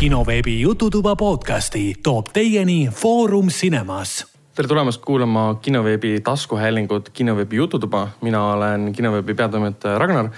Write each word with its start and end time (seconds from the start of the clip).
kinoveebi 0.00 0.60
Jututuba 0.60 1.16
podcasti 1.16 1.94
toob 2.02 2.26
teieni 2.32 2.88
Foorum 2.92 3.48
Cinemas. 3.48 4.26
tere 4.54 4.68
tulemast 4.68 5.04
kuulama 5.04 5.54
kinoveebi 5.62 6.20
taskuhäälingut 6.20 7.08
Kinoveebi 7.08 7.56
Jututuba. 7.56 8.08
mina 8.20 8.52
olen 8.52 8.92
kinoveebi 8.92 9.34
peatoimetaja 9.34 9.98
Ragnar. 9.98 10.28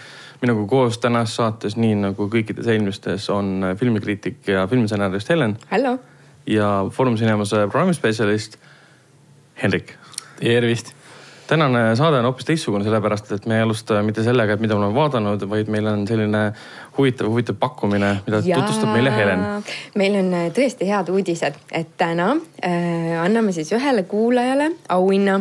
minuga 0.41 0.66
koos 0.66 0.98
tänases 0.98 1.37
saates, 1.37 1.77
nii 1.77 1.95
nagu 1.95 2.27
kõikides 2.27 2.69
eelmistes, 2.69 3.30
on 3.30 3.62
filmikriitik 3.77 4.48
ja 4.48 4.66
filmistsenarist 4.66 5.29
Helen 5.29 5.59
hallo. 5.70 5.98
ja 6.47 6.87
Foorum 6.91 7.15
Cinemase 7.15 7.56
programmispetsialist 7.56 8.56
Hendrik 9.62 9.95
tervist. 10.41 10.92
tänane 11.47 11.97
saade 11.97 12.19
on 12.19 12.24
hoopis 12.24 12.45
teistsugune, 12.45 12.84
sellepärast 12.84 13.33
et 13.33 13.47
me 13.47 13.56
ei 13.56 13.62
alusta 13.62 14.02
mitte 14.02 14.23
sellega, 14.23 14.52
et 14.52 14.60
mida 14.60 14.74
me 14.74 14.80
oleme 14.80 14.95
vaadanud, 14.95 15.48
vaid 15.51 15.69
meil 15.69 15.87
on 15.87 16.06
selline 16.09 16.52
huvitav, 16.98 17.28
huvitav 17.30 17.56
pakkumine, 17.60 18.12
mida 18.27 18.42
tutvustab 18.42 18.92
meile 18.92 19.12
Helen. 19.14 19.45
meil 19.95 20.19
on 20.20 20.34
äh, 20.37 20.50
tõesti 20.55 20.88
head 20.88 21.10
uudised, 21.12 21.59
et 21.73 21.96
täna 22.00 22.33
äh, 22.64 23.16
anname 23.23 23.55
siis 23.56 23.73
ühele 23.73 24.05
kuulajale 24.09 24.73
auhinna 24.88 25.41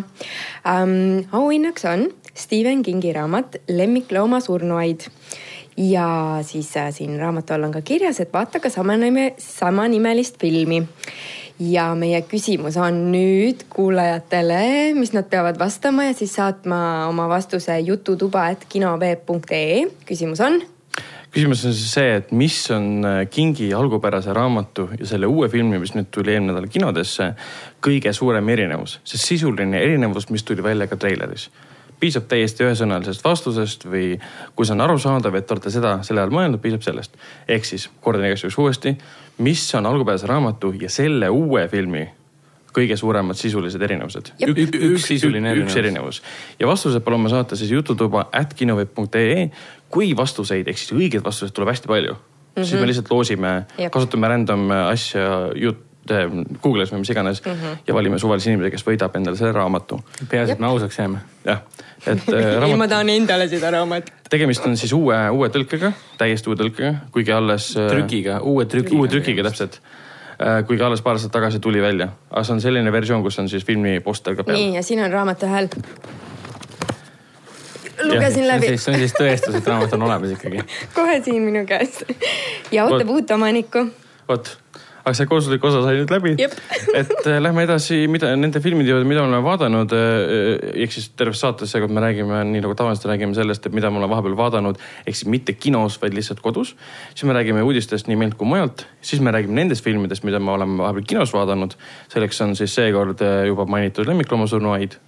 ähm,. 0.67 1.27
auhinnaks 1.31 1.85
on 1.85 2.07
Stephen 2.33 2.83
Kingi 2.83 3.13
raamat 3.13 3.59
Lemmiklooma 3.67 4.39
surnuaid 4.39 5.07
ja 5.77 6.39
siis 6.47 6.71
äh, 6.77 6.91
siin 6.93 7.19
raamatu 7.19 7.53
all 7.53 7.67
on 7.67 7.75
ka 7.75 7.81
kirjas, 7.81 8.19
et 8.19 8.33
vaata 8.33 8.59
ka 8.59 8.69
sama 8.69 8.97
nime, 8.97 9.33
samanimelist 9.37 10.39
filmi 10.39 10.83
ja 11.61 11.91
meie 11.95 12.21
küsimus 12.25 12.77
on 12.81 13.11
nüüd 13.13 13.65
kuulajatele, 13.69 14.93
mis 14.97 15.13
nad 15.13 15.27
peavad 15.29 15.59
vastama 15.59 16.07
ja 16.09 16.13
siis 16.17 16.33
saatma 16.39 17.07
oma 17.09 17.27
vastuse 17.29 17.79
jututuba, 17.85 18.47
et 18.49 18.65
kinoveeb.ee. 18.69 19.83
küsimus 20.07 20.41
on 20.41 20.61
küsimus 21.31 21.65
on 21.65 21.73
siis 21.73 21.93
see, 21.95 22.15
et 22.19 22.31
mis 22.35 22.55
on 22.75 23.05
äh, 23.07 23.21
Kingi 23.31 23.71
algupärase 23.73 24.33
raamatu 24.35 24.89
ja 24.99 25.07
selle 25.07 25.29
uue 25.31 25.49
filmi, 25.49 25.79
mis 25.79 25.95
nüüd 25.95 26.11
tuli 26.11 26.35
eelmine 26.35 26.53
nädal 26.53 26.69
kinodesse, 26.71 27.31
kõige 27.83 28.13
suurem 28.13 28.49
erinevus, 28.51 28.99
see 29.07 29.21
sisuline 29.21 29.79
erinevus, 29.79 30.29
mis 30.29 30.43
tuli 30.47 30.63
välja 30.63 30.89
ka 30.91 30.99
treileris 30.99 31.49
piisab 32.01 32.25
täiesti 32.25 32.65
ühesõnalisest 32.65 33.21
vastusest 33.21 33.83
või 33.85 34.15
kui 34.57 34.65
see 34.65 34.73
on 34.73 34.81
arusaadav, 34.87 35.35
et 35.37 35.51
olete 35.53 35.69
seda 35.73 35.99
selle 36.07 36.23
all 36.23 36.33
mõelnud, 36.33 36.61
piisab 36.63 36.81
sellest. 36.85 37.13
ehk 37.47 37.67
siis 37.67 37.89
kordan 38.01 38.25
igaks 38.25 38.47
juhuks 38.47 38.57
uuesti, 38.57 38.95
mis 39.45 39.67
on 39.77 39.85
algupärase 39.85 40.29
raamatu 40.29 40.73
ja 40.81 40.89
selle 40.89 41.29
uue 41.29 41.67
filmi 41.69 42.07
kõige 42.75 42.97
suuremad 42.97 43.35
sisulised 43.35 43.81
erinevused. 43.81 44.33
Jep. 44.39 44.49
Ük- 44.55 44.79
üks 44.91 45.07
sisuline 45.11 45.53
üks 45.53 45.75
erinevus. 45.75 46.21
erinevus 46.21 46.21
ja 46.59 46.67
vastused 46.67 47.03
palume 47.03 47.29
saata 47.29 47.55
siis 47.55 47.71
jututuba 47.71 48.29
at 48.31 48.53
kinoveeb.ee. 48.53 49.49
kui 49.89 50.15
vastuseid 50.17 50.67
ehk 50.67 50.77
siis 50.77 50.93
õigeid 50.95 51.23
vastuseid 51.23 51.53
tuleb 51.55 51.69
hästi 51.73 51.87
palju 51.87 52.13
mm, 52.13 52.19
-hmm. 52.55 52.65
siis 52.65 52.81
me 52.81 52.87
lihtsalt 52.87 53.11
loosime 53.11 53.53
kasutame 53.91 54.27
random 54.27 54.69
asja, 54.71 55.49
jutt, 55.55 55.87
Google'is 56.11 56.89
või 56.91 57.03
mis 57.03 57.09
iganes 57.13 57.43
mm 57.45 57.51
-hmm. 57.51 57.77
ja 57.87 57.93
valime 57.93 58.19
suvalise 58.19 58.49
inimese, 58.49 58.71
kes 58.71 58.85
võidab 58.85 59.15
endale 59.15 59.37
selle 59.37 59.51
raamatu. 59.51 59.99
peaasi, 60.29 60.51
et 60.51 60.59
me 60.59 60.65
ausaks 60.65 60.97
jääme. 60.97 61.19
jah, 61.45 61.61
et 62.07 62.29
äh, 62.33 62.41
ja 62.41 62.59
ma 62.59 62.65
raamat, 62.65 62.89
tahan 62.89 63.09
endale 63.09 63.47
seda 63.47 63.71
raamatut. 63.71 64.13
tegemist 64.29 64.65
on 64.65 64.77
siis 64.77 64.93
uue, 64.93 65.29
uue 65.29 65.49
tõlkega, 65.49 65.91
täiesti 66.17 66.49
uue 66.49 66.57
tõlkega, 66.57 66.95
kuigi 67.11 67.31
alles. 67.31 67.73
trükiga, 67.89 68.39
uue 68.41 68.65
trükiga. 68.65 68.97
uue 68.97 69.07
trükiga. 69.07 69.43
täpselt. 69.43 69.81
Kuigi 70.67 70.83
alles 70.83 71.01
paar 71.05 71.17
aastat 71.17 71.31
tagasi 71.31 71.59
tuli 71.59 71.81
välja, 71.81 72.07
aga 72.31 72.43
see 72.43 72.55
on 72.55 72.61
selline 72.63 72.91
versioon, 72.91 73.23
kus 73.23 73.39
on 73.39 73.49
siis 73.49 73.65
filmi 73.65 73.99
poster 74.05 74.35
ka 74.35 74.45
peal. 74.47 74.57
nii 74.57 74.75
ja 74.79 74.83
siin 74.83 75.03
on 75.03 75.11
raamatu 75.11 75.45
hääl. 75.45 75.69
lugesin 78.03 78.47
läbi, 78.47 78.77
see 78.77 78.93
on 78.93 78.99
siis 79.03 79.13
tõestus, 79.17 79.57
et 79.57 79.67
raamat 79.67 79.93
on 79.97 80.07
olemas 80.09 80.33
ikkagi. 80.37 80.63
kohe 80.97 81.19
siin 81.23 81.43
minu 81.45 81.65
käes 81.69 82.03
ja 82.71 82.85
ootab 82.85 83.13
uut 83.13 83.31
omanikku. 83.37 83.85
vot, 84.29 84.57
aga 85.03 85.13
see 85.17 85.29
koosolek 85.29 85.65
osa 85.69 85.83
sai 85.85 85.97
nüüd 85.99 86.13
läbi 86.13 86.33
et 87.01 87.13
äh, 87.25 87.39
lähme 87.43 87.65
edasi, 87.67 88.03
mida 88.11 88.31
nende 88.37 88.61
filmide 88.63 88.93
juurde, 88.93 89.07
mida 89.09 89.23
oleme 89.23 89.41
vaadanud. 89.45 89.93
ehk 90.71 90.95
siis 90.95 91.11
terves 91.17 91.41
saates 91.43 91.73
seekord 91.73 91.93
me 91.93 92.03
räägime 92.03 92.43
nii 92.51 92.63
nagu 92.65 92.75
tavaliselt 92.77 93.09
räägime 93.11 93.35
sellest, 93.37 93.65
et 93.67 93.77
mida 93.77 93.91
me 93.91 94.01
oleme 94.01 94.13
vahepeal 94.15 94.37
vaadanud, 94.39 94.81
ehk 95.05 95.17
siis 95.17 95.29
mitte 95.31 95.53
kinos, 95.53 95.99
vaid 96.01 96.17
lihtsalt 96.17 96.41
kodus. 96.43 96.75
siis 97.13 97.27
me 97.29 97.37
räägime 97.37 97.63
uudistest 97.67 98.09
nii 98.11 98.19
meilt 98.23 98.39
kui 98.39 98.49
mujalt, 98.49 98.85
siis 99.01 99.21
me 99.21 99.33
räägime 99.33 99.57
nendest 99.61 99.85
filmidest, 99.85 100.27
mida 100.27 100.39
me 100.39 100.51
oleme 100.55 100.81
vahepeal 100.83 101.07
kinos 101.15 101.33
vaadanud. 101.33 101.77
selleks 102.13 102.41
on 102.41 102.55
siis 102.55 102.75
seekord 102.75 103.21
äh, 103.21 103.45
juba 103.47 103.65
mainitud 103.65 104.07
Lemmiklooma 104.07 104.47
surnuaid 104.47 104.99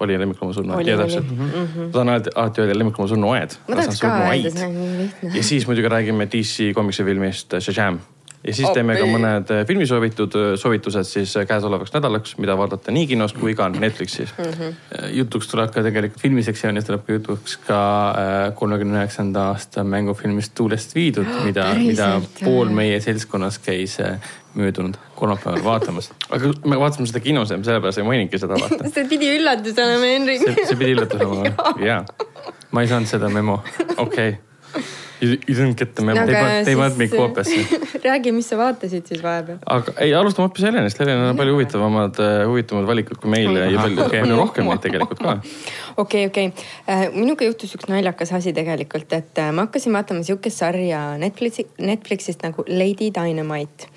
oli 0.00 0.18
Lemmiklooma 0.18 0.52
surnuaed, 0.52 0.80
Oli, 0.80 0.90
ja 0.90 0.96
oli. 0.96 1.02
täpselt 1.02 1.30
mm. 1.30 1.50
-hmm. 1.50 1.90
tahan 1.92 2.08
alati, 2.08 2.30
alati 2.34 2.60
öelda 2.60 2.78
Lemmiklooma 2.78 3.08
surnuaed. 3.08 3.50
ma 3.68 3.76
tahaks 3.76 4.00
ka 4.00 4.08
öelda, 4.08 4.50
see 4.50 4.66
on 4.66 4.74
nii 4.74 4.98
lihtne. 4.98 5.30
ja 5.34 5.42
siis 5.42 5.66
muidugi 5.66 5.88
räägime 5.88 6.26
DC 6.26 6.74
komiksifilmist 6.74 7.54
äh, 7.54 7.60
Shazam. 7.60 7.98
Ja 8.46 8.54
siis 8.54 8.70
teeme 8.74 8.96
ka 8.98 9.06
mõned 9.08 9.52
äh, 9.54 9.64
filmisoovitud, 9.66 10.36
soovitused 10.60 11.08
siis 11.08 11.34
äh, 11.36 11.46
käesolevaks 11.48 11.92
nädalaks, 11.94 12.36
mida 12.38 12.56
vaadata 12.58 12.94
nii 12.94 13.06
kinos 13.10 13.34
kui 13.36 13.54
ka 13.58 13.68
Netflixis 13.72 14.34
mm. 14.38 14.52
-hmm. 14.58 15.06
jutuks 15.18 15.48
tuleb 15.50 15.72
ka 15.74 15.82
tegelikult 15.82 16.22
filmisektsioonis 16.22 16.86
tuleb 16.86 17.06
ka 17.06 17.18
jutuks 17.18 17.56
ka 17.66 17.80
äh, 18.10 18.54
kolmekümne 18.54 19.02
üheksanda 19.02 19.48
aasta 19.52 19.84
mängufilmist 19.84 20.54
Tuulest 20.54 20.94
viidud, 20.94 21.26
mida, 21.46 21.72
mida 21.74 22.20
pool 22.44 22.70
meie 22.74 23.00
seltskonnas 23.00 23.58
käis 23.58 23.98
äh, 24.00 24.20
möödunud 24.54 24.94
kolmapäeval 25.14 25.64
vaatamas. 25.64 26.10
aga 26.34 26.52
me 26.64 26.78
vaatasime 26.80 27.06
seda 27.06 27.20
kinos 27.20 27.50
ja 27.50 27.58
sellepärast 27.62 27.98
ei 27.98 28.04
mainingi 28.04 28.38
seda 28.38 28.60
vaata. 28.60 28.90
see 28.94 29.08
pidi 29.08 29.34
üllatus 29.38 29.78
olema, 29.84 30.14
Henrik. 30.14 30.46
see, 30.46 30.78
pidi 30.78 30.94
üllatus 30.96 31.26
olema, 31.26 31.74
jaa, 31.82 32.00
ma 32.70 32.86
ei 32.86 32.90
saanud 32.90 33.10
seda 33.10 33.30
memo. 33.32 33.60
okei. 33.96 34.36
You 35.20 35.36
you 35.48 35.54
didn't 35.56 35.78
get 35.78 35.94
the 35.94 36.04
memo 36.04 36.20
pannud, 36.20 36.34
te 36.34 36.58
ei 36.58 36.64
siis- 36.64 36.78
pannud 36.78 36.98
mind 37.00 37.14
koopiasse. 37.16 37.78
räägi, 38.08 38.32
mis 38.32 38.48
sa 38.48 38.58
vaatasid 38.58 39.08
siis 39.10 39.22
vahepeal. 39.22 39.58
aga 39.66 39.94
ei, 40.04 40.12
alustame 40.14 40.46
hoopis 40.46 40.66
Helenist, 40.68 41.00
Helenil 41.02 41.32
on 41.32 41.38
palju 41.38 41.56
huvitavamad, 41.56 42.20
huvitavamad 42.46 42.90
valikud 42.90 43.18
kui 43.22 43.32
meil 43.32 43.50
ja 43.58 43.80
palju 43.82 44.06
palju 44.12 44.38
rohkem 44.38 44.68
neid 44.70 44.82
tegelikult 44.84 45.22
ka. 45.24 45.34
okei, 46.02 46.26
okei. 46.30 46.52
minuga 47.16 47.48
juhtus 47.48 47.74
üks 47.78 47.90
naljakas 47.90 48.32
asi 48.38 48.54
tegelikult, 48.56 49.12
et 49.16 49.42
äh, 49.42 49.50
ma 49.54 49.66
hakkasin 49.66 49.96
vaatama 49.98 50.22
sihukest 50.26 50.62
sarja 50.62 51.02
Netflixi, 51.20 51.66
Netflixist 51.82 52.44
nagu 52.46 52.64
Lady 52.68 53.10
Dynamite. 53.14 53.90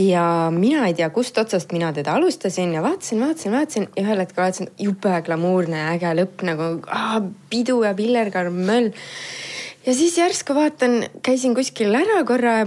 ja 0.00 0.24
mina 0.54 0.86
ei 0.88 0.94
tea, 0.98 1.08
kust 1.14 1.38
otsast 1.40 1.72
mina 1.72 1.92
teda 1.96 2.18
alustasin 2.20 2.74
ja 2.76 2.82
vaatasin, 2.84 3.20
vaatasin, 3.20 3.56
vaatasin 3.56 3.88
ja 3.96 4.04
ühel 4.04 4.24
hetkel 4.24 4.44
vaatasin 4.44 4.70
jube 4.78 5.16
glamuurne 5.26 5.80
ja 5.84 5.94
äge 5.96 6.12
lõpp 6.20 6.44
nagu 6.46 6.72
ah, 6.88 7.20
pidu 7.50 7.80
ja 7.84 7.94
pillerkarm 7.96 8.60
möll. 8.68 8.92
Ja 9.86 9.96
siis 9.96 10.18
järsku 10.18 10.54
vaatan, 10.56 11.02
käisin 11.26 11.54
kuskil 11.56 11.94
ära 11.96 12.22
korra 12.28 12.60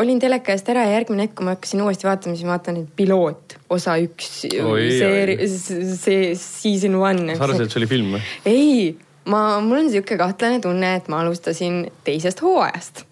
olin 0.00 0.20
teleka 0.20 0.52
eest 0.52 0.68
ära 0.72 0.84
ja 0.86 0.98
järgmine 0.98 1.26
hetk, 1.26 1.36
kui 1.38 1.46
ma 1.46 1.54
hakkasin 1.56 1.82
uuesti 1.84 2.08
vaatama, 2.08 2.36
siis 2.36 2.46
ma 2.46 2.56
vaatan, 2.56 2.82
et 2.82 2.92
piloot, 2.98 3.56
osa 3.72 3.96
üks, 4.02 4.30
see, 4.44 5.48
see 6.02 6.30
season 6.40 6.98
one. 7.00 7.36
sa 7.36 7.46
arvasid, 7.46 7.66
et 7.66 7.74
see 7.74 7.82
oli 7.82 7.90
film 7.90 8.16
või? 8.16 8.22
ei, 8.48 8.76
ma, 9.30 9.60
mul 9.64 9.80
on 9.80 9.90
sihuke 9.90 10.16
kahtlane 10.18 10.60
tunne, 10.62 10.92
et 10.98 11.08
ma 11.12 11.20
alustasin 11.24 11.84
teisest 12.06 12.40
hooajast. 12.44 13.04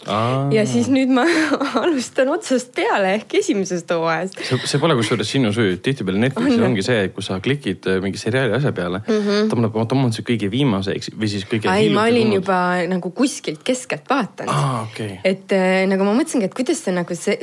ja 0.55 0.65
siis 0.69 0.89
nüüd 0.93 1.13
ma 1.15 1.25
alustan 1.83 2.31
otsast 2.35 2.73
peale 2.77 3.15
ehk 3.19 3.37
esimesest 3.41 3.91
hooajast. 3.95 4.41
see, 4.49 4.61
see 4.71 4.83
pole 4.83 4.97
kusjuures 4.99 5.31
sinu 5.37 5.53
süü, 5.55 5.77
tihtipeale 5.85 6.23
Netflixis 6.23 6.61
On. 6.61 6.67
ongi 6.71 6.87
see, 6.87 7.07
et 7.09 7.15
kui 7.17 7.27
sa 7.27 7.39
klikid 7.45 7.89
äh, 7.91 8.01
mingi 8.05 8.21
seriaali 8.21 8.57
asja 8.59 8.73
peale 8.77 9.03
mm, 9.03 9.21
-hmm. 9.21 9.51
ta 9.51 9.59
annab 9.59 9.79
automaatselt 9.83 10.29
kõige 10.29 10.51
viimase 10.51 10.97
või 11.13 11.31
siis 11.31 11.47
kõige. 11.51 11.71
ei, 11.75 11.91
ma 11.95 12.07
olin 12.11 12.37
juba 12.39 12.59
nagu 12.91 13.11
kuskilt 13.11 13.63
keskelt 13.67 14.11
vaadanud. 14.11 14.55
aa, 14.55 14.83
okei. 14.89 15.19
et 15.25 15.53
äh, 15.53 15.83
nagu 15.91 16.07
ma 16.07 16.15
mõtlesingi, 16.15 16.51
et 16.51 16.55
kuidas 16.55 16.85
see 16.85 16.95
nagu 16.95 17.19
see, 17.19 17.39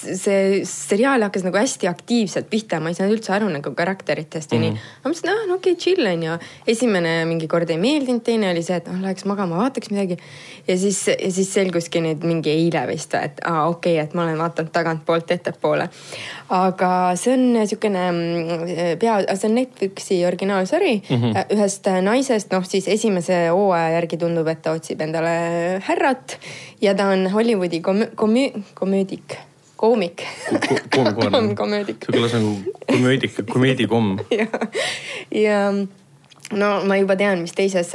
see 0.00 0.62
seriaal 0.68 1.22
hakkas 1.26 1.44
nagu 1.46 1.58
hästi 1.60 1.88
aktiivselt 1.90 2.50
pihta, 2.50 2.80
ma 2.80 2.92
ei 2.92 2.98
saanud 2.98 3.18
üldse 3.18 3.34
aru 3.36 3.48
nagu 3.52 3.74
karakteritest 3.76 4.52
ja 4.52 4.58
Mhm. 4.58 4.66
mm. 4.66 4.74
nii. 4.74 5.02
ma 5.04 5.10
mõtlesin, 5.10 5.30
ah, 5.32 5.46
no 5.48 5.54
okei 5.58 5.72
okay,, 5.72 5.80
chill 5.80 6.06
on 6.06 6.22
ju. 6.22 6.36
esimene 6.66 7.24
mingi 7.28 7.48
kord 7.48 7.70
ei 7.70 7.78
meeldinud, 7.78 8.22
teine 8.24 8.50
oli 8.50 8.62
see, 8.62 8.76
et 8.80 8.88
noh, 8.90 9.00
läheks 9.04 9.26
magama, 9.28 9.58
vaataks 9.60 9.90
midagi. 9.90 10.18
ja 10.68 10.76
siis, 10.78 11.00
ja 11.08 11.30
siis 11.30 11.52
selguski 11.52 12.02
nüüd 12.04 12.24
mingi 12.26 12.52
eile 12.52 12.86
vist, 12.90 13.14
et 13.14 13.40
aa 13.44 13.68
okei 13.68 13.96
okay,, 13.96 14.04
et 14.04 14.14
ma 14.14 14.24
olen 14.24 14.38
vaadanud 14.38 14.72
tagantpoolt 14.72 15.30
ettepoole. 15.36 15.88
aga 16.50 16.90
see 17.20 17.34
on 17.34 17.46
niisugune 17.54 18.06
mm, 18.10 18.96
pea, 19.00 19.20
see 19.34 19.50
on 19.50 19.54
Netflixi 19.60 20.24
originaalsari 20.26 20.94
mm 21.02 21.16
-hmm. 21.16 21.54
ühest 21.56 21.86
naisest, 22.02 22.50
noh 22.52 22.64
siis 22.64 22.88
esimese 22.88 23.48
hooaja 23.48 23.94
järgi 23.98 24.16
tundub, 24.16 24.48
et 24.48 24.62
ta 24.62 24.72
otsib 24.72 25.00
endale 25.00 25.80
härrat 25.86 26.38
ja 26.80 26.94
ta 26.94 27.08
on 27.12 27.30
Hollywoodi 27.30 27.80
komöö-, 27.80 28.10
komöö-, 28.14 28.62
komöödik, 28.74 29.36
koomik. 29.80 30.26
koom-, 30.94 31.54
komöödik 31.56 32.04
see 32.04 32.18
kõlas 32.18 32.36
nagu 32.36 32.52
komöödik, 32.90 33.40
komeedikomm. 33.48 34.18
ja, 34.40 34.46
ja 35.30 35.58
no 36.52 36.70
ma 36.88 36.98
juba 36.98 37.16
tean, 37.18 37.40
mis 37.44 37.54
teises, 37.56 37.92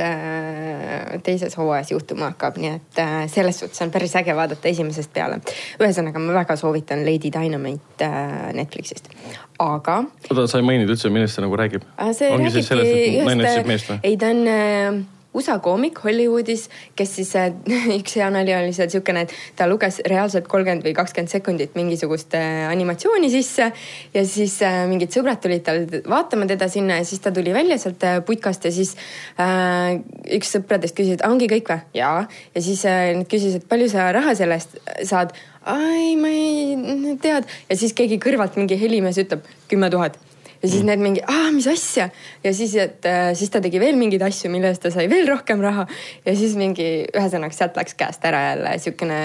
teises 1.26 1.58
hooajas 1.60 1.92
juhtuma 1.92 2.32
hakkab, 2.32 2.60
nii 2.62 2.72
et 2.78 3.02
äh, 3.04 3.16
selles 3.32 3.60
suhtes 3.62 3.82
on 3.84 3.92
päris 3.94 4.16
äge 4.16 4.36
vaadata 4.36 4.70
esimesest 4.72 5.12
peale. 5.14 5.42
ühesõnaga, 5.80 6.22
ma 6.22 6.38
väga 6.40 6.58
soovitan 6.60 7.04
Lady 7.08 7.32
Dynamite 7.34 8.08
äh, 8.08 8.54
Netflixist, 8.58 9.12
aga 9.60 10.02
oota, 10.30 10.48
sa 10.48 10.62
ei 10.62 10.68
maininud 10.68 10.96
üldse, 10.96 11.12
millest 11.14 11.38
see 11.38 11.46
nagu 11.46 11.60
räägib? 11.60 11.86
See 12.14 12.32
ongi 12.32 12.50
räägibki 12.50 12.70
sellest, 12.70 12.96
et 12.96 13.28
naine 13.28 13.50
otsib 13.50 13.74
meest 13.74 13.92
või? 13.92 14.00
ei, 14.04 14.18
ta 14.22 14.32
on 14.32 14.48
äh, 14.52 15.04
USA 15.36 15.58
koomik 15.64 16.00
Hollywoodis, 16.04 16.68
kes 16.98 17.16
siis 17.20 17.34
äh, 17.40 17.52
üks 18.00 18.18
hea 18.20 18.30
nali 18.34 18.56
oli 18.56 18.74
seal 18.76 18.92
siukene, 18.94 19.26
et 19.26 19.36
ta 19.58 19.68
luges 19.70 20.02
reaalselt 20.10 20.50
kolmkümmend 20.52 20.86
või 20.86 20.96
kakskümmend 20.98 21.32
sekundit 21.32 21.76
mingisugust 21.78 22.36
äh, 22.38 22.66
animatsiooni 22.70 23.30
sisse 23.34 23.70
ja 24.16 24.26
siis 24.28 24.58
äh, 24.66 24.84
mingid 24.90 25.14
sõbrad 25.16 25.42
tulid 25.44 25.66
tal 25.66 25.84
vaatama 26.10 26.48
teda 26.50 26.70
sinna 26.72 27.00
ja 27.02 27.08
siis 27.08 27.24
ta 27.24 27.34
tuli 27.36 27.54
välja 27.56 27.78
sealt 27.82 28.04
äh, 28.08 28.20
putkast 28.26 28.66
ja 28.68 28.74
siis 28.76 28.96
äh, 29.42 30.00
üks 30.38 30.56
sõpradest 30.56 30.98
küsis, 30.98 31.18
et 31.18 31.26
ongi 31.28 31.50
kõik 31.52 31.72
või? 31.72 31.82
jaa. 31.98 32.26
ja 32.56 32.64
siis 32.64 32.86
äh, 32.90 33.12
nad 33.18 33.30
küsisid, 33.32 33.68
palju 33.70 33.90
sa 33.92 34.12
raha 34.16 34.36
selle 34.38 34.60
eest 34.60 34.78
saad 35.08 35.36
ai, 35.66 36.14
ma 36.20 36.30
ei 36.30 37.18
tead 37.22 37.50
ja 37.70 37.78
siis 37.80 37.96
keegi 37.98 38.22
kõrvalt 38.22 38.58
mingi 38.60 38.78
helimees 38.80 39.20
ütleb 39.22 39.46
kümme 39.72 39.90
tuhat 39.94 40.20
ja 40.66 40.72
siis 40.72 40.86
need 40.86 41.02
mingi, 41.02 41.22
aa, 41.30 41.52
mis 41.54 41.68
asja 41.70 42.08
ja 42.44 42.52
siis, 42.54 42.74
et 42.82 43.06
äh, 43.06 43.30
siis 43.38 43.52
ta 43.54 43.62
tegi 43.62 43.80
veel 43.82 43.98
mingeid 44.00 44.24
asju, 44.26 44.50
mille 44.54 44.72
eest 44.72 44.82
ta 44.86 44.92
sai 44.94 45.06
veel 45.12 45.28
rohkem 45.30 45.62
raha 45.62 45.86
ja 46.26 46.34
siis 46.38 46.56
mingi, 46.58 46.88
ühesõnaga 47.14 47.54
sealt 47.56 47.78
läks 47.78 47.94
käest 48.00 48.26
ära 48.26 48.42
jälle 48.50 48.72
siukene, 48.82 49.20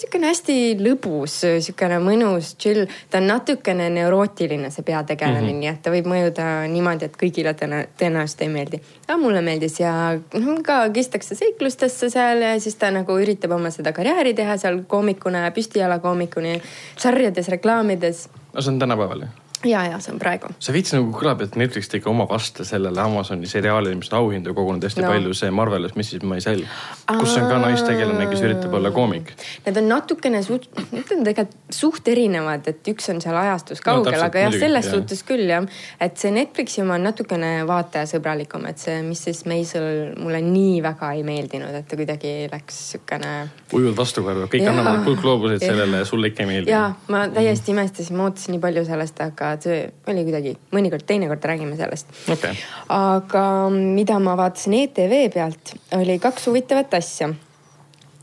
siukene 0.00 0.30
hästi 0.32 0.56
lõbus, 0.82 1.38
siukene 1.68 2.00
mõnus, 2.02 2.54
chill. 2.60 2.90
ta 3.10 3.20
on 3.22 3.30
natukene 3.30 3.88
neurootiline, 3.94 4.72
see 4.74 4.86
peategelane 4.86 5.44
mm, 5.44 5.52
-hmm. 5.52 5.62
nii 5.62 5.72
et 5.72 5.80
ta 5.84 5.94
võib 5.94 6.10
mõjuda 6.10 6.48
niimoodi, 6.72 7.10
et 7.10 7.18
kõigile 7.20 7.54
tõenäoliselt 7.54 8.42
ei 8.42 8.52
meeldi. 8.58 8.82
aga 9.06 9.18
mulle 9.22 9.44
meeldis 9.46 9.80
ja 9.80 9.94
noh, 10.18 10.52
ka 10.66 10.82
kistakse 10.90 11.38
seiklustesse 11.38 12.10
seal 12.10 12.42
ja 12.42 12.54
siis 12.60 12.74
ta 12.74 12.90
nagu 12.90 13.18
üritab 13.22 13.54
oma 13.54 13.70
seda 13.70 13.94
karjääri 13.94 14.34
teha 14.34 14.58
seal 14.58 14.82
koomikuna, 14.88 15.46
püstijalakoomikuni, 15.54 16.60
sarjades, 16.96 17.48
reklaamides. 17.48 18.28
no 18.52 18.60
see 18.62 18.72
on 18.72 18.78
tänapäeval 18.82 19.28
ju 19.28 19.45
ja, 19.66 19.84
ja 19.90 20.00
see 20.02 20.14
on 20.14 20.20
praegu. 20.22 20.50
see 20.62 20.74
veits 20.76 20.94
nagu 20.96 21.12
kõlab, 21.14 21.42
et 21.46 21.56
Netflix 21.58 21.90
tegi 21.92 22.08
oma 22.10 22.26
vaste 22.30 22.64
sellele 22.68 23.00
Amazoni 23.02 23.48
seriaalile, 23.50 23.96
mis 23.98 24.10
on 24.12 24.18
auhindu 24.20 24.54
kogunud 24.56 24.84
hästi 24.86 25.04
no. 25.04 25.12
palju, 25.12 25.34
see 25.36 25.50
Marvelous 25.54 25.96
Mrs 25.96 26.26
Maisel. 26.26 26.64
kus 27.06 27.36
on 27.40 27.48
ka 27.50 27.58
naistegelane, 27.62 28.28
kes 28.30 28.44
üritab 28.46 28.74
olla 28.78 28.90
koomik. 28.94 29.32
Need 29.66 29.80
on 29.82 29.88
natukene 29.90 30.42
suht, 30.46 30.68
on 30.76 31.24
tegelikult 31.26 31.74
suht 31.76 32.08
erinevad, 32.08 32.66
et 32.70 32.88
üks 32.92 33.10
on 33.12 33.20
seal 33.22 33.36
ajastus 33.38 33.82
kaugel 33.84 34.14
no,, 34.14 34.22
aga 34.26 34.46
jah, 34.46 34.54
selles 34.54 34.86
jah. 34.86 34.94
suhtes 34.94 35.22
küll 35.26 35.48
jah. 35.50 35.66
et 36.02 36.18
see 36.20 36.32
Netflixi 36.34 36.82
oma 36.84 36.96
on 36.98 37.06
natukene 37.08 37.50
vaatajasõbralikum, 37.68 38.66
et 38.70 38.82
see 38.82 38.98
Mrs 39.02 39.44
Maisel 39.50 39.88
mulle 40.20 40.40
nii 40.44 40.78
väga 40.84 41.12
ei 41.16 41.24
meeldinud, 41.26 41.74
et 41.74 41.88
ta 41.88 41.98
kuidagi 41.98 42.34
läks 42.52 42.80
siukene. 42.92 43.32
ujud 43.76 43.96
vastukarva, 43.98 44.48
kõik 44.52 44.68
annavad 44.70 45.02
kuldgloobuseid 45.06 45.64
sellele 45.64 46.04
sulle 46.08 46.32
ikka 46.32 46.44
ei 46.44 46.50
meeldi. 46.52 46.74
ja 46.74 46.84
ma 47.12 47.26
täiesti 47.32 47.74
imestasin, 47.74 48.16
ma 48.18 48.28
ootasin 48.30 48.56
nii 48.56 48.62
palju 48.62 48.86
sellest, 48.88 49.20
aga 49.24 49.55
see 49.64 49.80
oli 50.10 50.26
kuidagi, 50.26 50.54
mõnikord, 50.74 51.06
teinekord 51.08 51.44
räägime 51.48 51.78
sellest. 51.78 52.12
Okay.. 52.32 52.54
aga 52.92 53.46
mida 53.72 54.18
ma 54.22 54.36
vaatasin 54.38 54.76
ETV 54.82 55.18
pealt, 55.34 55.74
oli 55.96 56.18
kaks 56.22 56.48
huvitavat 56.50 56.94
asja. 56.98 57.32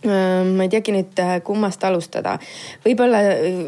Ma 0.04 0.66
ei 0.66 0.68
teagi 0.68 0.92
nüüd 0.92 1.20
kummast 1.48 1.84
alustada, 1.88 2.34
võib-olla 2.84 3.22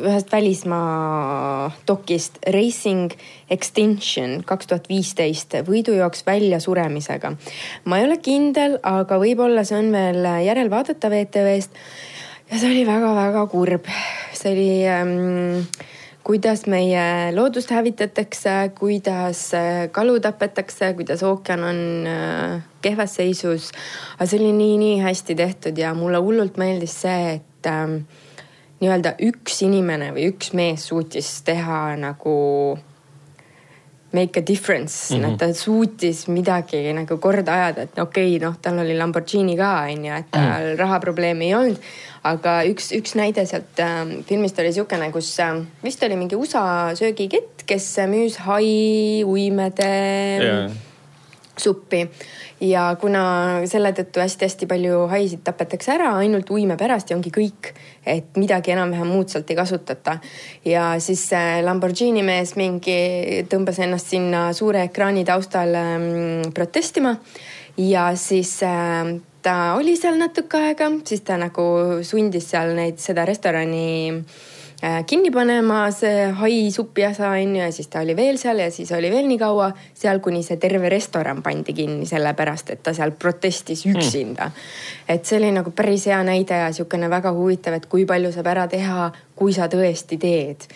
ühest 0.04 0.34
välismaa 0.34 1.70
dokist 1.88 2.42
Racing 2.52 3.16
Extinction 3.48 4.42
kaks 4.44 4.68
tuhat 4.68 4.90
viisteist, 4.92 5.56
võidujooks 5.64 6.26
väljasuremisega. 6.28 7.32
ma 7.88 8.02
ei 8.02 8.08
ole 8.10 8.20
kindel, 8.20 8.76
aga 8.84 9.22
võib-olla 9.22 9.64
see 9.64 9.80
on 9.80 9.96
veel 9.96 10.28
järelvaadatav 10.50 11.16
ETV-st. 11.22 11.80
ja 12.52 12.60
see 12.60 12.74
oli 12.74 12.84
väga-väga 12.92 13.48
kurb, 13.56 13.88
see 14.36 14.52
oli 14.52 14.72
ähm, 14.92 15.62
kuidas 16.26 16.66
meie 16.66 17.32
loodust 17.36 17.70
hävitatakse, 17.70 18.54
kuidas 18.80 19.54
äh, 19.54 19.86
kalu 19.94 20.18
tapetakse, 20.20 20.94
kuidas 20.98 21.24
ookean 21.24 21.64
on 21.64 21.82
äh, 22.10 22.64
kehvas 22.82 23.16
seisus. 23.20 23.70
aga 24.18 24.26
see 24.30 24.40
oli 24.42 24.54
nii-nii 24.58 25.04
hästi 25.06 25.36
tehtud 25.38 25.78
ja 25.78 25.94
mulle 25.94 26.18
hullult 26.18 26.58
meeldis 26.58 26.98
see, 27.06 27.36
et 27.38 27.70
ähm, 27.70 28.00
nii-öelda 28.82 29.16
üks 29.28 29.62
inimene 29.68 30.10
või 30.16 30.32
üks 30.34 30.54
mees 30.58 30.88
suutis 30.90 31.30
teha 31.46 31.96
nagu 32.02 32.36
make 34.16 34.40
a 34.40 34.46
difference 34.48 35.12
mm, 35.12 35.22
-hmm. 35.22 35.34
et 35.34 35.40
ta 35.40 35.54
suutis 35.54 36.26
midagi 36.32 36.82
nagu 36.96 37.20
korda 37.22 37.54
ajada, 37.60 37.88
et 37.90 38.00
okei 38.00 38.36
okay,, 38.36 38.42
noh, 38.48 38.58
tal 38.62 38.80
oli 38.84 38.98
Lamborghini 38.98 39.58
ka 39.60 39.72
onju, 39.92 40.14
et 40.16 40.32
tal 40.32 40.42
mm 40.42 40.52
-hmm. 40.52 40.80
rahaprobleemi 40.80 41.46
ei 41.52 41.56
olnud 41.56 41.80
aga 42.26 42.56
üks, 42.70 42.90
üks 42.96 43.14
näide 43.18 43.46
sealt 43.50 43.82
äh, 43.84 44.02
filmist 44.28 44.60
oli 44.62 44.72
niisugune, 44.72 45.12
kus 45.14 45.30
äh, 45.44 45.60
vist 45.84 46.04
oli 46.06 46.18
mingi 46.20 46.38
USA 46.38 46.96
söögikett, 46.98 47.66
kes 47.70 47.90
müüs 48.10 48.40
hai, 48.48 49.24
uimede 49.26 49.92
yeah. 50.42 50.72
suppi 51.58 52.06
ja 52.62 52.86
kuna 53.02 53.24
selle 53.68 53.92
tõttu 53.96 54.22
hästi-hästi 54.24 54.68
palju 54.70 55.02
haisid 55.12 55.44
tapetakse 55.44 55.92
ära 55.96 56.14
ainult 56.22 56.50
uime 56.56 56.78
pärast 56.80 57.12
ja 57.12 57.18
ongi 57.18 57.34
kõik, 57.36 57.74
et 58.08 58.38
midagi 58.40 58.72
enam-vähem 58.76 59.12
muud 59.12 59.32
sealt 59.32 59.50
ei 59.52 59.60
kasutata. 59.60 60.18
ja 60.66 60.96
siis 61.00 61.28
Lamborghini 61.64 62.24
mees 62.24 62.56
mingi 62.56 63.46
tõmbas 63.52 63.80
ennast 63.84 64.14
sinna 64.14 64.48
suure 64.54 64.86
ekraani 64.88 65.26
taustal 65.26 65.76
ähm, 65.76 66.52
protestima 66.54 67.16
ja 67.78 68.16
siis 68.16 68.64
äh, 68.64 69.16
ta 69.46 69.76
oli 69.78 69.98
seal 70.00 70.18
natuke 70.18 70.58
aega, 70.58 70.90
siis 71.06 71.22
ta 71.22 71.38
nagu 71.38 71.66
sundis 72.04 72.50
seal 72.50 72.74
neid, 72.78 72.98
seda 73.04 73.26
restorani 73.28 74.24
kinni 75.08 75.32
panema, 75.32 75.86
see 75.96 76.26
hai 76.40 76.72
supijasa 76.72 77.30
on 77.30 77.56
ju, 77.56 77.62
ja 77.62 77.72
siis 77.74 77.88
ta 77.92 78.02
oli 78.04 78.16
veel 78.18 78.38
seal 78.38 78.60
ja 78.60 78.72
siis 78.72 78.92
oli 78.94 79.10
veel 79.12 79.28
nii 79.30 79.38
kaua 79.42 79.70
seal, 79.94 80.20
kuni 80.24 80.44
see 80.44 80.60
terve 80.62 80.90
restoran 80.92 81.42
pandi 81.46 81.74
kinni, 81.74 82.06
sellepärast 82.10 82.74
et 82.76 82.84
ta 82.84 82.94
seal 82.94 83.16
protestis 83.20 83.86
hmm. 83.86 83.96
üksinda. 83.96 84.50
Mm.. 84.50 85.16
et 85.16 85.26
see 85.26 85.40
oli 85.40 85.54
nagu 85.56 85.72
päris 85.72 86.06
hea 86.12 86.20
näide 86.28 86.60
ja 86.60 86.68
sihukene 86.76 87.10
väga 87.10 87.32
huvitav, 87.34 87.80
et 87.80 87.88
kui 87.90 88.06
palju 88.06 88.34
saab 88.36 88.52
ära 88.52 88.68
teha, 88.72 89.10
kui 89.36 89.56
sa 89.56 89.70
tõesti 89.72 90.20
teed. 90.22 90.68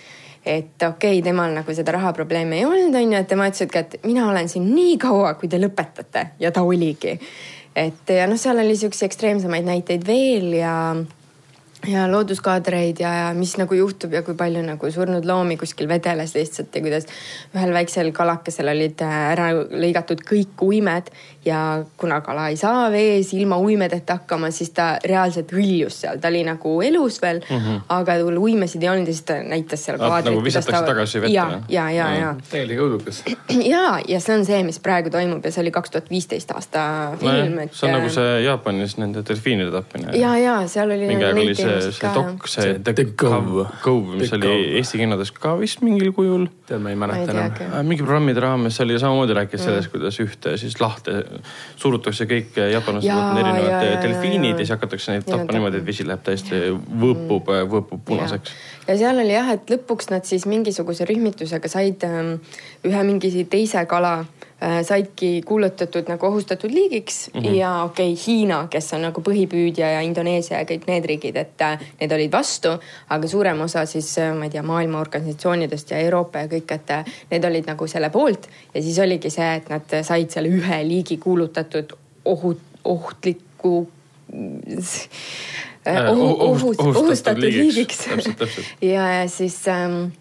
Et 0.46 0.84
okei 0.88 1.20
okay,, 1.20 1.22
temal 1.22 1.54
nagu 1.54 1.74
seda 1.76 1.94
rahaprobleemi 1.98 2.62
ei 2.62 2.66
olnud, 2.66 2.96
onju, 2.96 3.20
et 3.20 3.28
tema 3.28 3.50
ütles, 3.52 3.76
et 3.76 4.00
mina 4.08 4.30
olen 4.30 4.50
siin 4.50 4.70
nii 4.74 4.98
kaua, 5.02 5.36
kui 5.38 5.52
te 5.52 5.60
lõpetate. 5.60 6.30
Ja 6.40 6.54
ta 6.56 6.64
oligi. 6.64 7.18
Et 7.76 8.14
ja 8.16 8.26
noh, 8.28 8.40
seal 8.40 8.58
oli 8.64 8.76
siukseid 8.80 9.12
ekstreemsemaid 9.12 9.68
näiteid 9.68 10.08
veel 10.08 10.54
ja 10.58 10.74
ja 11.88 12.12
looduskaadreid 12.12 13.00
ja, 13.00 13.14
ja 13.14 13.28
mis 13.34 13.54
nagu 13.58 13.74
juhtub 13.74 14.14
ja 14.14 14.22
kui 14.24 14.36
palju 14.38 14.62
nagu 14.66 14.92
surnud 14.92 15.26
loomi 15.26 15.56
kuskil 15.58 15.88
vedeles 15.88 16.34
lihtsalt 16.36 16.76
ja 16.76 16.82
kuidas 16.84 17.08
ühel 17.56 17.72
väiksel 17.74 18.12
kalakesel 18.16 18.68
olid 18.74 19.00
äh, 19.06 19.16
ära 19.32 19.52
lõigatud 19.56 20.20
kõik 20.28 20.60
uimed 20.66 21.08
ja 21.46 21.86
kuna 21.98 22.20
kala 22.22 22.50
ei 22.52 22.58
saa 22.60 22.90
vees 22.92 23.32
ilma 23.34 23.58
uimedeta 23.64 24.20
hakkama, 24.20 24.52
siis 24.52 24.74
ta 24.76 24.90
reaalselt 25.06 25.54
hõljus 25.56 26.02
seal, 26.04 26.20
ta 26.20 26.28
oli 26.28 26.42
nagu 26.44 26.74
elus 26.84 27.22
veel 27.22 27.40
mm, 27.40 27.56
-hmm. 27.56 27.82
aga 27.96 28.18
tal 28.20 28.42
uimesid 28.44 28.84
ei 28.84 28.90
olnud 28.92 29.08
ja 29.08 29.16
siis 29.16 29.26
ta 29.32 29.40
näitas 29.44 29.86
seal 29.86 29.98
kaadrit. 29.98 30.34
nagu 30.34 30.44
visatakse 30.44 30.82
ta... 30.82 30.92
tagasi 30.92 31.22
vette? 31.22 31.34
ja, 31.34 31.62
ja, 31.70 31.90
ja, 31.92 32.10
ja. 32.16 32.36
täielik 32.52 32.80
õudukas. 32.80 33.24
ja, 33.74 34.00
ja 34.08 34.20
see 34.20 34.36
on 34.36 34.46
see, 34.46 34.60
mis 34.68 34.80
praegu 34.84 35.10
toimub 35.10 35.46
ja 35.46 35.52
see 35.52 35.64
oli 35.64 35.72
kaks 35.72 35.96
tuhat 35.96 36.12
viisteist 36.12 36.52
aasta 36.52 36.86
film 37.24 37.56
no,. 37.56 37.70
see 37.72 37.88
on 37.88 37.98
nagu 38.02 38.12
see 38.12 38.44
Jaapanis 38.44 38.98
nende 39.00 39.24
delfiinide 39.24 39.72
tapmine. 39.72 40.18
ja, 40.20 40.36
ja 40.38 40.60
seal 40.68 40.92
oli. 40.92 41.08
mingi 41.08 41.26
aeg 41.26 41.44
oli 41.46 41.56
see 41.56 41.69
see, 41.70 41.92
see 41.98 42.12
dok, 42.16 42.48
see 42.50 42.74
The 42.84 43.06
Cove, 43.20 43.66
Cove, 43.84 44.18
mis 44.20 44.34
oli 44.36 44.52
Eesti 44.80 45.00
kinodes 45.02 45.32
ka 45.36 45.54
vist 45.60 45.84
mingil 45.86 46.12
kujul. 46.16 46.48
tead, 46.70 46.82
ma 46.84 46.94
ei 46.94 47.00
mäleta 47.00 47.34
enam. 47.34 47.54
Äh, 47.66 47.78
mingi 47.88 48.04
programmide 48.04 48.44
raames 48.44 48.80
oli 48.84 48.98
samamoodi 49.02 49.38
rääkis 49.38 49.64
sellest, 49.66 49.92
kuidas 49.94 50.20
ühte 50.24 50.56
siis 50.62 50.80
lahte 50.82 51.16
surutakse 51.80 52.28
kõik 52.30 52.58
jaapanlased 52.74 53.14
on 53.14 53.42
erinevad 53.42 54.04
delfiinid 54.04 54.56
ja 54.56 54.64
siis 54.64 54.74
hakatakse 54.76 55.16
neid 55.16 55.30
tapma 55.30 55.56
niimoodi, 55.56 55.82
et 55.82 55.88
vesi 55.88 56.08
läheb 56.08 56.26
täiesti 56.26 56.64
võõpub, 56.74 57.50
mm. 57.50 57.72
võõpub 57.76 58.04
punaseks. 58.12 58.58
ja 58.88 58.98
seal 59.04 59.24
oli 59.24 59.36
jah, 59.36 59.54
et 59.56 59.72
lõpuks 59.72 60.12
nad 60.14 60.28
siis 60.30 60.48
mingisuguse 60.50 61.08
rühmitusega 61.10 61.72
said 61.72 62.06
ähm, 62.08 62.36
ühe 62.88 63.06
mingi 63.08 63.46
teise 63.50 63.86
kala 63.90 64.20
saidki 64.84 65.42
kuulutatud 65.46 66.10
nagu 66.12 66.26
ohustatud 66.26 66.72
liigiks 66.72 67.30
mm 67.34 67.42
-hmm. 67.42 67.56
ja 67.56 67.84
okei 67.84 68.14
okay,, 68.14 68.24
Hiina, 68.28 68.68
kes 68.70 68.94
on 68.94 69.02
nagu 69.02 69.22
põhipüüdja 69.22 69.92
ja 69.94 70.02
Indoneesia 70.02 70.60
ja 70.60 70.66
kõik 70.66 70.88
need 70.88 71.06
riigid, 71.06 71.36
et 71.36 71.62
äh, 71.62 71.80
need 72.02 72.12
olid 72.12 72.32
vastu, 72.32 72.70
aga 73.10 73.28
suurem 73.28 73.62
osa 73.62 73.86
siis 73.86 74.18
äh, 74.18 74.36
ma 74.36 74.44
ei 74.44 74.50
tea, 74.50 74.64
maailma 74.64 75.00
organisatsioonidest 75.00 75.92
ja 75.92 75.98
Euroopa 75.98 76.40
ja 76.40 76.48
kõik, 76.48 76.74
et 76.76 76.92
need 77.32 77.46
olid 77.46 77.66
nagu 77.68 77.88
selle 77.88 78.10
poolt 78.10 78.50
ja 78.74 78.82
siis 78.82 79.00
oligi 79.00 79.30
see, 79.30 79.56
et 79.56 79.70
nad 79.70 80.04
said 80.04 80.30
selle 80.30 80.50
ühe 80.50 80.84
liigi 80.88 81.18
kuulutatud 81.18 81.94
ohut, 82.26 82.60
ohtliku 82.84 83.90
äh, 85.88 86.10
ohust, 86.40 86.80
ohustatud 86.80 87.44
liigiks. 87.44 88.08
ja, 88.82 89.12
ja 89.22 89.30
siis 89.30 89.68
ähm, 89.68 90.12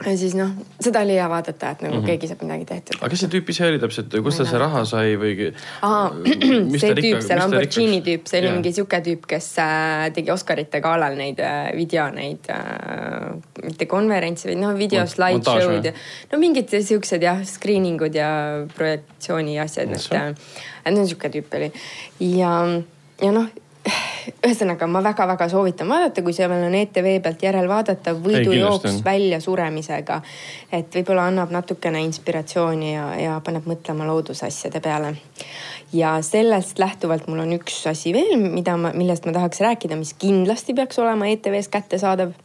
ja 0.00 0.12
siis 0.16 0.34
noh, 0.36 0.52
seda 0.80 1.02
oli 1.04 1.16
hea 1.18 1.26
vaadata, 1.28 1.70
et 1.74 1.82
nagu 1.84 1.94
mm 1.94 2.00
-hmm. 2.00 2.06
keegi 2.06 2.28
saab 2.30 2.42
midagi 2.44 2.64
tehtud. 2.64 2.96
aga 3.00 3.10
kes 3.12 3.20
see 3.20 3.30
tüüp 3.34 3.50
ise 3.52 3.66
oli 3.66 3.78
täpselt, 3.82 4.16
kust 4.24 4.38
ta 4.38 4.46
see 4.48 4.58
raha 4.58 4.84
sai 4.84 5.16
või? 5.20 5.50
Mis 6.72 6.80
see 6.80 6.94
tüüp, 6.94 7.20
see 7.26 7.36
Lamborghini 7.36 8.00
tüüp, 8.06 8.28
see 8.30 8.40
oli 8.40 8.52
mingi 8.56 8.72
sihuke 8.72 9.00
tüüp, 9.04 9.26
kes 9.28 9.50
äh, 9.58 10.08
tegi 10.16 10.32
Oscarite 10.32 10.80
galal 10.80 11.16
neid 11.20 11.38
äh, 11.38 11.70
video, 11.76 12.08
neid 12.10 12.48
äh, 12.48 13.32
mitte 13.62 13.86
konverentse, 13.86 14.48
vaid 14.48 14.60
noh, 14.60 14.76
video 14.78 15.06
slideshow'd 15.06 15.90
ja 15.90 15.92
no 16.32 16.38
mingid 16.38 16.72
siuksed 16.80 17.22
jah, 17.22 17.44
screening 17.44 18.00
ud 18.02 18.14
ja 18.14 18.30
projektsiooni 18.76 19.58
asjad, 19.60 19.92
et 19.92 20.12
äh, 20.12 20.30
et 20.84 20.94
no 20.94 21.04
sihuke 21.04 21.28
tüüp 21.28 21.58
oli 21.60 21.72
ja, 22.20 22.54
ja 23.20 23.32
noh 23.32 23.50
ühesõnaga 24.44 24.86
ma 24.90 25.02
väga-väga 25.04 25.48
soovitan 25.48 25.88
vaadata, 25.88 26.22
kui 26.24 26.34
see 26.36 26.48
veel 26.50 26.66
on 26.66 26.74
ETV 26.76 27.08
pealt 27.24 27.42
järel 27.44 27.68
vaadata, 27.70 28.14
kindlasti 28.14 28.48
võidujooks 28.48 28.90
on. 28.90 29.00
välja 29.04 29.40
suremisega. 29.40 30.20
et 30.72 30.94
võib-olla 30.94 31.26
annab 31.30 31.52
natukene 31.54 32.02
inspiratsiooni 32.04 32.92
ja, 32.92 33.06
ja 33.20 33.38
paneb 33.44 33.66
mõtlema 33.70 34.06
loodusasjade 34.10 34.80
peale. 34.84 35.14
ja 35.92 36.18
sellest 36.22 36.78
lähtuvalt 36.78 37.26
mul 37.28 37.44
on 37.46 37.56
üks 37.58 37.80
asi 37.90 38.12
veel, 38.16 38.36
mida 38.40 38.76
ma, 38.76 38.92
millest 38.94 39.26
ma 39.26 39.36
tahaks 39.36 39.60
rääkida, 39.64 39.96
mis 39.96 40.14
kindlasti 40.18 40.74
peaks 40.74 40.98
olema 40.98 41.28
ETV-s 41.32 41.72
kättesaadav, 41.72 42.36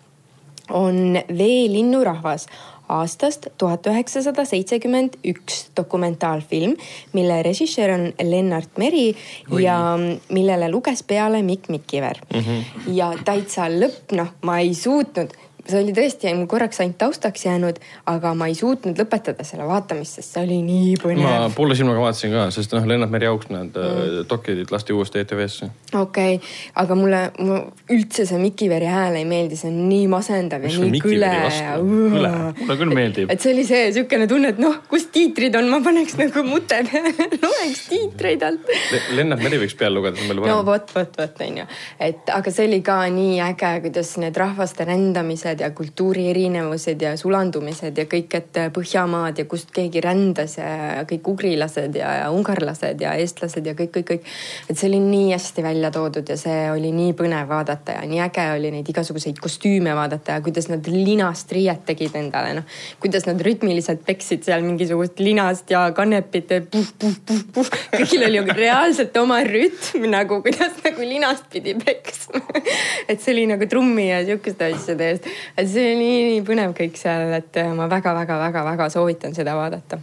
on 0.72 1.20
Veelinnurahvas 1.30 2.48
aastast 2.90 3.48
tuhat 3.58 3.88
üheksasada 3.88 4.46
seitsekümmend 4.46 5.18
üks 5.26 5.66
dokumentaalfilm, 5.78 6.76
mille 7.14 7.42
režissöör 7.44 7.96
on 7.96 8.06
Lennart 8.24 8.78
Meri 8.78 9.16
Oi. 9.52 9.64
ja 9.64 9.98
millele 10.30 10.70
luges 10.72 11.04
peale 11.04 11.42
Mikk 11.42 11.70
Mikiver 11.70 12.22
mm. 12.34 12.40
-hmm. 12.40 12.94
ja 12.94 13.14
täitsa 13.26 13.70
lõpp, 13.70 14.16
noh, 14.16 14.34
ma 14.42 14.60
ei 14.60 14.74
suutnud, 14.74 15.34
see 15.70 15.82
oli 15.82 15.94
tõesti 15.96 16.32
mul 16.36 16.48
korraks 16.50 16.80
ainult 16.84 16.98
taustaks 17.02 17.46
jäänud, 17.46 17.80
aga 18.12 18.34
ma 18.38 18.48
ei 18.50 18.56
suutnud 18.58 18.98
lõpetada 19.00 19.46
selle 19.48 19.66
vaatamist, 19.68 20.20
sest 20.20 20.36
see 20.36 20.44
oli 20.46 20.60
nii 20.66 20.94
ma 20.98 21.04
põnev. 21.04 21.56
poole 21.58 21.78
silmaga 21.78 22.04
vaatasin 22.04 22.36
ka, 22.36 22.46
sest 22.54 22.76
noh, 22.76 22.86
Lennart 22.90 23.14
Meri 23.14 23.30
auks 23.30 23.50
need 23.50 23.78
mm. 23.78 24.28
dokid 24.30 24.74
lasti 24.74 24.96
uuesti 24.96 25.24
ETV-sse. 25.24 25.70
okei 25.94 26.38
okay., 26.38 26.54
aga 26.84 26.98
mulle, 27.00 27.22
mulle 27.40 27.62
üldse 27.96 28.28
see 28.30 28.42
Mikiveri 28.42 28.90
hääl 28.92 29.20
ei 29.22 29.26
meeldi, 29.30 29.58
see 29.60 29.72
on 29.72 29.80
nii 29.90 30.10
masendav 30.12 30.66
Mis 30.66 30.76
ja 30.76 30.82
sul 30.82 30.94
nii 30.94 31.04
kõle 31.06 31.32
ja 31.32 31.74
kõle, 31.82 32.34
mulle 32.62 32.78
küll 32.84 32.96
meeldib. 33.00 33.34
et 33.34 33.42
see 33.42 33.56
oli 33.56 33.66
see 33.68 33.90
siukene 33.98 34.30
tunne, 34.30 34.54
et 34.54 34.62
noh, 34.62 34.78
kus 34.92 35.10
tiitrid 35.16 35.58
on, 35.58 35.70
ma 35.74 35.82
paneks 35.86 36.20
nagu 36.22 36.46
mute 36.46 36.82
peale, 36.92 37.30
loeks 37.46 37.86
tiitreid 37.90 38.46
alt. 38.46 38.70
Lennart 39.18 39.42
Meri 39.46 39.64
võiks 39.66 39.78
peale 39.80 39.98
lugeda, 39.98 40.20
see 40.20 40.28
on 40.28 40.34
palju 40.34 40.46
no 40.46 40.62
parem. 40.62 40.70
vot, 40.70 40.96
vot, 41.00 41.20
vot 41.24 41.44
onju, 41.48 41.68
et 42.10 42.34
aga 42.38 42.54
see 42.54 42.70
oli 42.70 42.82
ka 42.86 43.02
nii 43.10 43.42
äge, 43.50 43.74
kuidas 43.88 44.16
need 44.22 44.38
rahvaste 44.40 44.86
rändamised 44.88 45.55
ja 45.60 45.70
kultuuri 45.76 46.30
erinevused 46.32 47.02
ja 47.02 47.16
sulandumised 47.18 47.98
ja 47.98 48.06
kõik, 48.10 48.38
et 48.40 48.60
Põhjamaad 48.76 49.40
ja 49.42 49.46
kust 49.50 49.72
keegi 49.76 50.02
rändas 50.04 50.58
ja 50.58 51.04
kõik 51.08 51.28
ugrilased 51.34 51.96
ja, 51.96 52.12
ja 52.22 52.30
ungarlased 52.34 53.02
ja 53.02 53.14
eestlased 53.20 53.66
ja 53.66 53.76
kõik, 53.78 53.92
kõik, 53.98 54.08
kõik. 54.10 54.30
et 54.70 54.78
see 54.78 54.90
oli 54.90 55.00
nii 55.04 55.32
hästi 55.34 55.64
välja 55.66 55.92
toodud 55.96 56.30
ja 56.30 56.38
see 56.40 56.70
oli 56.72 56.92
nii 56.96 57.14
põnev 57.18 57.50
vaadata 57.52 58.00
ja 58.00 58.06
nii 58.10 58.22
äge 58.26 58.48
oli 58.56 58.72
neid 58.74 58.90
igasuguseid 58.92 59.40
kostüüme 59.44 59.96
vaadata 59.96 60.38
ja 60.38 60.44
kuidas 60.46 60.70
nad 60.72 60.88
linast 60.90 61.52
riiet 61.56 61.86
tegid 61.86 62.16
endale, 62.20 62.54
noh. 62.60 62.78
kuidas 63.04 63.28
nad 63.30 63.42
rütmiliselt 63.42 64.06
peksid 64.08 64.46
seal 64.48 64.66
mingisugust 64.66 65.20
linast 65.24 65.72
ja 65.72 65.86
kanepit, 65.96 66.52
puh-puh-puh-puh. 66.72 67.72
kõigil 67.96 68.26
oli 68.28 68.44
reaalselt 68.56 69.16
oma 69.22 69.42
rütm 69.46 70.08
nagu, 70.12 70.42
kuidas 70.46 70.80
nagu 70.84 71.06
linast 71.06 71.48
pidi 71.52 71.76
peksma. 71.80 72.42
et 73.10 73.22
see 73.22 73.34
oli 73.36 73.46
nagu 73.50 73.68
trummi 73.70 74.10
ja 74.10 74.22
sihukeste 74.26 74.70
asjade 74.74 75.10
eest. 75.12 75.30
See 75.62 75.86
oli 75.92 75.96
nii, 76.00 76.26
nii 76.32 76.42
põnev 76.48 76.76
kõik 76.78 77.00
seal, 77.00 77.30
et 77.38 77.62
ma 77.78 77.88
väga-väga-väga-väga 77.92 78.90
soovitan 78.94 79.38
seda 79.38 79.56
vaadata. 79.58 80.02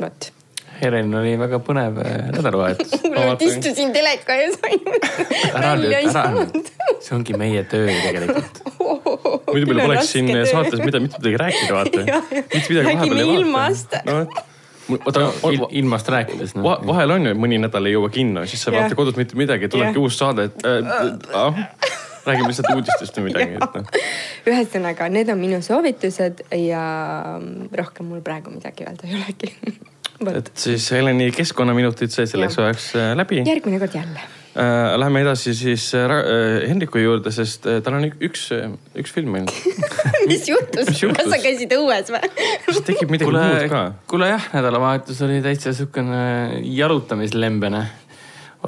vot. 0.00 0.32
Helen 0.82 1.14
oli 1.14 1.34
väga 1.38 1.60
põnev 1.62 1.98
äh, 2.02 2.30
nädalavahetus. 2.34 2.94
hullult 3.04 3.42
istusin 3.46 3.92
teleka 3.94 4.34
ees 4.42 4.56
ainult. 4.66 5.10
ära 5.54 5.74
nüüd, 5.78 5.92
ära 6.10 6.24
nüüd. 6.38 6.70
see 6.98 7.16
ongi 7.16 7.36
meie 7.38 7.62
töö 7.70 7.86
tegelikult. 7.90 8.62
muidu 9.52 9.68
meil 9.70 9.84
poleks 9.84 10.14
siin 10.16 10.32
saates 10.50 10.82
mida, 10.82 11.02
mitte 11.02 11.20
midagi 11.20 11.42
rääkida, 11.44 11.76
vaata. 11.76 12.06
Mitte 12.54 12.64
midagi 12.72 12.88
Räägime 12.88 12.96
vahepeal 12.96 13.22
ei 13.22 13.36
ilmast. 13.42 13.94
vaata. 14.00 14.10
no 14.10 14.48
vot, 14.88 15.06
oota 15.06 15.52
Il,, 15.52 15.66
ilmast 15.82 16.08
rääkides 16.08 16.56
no.. 16.56 16.76
vahel 16.86 17.14
on 17.14 17.30
ju 17.30 17.34
mõni 17.38 17.60
nädal 17.62 17.86
ei 17.86 17.94
jõua 17.94 18.10
kinno, 18.12 18.46
siis 18.50 18.64
sa 18.64 18.74
vaatad 18.74 18.96
kodus 18.98 19.18
mitte 19.20 19.38
midagi, 19.38 19.70
tulebki 19.70 20.02
uus 20.02 20.18
saade, 20.18 20.50
et 20.50 20.66
äh, 20.66 20.80
äh, 21.46 21.68
räägime 22.26 22.50
lihtsalt 22.50 22.70
uudistest 22.74 23.18
või 23.18 23.30
midagi, 23.30 23.56
et 23.58 23.78
noh. 23.78 24.04
ühesõnaga, 24.52 25.08
need 25.12 25.32
on 25.32 25.40
minu 25.40 25.62
soovitused 25.64 26.44
ja 26.58 26.84
rohkem 27.78 28.12
mul 28.12 28.22
praegu 28.24 28.54
midagi 28.54 28.86
öelda 28.88 29.08
ei 29.08 29.18
olegi. 29.20 29.54
et 30.38 30.52
siis 30.66 30.90
Heleni 30.94 31.32
keskkonnaminutid 31.34 32.14
sai 32.14 32.28
selleks 32.30 32.60
ajaks 32.62 32.92
äh, 33.00 33.10
läbi. 33.18 33.42
järgmine 33.46 33.82
kord 33.82 33.98
jälle. 33.98 34.30
Läheme 34.96 35.22
edasi 35.24 35.54
siis 35.56 35.94
äh, 35.94 36.04
äh, 36.04 36.68
Hendriku 36.68 37.00
juurde, 37.00 37.30
sest 37.32 37.64
äh, 37.66 37.78
tal 37.82 37.94
on 37.96 38.04
ük- 38.04 38.18
üks, 38.20 38.50
üks 39.00 39.14
film 39.14 39.38
ainult. 39.38 39.54
mis 40.30 40.44
juhtus 40.50 40.90
kas 40.92 41.30
sa 41.32 41.38
käisid 41.40 41.72
õues 41.72 42.12
või? 42.12 42.20
kas 42.66 42.82
tekib 42.84 43.14
midagi 43.14 43.30
kuule 43.30 43.46
muud 43.48 43.72
ka?, 43.72 43.80
kuule 44.12 44.28
jah, 44.28 44.50
nädalavahetus 44.52 45.24
oli 45.24 45.40
täitsa 45.44 45.72
siukene 45.72 46.60
jalutamislembene 46.68 47.80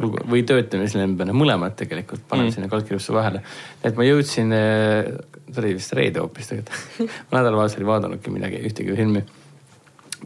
olgu, 0.00 0.24
või 0.30 0.42
töötamislembene, 0.46 1.34
mõlemad 1.36 1.76
tegelikult, 1.78 2.24
paneme 2.28 2.48
mm. 2.48 2.56
sinna 2.56 2.70
kaldkirjusse 2.72 3.14
vahele. 3.14 3.44
et 3.84 3.96
ma 3.98 4.06
jõudsin, 4.06 4.52
see 5.50 5.62
oli 5.62 5.72
vist 5.78 5.94
reede 5.96 6.22
hoopis 6.22 6.50
tegelikult. 6.50 6.76
ma 7.30 7.40
nädalavahetusel 7.40 7.84
ei 7.84 7.90
vaadanudki 7.90 8.34
midagi, 8.34 8.62
ühtegi 8.68 8.96
filmi. 8.96 9.24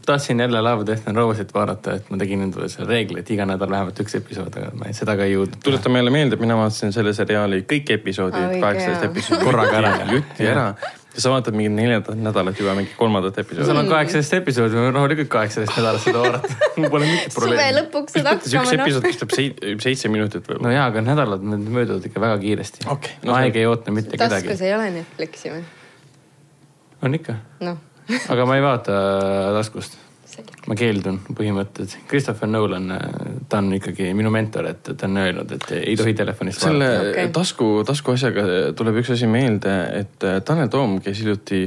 tahtsin 0.05 0.39
jälle 0.39 0.61
Love 0.61 0.85
Death 0.87 1.09
and 1.09 1.17
Rose'it 1.17 1.53
vaadata, 1.53 1.97
et 1.99 2.09
ma 2.09 2.17
tegin 2.17 2.41
endale 2.47 2.69
selle 2.69 2.89
reegli, 2.89 3.19
et 3.19 3.31
iga 3.35 3.45
nädal 3.45 3.69
vähemalt 3.69 3.99
üks 3.99 4.15
episood, 4.21 4.55
aga 4.55 4.71
ma 4.79 4.93
seda 4.95 5.17
ka 5.19 5.27
ei 5.27 5.35
jõudnud. 5.35 5.59
tuletame 5.63 6.01
jälle 6.01 6.15
meelde, 6.15 6.39
et 6.39 6.45
mina 6.45 6.57
vaatasin 6.57 6.95
selle 6.95 7.13
seriaali 7.13 7.61
kõik 7.69 7.93
episoodid, 7.99 8.41
õige, 8.47 8.63
kaheksateist 8.63 9.09
episoodi 9.11 9.45
Korraga 9.45 9.83
ära. 9.83 9.93
jutti 10.13 10.49
ära. 10.49 10.71
Ja 11.19 11.23
sa 11.25 11.33
vaatad 11.33 11.55
mingit 11.57 11.75
neljandat 11.75 12.19
nädalat 12.23 12.59
juba 12.59 12.73
mingi 12.77 12.93
kolmandat 12.97 13.35
seal 13.35 13.45
episoodi. 13.45 13.75
on 13.81 13.91
kaheksateist 13.91 14.35
episoodi, 14.39 14.77
ma 14.77 14.85
võin 14.85 14.95
rahulikult 14.95 15.31
kaheksateist 15.33 15.75
nädalat 15.75 16.05
seda 16.05 16.21
vaadata. 16.23 16.57
mul 16.79 16.93
pole 16.93 17.09
mingit 17.09 17.35
suve 17.35 17.43
probleemi. 17.43 17.77
lõpuks 17.79 18.15
mis 18.15 18.23
saad 18.23 18.39
mõttes 18.39 18.53
üks 18.53 18.59
hakkama 18.61 18.85
episood 18.85 19.03
noh. 19.03 19.11
kestab 19.11 19.35
seitse, 19.35 19.73
seitse 19.85 20.13
minutit 20.13 20.45
no 20.45 20.53
võib-olla? 20.53 20.75
jaa, 20.77 20.87
aga 20.93 21.03
nädalad 21.09 21.47
mööduvad 21.49 22.09
ikka 22.09 22.23
väga 22.23 22.39
kiiresti 22.45 22.87
Okei, 22.87 23.17
no 23.23 23.31
no,. 23.31 23.35
see- 23.35 23.43
aeg 23.43 23.59
ei 23.59 23.69
oota 23.69 23.95
mitte 23.95 24.15
kedagi 24.15 24.47
taskus. 24.47 24.65
ei 24.67 24.75
ole 24.77 24.91
Netflixi 24.95 25.53
või? 25.55 25.65
on 27.03 27.19
ikka, 27.19 27.39
noh, 27.67 27.81
aga 28.31 28.47
ma 28.47 28.59
ei 28.59 28.63
vaata 28.63 29.01
taskust. 29.59 29.99
Ma 30.69 30.77
keeldun 30.77 31.17
põhimõtteliselt. 31.33 32.05
Christopher 32.09 32.49
Nolan, 32.49 32.91
ta 33.49 33.61
on 33.61 33.71
ikkagi 33.79 34.11
minu 34.17 34.31
mentor, 34.33 34.69
et 34.69 34.91
ta 34.91 35.07
on 35.07 35.17
öelnud, 35.17 35.55
et 35.57 35.71
ei 35.79 35.95
tohi 35.97 36.13
telefonist 36.17 36.61
selle 36.65 36.85
vaadata. 36.91 37.15
Okei. 37.15 37.31
tasku, 37.35 37.69
tasku 37.87 38.13
asjaga 38.13 38.45
tuleb 38.77 39.01
üks 39.01 39.15
asi 39.15 39.29
meelde, 39.29 39.73
et 40.03 40.27
äh, 40.27 40.39
Tanel 40.45 40.69
Toom 40.73 40.99
käis 41.05 41.23
hiljuti 41.23 41.65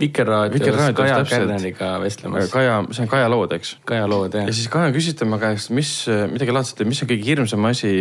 Vikerraadios 0.00 0.60
Vikerraadios 0.60 0.96
Kaja. 0.96 1.24
Kärneriga 1.28 1.90
vestlemas. 2.02 2.50
Kaja, 2.52 2.80
see 2.92 3.04
on 3.04 3.10
Kaja 3.10 3.30
lood, 3.32 3.52
eks. 3.58 3.76
Kaja 3.88 4.08
lood 4.10 4.34
jah 4.34 4.46
ja. 4.46 4.54
siis 4.54 4.70
Kaja 4.72 4.92
küsis 4.94 5.18
tema 5.18 5.40
käest, 5.42 5.72
mis, 5.74 5.92
midagi 6.32 6.54
laadset, 6.54 6.82
et 6.84 6.90
mis 6.90 7.02
on 7.02 7.10
kõige 7.10 7.26
hirmsam 7.26 7.66
asi, 7.70 7.92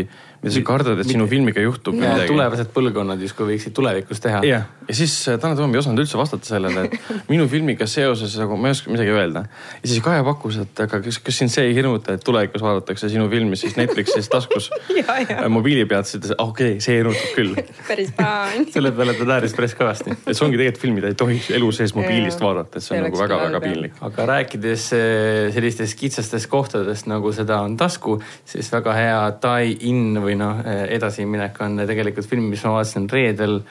mida 0.41 0.53
sa 0.53 0.61
kardad, 0.65 0.99
et 1.01 1.09
sinu 1.09 1.25
filmiga 1.29 1.61
juhtub 1.63 1.97
tulevased 1.97 2.69
põlvkonnad 2.75 3.21
justkui 3.25 3.53
võiksid 3.53 3.73
tulevikus 3.77 4.21
teha. 4.21 4.41
jah, 4.45 4.67
ja 4.87 4.95
siis 4.95 5.13
äh, 5.27 5.39
Tanel 5.41 5.57
Toom 5.57 5.73
ei 5.73 5.81
osanud 5.81 6.01
üldse 6.03 6.19
vastata 6.19 6.47
sellele, 6.47 6.85
et 6.87 7.09
minu 7.31 7.47
filmiga 7.51 7.87
seoses 7.89 8.35
nagu 8.39 8.57
ma 8.59 8.69
ei 8.69 8.75
oska 8.77 8.93
midagi 8.93 9.13
öelda. 9.15 9.43
ja 9.81 9.89
siis 9.89 10.03
Kaja 10.05 10.23
pakkus, 10.27 10.59
et 10.61 10.81
aga 10.85 10.99
kas, 11.03 11.19
kas 11.25 11.41
sind 11.41 11.53
see 11.53 11.65
ei 11.69 11.75
hirmuta, 11.77 12.15
et 12.17 12.25
tulevikus 12.25 12.63
vaadatakse 12.63 13.09
sinu 13.11 13.25
filmi 13.31 13.57
siis 13.59 13.77
Netflixis 13.79 14.29
taskus 14.31 14.69
äh, 15.01 15.47
mobiili 15.49 15.87
pealt, 15.89 16.09
siis 16.09 16.21
ta 16.21 16.27
ütles, 16.27 16.37
okei 16.37 16.71
okay,, 16.75 16.83
see 16.85 16.99
hirmutab 16.99 17.33
küll. 17.35 17.57
päris 17.89 18.13
paan. 18.17 18.69
selle 18.73 18.93
peale 18.97 19.17
ta 19.17 19.27
naeris 19.31 19.57
päris 19.57 19.75
kõvasti. 19.79 20.13
et 20.19 20.33
see 20.33 20.45
ongi 20.45 20.61
tegelikult 20.61 20.85
film, 20.85 20.99
mida 21.01 21.11
ei 21.11 21.17
tohi 21.17 21.41
elu 21.57 21.71
sees 21.75 21.86
mobiilist 21.95 22.41
Jaa. 22.41 22.47
vaadata, 22.47 22.77
et 22.77 22.83
see 22.85 22.97
on 22.97 23.05
nagu 23.07 23.19
väga-väga 23.19 23.61
piinlik. 23.63 23.93
aga 24.01 24.25
rääkides 24.31 24.87
eh, 24.97 25.53
sellistest 25.55 25.99
kitsastest 25.99 26.49
kohtadest, 26.51 27.07
nagu 27.07 27.31
seda 27.35 27.61
on 27.63 27.77
tasku, 27.77 28.17
siis 28.45 28.71
väga 28.73 28.95
hea 28.97 29.21
tie-in 29.43 30.19
või 30.23 30.35
noh, 30.39 30.61
edasiminek 30.89 31.61
on 31.61 31.83
tegelikult 31.87 32.27
film, 32.27 32.49
mis 32.51 32.65
ma 32.65 32.77
vaatasin 32.77 33.09
reedel. 33.11 33.61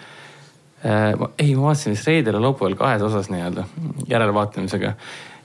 ei, 0.87 1.55
ma 1.55 1.63
vaatasin 1.69 1.97
vist 1.97 2.07
reedel 2.07 2.37
ja 2.37 2.41
laupäeval 2.41 2.77
kahes 2.79 3.03
osas 3.03 3.31
nii-öelda 3.33 3.65
järelvaatamisega. 4.09 4.93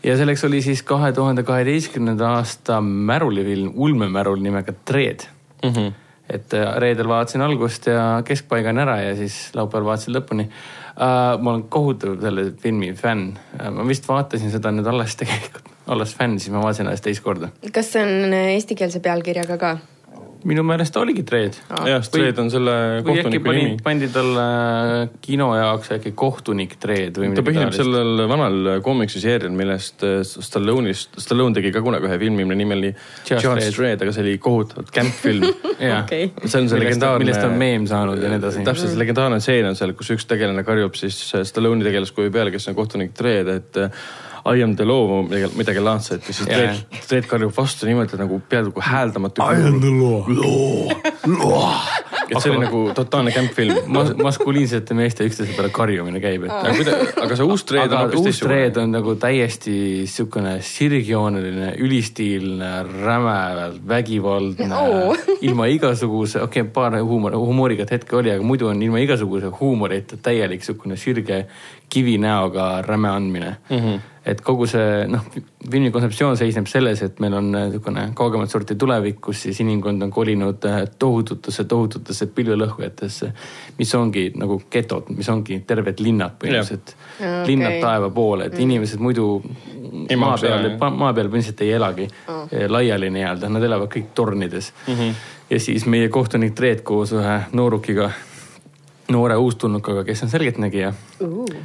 ja 0.03 0.17
selleks 0.17 0.43
oli 0.43 0.61
siis 0.61 0.83
kahe 0.83 1.11
tuhande 1.11 1.43
kaheteistkümnenda 1.43 2.35
aasta 2.37 2.81
märulifilm, 2.81 3.71
ulmemärul 3.75 4.41
nimega 4.43 4.73
Dread 4.87 5.29
Mm 5.65 5.73
-hmm. 5.73 5.93
et 6.29 6.51
reedel 6.75 7.07
vaatasin 7.07 7.41
algust 7.41 7.85
ja 7.85 8.21
keskpaigan 8.25 8.77
ära 8.77 9.01
ja 9.01 9.15
siis 9.15 9.49
laupäeval 9.53 9.85
vaatasin 9.85 10.15
lõpuni. 10.15 10.47
Ma 11.01 11.53
olen 11.53 11.63
kohutav 11.73 12.19
selle 12.21 12.51
filmi 12.61 12.91
fänn 12.93 13.31
uh,. 13.33 13.69
ma 13.73 13.87
vist 13.87 14.05
vaatasin 14.09 14.53
seda 14.53 14.73
nüüd 14.75 14.87
alles 14.87 15.15
tegelikult, 15.17 15.71
olles 15.89 16.13
fänn, 16.17 16.37
siis 16.39 16.53
ma 16.53 16.61
vaatasin 16.61 16.91
alles 16.91 17.01
teist 17.01 17.23
korda. 17.25 17.49
kas 17.73 17.93
see 17.95 18.03
on 18.05 18.35
eestikeelse 18.37 19.01
pealkirjaga 19.01 19.57
ka? 19.61 19.77
Minu 20.47 20.63
meelest 20.65 20.95
oligi 20.99 21.23
Dread. 21.27 21.57
jah, 21.69 22.01
Straight 22.05 22.39
on 22.41 22.49
selle 22.53 22.73
kohtuniku 23.05 23.53
nimi 23.53 23.77
pandi, 23.83 24.09
talle 24.13 24.45
kino 25.23 25.49
jaoks 25.57 25.91
äkki 25.97 26.13
kohtunik 26.17 26.77
Dread 26.81 27.19
või 27.21 27.31
ta 27.37 27.43
põhineb. 27.45 27.73
sellel 27.75 28.23
vanal 28.29 28.71
koomiksiseerial, 28.85 29.53
millest 29.55 30.05
äh, 30.07 30.21
Stallone'ist, 30.25 31.19
Stallone 31.21 31.57
tegi 31.57 31.73
ka 31.75 31.83
kunagi 31.85 32.09
ühe 32.09 32.17
filmi, 32.21 32.45
mille 32.45 32.57
nimi 32.59 32.77
oli 32.79 32.93
Red. 33.31 33.79
Red, 33.81 34.05
aga 34.05 34.15
see 34.15 34.25
oli 34.25 34.37
kohutavalt 34.41 34.91
kämp 34.95 35.21
film. 35.21 35.47
jah, 35.81 36.03
Okei. 36.03 36.31
see 36.45 36.63
on 36.63 36.71
see 36.71 36.81
legendaarne. 36.81 37.25
millest 37.25 37.45
on 37.47 37.55
meem 37.61 37.87
saanud 37.89 38.21
ja 38.21 38.31
nii 38.33 38.41
edasi. 38.41 38.65
täpselt, 38.67 38.93
see 38.93 39.01
legendaarne 39.01 39.41
stseen 39.43 39.69
on 39.71 39.79
seal, 39.79 39.95
kus 39.97 40.13
üks 40.17 40.27
tegelane 40.29 40.65
karjub 40.67 40.97
siis 40.99 41.21
Stallone'i 41.51 41.87
tegelaskuju 41.87 42.33
peale, 42.33 42.53
kes 42.53 42.69
on 42.71 42.77
kohtunik 42.77 43.15
Dredd, 43.17 43.55
et 43.61 43.81
äh, 43.81 44.03
I 44.45 44.63
am 44.63 44.75
the 44.75 44.85
law, 44.85 45.21
midagi, 45.27 45.51
midagi 45.57 45.83
laadset 45.83 46.27
ja 46.27 46.33
siis. 46.33 46.47
Dredd, 46.49 46.81
Dredd 47.09 47.27
karjub 47.29 47.53
vastu 47.57 47.85
niimoodi 47.89 48.17
nagu 48.17 48.41
peaaegu 48.49 48.81
hääldamatu. 48.81 49.41
the 49.81 49.91
law. 51.37 52.09
Et 52.31 52.43
see 52.43 52.51
oli 52.51 52.63
nagu 52.65 52.81
totaalne 52.95 53.33
kämpfilm. 53.35 53.81
Mas-, 53.91 54.13
maskuliinsete 54.17 54.95
meeste 54.97 55.25
üksteise 55.27 55.55
peale 55.57 55.71
karjumine 55.73 56.21
käib, 56.23 56.45
et 56.47 56.53
aga 56.53 56.73
kuida- 56.77 56.99
aga 57.25 57.37
see 57.39 57.47
uus 57.47 57.65
Dredd 57.67 57.91
on 57.91 58.05
hoopis 58.05 58.19
uus 58.19 58.41
Dread 58.43 58.61
teistsugune. 58.71 58.83
on 58.83 58.95
nagu 58.97 59.15
täiesti 59.15 59.75
siukene 60.11 60.55
sirgjooneline, 60.65 61.73
ülistiilne, 61.83 62.71
räme, 63.03 63.37
vägivaldne 63.87 64.71
Oo. 64.77 65.15
ilma 65.47 65.67
igasuguse, 65.71 66.41
okei 66.41 66.61
okay,, 66.61 66.73
paar 66.73 66.97
huumor, 67.01 67.35
humoorikat 67.35 67.91
hetke 67.97 68.15
oli, 68.15 68.31
aga 68.31 68.43
muidu 68.43 68.71
on 68.71 68.81
ilma 68.81 69.03
igasuguse 69.03 69.51
huumorita 69.59 70.17
täielik 70.21 70.63
siukene 70.63 70.97
sirge 70.97 71.45
kivinäoga 71.91 72.81
räme 72.81 73.09
andmine 73.09 73.55
mm. 73.69 73.77
-hmm. 73.77 73.99
et 74.25 74.41
kogu 74.41 74.65
see 74.65 75.07
noh, 75.07 75.25
filmi 75.71 75.91
kontseptsioon 75.91 76.37
seisneb 76.37 76.67
selles, 76.67 77.01
et 77.01 77.19
meil 77.19 77.33
on 77.33 77.51
niisugune 77.51 78.05
kaugemat 78.15 78.49
sorti 78.49 78.75
tulevik, 78.75 79.19
kus 79.21 79.41
siis 79.41 79.59
inimkond 79.59 80.01
on 80.01 80.11
kolinud 80.11 80.65
äh, 80.65 80.81
tohututesse, 80.99 81.63
tohututesse 82.21 82.35
pilvelõhkujatesse, 82.35 83.31
mis 83.77 83.93
ongi 83.95 84.31
nagu 84.35 84.61
getod, 84.71 85.09
mis 85.15 85.29
ongi 85.29 85.61
terved 85.67 85.99
linnad 85.99 86.37
põhimõtteliselt 86.39 86.95
Jaa, 87.19 87.43
linnad 87.47 87.79
taeva 87.81 88.09
poole, 88.09 88.49
et 88.49 88.59
inimesed 88.59 88.99
muidu 88.99 89.41
Ei 90.09 90.15
maa 90.15 90.37
peal 90.39 90.77
maa 90.79 91.13
peal 91.13 91.27
põhimõtteliselt 91.27 91.61
ei 91.65 91.71
elagi 91.75 92.07
Oh. 92.27 92.47
laiali 92.69 93.09
nii-öelda, 93.11 93.49
nad 93.49 93.63
elavad 93.63 93.89
kõik 93.91 94.13
tornides 94.15 94.71
mm. 94.87 94.93
-hmm. 94.93 95.15
ja 95.49 95.59
siis 95.59 95.85
meie 95.85 96.09
kohtunik 96.09 96.55
Dreet 96.57 96.81
koos 96.81 97.11
ühe 97.11 97.41
noorukiga, 97.53 98.11
noore 99.11 99.35
uustulnukaga, 99.35 100.03
kes 100.07 100.23
on 100.23 100.29
selgeltnägija, 100.31 100.91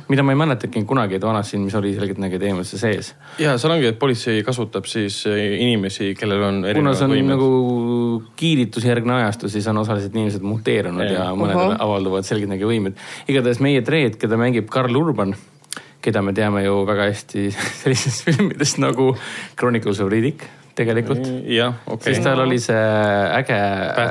mida 0.09 0.25
ma 0.27 0.33
ei 0.33 0.39
mäletagi 0.41 0.83
kunagi, 0.89 1.19
et 1.19 1.25
vanasti 1.25 1.55
siin, 1.55 1.65
mis 1.67 1.75
oli 1.79 1.93
selgeltnägija 1.95 2.41
teemasse 2.41 2.79
sees. 2.81 3.13
ja 3.39 3.57
seal 3.59 3.75
ongi, 3.77 3.91
et 3.93 3.99
politsei 3.99 4.43
kasutab 4.47 4.89
siis 4.91 5.23
äh, 5.31 5.39
inimesi, 5.61 6.15
kellel 6.19 6.43
on 6.49 6.63
kuna 6.75 6.95
see 6.97 7.07
on 7.07 7.15
võimed. 7.15 7.33
nagu 7.35 7.51
kiiritusjärgne 8.41 9.19
ajastu, 9.21 9.51
siis 9.53 9.67
on 9.71 9.83
osaliselt 9.85 10.17
inimesed 10.17 10.47
muteerunud 10.47 11.07
ja, 11.07 11.29
ja 11.29 11.29
mõnedel 11.39 11.75
Ohoh. 11.75 11.81
avalduvad 11.89 12.29
selgeltnägija 12.29 12.71
võimed. 12.73 13.01
igatahes 13.29 13.63
meie 13.65 13.85
Dreet, 13.87 14.19
keda 14.21 14.41
mängib 14.41 14.71
Karl 14.73 14.97
Urban, 14.99 15.37
keda 16.03 16.23
me 16.23 16.35
teame 16.37 16.65
ju 16.67 16.85
väga 16.89 17.11
hästi 17.13 17.51
sellistest 17.83 18.27
filmidest 18.27 18.83
nagu 18.83 19.13
Chronicles 19.59 20.01
of 20.01 20.13
Riddick 20.13 20.49
tegelikult 20.77 21.25
jah, 21.49 21.75
okei 21.89 22.15
siis 22.15 22.25
tal 22.25 22.43
oli 22.45 22.59
see 22.63 22.77
äge, 23.39 23.57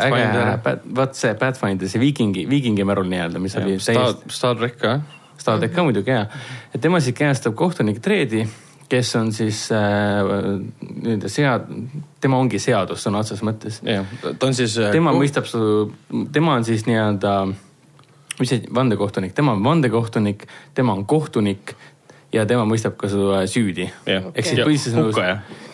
äge, 0.08 0.76
vaat 0.98 1.18
see 1.18 1.34
Pathfinder, 1.40 1.90
see 1.92 2.02
viikingi, 2.02 2.46
viikingimärul 2.50 3.08
nii-öelda, 3.12 3.42
mis 3.42 3.58
oli 3.62 3.78
Star 3.80 4.02
täiesti,, 4.02 4.36
Star 4.40 4.60
track 4.60 4.80
ka. 4.82 4.96
Star 5.38 5.60
trek 5.62 5.76
ka 5.76 5.86
muidugi 5.86 6.16
hea. 6.16 6.26
et 6.74 6.82
tema 6.82 7.02
siis 7.04 7.18
käestab 7.18 7.58
kohtunik 7.60 8.02
Dreedi, 8.04 8.46
kes 8.90 9.14
on 9.20 9.32
siis 9.34 9.68
äh, 9.74 10.32
nii-öelda 10.82 11.30
sead-, 11.32 11.70
tema 12.22 12.42
ongi 12.42 12.62
seadus 12.62 13.06
sõna 13.06 13.22
otseses 13.22 13.46
mõttes. 13.46 13.82
jah, 13.86 14.10
ta 14.26 14.50
on 14.50 14.58
siis. 14.58 14.78
äh, 14.82 14.92
tema 14.96 15.14
mõistab 15.16 15.50
su, 15.50 15.62
tema 16.34 16.58
on 16.58 16.66
siis 16.68 16.86
nii-öelda, 16.90 17.36
mis 18.40 18.52
see 18.52 18.66
vandekohtunik, 18.74 19.38
tema 19.38 19.54
on 19.56 19.64
vandekohtunik, 19.64 20.48
tema 20.78 20.98
on 20.98 21.06
kohtunik 21.10 21.76
ja 22.36 22.46
tema 22.50 22.66
mõistab 22.68 22.98
ka 23.00 23.08
su 23.12 23.30
süüdi 23.52 23.88
Jah. 24.06 24.28
ehk 24.36 24.46
siis 24.46 24.60
Ja 24.60 24.66
põhiliselt 24.68 24.96
nagu 25.00 25.12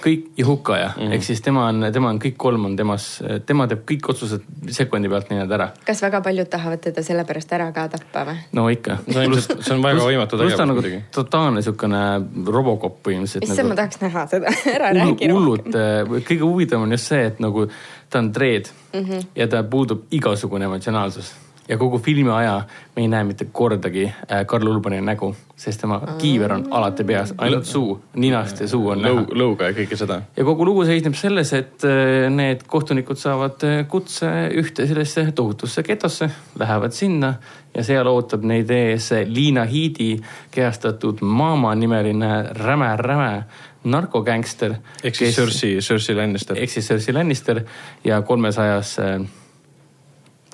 kõik 0.02 0.24
ja 0.38 0.46
hukkaja 0.48 0.88
mm. 0.96 1.02
-hmm. 1.02 1.14
ehk 1.16 1.24
siis 1.24 1.42
tema 1.46 1.66
on, 1.70 1.86
tema 1.94 2.10
on 2.10 2.20
kõik 2.22 2.38
kolm 2.38 2.66
on 2.66 2.76
temas, 2.78 3.08
tema 3.46 3.68
teeb 3.70 3.84
kõik 3.92 4.10
otsused 4.14 4.42
sekundi 4.74 5.10
pealt 5.10 5.30
nii-öelda 5.30 5.54
ära. 5.58 5.68
kas 5.86 6.02
väga 6.02 6.22
paljud 6.22 6.50
tahavad 6.50 6.82
teda 6.82 7.04
sellepärast 7.04 7.54
ära 7.54 7.72
ka 7.72 7.88
tappa 7.88 8.26
või? 8.32 8.38
no 8.54 8.68
ikka. 8.70 8.98
See 9.10 9.20
on 9.20 9.32
ilmselt- 9.32 9.62
see 9.62 9.76
on 9.76 9.84
väga 9.84 10.02
võimatu 10.08 10.38
pluss 10.38 10.56
ta 10.56 10.64
on 10.64 10.70
tegevus 10.70 10.74
nagu 10.74 10.82
muidugi. 10.82 11.04
totaalne 11.12 11.62
siukene 11.62 12.02
robocop 12.46 12.98
põhimõtteliselt. 13.04 13.44
issand, 13.44 13.70
ma 13.70 13.76
tahaks 13.76 14.02
näha 14.02 14.28
seda, 14.28 14.48
ära 14.76 14.90
hullu- 14.90 15.00
räägi 15.00 15.12
rohkem. 15.12 15.36
hullult, 15.36 16.26
kõige 16.30 16.42
huvitavam 16.42 16.84
on 16.84 16.92
just 16.92 17.08
see, 17.08 17.26
et 17.26 17.40
nagu 17.40 17.68
ta 18.10 18.20
on 18.20 18.32
dreed 18.34 18.66
mm 18.94 19.00
Mhm. 19.02 19.12
-hmm. 19.12 19.26
ja 19.36 19.48
ta 19.48 19.64
puudub 19.64 20.02
igasugune 20.12 20.66
emotsionaalsus 20.66 21.34
ja 21.72 21.78
kogu 21.78 22.00
filmi 22.04 22.30
aja 22.30 22.64
me 22.96 23.02
ei 23.06 23.08
näe 23.08 23.24
mitte 23.24 23.46
kordagi 23.52 24.04
äh, 24.06 24.46
Karl 24.46 24.68
Urbani 24.68 25.00
nägu, 25.02 25.32
sest 25.56 25.82
tema 25.82 26.02
kiiver 26.20 26.54
on 26.54 26.66
alati 26.76 27.06
peas, 27.08 27.34
ainult 27.38 27.66
suu, 27.66 27.96
ninast 28.20 28.60
ja 28.60 28.68
suu 28.68 28.90
on 28.92 29.02
näha 29.02 29.22
lõu, 29.22 29.38
lõuga 29.44 29.70
ja 29.70 29.78
kõike 29.78 29.98
seda. 30.00 30.20
ja 30.36 30.46
kogu 30.48 30.68
lugu 30.68 30.84
seisneb 30.90 31.16
selles, 31.16 31.54
et 31.56 31.88
äh, 31.88 32.28
need 32.34 32.68
kohtunikud 32.68 33.20
saavad 33.22 33.64
äh, 33.68 33.80
kutse 33.88 34.30
ühte 34.60 34.88
sellesse 34.90 35.30
tohutusse 35.36 35.84
getosse, 35.88 36.28
lähevad 36.60 36.96
sinna 36.98 37.34
ja 37.72 37.88
seal 37.88 38.12
ootab 38.12 38.44
neid 38.44 38.72
ees 38.76 39.12
Liina 39.32 39.64
Hiidi 39.66 40.14
kehastatud 40.52 41.24
Mama 41.24 41.76
nimeline 41.76 42.34
räme-räme 42.60 43.44
narkogängster. 43.84 44.76
ehk 45.04 45.16
siis 45.16 45.36
Cersei, 45.36 45.78
Cersei 45.80 46.16
Lannister. 46.16 46.58
ehk 46.60 46.70
siis 46.70 46.88
Cersei 46.88 47.14
Lannister 47.14 47.64
ja 48.04 48.22
kolmesajas, 48.22 48.98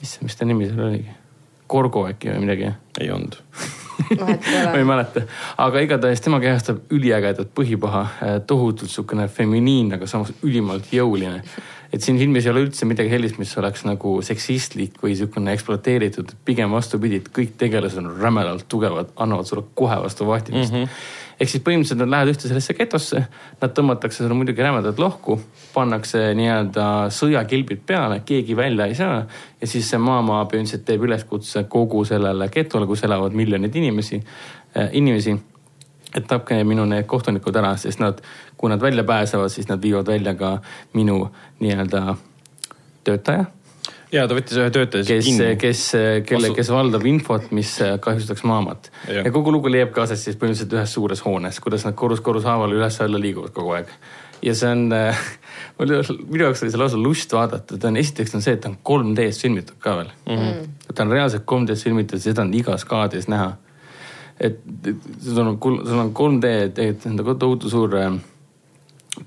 issand, 0.02 0.28
mis 0.30 0.36
ta 0.36 0.46
nimi 0.46 0.70
seal 0.70 0.86
oligi? 0.90 1.16
Gorgo 1.68 2.06
äkki 2.08 2.32
või 2.32 2.46
midagi 2.46 2.70
ei 3.02 3.12
olnud. 3.12 3.40
ma 4.20 4.78
ei 4.78 4.86
mäleta, 4.88 5.24
aga 5.60 5.82
igatahes 5.84 6.22
tema 6.24 6.40
kehastab 6.40 6.94
üliägedat 6.94 7.50
põhipaha, 7.58 8.04
tohutult 8.48 8.92
sihukene 8.94 9.28
feminiinne, 9.32 9.98
aga 9.98 10.08
samas 10.10 10.32
ülimalt 10.46 10.92
jõuline. 10.94 11.42
et 11.94 12.04
siin 12.04 12.18
filmis 12.20 12.46
ei 12.46 12.52
ole 12.52 12.66
üldse 12.66 12.86
midagi 12.86 13.10
sellist, 13.10 13.38
mis 13.40 13.54
oleks 13.58 13.86
nagu 13.88 14.18
seksistlik 14.22 14.98
või 15.04 15.16
sihukene 15.16 15.54
ekspluateeritud, 15.56 16.34
pigem 16.46 16.72
vastupidi, 16.76 17.22
et 17.22 17.30
kõik 17.34 17.56
tegelased 17.58 18.02
on 18.02 18.12
rämedalt 18.22 18.68
tugevad, 18.70 19.14
annavad 19.16 19.48
sulle 19.48 19.64
kohe 19.74 19.96
vastu 20.04 20.28
vahtimist 20.28 20.74
mm. 20.74 20.84
-hmm. 20.84 21.26
Ehk 21.40 21.50
siis 21.52 21.64
põhimõtteliselt 21.64 22.02
nad 22.02 22.12
lähevad 22.14 22.32
ühte 22.34 22.50
sellesse 22.50 22.74
getosse, 22.78 23.24
nad 23.62 23.74
tõmmatakse 23.78 24.24
sulle 24.24 24.38
muidugi 24.38 24.64
rämedat 24.66 25.00
lohku, 25.02 25.38
pannakse 25.74 26.32
nii-öelda 26.38 26.88
sõjakilbid 27.14 27.84
peale, 27.86 28.22
keegi 28.26 28.58
välja 28.58 28.88
ei 28.90 28.96
saa 28.98 29.20
ja 29.62 29.68
siis 29.68 29.90
see 29.90 30.02
maamaa 30.02 30.46
põhimõtteliselt 30.46 30.88
teeb 30.88 31.06
üleskutse 31.06 31.68
kogu 31.70 32.06
sellele 32.10 32.50
getole, 32.54 32.90
kus 32.90 33.06
elavad 33.06 33.38
miljonid 33.38 33.76
inimesi 33.76 34.18
äh,, 34.22 34.90
inimesi 34.98 35.38
et 36.16 36.26
tapke 36.28 36.58
minu 36.64 36.86
need 36.90 37.06
kohtunikud 37.10 37.56
ära, 37.60 37.76
sest 37.78 38.02
nad, 38.02 38.22
kui 38.58 38.72
nad 38.72 38.82
välja 38.82 39.04
pääsevad, 39.04 39.52
siis 39.54 39.68
nad 39.70 39.82
viivad 39.82 40.08
välja 40.08 40.34
ka 40.40 40.58
minu 40.98 41.28
nii-öelda 41.60 42.16
töötaja, 43.04 43.46
ja 44.12 44.28
ta 44.28 44.38
võttis 44.38 44.60
ühe 44.60 44.70
töötaja 44.74 45.06
siis 45.08 45.26
kes, 45.26 45.28
kinni. 45.30 45.58
kes, 45.62 45.82
kelle, 46.30 46.52
kes 46.56 46.72
valdab 46.74 47.06
infot, 47.10 47.50
mis 47.56 47.74
kahjustaks 48.04 48.46
maamat. 48.48 48.92
Ja 49.12 49.28
kogu 49.36 49.54
lugu 49.56 49.72
leiab 49.72 49.92
ka 49.96 50.06
aset 50.06 50.22
siis 50.22 50.40
põhimõtteliselt 50.40 50.78
ühes 50.78 50.96
suures 50.96 51.24
hoones, 51.26 51.60
kuidas 51.64 51.86
nad 51.88 51.98
korrus 52.00 52.24
korrus 52.24 52.48
haaval 52.48 52.76
üles-alla 52.78 53.22
liiguvad 53.22 53.54
kogu 53.56 53.76
aeg. 53.78 53.92
ja 54.42 54.54
see 54.54 54.70
on, 54.70 54.90
minu 55.82 56.44
jaoks 56.44 56.62
oli 56.62 56.74
see 56.74 56.82
lausa 56.82 56.98
lust 57.02 57.32
vaadata, 57.34 57.78
ta 57.78 57.90
on, 57.90 57.98
esiteks 57.98 58.36
on 58.38 58.44
see, 58.46 58.54
et 58.54 58.62
ta 58.62 58.70
on 58.70 58.78
3D-s 58.86 59.42
filmitud 59.42 59.80
ka 59.82 59.96
veel 59.98 60.12
mm. 60.28 60.36
-hmm. 60.44 60.92
ta 60.94 61.04
on 61.04 61.12
reaalselt 61.12 61.48
3D-s 61.50 61.84
filmitud, 61.84 62.22
seda 62.22 62.46
on 62.46 62.54
igas 62.54 62.86
kaadris 62.86 63.28
näha 63.28 63.56
et 64.40 64.60
et 64.86 64.96
sul 65.24 65.42
on, 65.42 65.58
sul 65.62 66.00
on 66.00 66.14
3D 66.14 66.72
tegelikult 66.78 67.32
on 67.32 67.40
tohutu 67.40 67.70
suur 67.70 67.96
äh, 67.98 68.14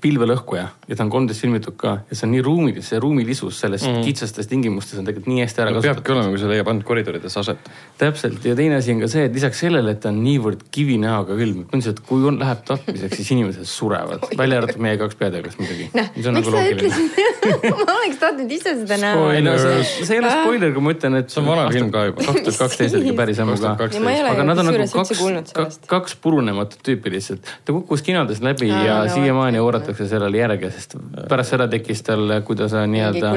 pilvelõhkuja 0.01 0.65
ja 0.87 0.95
ta 0.97 1.05
on 1.05 1.11
3D-s 1.11 1.43
filmitud 1.43 1.75
ka 1.79 1.97
ja 2.09 2.17
see 2.17 2.27
on 2.27 2.33
nii 2.35 2.43
ruumilis, 2.45 2.89
see 2.91 2.99
ruumilisus 3.01 3.59
selles 3.63 3.83
mm. 3.87 4.03
kitsastes 4.07 4.49
tingimustes 4.49 4.99
on 5.01 5.07
tegelikult 5.07 5.31
nii 5.31 5.43
hästi 5.43 5.63
ära 5.63 5.73
peabki 5.75 5.87
kasutatud. 5.87 6.13
olema, 6.15 6.31
kui 6.31 6.41
see 6.41 6.51
leiab 6.51 6.71
ainult 6.71 6.87
koridorides 6.87 7.37
aset. 7.41 7.71
täpselt 7.99 8.45
ja 8.47 8.55
teine 8.57 8.77
asi 8.79 8.95
on 8.95 9.01
ka 9.03 9.09
see, 9.11 9.25
et 9.27 9.35
lisaks 9.35 9.63
sellele, 9.65 9.95
et 9.95 10.01
ta 10.03 10.11
on 10.13 10.21
niivõrd 10.23 10.63
kivinäoga 10.73 11.37
külm, 11.39 11.65
põhimõtteliselt 11.65 12.03
kui 12.07 12.27
on, 12.29 12.39
läheb 12.41 12.63
tapmiseks, 12.67 13.19
siis 13.19 13.33
inimesed 13.35 13.69
surevad, 13.69 14.25
välja 14.37 14.61
arvatud 14.61 14.83
meie 14.85 14.99
kaks 15.01 15.19
peategelast 15.19 15.61
muidugi. 15.61 15.89
noh, 15.97 16.11
miks 16.15 16.51
sa 16.51 16.63
ütlesid, 16.75 17.19
ma 17.71 17.97
oleks 17.97 18.21
tahtnud 18.21 18.55
ise 18.57 18.75
seda 18.83 18.99
näha. 19.01 19.27
ei 19.35 19.45
no 19.45 19.57
see, 19.59 19.83
see 20.05 20.17
ei 20.17 20.23
ole 20.23 20.33
spoiler, 20.37 20.73
kui 20.77 20.85
ma 20.87 20.95
ütlen, 20.95 21.19
et 21.21 21.33
see 21.33 21.43
on 21.43 21.49
vana 21.51 21.67
film 21.73 21.91
ka 21.93 22.05
juba. 22.09 22.27
kaks 22.29 22.47
tuhat 22.47 22.61
kaksteist 22.65 22.99
oli 23.01 23.15
päris 23.17 23.41
ammu 23.43 23.57
ka. 23.59 23.75
2012. 23.81 23.99
ja 23.99 24.05
ma 24.05 24.15
ei 24.15 24.23
ole 24.23 24.33
aga 24.35 24.47
nad 24.47 24.63
on 24.63 24.71
nagu 24.71 24.87
kaks 24.95 25.81
kaks 25.91 26.17
purunematut 26.23 26.83
tüüpi 26.85 27.13
lihtsalt. 27.15 27.51
ta 27.65 27.75
kukkus 27.75 28.05
kinodes 28.05 28.41
läbi 28.45 28.69
ja 28.71 29.01
no 29.03 29.13
siiamaani 29.13 29.61
vot. 29.61 29.80
Oodatakse 29.81 30.07
sellele 30.09 30.39
järge, 30.39 30.69
sest 30.73 30.95
pärast 31.29 31.55
seda 31.55 31.67
tekkis 31.71 32.03
tal, 32.07 32.37
kui 32.47 32.57
ta 32.59 32.67
sai 32.71 32.87
nii-öelda 32.91 33.31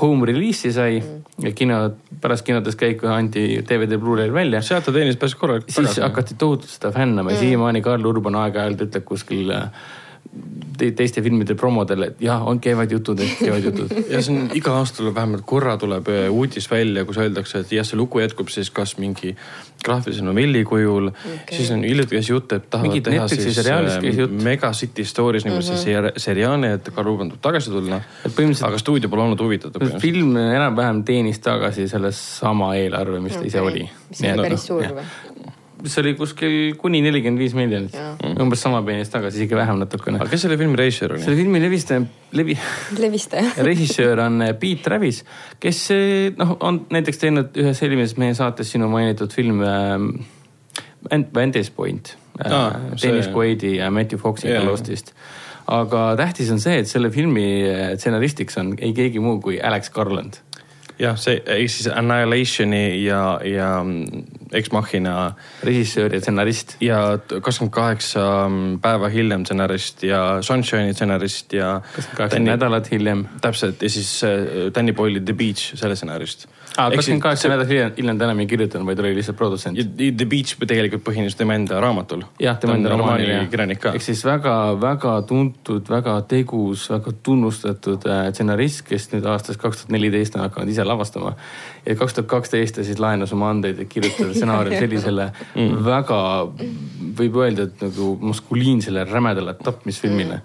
home 0.00 0.28
release'i 0.28 0.72
sai 0.74 0.98
ja 1.44 1.52
kino, 1.56 1.80
pärast 2.22 2.46
kinodes 2.46 2.76
käiku 2.78 3.10
anti 3.12 3.62
DVD 3.68 3.98
Blu-ray'l 4.00 4.34
välja. 4.34 4.62
sealt 4.62 4.86
ta 4.88 4.94
teenis 4.94 5.18
päris 5.20 5.36
korralikult 5.38 5.74
siis. 5.74 6.00
hakati 6.02 6.36
tohutult 6.38 6.70
seda 6.70 6.92
fännama 6.94 7.34
ja 7.34 7.40
siiamaani 7.42 7.82
Karl 7.84 8.06
Urban 8.06 8.38
aeg-ajalt 8.44 8.86
ütleb 8.88 9.06
kuskil 9.08 9.52
äh, 9.54 9.70
teiste 10.78 11.22
filmide 11.24 11.56
promodel, 11.58 12.04
et 12.08 12.20
jah, 12.22 12.44
on, 12.46 12.60
käivad 12.62 12.92
jutud, 12.92 13.20
et 13.24 13.40
käivad 13.40 13.64
jutud. 13.66 13.94
ja 14.12 14.20
see 14.22 14.34
on 14.34 14.52
iga 14.58 14.76
aasta 14.78 15.00
tuleb 15.00 15.16
vähemalt 15.16 15.44
korra 15.48 15.76
tuleb 15.80 16.08
äh, 16.12 16.28
uudis 16.30 16.68
välja, 16.70 17.04
kus 17.08 17.18
öeldakse, 17.22 17.64
et 17.64 17.72
jah, 17.74 17.86
see 17.86 17.98
lugu 17.98 18.22
jätkub 18.22 18.52
siis 18.52 18.70
kas 18.74 18.96
mingi 19.02 19.34
graafilise 19.84 20.24
novelli 20.26 20.64
kujul 20.66 21.10
okay.. 21.10 21.56
siis 21.56 21.70
on 21.74 21.84
hiljuti 21.86 22.18
käis 22.18 22.30
jutt, 22.30 22.54
et 22.54 22.70
tahavad 22.70 22.90
Mingid 22.90 23.08
teha 23.10 23.28
siis 23.30 23.60
jutt. 24.18 24.38
Mega 24.44 24.72
City 24.72 25.04
Stories 25.04 25.46
nimelise 25.46 25.74
mm 25.74 25.78
-hmm. 25.78 26.12
seriaali, 26.16 26.72
et 26.78 26.90
Karl 26.94 27.12
Urban 27.12 27.28
tuleb 27.28 27.42
tagasi 27.42 27.70
tulla. 27.70 28.00
aga 28.62 28.78
stuudio 28.78 29.08
pole 29.08 29.22
olnud 29.22 29.40
huvitatud. 29.40 30.00
film 30.00 30.36
enam-vähem 30.36 31.04
teenis 31.04 31.38
tagasi 31.38 31.88
selle 31.88 32.12
sama 32.12 32.74
eelarve, 32.74 33.20
mis 33.20 33.36
ta 33.36 33.44
ise 33.44 33.60
oli. 33.60 33.90
mis 34.08 34.22
on 34.22 34.42
päris 34.42 34.66
suur 34.66 34.82
või? 34.82 35.57
See 35.86 36.00
oli 36.02 36.14
kuskil 36.18 36.54
kuni 36.80 37.00
nelikümmend 37.04 37.38
viis 37.42 37.54
miljonit 37.56 37.94
Jaa., 37.94 38.14
umbes 38.42 38.62
sama 38.64 38.80
peenis 38.86 39.10
tagasi, 39.12 39.42
isegi 39.42 39.56
vähem 39.58 39.78
natukene 39.82 40.18
aga. 40.20 40.30
kes 40.32 40.44
selle 40.46 40.56
filmi 40.60 40.78
režissöör 40.80 41.14
oli? 41.16 41.22
selle 41.24 41.36
filmi 41.38 41.60
levistaja, 41.62 42.02
levi, 42.38 42.56
levistaja. 43.04 43.52
režissöör 43.68 44.24
on 44.26 44.42
eh, 44.42 44.54
Pete 44.58 44.82
Travis, 44.86 45.22
kes 45.62 45.82
eh, 45.94 46.32
noh, 46.38 46.56
on 46.66 46.82
näiteks 46.94 47.22
teinud 47.22 47.60
ühes 47.62 47.82
eelmises 47.86 48.16
meie 48.20 48.34
saates 48.38 48.72
sinu 48.74 48.88
mainitud 48.92 49.34
film 49.34 49.62
äh, 49.62 49.98
Vantage 51.34 51.70
Point 51.76 52.16
äh,, 52.42 52.50
see- 52.96 53.08
Dennis 53.08 53.30
Quaidi 53.34 53.76
ja 53.78 53.90
Matthew 53.90 54.18
Foxiga 54.22 54.58
Jaa. 54.58 54.66
Lostist. 54.66 55.14
aga 55.68 56.14
tähtis 56.16 56.50
on 56.50 56.60
see, 56.64 56.78
et 56.80 56.88
selle 56.88 57.10
filmi 57.12 57.44
stsenaristiks 58.00 58.56
on 58.58 58.72
ei 58.80 58.94
keegi 58.96 59.20
muu 59.20 59.36
kui 59.44 59.58
Alex 59.60 59.90
Garland 59.92 60.40
jah, 60.98 61.16
see 61.20 61.38
ehk 61.44 61.70
siis 61.70 61.88
Annihilationi 61.92 63.04
ja, 63.04 63.22
ja 63.44 63.68
mm, 63.84 64.24
Ex 64.52 64.70
Machina 64.72 65.34
režissöör 65.62 66.14
ja 66.14 66.20
stsenarist. 66.20 66.76
ja 66.80 67.18
kakskümmend 67.28 67.72
kaheksa 67.72 68.50
päeva 68.82 69.08
hiljem 69.08 69.44
stsenarist 69.44 70.02
ja 70.02 70.38
Sunshine'i 70.42 70.94
stsenarist 70.94 71.52
ja. 71.52 71.80
kaheksa 72.16 72.38
nädalat 72.38 72.90
hiljem. 72.90 73.26
täpselt 73.40 73.82
ja 73.82 73.90
siis 73.90 74.24
äh, 74.24 74.30
Danny 74.74 74.92
Boyle'i 74.92 75.24
The 75.24 75.32
Beach, 75.32 75.74
selle 75.76 75.96
stsenarist. 75.96 76.48
kakskümmend 76.76 77.22
kaheksa 77.22 77.48
nädalat 77.48 77.68
hiljem, 77.68 77.92
hiljem 77.96 78.18
ta 78.18 78.24
enam 78.24 78.40
ei 78.40 78.46
kirjutanud, 78.46 78.86
vaid 78.86 78.98
oli 78.98 79.14
lihtsalt 79.14 79.36
produtsent. 79.36 79.78
The 79.96 80.26
Beach 80.26 80.56
tegelikult 80.66 81.04
põhines 81.04 81.36
tema 81.36 81.54
enda 81.58 81.80
raamatul. 81.80 82.24
jah, 82.40 82.58
tema 82.58 82.78
enda 82.78 82.94
romaanil 82.94 83.28
jah. 83.28 83.68
ehk. 83.92 84.02
siis 84.02 84.24
väga-väga 84.24 85.22
tuntud, 85.28 85.88
väga 85.90 86.20
tegus, 86.28 86.88
väga 86.90 87.12
tunnustatud 87.22 88.06
äh, 88.08 88.28
stsenarist, 88.32 88.86
kes 88.88 89.10
nüüd 89.12 89.28
aastast 89.28 89.60
kaks 89.60 89.82
tuhat 89.82 89.92
neliteist 89.96 90.36
on 90.36 90.46
hakanud 90.46 90.72
ise 90.72 90.84
lavastama. 90.84 91.34
ja 91.86 91.96
kaks 91.96 92.14
tuhat 92.14 92.30
kaksteist 92.30 92.78
ta 92.78 92.84
siis 92.84 93.00
laenas 93.02 93.32
oma 93.32 93.50
andeid, 93.50 93.80
et 93.82 93.88
kirjutada 93.92 94.34
stsenaarium 94.38 94.82
sellisele 94.84 95.28
mm. 95.54 95.78
väga, 95.86 96.20
võib 97.20 97.38
öelda, 97.42 97.68
et 97.68 97.86
nagu 97.86 98.14
maskuliinsele 98.30 99.04
rämedale 99.08 99.56
tapmisfilmile, 99.62 100.40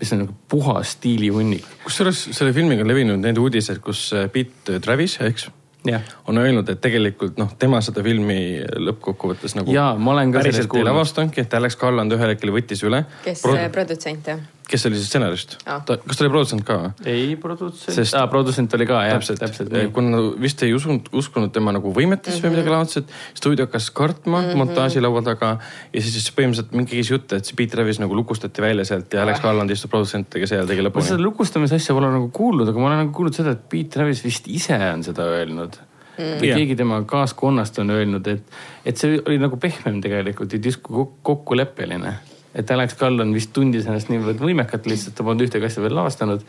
mis 0.00 0.12
on 0.16 0.24
nagu 0.24 0.36
puhas 0.48 0.96
stiilihunnik. 0.98 1.66
kusjuures 1.84 2.28
selle 2.36 2.54
filmiga 2.56 2.86
on 2.86 2.92
levinud 2.92 3.24
need 3.24 3.40
uudised, 3.40 3.82
kus 3.84 4.10
äh, 4.16 4.28
Pete 4.32 4.80
Travis, 4.84 5.18
eks, 5.26 5.50
jah, 5.88 6.06
on 6.28 6.38
öelnud, 6.38 6.68
et 6.68 6.80
tegelikult 6.82 7.38
noh, 7.40 7.52
tema 7.58 7.80
seda 7.84 8.04
filmi 8.04 8.60
lõppkokkuvõttes 8.88 9.56
nagu 9.58 9.72
Jaa, 9.74 9.94
ma 9.96 10.14
olen 10.14 10.32
ka 10.32 10.40
sellest 10.40 10.56
päriselt 10.56 10.68
ei 10.68 10.72
kuulnud. 10.76 10.92
lavastanudki, 10.92 11.44
et 11.46 11.60
Alex 11.60 11.78
Garland 11.80 12.16
ühel 12.16 12.34
hetkel 12.34 12.54
võttis 12.54 12.84
üle. 12.86 13.04
kes 13.24 13.44
Pro- 13.44 13.56
Pro... 13.56 13.68
produtsent 13.80 14.32
jah? 14.34 14.42
Kes 14.70 14.86
oli 14.88 14.98
siis 14.98 15.10
stsenarist 15.10 15.56
ta, 15.64 15.96
kas 15.98 16.18
ta 16.18 16.24
oli 16.24 16.32
produtsent 16.32 16.64
ka 16.66 16.76
või? 16.82 16.92
ei 17.10 17.34
produtsent 17.40 17.96
Sest-, 17.96 18.16
aa 18.18 18.28
produtsent 18.30 18.74
oli 18.78 18.86
ka 18.88 19.02
jah, 19.06 19.18
täpselt, 19.18 19.42
täpselt, 19.42 19.74
kuna 19.96 20.22
vist 20.40 20.62
ei 20.66 20.74
usunud, 20.76 21.10
uskunud 21.20 21.52
tema 21.54 21.74
nagu 21.76 21.92
võimetesse 21.96 22.38
mm 22.38 22.42
-hmm. 22.42 22.46
või 22.46 22.56
midagi 22.56 22.74
laadset, 22.74 23.12
stuudio 23.38 23.66
hakkas 23.66 23.90
kartma 23.90 24.40
mm 24.40 24.48
-hmm. 24.48 24.62
montaažilaua 24.62 25.22
taga 25.26 25.52
ja 25.92 26.00
siis, 26.00 26.14
siis 26.14 26.30
põhimõtteliselt 26.36 26.76
mingi 26.76 26.96
käis 26.96 27.10
jutt, 27.10 27.32
et 27.32 27.44
see 27.44 27.58
Pete 27.58 27.76
Travis 27.76 28.00
nagu 28.02 28.16
lukustati 28.16 28.62
välja 28.62 28.84
sealt 28.84 29.12
ja 29.12 29.22
Alex 29.22 29.42
Garland 29.42 29.70
istus 29.70 29.90
produtsentidega 29.90 30.46
seal, 30.46 30.66
tegi 30.66 30.82
ma 30.82 30.90
seda 30.90 31.18
lõpuni. 31.18 31.28
lukustamise 31.28 31.80
asja 31.80 31.94
pole 31.94 32.10
nagu 32.10 32.30
kuulnud, 32.32 32.68
aga 32.68 32.78
ma 32.78 32.90
olen 32.90 33.04
nagu 33.04 33.14
kuulnud 33.16 33.34
seda, 33.34 33.56
et 33.56 33.68
Pete 33.68 33.98
Travis 33.98 34.24
vist 34.24 34.48
ise 34.48 34.78
on 34.94 35.04
seda 35.04 35.26
öelnud 35.36 35.80
mm.. 36.20 36.40
või 36.40 36.50
Jah. 36.50 36.60
keegi 36.60 36.76
tema 36.78 37.00
kaaskonnast 37.08 37.78
on 37.82 37.94
öelnud, 37.94 38.26
et, 38.30 38.58
et 38.84 39.00
see 39.00 39.20
oli 39.20 39.38
nagu 39.42 39.58
pehmem 39.60 40.00
tegelikult 40.04 40.52
ja 40.52 40.74
kok- 40.88 41.16
kokkuleppeline. 41.26 42.14
Et 42.54 42.70
Alex 42.70 42.96
Garland 42.98 43.34
vist 43.34 43.52
tundis 43.54 43.86
ennast 43.86 44.10
niivõrd 44.10 44.40
võimekat 44.42 44.86
lihtsalt, 44.90 45.14
ta 45.16 45.26
polnud 45.26 45.44
ühtegi 45.46 45.68
asja 45.68 45.82
veel 45.84 45.94
lavastanud. 45.94 46.42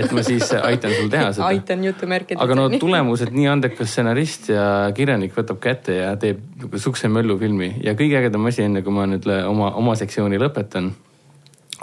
et 0.00 0.12
ma 0.16 0.24
siis 0.24 0.52
aitan 0.56 0.94
sul 0.96 1.10
teha 1.12 1.32
seda. 1.32 1.48
aitan 1.50 1.84
jutumärkides. 1.84 2.40
aga 2.40 2.58
no 2.58 2.68
tulemused, 2.80 3.32
nii 3.34 3.48
andekas 3.52 3.92
stsenarist 3.92 4.48
ja 4.54 4.66
kirjanik 4.96 5.36
võtab 5.36 5.60
kätte 5.64 5.98
ja 6.00 6.14
teeb 6.20 6.40
nagu 6.62 6.80
sukse 6.80 7.10
möllu 7.12 7.36
filmi 7.40 7.74
ja 7.84 7.96
kõige 7.98 8.22
ägedam 8.22 8.48
asi, 8.48 8.64
enne 8.64 8.84
kui 8.86 8.94
ma 8.94 9.08
nüüd 9.10 9.28
oma, 9.44 9.74
oma 9.80 9.96
sektsiooni 10.00 10.40
lõpetan, 10.40 10.94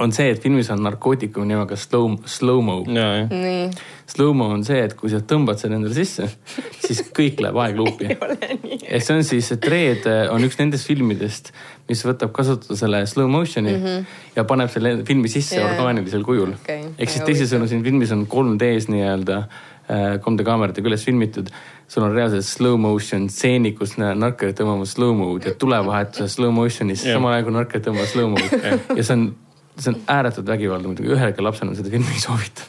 on 0.02 0.14
see, 0.16 0.32
et 0.34 0.42
filmis 0.42 0.70
on 0.74 0.82
narkootikum 0.84 1.48
nimega 1.48 1.78
slow, 1.80 2.16
slow-mo. 2.26 2.82
Slow-mo 4.12 4.50
on 4.56 4.64
see, 4.68 4.82
et 4.84 4.96
kui 4.98 5.12
sa 5.12 5.22
tõmbad 5.24 5.62
selle 5.62 5.78
endale 5.80 5.96
sisse, 5.96 6.28
siis 6.86 7.04
kõik 7.16 7.42
läheb 7.44 7.60
aegluupi. 7.64 8.10
ja 8.84 9.00
see 9.00 9.18
on 9.18 9.28
siis, 9.28 9.52
Dread 9.62 10.08
on 10.34 10.44
üks 10.48 10.60
nendest 10.60 10.90
filmidest, 10.90 11.54
mis 11.90 12.06
võtab 12.08 12.32
kasutusele 12.36 13.04
slow 13.10 13.30
motion'i 13.32 13.74
mm 13.74 13.84
-hmm. 13.84 14.06
ja 14.36 14.46
paneb 14.48 14.72
selle 14.72 14.96
filmi 15.08 15.30
sisse 15.32 15.60
yeah. 15.60 15.70
orgaanilisel 15.72 16.24
kujul 16.24 16.56
Okei, 16.56 16.86
ehk 16.98 17.10
siis 17.10 17.26
teisisõnu 17.28 17.68
siin 17.68 17.84
filmis 17.84 18.12
on 18.16 18.26
3D-s 18.32 18.88
nii-öelda 18.92 19.38
äh, 19.42 20.20
3D 20.24 20.46
kaameratega 20.48 20.88
üles 20.88 21.06
filmitud. 21.06 21.52
sul 21.88 22.04
on 22.04 22.16
reaalselt 22.16 22.46
slow 22.48 22.78
motion 22.80 23.30
stseenid, 23.30 23.76
kus 23.78 23.98
nä- 23.98 24.16
narkarid 24.16 24.56
tõmbavad 24.60 24.88
slow 24.88 25.16
mo'd 25.16 25.46
ja 25.46 25.54
tulevahetuses 25.54 26.34
slow 26.40 26.54
motion'is 26.56 27.06
yeah. 27.06 27.18
samal 27.18 27.34
ajal 27.34 27.44
kui 27.44 27.54
narkarid 27.54 27.88
tõmbavad 27.88 28.12
slow 28.14 28.30
mo'd 28.30 28.98
ja 28.98 29.04
see 29.04 29.18
on 29.18 29.32
see 29.82 29.94
on 29.94 30.02
ääretult 30.12 30.48
vägivaldne 30.48 30.92
muidugi, 30.92 31.12
ühelegi 31.16 31.44
lapsele 31.44 31.74
seda 31.78 31.90
filmi 31.94 32.14
ei 32.14 32.22
soovita. 32.22 32.68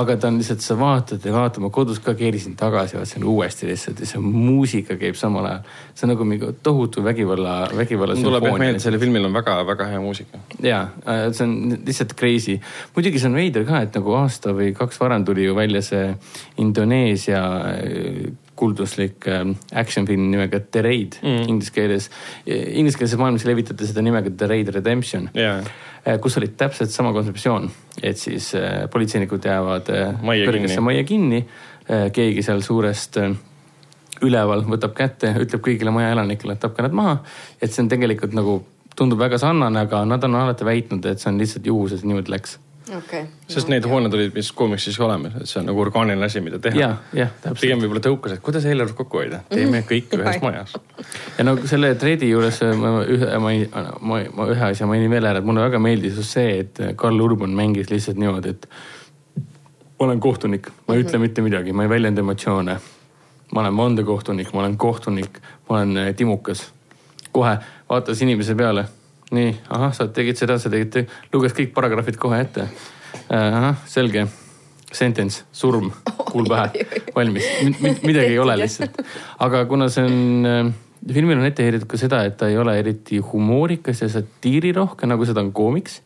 aga 0.00 0.16
ta 0.20 0.28
on 0.30 0.38
lihtsalt, 0.40 0.62
sa 0.64 0.76
vaatad 0.78 1.24
ja 1.26 1.32
vaatad, 1.34 1.62
ma 1.64 1.70
kodus 1.74 1.98
ka 2.04 2.14
keerisin 2.18 2.56
tagasi, 2.56 2.96
vaatasin 2.96 3.24
uuesti 3.24 3.68
lihtsalt 3.70 4.00
ja 4.00 4.08
see 4.08 4.22
muusika 4.22 4.96
käib 5.00 5.18
samal 5.18 5.48
ajal. 5.50 5.74
see 5.94 6.06
on 6.06 6.14
nagu 6.14 6.28
mingi 6.28 6.52
tohutu 6.62 7.04
vägivalla, 7.04 7.56
vägivalla 7.76 8.16
mul 8.16 8.30
tuleb 8.30 8.48
jah 8.50 8.58
meelde, 8.62 8.82
sellel 8.84 9.02
filmil 9.02 9.28
on 9.28 9.36
väga-väga 9.36 9.90
hea 9.92 10.00
muusika. 10.00 10.40
ja 10.62 10.86
see 11.04 11.44
on 11.46 11.76
lihtsalt 11.76 12.16
crazy. 12.18 12.58
muidugi 12.96 13.22
see 13.22 13.30
on 13.32 13.38
veider 13.42 13.68
ka, 13.68 13.84
et 13.86 14.00
nagu 14.00 14.16
aasta 14.22 14.54
või 14.56 14.72
kaks 14.76 15.00
varem 15.00 15.24
tuli 15.28 15.48
ju 15.48 15.56
välja 15.58 15.84
see 15.84 16.10
Indoneesia 16.62 17.44
äh, 17.74 18.34
kulduslik 18.56 19.26
äh, 19.30 19.42
action 19.76 20.06
film 20.08 20.28
nimega 20.32 20.60
The 20.60 20.82
Raid 20.86 21.18
mm. 21.22 21.48
inglise 21.48 21.74
keeles. 21.74 22.10
Ingliskeelses 22.46 23.18
maailmas 23.20 23.46
levitati 23.48 23.88
seda 23.88 24.04
nimega 24.04 24.32
The 24.32 24.50
Raid 24.50 24.72
Redemption, 24.74 25.28
ja, 25.36 25.58
kus 26.22 26.38
oli 26.40 26.52
täpselt 26.58 26.92
sama 26.94 27.12
kontseptsioon, 27.16 27.68
et 28.02 28.20
siis 28.20 28.52
äh, 28.58 28.84
politseinikud 28.92 29.44
jäävad 29.44 29.90
äh, 29.92 30.14
kõrgesse 30.22 30.76
kinni. 30.76 30.86
majja 30.90 31.04
kinni. 31.08 31.42
keegi 31.86 32.42
seal 32.42 32.64
suurest 32.66 33.16
äh, 33.22 33.34
üleval 34.26 34.64
võtab 34.66 34.94
kätte, 34.96 35.32
ütleb 35.42 35.62
kõigile 35.64 35.92
maja 35.94 36.14
elanikele, 36.14 36.56
et 36.56 36.62
tapke 36.62 36.82
nad 36.82 36.94
maha. 36.96 37.18
et 37.60 37.72
see 37.72 37.84
on 37.84 37.90
tegelikult 37.92 38.34
nagu 38.36 38.60
tundub 38.96 39.20
väga 39.20 39.38
sarnane, 39.38 39.82
aga 39.86 40.04
nad 40.08 40.24
on 40.24 40.38
alati 40.40 40.64
väitnud, 40.64 41.04
et 41.06 41.20
see 41.20 41.30
on 41.30 41.40
lihtsalt 41.40 41.66
juhus, 41.68 41.92
et 41.92 42.06
niimoodi 42.06 42.32
läks. 42.32 42.58
okei. 42.96 43.24
sest 43.48 43.70
need 43.72 43.86
hooned 43.88 44.14
olid 44.14 44.34
vist 44.34 44.54
koomiksis 44.54 44.98
olemas, 45.00 45.34
et 45.40 45.50
see 45.50 45.60
on 45.60 45.66
nagu 45.70 45.80
orgaaniline 45.82 46.26
asi, 46.26 46.40
mida 46.44 46.58
teha 46.62 46.78
jah, 46.80 46.98
jah, 47.16 47.32
täpselt. 47.42 47.60
pigem 47.64 47.82
võib-olla 47.82 48.02
tõukas, 48.04 48.36
et 48.36 48.44
kuidas 48.44 48.66
eelarvet 48.68 48.96
kokku 48.98 49.22
hoida, 49.22 49.42
teeme 49.50 49.82
kõik 49.88 50.14
ühes 50.18 50.42
majas. 50.44 50.76
ja 51.38 51.46
no 51.46 51.56
selle 51.66 51.94
treidi 52.00 52.30
juures 52.30 52.60
ma 52.80 52.92
ühe, 53.02 53.30
ma 53.42 53.54
ma, 54.00 54.20
ma 54.38 54.50
ühe 54.52 54.68
asja 54.70 54.88
mainin 54.90 55.10
veel 55.10 55.26
ära, 55.32 55.42
et 55.42 55.48
mulle 55.48 55.66
väga 55.66 55.82
meeldis 55.82 56.20
just 56.20 56.36
see, 56.38 56.60
et 56.64 56.82
Karl 57.00 57.20
Urban 57.24 57.56
mängis 57.56 57.90
lihtsalt 57.90 58.20
niimoodi, 58.22 58.54
et 58.54 58.70
ma 59.98 60.06
olen 60.06 60.20
kohtunik, 60.20 60.68
ma 60.86 60.94
ei 60.94 61.04
ütle 61.04 61.20
mitte 61.20 61.42
midagi, 61.44 61.72
ma 61.72 61.86
ei 61.86 61.90
väljenda 61.90 62.20
emotsioone. 62.20 62.78
ma 63.54 63.60
olen 63.60 63.76
vandekohtunik, 63.76 64.52
ma 64.52 64.60
olen 64.60 64.76
kohtunik, 64.76 65.38
ma 65.68 65.76
olen 65.76 65.96
äh, 65.96 66.14
timukas. 66.14 66.72
kohe 67.32 67.58
vaatas 67.88 68.22
inimese 68.22 68.54
peale. 68.54 68.84
nii, 69.34 69.52
ahah, 69.74 69.92
sa 69.96 70.08
tegid 70.12 70.38
seda, 70.38 70.58
sa 70.62 70.70
tegid, 70.72 71.06
luges 71.34 71.54
kõik 71.56 71.72
paragrahvid 71.74 72.18
kohe 72.20 72.40
ette. 72.46 72.68
ahah, 73.28 73.74
selge. 73.86 74.26
Sentence, 74.96 75.42
surm, 75.52 75.90
kuul 76.30 76.46
pähe, 76.48 76.84
valmis, 77.12 77.44
midagi 78.06 78.36
ei 78.36 78.38
ole 78.38 78.54
lihtsalt. 78.62 79.00
aga 79.42 79.64
kuna 79.66 79.88
see 79.92 80.04
on 80.06 80.46
äh, 80.46 80.68
filmil 81.12 81.38
on 81.40 81.46
ette 81.46 81.66
heidetud 81.66 81.88
ka 81.90 81.98
seda, 82.00 82.22
et 82.26 82.36
ta 82.40 82.48
ei 82.50 82.58
ole 82.58 82.76
eriti 82.80 83.18
humoorikas 83.22 84.02
ja 84.02 84.08
satiirirohke, 84.10 85.08
nagu 85.10 85.26
seda 85.28 85.42
on 85.44 85.52
koomiks. 85.56 86.00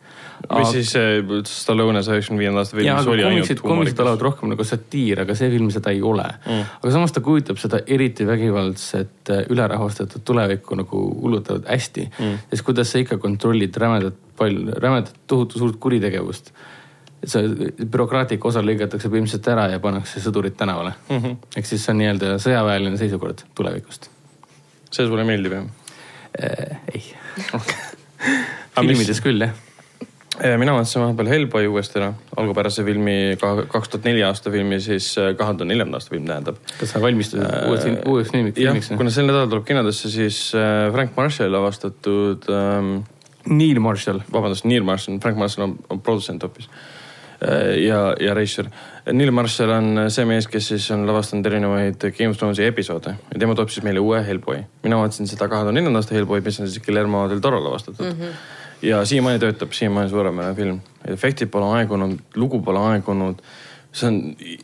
Või 0.49 0.65
siis 0.71 0.93
äh, 0.97 1.19
Stallone 1.49 2.03
saja 2.03 2.19
üheksakümne 2.19 2.43
viienda 2.43 2.63
aasta 2.63 2.77
jaa, 2.77 2.83
filmis 2.83 3.03
aga 3.03 3.13
oli 3.13 3.25
ainult 3.25 3.47
koomiksid 3.47 3.63
humoorikas. 3.65 4.03
olevat 4.05 4.25
rohkem 4.27 4.53
nagu 4.55 4.67
satiir, 4.67 5.23
aga 5.25 5.37
see 5.39 5.51
film 5.53 5.71
seda 5.75 5.93
ei 5.95 6.03
ole 6.07 6.27
mm.. 6.27 6.75
aga 6.81 6.93
samas 6.97 7.15
ta 7.17 7.23
kujutab 7.25 7.61
seda 7.63 7.83
eriti 7.87 8.27
vägivaldset 8.29 9.33
äh, 9.35 9.45
ülerahvastatud 9.53 10.25
tulevikku 10.27 10.81
nagu 10.81 11.05
hullutavalt 11.23 11.69
hästi 11.71 12.07
mm.. 12.11 12.43
sest 12.53 12.67
kuidas 12.67 12.93
sa 12.93 13.03
ikka 13.03 13.21
kontrollid 13.23 13.77
rämedat 13.83 14.21
palju, 14.41 14.77
rämedat 14.81 15.15
tohutu 15.31 15.61
suurt 15.61 15.81
kuritegevust. 15.81 16.53
et 17.21 17.29
see 17.29 17.73
bürokraatlik 17.85 18.45
osa 18.49 18.63
lõigatakse 18.65 19.11
põhimõtteliselt 19.13 19.53
ära 19.53 19.69
ja 19.75 19.83
pannakse 19.83 20.23
sõdurid 20.25 20.57
tänavale 20.57 20.95
mm. 21.09 21.19
-hmm. 21.19 21.37
ehk 21.57 21.69
siis 21.69 21.85
see 21.85 21.95
on 21.95 22.03
nii-öelda 22.05 22.39
sõjaväeline 22.41 23.01
seisukord 23.01 23.45
tulevikust 23.55 24.11
see 24.91 25.07
sulle 25.07 25.25
meeldib 25.25 25.59
jah? 25.59 25.67
äh,? 26.41 26.79
ei 26.95 27.05
Aga 27.51 28.85
mis- 28.87 28.99
filmides 28.99 29.21
küll 29.25 29.47
jah. 29.47 29.55
Mina 30.41 30.73
vaatasin 30.73 31.03
vahepeal 31.03 31.29
Hellboy 31.29 31.67
uuesti 31.69 31.99
ära, 32.01 32.11
algupärase 32.41 32.85
filmi, 32.85 33.17
kaks 33.41 33.93
tuhat 33.93 34.07
neli 34.09 34.23
aasta 34.25 34.53
filmi, 34.53 34.81
siis 34.81 35.13
äh, 35.21 35.33
kahe 35.37 35.53
tuhande 35.53 35.69
neljanda 35.69 35.99
aasta 36.01 36.15
film 36.15 36.29
tähendab. 36.29 36.61
kas 36.81 36.95
sa 36.95 37.03
valmistusid 37.03 37.45
uueks, 37.69 37.89
uueks 38.09 38.33
filmiks? 38.35 38.61
jah, 38.63 38.79
kuna 38.97 39.13
sel 39.13 39.29
nädalal 39.29 39.51
tuleb 39.53 39.67
kinodesse, 39.69 40.13
siis 40.13 40.39
äh, 40.57 40.87
Frank 40.95 41.17
Marshalli 41.17 41.61
avastatud 41.61 42.49
ähm,, 42.53 42.95
Neil 43.51 43.81
Marshall. 43.81 44.23
vabandust, 44.33 44.65
Neil 44.69 44.87
Marshall, 44.87 45.21
Frank 45.21 45.37
Marshall 45.41 45.69
on, 45.69 45.77
on 45.91 46.01
produtsent 46.01 46.43
hoopis. 46.45 46.71
ja, 47.81 48.01
ja 48.21 48.35
reisijal. 48.37 48.67
Neil 49.13 49.31
Marshall 49.33 49.71
on 49.73 50.01
see 50.13 50.27
mees, 50.29 50.45
kes 50.49 50.67
siis 50.75 50.91
on 50.93 51.07
lavastanud 51.09 51.47
erinevaid 51.49 52.05
Game 52.19 52.35
of 52.35 52.37
Thronesi 52.37 52.67
episoode 52.69 53.15
ja 53.17 53.41
tema 53.41 53.57
toob 53.57 53.73
siis 53.73 53.85
meile 53.85 54.03
uue 54.05 54.21
Hellboy. 54.27 54.61
mina 54.85 54.99
vaatasin 55.01 55.29
seda 55.29 55.49
kahe 55.49 55.65
tuhande 55.65 55.81
neljanda 55.81 56.03
aasta 56.03 56.15
Hellboy, 56.19 56.45
mis 56.45 56.61
on 56.61 56.69
siis 56.69 56.85
Guillermo 56.85 57.25
del 57.33 57.41
Toro 57.41 57.63
lavastatud 57.65 58.07
mm. 58.07 58.19
-hmm. 58.21 58.60
Ja 58.83 59.05
siiamaani 59.05 59.39
töötab, 59.39 59.73
siiamaani 59.73 60.11
suurepärane 60.11 60.55
film. 60.55 60.81
efektid 61.09 61.49
pole 61.49 61.77
aegunud, 61.79 62.19
lugu 62.37 62.63
pole 62.63 62.79
aegunud 62.79 63.43
see 63.93 64.07
on 64.07 64.19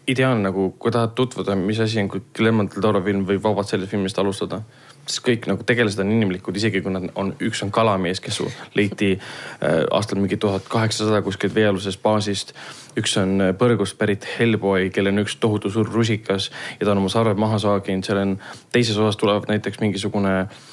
ideaalne 0.06 0.44
nagu, 0.46 0.68
kui 0.78 0.92
tahad 0.94 1.14
tutvuda, 1.18 1.56
mis 1.58 1.80
asi 1.82 1.98
on, 2.00 2.08
Guillermo 2.10 2.66
del 2.70 2.82
Toro 2.82 3.00
film 3.02 3.24
võib 3.26 3.42
vabalt 3.42 3.68
sellest 3.68 3.90
filmist 3.90 4.18
alustada. 4.22 4.62
sest 5.06 5.22
kõik 5.22 5.44
nagu 5.46 5.62
tegelased 5.62 6.00
on 6.02 6.08
inimlikud, 6.10 6.56
isegi 6.58 6.80
kui 6.82 6.90
nad 6.90 7.04
on, 7.14 7.28
üks 7.46 7.60
on 7.62 7.70
kalamees, 7.70 8.20
kes 8.20 8.40
leiti 8.74 9.12
äh, 9.14 9.84
aastal 9.94 10.18
mingi 10.18 10.36
tuhat 10.36 10.66
kaheksasada 10.68 11.22
kuskilt 11.22 11.54
veealusest 11.54 12.02
baasist. 12.02 12.54
üks 12.98 13.16
on 13.22 13.40
äh, 13.40 13.52
põrgust 13.58 13.98
pärit 13.98 14.26
Hellboy, 14.38 14.90
kellel 14.90 15.14
on 15.14 15.24
üks 15.26 15.36
tohutu 15.42 15.70
suur 15.70 15.90
rusikas 15.90 16.50
ja 16.80 16.86
ta 16.86 16.94
on 16.94 17.02
oma 17.02 17.10
sarved 17.10 17.38
maha 17.38 17.58
saaginud, 17.58 18.06
seal 18.06 18.22
on 18.22 18.38
teises 18.72 18.98
osas 18.98 19.18
tuleb 19.18 19.46
näiteks 19.50 19.82
mingisugune 19.82 20.38
äh, 20.40 20.64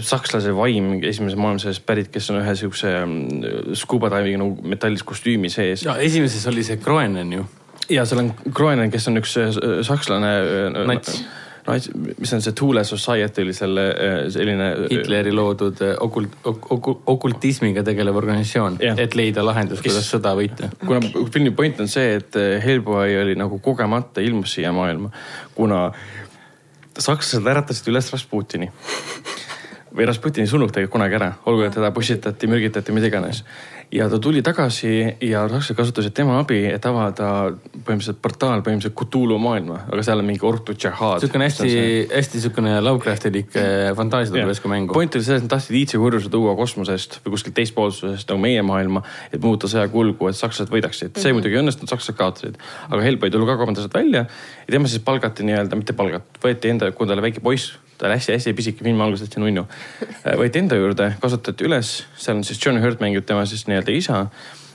sakslase 0.00 0.54
vaim 0.56 0.94
esimese 1.02 1.38
maailmasõjast 1.40 1.84
pärit, 1.86 2.10
kes 2.14 2.30
on 2.32 2.40
ühe 2.42 2.54
siukse 2.58 2.92
mm, 3.02 3.76
scuba 3.78 4.10
divingi 4.12 4.40
nagu 4.40 4.72
metallis 4.74 5.04
kostüümi 5.06 5.50
sees. 5.52 5.86
ja 5.86 5.98
esimeses 6.00 6.46
oli 6.50 6.64
see 6.66 6.80
Groenen 6.82 7.32
ju. 7.32 7.44
ja 7.90 8.06
seal 8.08 8.24
on 8.24 8.32
Groenen, 8.48 8.90
kes 8.92 9.08
on 9.10 9.22
üks 9.22 9.38
äh, 9.40 9.54
sakslane. 9.86 10.32
Nats. 10.86 11.22
nats, 11.66 11.90
mis 11.94 12.32
on 12.34 12.42
see 12.42 12.54
Thule 12.58 12.84
Society 12.86 13.44
oli 13.44 13.54
selle 13.56 13.88
äh, 13.90 14.16
selline. 14.34 14.70
Hitleri 14.90 15.34
loodud 15.34 15.82
äh, 15.84 15.94
okult-, 16.00 16.38
okultismiga 17.16 17.84
tegelev 17.86 18.22
organisatsioon 18.22 18.80
Jah., 18.82 18.98
et 19.02 19.18
leida 19.18 19.44
lahendus, 19.46 19.82
kuidas 19.84 20.08
sõda 20.14 20.36
võita. 20.38 20.70
kuna 20.86 21.02
filmi 21.34 21.54
point 21.58 21.82
on 21.82 21.90
see, 21.90 22.16
et 22.22 22.38
äh, 22.38 22.56
Hellboy 22.64 23.18
oli 23.24 23.38
nagu 23.38 23.58
kogemata 23.62 24.22
ilmus 24.24 24.58
siia 24.58 24.72
maailma, 24.74 25.10
kuna 25.58 25.88
sakslased 26.98 27.46
äratasid 27.46 27.88
üles 27.92 28.10
Rasputini. 28.12 28.70
Või 29.96 30.08
Rasputini 30.08 30.48
surnud 30.48 30.72
tegelikult 30.72 30.96
kunagi 30.96 31.16
ära, 31.18 31.30
olgu, 31.48 31.66
et 31.66 31.76
teda 31.76 31.92
pussitati, 31.92 32.48
mürgitati, 32.50 32.94
mida 32.96 33.08
iganes. 33.10 33.44
ja 33.92 34.06
ta 34.08 34.16
tuli 34.18 34.40
tagasi 34.42 34.88
ja 35.20 35.42
sakslased 35.48 35.76
kasutasid 35.76 36.14
tema 36.16 36.38
abi, 36.40 36.62
et 36.64 36.86
avada 36.88 37.26
põhimõtteliselt 37.52 38.22
portaal 38.24 38.62
põhimõtteliselt 38.64 38.96
Cthulhu 38.96 39.36
maailma, 39.42 39.82
aga 39.92 40.04
seal 40.06 40.22
on 40.22 40.28
mingi 40.30 40.46
ortu 40.48 40.72
džahaad. 40.72 41.20
niisugune 41.20 41.48
hästi, 41.48 41.74
hästi 42.14 42.40
niisugune 42.40 42.78
Lovecraftilik 42.80 43.52
äh, 43.60 43.90
fantaasia 43.98 44.32
tuleb 44.32 44.48
järsku 44.54 44.72
mängu. 44.72 44.96
point 44.96 45.18
oli 45.18 45.26
selles, 45.26 45.42
et 45.42 45.48
nad 45.48 45.54
tahtsid 45.58 45.76
iidse 45.76 46.00
kurjuse 46.00 46.32
tuua 46.32 46.56
kosmosest 46.56 47.20
või 47.26 47.36
kuskilt 47.36 47.58
teispoolsusest 47.60 48.32
nagu 48.32 48.40
meie 48.40 48.64
maailma, 48.64 49.04
et 49.28 49.44
muuta 49.44 49.68
sõja 49.68 49.92
kulgu, 49.92 50.32
et 50.32 50.40
sakslased 50.40 50.72
võidaksid. 50.72 51.20
see 51.20 51.36
muidugi 51.36 51.58
ei 51.58 51.64
õnnestunud, 51.66 51.92
sakslased 51.92 52.16
kaotasid. 52.16 52.56
aga 52.88 53.04
Hellboy 53.04 53.30
tuli 53.30 53.50
ka 53.50 53.60
kolmandast 53.60 53.92
välja 53.92 54.24
ja 54.24 54.70
tema 54.70 54.88
siis 54.88 55.04
palgati 55.04 55.44
nii-öelda, 55.44 55.76
mitte 55.76 55.92
palgati, 55.92 56.40
võeti 56.40 56.72
enda, 56.72 56.88
kui 56.96 57.06
ta 57.06 57.12
oli 57.12 57.28
väike 57.28 57.44
poiss, 57.44 57.76
ta 58.02 58.08
oli 58.08 58.16
hästi-hästi 58.18 58.52
pisike, 58.58 58.82
filmi 58.82 59.04
alguses 59.04 59.28
hästi 59.28 59.38
nunnu. 59.38 59.62
võeti 60.40 60.58
enda 60.58 60.74
juurde, 60.74 61.12
kasvatati 61.22 61.68
üles, 61.68 61.92
seal 62.18 62.40
on 62.40 62.42
siis 62.42 62.58
John 62.58 62.82
Hurt 62.82 62.98
mängib 62.98 63.28
tema 63.28 63.44
siis 63.46 63.68
nii-öelda 63.68 63.94
isa 63.94 64.24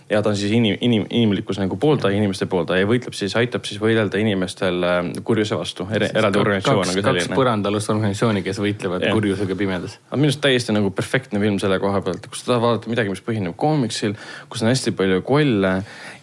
ja 0.10 0.22
ta 0.24 0.30
on 0.30 0.38
siis 0.40 0.52
inim-, 0.56 0.78
inim-, 0.82 1.06
inimlikkuse 1.10 1.62
nagu 1.62 1.78
pooldaja, 1.78 2.16
inimeste 2.16 2.48
pooldaja 2.50 2.84
ja 2.84 2.88
võitleb 2.88 3.16
siis, 3.18 3.36
aitab 3.40 3.66
siis 3.68 3.80
võidelda 3.82 4.20
inimestel 4.22 4.84
äh, 4.88 5.00
kurjuse 5.28 5.58
vastu, 5.60 5.88
eraldi 5.92 6.40
organisatsioon 6.40 6.84
kaks 6.86 6.96
on, 6.96 7.04
ka 7.04 7.14
kaks 7.18 7.32
põrandaalust 7.36 7.92
organisatsiooni, 7.92 8.44
kes 8.46 8.62
võitlevad 8.64 9.04
Jah. 9.04 9.16
kurjusega 9.18 9.58
pimedas. 9.60 9.98
aga 10.08 10.20
minu 10.22 10.32
arust 10.32 10.44
täiesti 10.44 10.76
nagu 10.76 10.92
perfektne 10.96 11.42
film 11.44 11.60
selle 11.60 11.80
koha 11.84 12.02
pealt, 12.06 12.30
kus 12.32 12.46
sa 12.46 12.54
tahad 12.54 12.64
vaadata 12.64 12.94
midagi, 12.94 13.12
mis 13.12 13.24
põhineb 13.26 13.58
koomiksil, 13.60 14.16
kus 14.48 14.64
on 14.64 14.72
hästi 14.72 14.96
palju 14.96 15.24
kolle 15.28 15.74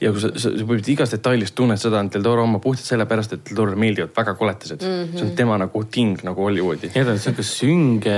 ja 0.00 0.14
kus 0.14 0.26
sa, 0.26 0.32
sa, 0.32 0.54
põhimõtteliselt 0.54 0.92
igas 0.94 1.14
detailis 1.14 1.52
tunned 1.56 1.80
seda, 1.80 2.00
et 2.00 2.16
Del 2.16 2.24
Toro 2.24 2.46
oma 2.48 2.62
puhtalt 2.64 2.88
sellepärast, 2.88 3.36
et 3.36 3.44
Del 3.50 3.60
Torole 3.60 3.76
meeldivad 3.80 4.16
väga 4.16 4.36
koletised 4.40 4.80
mm. 4.80 4.96
-hmm. 5.04 5.18
see 5.18 5.28
on 5.28 5.36
tema 5.36 5.58
nagu 5.60 5.84
ting 5.84 6.24
nagu 6.24 6.48
Hollywoodi. 6.48 6.90
ja 6.94 7.04
ta 7.04 7.12
on 7.12 7.18
sihuke 7.18 7.42
sünge, 7.42 8.16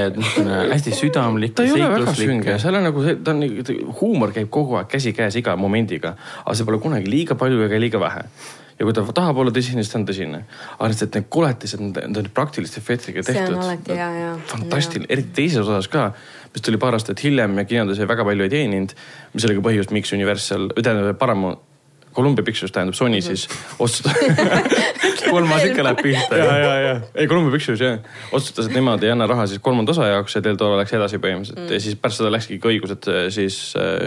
hästi 0.71 0.95
südamlik. 0.95 1.55
ta 1.59 1.67
ei 1.67 1.73
ole 1.75 1.91
väga 1.91 2.15
sünge, 2.15 2.59
seal 2.63 2.79
on 2.79 2.87
nagu 2.87 3.03
see, 3.03 3.19
ta 3.19 3.35
on, 3.35 3.43
huumor 4.01 4.33
käib 4.33 4.51
kogu 4.51 4.79
aeg 4.79 4.89
käsikäes 4.95 5.37
iga 5.43 5.56
momendiga, 5.61 6.15
aga 6.45 6.55
see 6.55 6.69
pole 6.69 6.79
kunagi 6.83 7.11
liiga 7.11 7.37
palju 7.39 7.67
ega 7.67 7.83
liiga 7.83 8.01
vähe 8.03 8.25
ja 8.77 8.85
kui 8.85 8.93
ta 8.93 9.05
tahab 9.17 9.39
olla 9.41 9.53
tõsine, 9.55 9.83
siis 9.83 9.93
ta 9.93 9.99
on 10.01 10.07
tõsine. 10.09 10.43
aga 10.77 10.89
lihtsalt 10.93 11.15
need 11.17 11.29
koletised, 11.33 11.85
need 11.87 12.19
on 12.21 12.29
praktiliste 12.37 12.81
efektidega 12.83 13.25
tehtud. 13.25 13.57
fantastiline, 14.51 15.09
eriti 15.09 15.33
teises 15.41 15.63
osas 15.65 15.89
ka, 15.89 16.11
mis 16.53 16.65
tuli 16.65 16.81
paar 16.81 16.99
aastat 16.99 17.23
hiljem 17.25 17.57
ja 17.59 17.65
kinodes 17.65 17.99
väga 17.99 18.25
palju 18.29 18.45
ei 18.45 18.53
teeninud. 18.53 18.93
mis 19.33 19.49
oli 19.49 19.57
ka 19.57 19.65
põhjus, 19.69 19.91
miks 19.97 20.13
Universal, 20.13 20.69
tähendab 20.77 21.17
Paramount, 21.19 21.65
Columbia 22.17 22.45
Pictures 22.45 22.73
tähendab 22.73 22.97
Sony 22.97 23.21
siis 23.25 23.45
otsustas 23.79 24.17
kolmas 25.31 25.65
ikka 25.69 25.85
läheb 25.85 26.03
pihta. 26.03 26.39
ja, 26.39 26.59
ja, 26.59 26.75
ja 26.81 26.95
ei 27.15 27.29
Columbia 27.29 27.53
Pictures 27.53 27.83
jah, 27.83 27.99
otsustas, 28.33 28.71
et 28.71 28.77
nemad 28.77 29.05
ei 29.05 29.13
anna 29.13 29.29
raha 29.29 29.47
siis 29.51 29.61
kolmanda 29.63 29.93
osa 29.93 30.09
jaoks 30.09 30.39
ja 30.39 30.43
Del 30.45 30.57
Toro 30.61 30.79
läks 30.81 30.95
edasi 30.97 31.21
põhimõtteliselt 31.23 31.61
mm. 31.61 31.75
ja 31.77 31.83
siis 31.85 31.99
pärast 32.01 32.23
seda 32.23 32.33
läkski 32.33 32.59
ka 32.63 32.73
õigused 32.73 33.11
äh, 33.13 33.27
siis, 33.35 33.59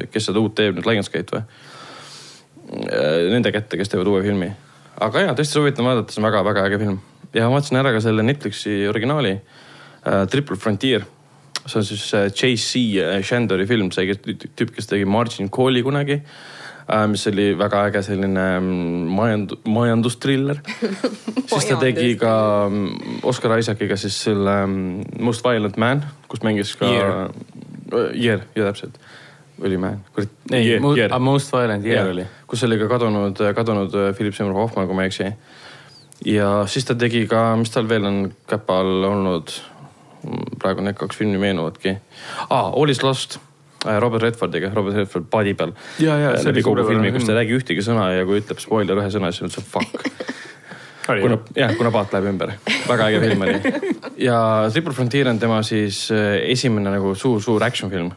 kes 0.10 0.30
seda 0.32 0.41
uut 0.41 0.58
teeb 0.58 0.80
nüüd, 0.80 0.89
Lionsgate 0.89 1.38
või? 1.38 1.45
Nende 2.69 3.50
kätte, 3.50 3.80
kes 3.80 3.89
teevad 3.89 4.10
uue 4.12 4.19
filmi. 4.22 4.52
aga 5.02 5.24
ja 5.24 5.38
tõesti 5.38 5.58
soovitan 5.58 5.88
vaadata, 5.88 6.13
see 6.13 6.22
on 6.22 6.28
väga-väga 6.30 6.67
äge 6.69 6.82
film 6.82 7.00
ja 7.34 7.48
vaatasin 7.50 7.80
ära 7.82 7.93
ka 7.95 8.04
selle 8.04 8.26
Netflixi 8.26 8.84
originaali 8.89 9.38
äh, 9.38 10.26
Triple 10.30 10.58
Frontier. 10.58 11.06
see 11.65 11.82
on 11.82 11.86
siis 11.86 12.06
J.C. 12.34 13.24
Shandori 13.26 13.65
film, 13.69 13.91
see 13.93 14.15
tüüp, 14.17 14.74
kes 14.74 14.89
tegi 14.89 15.06
Margin 15.06 15.50
Calli 15.54 15.86
kunagi 15.86 16.22
äh, 16.22 16.39
mis 17.08 17.28
oli 17.28 17.52
väga 17.58 17.84
äge 17.89 18.02
selline 18.06 18.45
mm, 18.60 19.13
majand-, 19.17 19.56
majandustriller. 19.69 20.60
siis 21.52 21.67
ta 21.69 21.78
tegi 21.82 22.15
ka 22.19 22.34
mm, 22.69 23.21
Oscar 23.30 23.58
Isaaciga 23.60 23.97
siis 23.97 24.17
selle 24.23 24.56
mm, 24.65 25.23
Most 25.25 25.45
Violent 25.45 25.78
Man, 25.78 26.04
kus 26.28 26.43
mängis 26.45 26.75
ka. 26.80 26.89
Year. 26.89 27.32
Year, 28.13 28.45
jah 28.56 28.69
täpselt. 28.69 28.99
oli 29.62 29.78
Man, 29.78 29.99
kurat. 30.15 30.30
ei, 30.52 30.80
A 31.12 31.19
Most 31.19 31.54
Violent 31.54 31.86
Year 31.86 32.10
oli. 32.10 32.25
kus 32.47 32.63
oli 32.63 32.78
ka 32.80 32.88
kadunud, 32.88 33.41
kadunud 33.56 33.95
äh, 33.95 34.13
Philip 34.15 34.36
Seymour 34.36 34.56
Hoffman, 34.56 34.88
kui 34.88 34.95
ma 34.95 35.04
ei 35.04 35.12
eksi. 35.12 35.34
ja 36.25 36.63
siis 36.67 36.86
ta 36.86 36.95
tegi 36.95 37.28
ka, 37.28 37.56
mis 37.56 37.73
tal 37.73 37.89
veel 37.89 38.06
on 38.06 38.21
käpa 38.47 38.80
all 38.80 39.04
olnud, 39.04 39.52
praegu 40.60 40.82
need 40.82 40.97
kaks 40.99 41.17
filmi 41.17 41.38
meenuvadki 41.38 41.97
ah,. 42.49 42.71
All 42.71 42.89
is 42.89 43.04
lost, 43.04 43.39
Robert 43.86 44.24
Redfordiga, 44.24 44.72
Robert 44.76 44.98
Redford 45.00 45.30
paadi 45.32 45.54
peal. 45.56 45.74
Ja, 46.04 46.18
ja, 46.20 46.36
see 46.38 46.50
läbi 46.50 46.60
oli 46.60 46.65
kogu 46.68 46.88
filmi, 46.89 47.12
kus 47.15 47.24
ta 47.24 47.32
film. 47.32 47.36
ei 47.36 47.39
räägi 47.42 47.58
ühtegi 47.60 47.86
sõna 47.86 48.10
ja 48.18 48.28
kui 48.28 48.42
ütleb 48.42 48.60
spoiler 48.60 49.00
ühe 49.00 49.12
sõna, 49.13 49.32
siis 49.32 49.48
on 49.48 49.54
see 49.54 49.63
fuck. 49.63 50.08
kuna, 51.24 51.39
jah, 51.58 51.76
kuna 51.78 51.92
paat 51.94 52.13
läheb 52.13 52.32
ümber, 52.34 52.56
väga 52.89 53.10
äge 53.10 53.22
film 53.24 53.46
oli. 53.48 53.76
ja 54.30 54.39
Triple 54.74 54.96
Frontier 54.98 55.32
on 55.32 55.39
tema 55.42 55.62
siis 55.65 56.08
äh, 56.13 56.42
esimene 56.52 56.92
nagu 56.98 57.15
suur-suur 57.18 57.63
action 57.65 57.92
film 57.94 58.12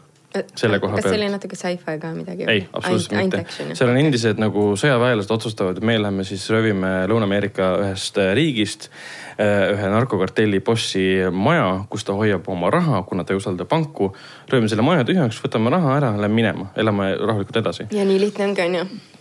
selle 0.55 0.79
koha 0.81 0.97
kas 0.97 1.05
see 1.05 1.11
pealt 1.11 1.21
oli 1.21 1.31
natuke 1.33 1.57
sci-fi 1.59 1.97
ka 2.01 2.11
midagi? 2.15 2.47
ei, 2.49 2.65
absoluutselt 2.73 3.17
ainult 3.19 3.37
mitte 3.37 3.77
seal 3.77 3.91
on 3.93 3.99
endised 4.01 4.41
nagu 4.41 4.65
sõjaväelased 4.79 5.33
otsustavad, 5.35 5.79
et 5.79 5.87
me 5.87 5.97
läheme 6.01 6.25
siis 6.27 6.45
röövime 6.53 6.91
Lõuna-Ameerika 7.11 7.69
ühest 7.83 8.19
äh, 8.21 8.33
riigist 8.37 8.89
äh, 8.89 9.71
ühe 9.73 9.93
narkokartelli 9.95 10.61
bossi 10.65 11.05
maja, 11.31 11.69
kus 11.89 12.07
ta 12.07 12.17
hoiab 12.17 12.49
oma 12.51 12.71
raha, 12.73 13.03
kuna 13.09 13.23
ta 13.23 13.35
ei 13.35 13.41
usalda 13.41 13.67
panku. 13.69 14.13
röövime 14.51 14.71
selle 14.71 14.85
maja 14.85 15.07
tühjaks, 15.07 15.41
võtame 15.45 15.73
raha 15.73 15.97
ära, 15.97 16.13
lähme 16.17 16.41
minema, 16.41 16.69
elame 16.75 17.13
rahulikult 17.19 17.63
edasi. 17.63 17.89
ja 17.91 18.05
nii 18.07 18.21
lihtne 18.27 18.51
ongi, 18.51 18.69
onju. 18.69 19.12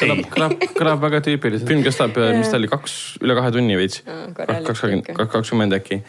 kõlab, 0.00 0.24
kõlab, 0.32 0.56
kõlab 0.78 1.04
väga 1.06 1.22
tüüpiliselt. 1.26 1.68
film 1.68 1.84
kestab, 1.86 2.18
mis 2.38 2.50
ta 2.52 2.60
oli, 2.60 2.70
kaks, 2.72 2.96
üle 3.24 3.36
kahe 3.38 3.52
tunni 3.54 3.78
veits 3.78 4.02
kakskümmend 4.36 5.12
kakskümmend 5.16 5.78
äkki. 5.78 6.02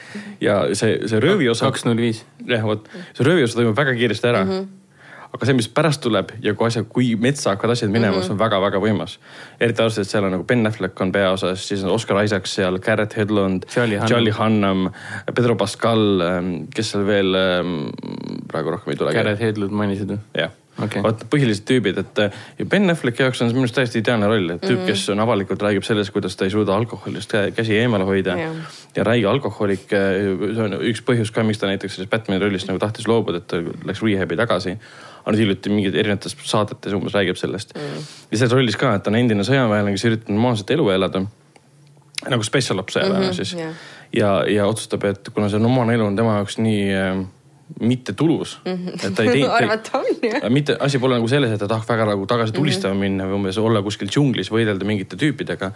ja 0.44 0.64
see, 0.74 1.00
see 1.08 1.22
rööviosa. 1.24 1.70
kaks 1.72 1.88
null 1.88 2.02
viis. 2.02 2.26
jah, 2.48 2.66
vot 2.68 2.90
see 3.14 3.28
rööviosa 3.28 3.60
toimub 3.62 3.78
väga 3.78 3.96
kiiresti 4.00 4.34
ära 4.34 4.44
mm. 4.46 4.52
-hmm 4.52 4.76
aga 5.38 5.48
see, 5.48 5.56
mis 5.58 5.68
pärast 5.72 6.02
tuleb 6.04 6.32
ja 6.44 6.54
kui 6.58 6.68
asjad, 6.70 6.88
kui 6.92 7.12
metsa 7.20 7.52
hakkavad 7.54 7.76
asjad 7.76 7.92
minema 7.92 8.16
mm, 8.16 8.20
-hmm. 8.22 8.26
see 8.26 8.34
on 8.34 8.40
väga-väga 8.40 8.80
võimas. 8.82 9.18
eriti 9.60 9.82
arvestades, 9.82 10.08
et 10.08 10.12
seal 10.12 10.24
on 10.24 10.32
nagu 10.32 10.44
Ben 10.44 10.68
Affleck 10.68 11.02
on 11.02 11.12
peaosas, 11.12 11.68
siis 11.68 11.84
on 11.84 11.92
Oscar 11.92 12.24
Isaacs 12.24 12.56
seal, 12.56 12.80
Garrett 12.80 13.18
Hedlund, 13.18 13.68
Charlie 13.68 14.32
Hunnam. 14.32 14.90
Pedro 15.36 15.56
Pascal, 15.56 16.22
kes 16.74 16.92
seal 16.92 17.06
veel, 17.06 17.36
praegu 18.48 18.72
rohkem 18.72 18.94
ei 18.94 18.98
tulegi. 18.98 19.18
Garrett 19.18 19.42
Hedlund 19.42 19.72
mainisid 19.72 20.10
ju. 20.10 20.20
jah, 20.38 20.52
Okei. 20.84 21.02
vaata 21.02 21.26
põhilised 21.26 21.66
tüübid, 21.66 21.98
et 21.98 22.20
ja 22.60 22.66
Ben 22.70 22.90
Afflecki 22.94 23.24
jaoks 23.24 23.42
on 23.42 23.50
see 23.50 23.58
minu 23.58 23.66
arust 23.66 23.78
täiesti 23.80 24.02
ideaalne 24.04 24.28
roll, 24.30 24.52
et 24.54 24.62
tüüp, 24.62 24.84
kes 24.86 25.08
on 25.10 25.22
avalikult 25.24 25.64
räägib 25.66 25.86
sellest, 25.86 26.12
kuidas 26.14 26.36
ta 26.38 26.46
ei 26.46 26.54
suuda 26.54 26.76
alkoholist 26.78 27.34
kä- 27.34 27.50
käsi 27.56 27.78
eemale 27.80 28.06
hoida 28.06 28.36
Jah. 28.38 28.76
ja 28.96 29.06
räige 29.08 29.26
alkohoolik, 29.32 29.88
see 29.90 30.66
on 30.66 30.78
üks 30.92 31.02
põhjus 31.08 31.32
ka, 31.34 31.46
miks 31.48 31.62
ta 31.62 31.70
näiteks 31.70 31.98
sellest 31.98 32.12
Batman'i 32.14 32.44
rollist 32.44 32.70
nagu 32.70 32.82
tahtis 32.84 33.08
loobuda, 33.10 33.42
et 33.42 33.48
ta 33.50 33.62
läks 33.90 34.04
rehab'i 34.06 34.38
tagasi. 34.38 34.78
aga 35.24 35.34
nüüd 35.36 35.44
hiljuti 35.44 35.72
mingid 35.74 35.96
erinevates 35.98 36.38
saadetes 36.48 36.94
umbes 36.94 37.16
räägib 37.18 37.40
sellest 37.42 37.74
mm.. 37.76 38.04
ja 38.32 38.38
selles 38.38 38.54
rollis 38.54 38.78
ka, 38.78 38.94
et 38.96 39.04
ta 39.04 39.10
on 39.12 39.18
endine 39.20 39.44
sõjaväelane, 39.44 39.96
kes 39.98 40.06
üritab 40.12 40.30
normaalset 40.30 40.76
elu 40.78 40.90
elada. 40.94 41.24
nagu 42.30 42.44
special 42.44 42.80
ops 42.80 42.96
sõjaväelane 42.96 43.26
mm 43.26 43.32
-hmm, 43.32 43.36
siis 43.36 43.54
jah. 43.58 43.74
ja, 44.14 44.44
ja 44.48 44.68
otsustab, 44.68 45.04
et 45.10 45.34
kuna 45.34 45.50
see 45.50 45.60
normaalne 45.60 45.98
elu 45.98 46.06
on 46.06 46.16
tema 46.16 46.38
jaoks 46.38 46.58
nii 46.62 46.94
äh, 46.94 47.26
mitte 47.80 48.14
tulus, 48.18 48.58
et 48.66 49.14
ta 49.16 49.24
ei 49.26 49.32
tee, 49.36 49.48
arvata 49.60 50.00
on 50.00 50.06
ju. 50.08 50.50
mitte, 50.54 50.78
asi 50.80 51.00
pole 51.00 51.18
nagu 51.18 51.28
selles, 51.30 51.52
et 51.54 51.62
ta 51.62 51.68
tahaks 51.70 51.88
väga 51.90 52.08
nagu 52.10 52.26
tagasi 52.30 52.54
tulistama 52.56 52.94
mm 52.94 52.98
-hmm. 52.98 53.04
minna 53.04 53.28
või 53.28 53.36
umbes 53.38 53.58
olla 53.58 53.82
kuskil 53.84 54.10
džunglis, 54.10 54.52
võidelda 54.52 54.86
mingite 54.86 55.20
tüüpidega. 55.20 55.72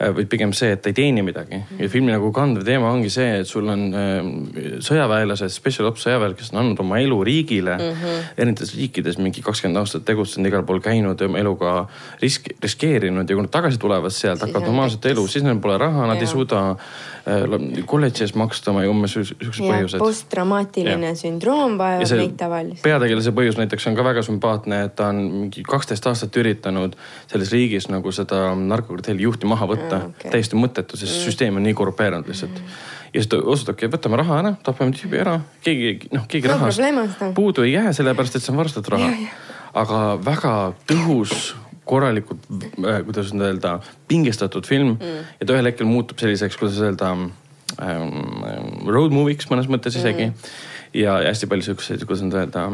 vaid 0.00 0.28
pigem 0.32 0.52
see, 0.56 0.72
et 0.72 0.82
ta 0.82 0.88
ei 0.88 0.94
teeni 0.96 1.22
midagi 1.22 1.56
mm 1.56 1.62
-hmm. 1.62 1.82
ja 1.82 1.88
filmi 1.88 2.12
nagu 2.12 2.32
kandev 2.32 2.64
teema 2.64 2.90
ongi 2.90 3.10
see, 3.10 3.40
et 3.40 3.46
sul 3.46 3.68
on 3.68 3.94
äh, 3.94 4.80
sõjaväelased, 4.80 5.48
special 5.48 5.88
ops 5.88 6.06
sõjaväelased, 6.06 6.38
kes 6.38 6.52
on 6.52 6.58
andnud 6.58 6.80
oma 6.80 6.98
elu 6.98 7.24
riigile 7.24 7.76
mm 7.76 7.92
-hmm. 7.92 8.22
erinevates 8.36 8.76
riikides 8.76 9.18
mingi 9.18 9.42
kakskümmend 9.42 9.76
aastat 9.76 10.04
tegutsenud, 10.04 10.46
igal 10.46 10.62
pool 10.62 10.80
käinud, 10.80 11.20
oma 11.20 11.38
eluga 11.38 11.88
risk, 12.22 12.48
riskeerinud 12.62 13.30
ja 13.30 13.36
kui 13.36 13.42
nad 13.42 13.50
tagasi 13.50 13.78
tulevad 13.78 14.10
sealt, 14.10 14.40
hakkavad 14.40 14.66
normaalset 14.66 15.06
elu, 15.06 15.26
siis 15.26 15.44
neil 15.44 15.58
pole 15.58 15.78
raha, 15.78 16.06
nad 16.06 16.16
ei 16.16 16.22
Jaa. 16.22 16.32
suuda 16.32 16.70
äh, 16.70 16.76
kolledžis 17.86 18.34
maksta 18.38 18.72
oma 18.72 18.84
ja 18.84 18.90
umbes 18.90 19.14
siuksed 19.16 19.40
põhjused 19.60 20.02
posttraumaatiline 20.02 21.12
sündroom 21.18 21.76
ja 21.76 21.80
vajab 21.82 22.20
neid 22.20 22.36
tavaliselt. 22.40 22.82
peategelase 22.84 23.32
põhjus 23.36 23.58
näiteks 23.60 23.88
on 23.90 23.98
ka 23.98 24.06
väga 24.06 24.24
sümpaatne, 24.26 24.80
et 24.88 24.96
ta 24.98 25.10
on 25.12 25.20
mingi 25.44 25.64
kaksteist 25.66 26.06
aastat 26.10 26.36
üritanud 26.40 26.96
selles 27.30 27.52
riigis 27.54 27.90
nagu 27.92 28.12
seda 28.14 28.50
narkokartelli 28.58 29.26
juhti 29.26 29.50
maha 29.50 29.68
võtta 29.70 30.02
okay.. 30.08 30.32
täiesti 30.36 30.58
mõttetu, 30.60 31.00
sest 31.00 31.18
mm. 31.18 31.28
süsteem 31.28 31.60
on 31.60 31.66
nii 31.68 31.76
korrupeerunud 31.78 32.30
lihtsalt 32.30 32.56
mm.. 32.56 32.76
ja 33.12 33.22
siis 33.22 33.30
ta 33.32 33.40
otsustabki, 33.44 33.88
et 33.88 33.96
võtame 33.96 34.20
raha 34.22 34.42
ära, 34.42 34.54
tapame 34.66 34.96
tüübi 34.96 35.22
ära, 35.22 35.38
keegi 35.64 36.12
noh, 36.14 36.28
keegi 36.30 36.50
No 36.50 36.58
rahast 36.58 37.26
puudu 37.36 37.66
ei 37.66 37.76
jää, 37.76 37.94
sellepärast 37.96 38.40
et 38.40 38.46
see 38.46 38.54
on 38.54 38.62
varastatud 38.62 38.94
raha. 38.96 39.10
aga 39.84 40.04
väga 40.24 40.54
tõhus 40.90 41.52
korralikult, 41.90 42.46
kuidas 43.06 43.32
nüüd 43.34 43.46
öelda, 43.48 43.76
pingestatud 44.10 44.68
film 44.68 44.96
mm. 44.96 45.30
ja 45.40 45.46
ta 45.48 45.56
ühel 45.56 45.70
hetkel 45.70 45.88
muutub 45.90 46.20
selliseks, 46.22 46.58
kuidas 46.60 46.78
öelda 46.84 47.12
ähm,, 47.16 48.86
road 48.88 49.14
movie'ks 49.14 49.50
mõnes 49.50 49.70
mõttes 49.70 49.98
isegi 49.98 50.28
mm.. 50.30 50.52
ja 51.02 51.18
hästi 51.24 51.50
palju 51.50 51.70
siukseid, 51.70 52.06
kuidas 52.06 52.24
nüüd 52.26 52.38
öelda, 52.38 52.66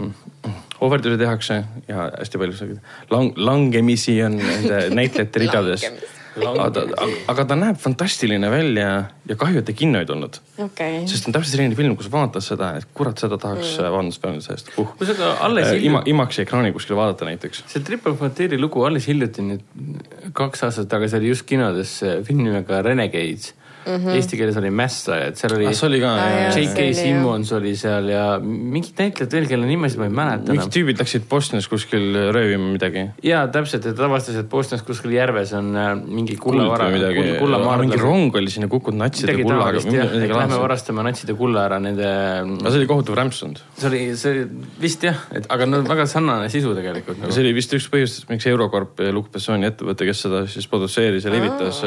ohverdusi 0.84 1.20
tehakse 1.20 1.62
ja 1.88 2.10
hästi 2.18 2.42
palju 2.42 2.70
lang-, 3.12 3.32
langemisi 3.36 4.18
on 4.26 4.38
nende 4.40 4.86
näitlejate 5.00 5.44
ridades. 5.46 5.88
Aga 6.36 6.68
ta, 6.74 6.86
aga 7.32 7.46
ta 7.50 7.58
näeb 7.58 7.78
fantastiline 7.80 8.50
välja 8.52 8.90
ja 9.28 9.38
kahju, 9.38 9.62
et 9.62 9.68
ta 9.68 9.76
kinno 9.76 10.02
ei 10.02 10.08
tulnud. 10.08 10.40
okei. 10.64 11.02
sest 11.10 11.28
on 11.28 11.36
täpselt 11.36 11.56
selline 11.56 11.78
film, 11.78 11.96
kus 11.98 12.10
vaatad 12.12 12.44
seda, 12.44 12.74
et 12.80 12.88
kurat, 12.96 13.18
seda 13.20 13.38
tahaks 13.40 13.76
mm. 13.76 13.90
vabandust 13.90 14.22
peale 14.22 14.42
sellest 14.44 14.72
uh.. 14.76 14.94
kui 14.98 15.08
seda 15.08 15.36
alles 15.46 15.66
Äh, 15.66 15.84
ima, 15.84 16.00
hiljuti, 16.00 16.10
IMAX-i 16.10 16.42
ekraani 16.44 16.72
kuskil 16.74 16.96
vaadata 16.98 17.28
näiteks. 17.28 17.64
see 17.70 17.84
Triple 17.84 18.14
Frontieri 18.16 18.58
lugu 18.60 18.84
alles 18.86 19.06
hiljuti 19.10 19.44
nüüd 19.44 20.32
kaks 20.36 20.66
aastat 20.66 20.90
tagasi 20.92 21.18
oli 21.20 21.32
just 21.32 21.46
kinodes 21.48 21.98
äh, 22.06 22.18
film 22.26 22.44
nimega 22.46 22.82
Renegades 22.86 23.52
mm. 23.86 23.96
-hmm. 23.96 24.16
Eesti 24.18 24.36
keeles 24.40 24.56
oli 24.60 24.70
Mässajad, 24.70 25.38
seal 25.40 25.56
oli 25.56 25.66
ah, 25.70 25.76
see 25.76 25.88
oli 25.88 26.00
ka 26.02 26.12
Aa, 26.12 26.28
jah. 26.30 26.58
J.K. 26.58 26.86
Simmons 26.98 27.52
oli 27.56 27.74
seal 27.78 28.10
ja 28.12 28.24
mingid 28.42 28.98
näitlejad 28.98 29.36
veel, 29.38 29.48
kelle 29.50 29.68
nimesid 29.70 30.02
ma 30.02 30.08
ei 30.08 30.14
mäleta 30.20 30.50
mingid 30.50 30.64
enam. 30.64 30.74
tüübid 30.76 31.02
läksid 31.02 31.28
Bosnias 31.30 31.68
kuskil 31.70 32.06
röövima 32.34 32.72
midagi. 32.72 33.06
ja 33.26 33.44
täpselt, 33.52 33.86
et 33.86 34.04
avastasid, 34.08 34.42
et 34.44 34.50
Bosnias 34.50 34.84
kuskil 34.86 35.14
järves 35.16 35.54
on 35.56 35.72
äh, 35.76 35.92
mingi 36.04 36.36
kuld 36.36 36.56
kullavara 36.56 36.90
või, 36.90 37.00
midagi, 37.00 37.26
kullamaardla 37.40 37.86
mingi. 37.86 38.00
rong 38.02 38.40
oli 38.42 38.52
sinna 38.52 38.70
kukkunud 38.72 39.00
natside 39.04 39.36
kullaga. 39.40 39.82
et 39.82 40.34
lähme 40.34 40.60
varastame 40.62 41.06
natside 41.06 41.36
kulla 41.38 41.66
ära 41.70 41.80
nende. 41.82 42.06
aga 42.06 42.72
see 42.72 42.82
oli 42.82 42.90
kohutav 42.90 43.18
rämpsunud. 43.20 43.62
see 43.76 43.90
oli, 43.90 44.02
see 44.18 44.32
oli 44.34 44.44
vist 44.82 45.06
jah, 45.06 45.26
et 45.36 45.48
aga 45.52 45.68
no 45.68 45.82
väga 45.86 46.08
sarnane 46.10 46.50
sisu 46.52 46.74
tegelikult 46.76 47.20
nagu. 47.22 47.32
see. 47.32 47.44
oli 47.44 47.54
vist 47.56 47.74
üks 47.76 47.88
põhjustest, 47.92 48.28
miks 48.32 48.46
Eurocorp 48.50 49.02
ja 49.04 49.14
Luc 49.14 49.30
Bessoni 49.32 49.68
ettevõte, 49.68 50.08
kes 50.08 50.24
seda 50.26 50.44
siis 50.50 50.68
produtseeris 50.70 51.26
ja 51.26 51.32
levitas, 51.34 51.82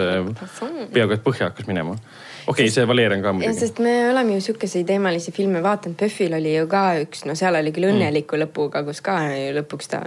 peaaegu 0.94 1.18
et 1.18 1.26
põhja 1.26 1.50
hakkas 1.50 1.70
minema. 1.70 1.89
Okei 1.94 2.66
okay,, 2.66 2.74
see 2.74 2.88
Valerian 2.88 3.24
ka 3.26 3.34
muidugi. 3.36 3.60
sest 3.60 3.80
me 3.84 3.94
oleme 4.10 4.38
ju 4.38 4.48
sihukeseid 4.50 4.88
teemalisi 4.90 5.34
filme 5.36 5.64
vaadanud, 5.66 5.98
PÖFFil 6.00 6.36
oli 6.40 6.56
ju 6.56 6.68
ka 6.72 6.84
üks, 7.04 7.26
no 7.30 7.38
seal 7.40 7.60
oli 7.60 7.74
küll 7.76 7.90
õnneliku 7.92 8.38
mm. 8.38 8.46
lõpuga, 8.46 8.84
kus 8.88 9.02
ka 9.06 9.20
lõpuks 9.60 9.92
ta 9.94 10.04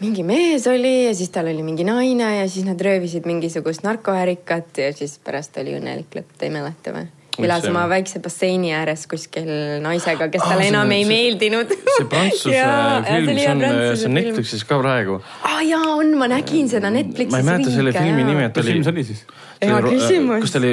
mingi 0.00 0.24
mees 0.26 0.66
oli 0.70 0.94
ja 1.06 1.14
siis 1.14 1.30
tal 1.34 1.48
oli 1.52 1.62
mingi 1.62 1.86
naine 1.86 2.30
ja 2.40 2.48
siis 2.50 2.66
nad 2.66 2.80
röövisid 2.80 3.26
mingisugust 3.30 3.84
narkoärikat 3.86 4.82
ja 4.82 4.92
siis 4.92 5.18
pärast 5.24 5.56
oli 5.62 5.76
õnnelik 5.78 6.16
lõpp, 6.18 6.34
te 6.38 6.48
ei 6.48 6.54
mäleta 6.54 6.96
või? 6.96 7.06
Elas 7.38 7.62
see- 7.64 7.70
oma 7.72 7.84
väikse 7.90 8.20
basseini 8.22 8.72
ääres 8.76 9.06
kuskil 9.10 9.48
naisega, 9.82 10.28
kes 10.30 10.42
talle 10.42 10.62
see- 10.62 10.72
enam 10.72 10.92
ei 10.94 11.04
see- 11.04 11.10
meeldinud. 11.12 11.72
see 11.96 12.06
prantsuse 12.12 12.60
film, 13.08 13.32
see 13.38 13.48
on, 13.50 13.64
see 13.96 14.06
on. 14.08 14.14
Netflixis 14.14 14.64
ka 14.68 14.78
praegu. 14.82 15.18
aa 15.42 15.62
jaa, 15.66 15.88
on, 15.96 16.14
ma 16.20 16.28
nägin 16.30 16.68
seda 16.70 16.90
Netflixis. 16.94 17.32
ma 17.32 17.42
ei 17.42 17.48
mäleta 17.50 17.74
selle 17.74 17.92
filmi 17.96 18.24
nime, 18.30 18.48
ta 18.50 18.60
mis 18.60 18.68
oli 18.68 18.72
film 18.72 18.84
see 18.84 18.92
oli 18.94 19.04
siis? 19.10 19.24
Hea 19.64 19.80
küsimus. 19.88 20.40
kas 20.44 20.52
ta 20.54 20.58
oli 20.62 20.72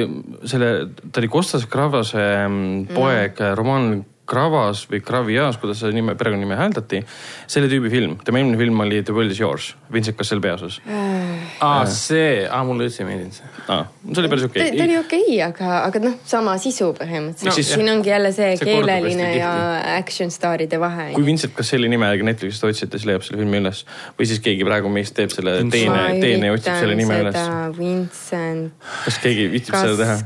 selle, 0.54 0.70
ta 1.12 1.20
oli 1.22 1.28
Kostas 1.32 1.66
Kravase 1.66 2.24
mm, 2.48 2.86
poeg 2.94 3.38
mm. 3.40 3.54
Roman 3.58 3.92
Kravas 4.32 4.86
või 4.90 5.02
Kravias, 5.04 5.60
kuidas 5.60 5.82
seda 5.82 5.92
nime, 5.94 6.16
perekonnanime 6.18 6.56
hääldati. 6.56 7.02
selle 7.46 7.68
tüübi 7.68 7.92
film, 7.92 8.16
tema 8.24 8.40
eelmine 8.40 8.60
film 8.60 8.80
oli 8.80 9.02
The 9.02 9.12
World 9.16 9.34
is 9.34 9.40
yours, 9.40 9.72
Vincent 9.92 10.16
Cassel 10.16 10.40
peaosas 10.40 10.80
aa, 11.60 11.84
see, 11.86 12.46
aa 12.48 12.62
mulle 12.66 12.88
üldse 12.88 13.02
ei 13.02 13.08
meeldinud 13.08 13.36
see. 13.36 13.50
ah,. 13.68 13.86
see 14.08 14.22
oli 14.22 14.30
päris 14.32 14.46
ta, 14.46 14.50
okei 14.50 14.62
ta 14.62 14.68
okay. 14.72 14.86
oli 14.86 14.98
okei 14.98 15.22
okay,, 15.26 15.40
aga, 15.46 15.72
aga 15.88 16.02
noh, 16.06 16.16
sama 16.28 16.56
sisu 16.62 16.92
põhimõtteliselt 16.98 17.52
No, 17.52 17.66
siin 17.68 17.92
ongi 17.92 18.12
jälle 18.12 18.32
see, 18.34 18.54
See 18.58 18.68
keeleline 18.70 19.28
ja 19.36 19.52
action 19.96 20.32
staaride 20.34 20.80
vahe. 20.80 21.10
kui 21.16 21.26
Vincent 21.26 21.54
Casselli 21.56 21.90
nime 21.92 22.10
Netflixist 22.22 22.64
otsite, 22.68 22.98
siis 22.98 23.08
leiab 23.10 23.26
selle 23.26 23.42
filmi 23.42 23.60
üles 23.62 23.84
või 24.18 24.28
siis 24.30 24.40
keegi 24.44 24.66
praegu 24.68 24.92
meist 24.92 25.16
teeb 25.18 25.34
selle 25.34 25.58
teene, 25.72 26.06
teene 26.22 26.50
ja 26.50 26.56
otsib 26.56 26.80
selle 26.80 26.96
nime 26.98 27.20
üles. 27.24 27.38
Vincent 27.78 28.88
kas 29.04 29.20
keegi 29.22 29.48
viitsib 29.52 29.76
seda 29.76 29.98
teha? 30.00 30.16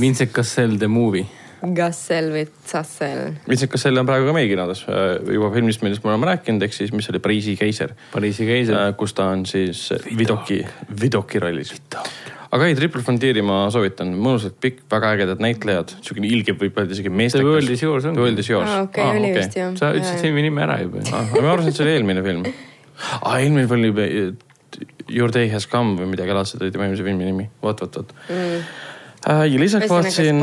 Vincent 0.00 0.34
Cassel 0.34 0.78
The 0.80 0.90
Movie. 0.90 1.41
Gassel 1.62 2.32
või 2.34 2.42
Zassel. 2.66 3.36
Vincent 3.46 3.70
Cassel 3.70 4.00
on 4.00 4.08
praegu 4.08 4.26
ka 4.26 4.34
meie 4.34 4.48
kinodes 4.50 4.82
äh, 4.90 5.14
juba 5.36 5.52
filmist, 5.54 5.84
millest 5.84 6.02
me 6.02 6.10
oleme 6.10 6.26
rääkinud, 6.32 6.64
ehk 6.66 6.74
siis, 6.74 6.90
mis 6.94 7.06
oli 7.12 7.22
Pariisi 7.22 7.54
keiser, 7.58 7.94
Pariisi 8.12 8.46
keiser. 8.48 8.80
kus 8.98 9.14
ta 9.14 9.28
on 9.30 9.46
siis 9.46 9.84
Vidoki, 10.18 10.62
Vidoki 11.00 11.42
rollis. 11.42 11.74
aga 12.50 12.66
ei, 12.66 12.74
Triple 12.78 13.04
Frontieri 13.06 13.46
ma 13.46 13.62
soovitan, 13.70 14.10
mõnusalt 14.18 14.58
pikk, 14.60 14.84
väga 14.90 15.14
ägedad 15.16 15.42
näitlejad, 15.44 15.96
siukene 16.02 16.30
ilge, 16.34 16.56
võib 16.58 16.82
öelda 16.82 16.98
isegi 16.98 17.14
meestekas. 17.14 17.46
The 17.46 17.54
World 17.54 17.74
is 17.76 17.86
yours 17.86 18.10
ongi. 18.10 18.18
The 18.18 18.26
World 18.26 18.42
is 18.42 18.50
yours. 18.50 18.76
okei, 18.88 19.10
oli 19.22 19.34
vist 19.38 19.58
jah. 19.58 19.74
sa 19.78 19.94
ütlesid 19.94 20.26
filmi 20.26 20.48
nime 20.48 20.66
ära 20.66 20.80
juba. 20.82 21.06
Ah, 21.14 21.30
ma 21.38 21.52
arvasin, 21.54 21.70
et 21.70 21.78
see 21.78 21.86
oli 21.86 21.94
eelmine 21.94 22.26
film. 22.26 22.48
aa, 23.22 23.38
eelmine 23.38 23.68
film 23.70 23.86
oli 23.86 24.08
äh, 24.10 24.32
Your 25.08 25.30
Day 25.30 25.50
Has 25.52 25.68
Come 25.70 25.94
või 26.00 26.10
midagi 26.16 26.34
laadset 26.34 26.62
oli 26.62 26.74
tema 26.74 26.88
eelmise 26.88 27.06
filmi 27.06 27.28
nimi, 27.28 27.50
vot, 27.62 27.86
vot, 27.86 28.02
vot. 28.02 28.14
Ja 29.26 29.60
lisaks 29.60 29.90
vaatasin, 29.90 30.40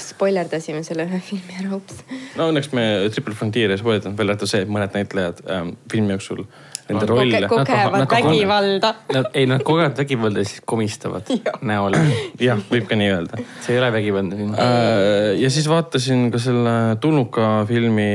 spoilerdasime 0.00 0.82
selle 0.86 1.04
ühe 1.08 1.20
filmi 1.24 1.58
ära, 1.60 1.76
ups. 1.76 2.00
no 2.38 2.48
õnneks 2.52 2.72
me 2.76 2.86
Triple 3.12 3.36
Frontieri 3.36 3.76
ei 3.76 3.82
spoilitanud, 3.82 4.16
välja 4.18 4.36
arvatud 4.36 4.52
see, 4.52 4.62
et 4.64 4.72
mõned 4.72 4.96
näitlejad 4.96 5.42
ähm, 5.52 5.74
filmi 5.92 6.16
jooksul, 6.16 6.46
nende 6.88 7.06
rolle. 7.06 7.40
kogevad 7.48 8.06
vägivalda. 8.10 8.92
Nad, 9.14 9.30
ei 9.34 9.46
nad 9.50 9.62
kogevad 9.66 9.98
vägivalda 9.98 10.42
ja 10.42 10.48
siis 10.48 10.62
komistavad 10.64 11.30
näole. 11.70 12.00
jah, 12.40 12.60
võib 12.70 12.88
ka 12.88 12.98
nii 12.98 13.10
öelda. 13.14 13.42
see 13.64 13.74
ei 13.74 13.80
ole 13.82 13.92
vägivaldne 13.96 14.38
film. 14.38 14.54
Äh, 14.54 15.34
ja 15.40 15.50
siis 15.50 15.68
vaatasin 15.70 16.28
ka 16.34 16.40
selle 16.42 16.76
tulnuka 17.00 17.64
filmi, 17.68 18.10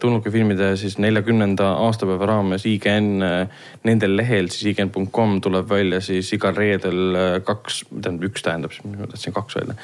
tulnuka 0.00 0.32
filmide 0.34 0.74
siis 0.80 0.98
neljakümnenda 1.02 1.72
aastapäeva 1.86 2.30
raames 2.32 2.66
IGN 2.68 3.24
nendel 3.86 4.16
lehel 4.18 4.50
siis 4.52 4.72
IGN.com 4.72 5.40
tuleb 5.44 5.68
välja 5.70 6.00
siis 6.04 6.32
igal 6.36 6.56
reedel 6.56 7.18
äh, 7.18 7.34
kaks, 7.46 7.82
tähendab 7.90 8.30
üks 8.30 8.46
tähendab, 8.46 8.78
ma 8.84 9.10
tahtsin 9.10 9.36
kaks 9.36 9.60
öelda. 9.60 9.76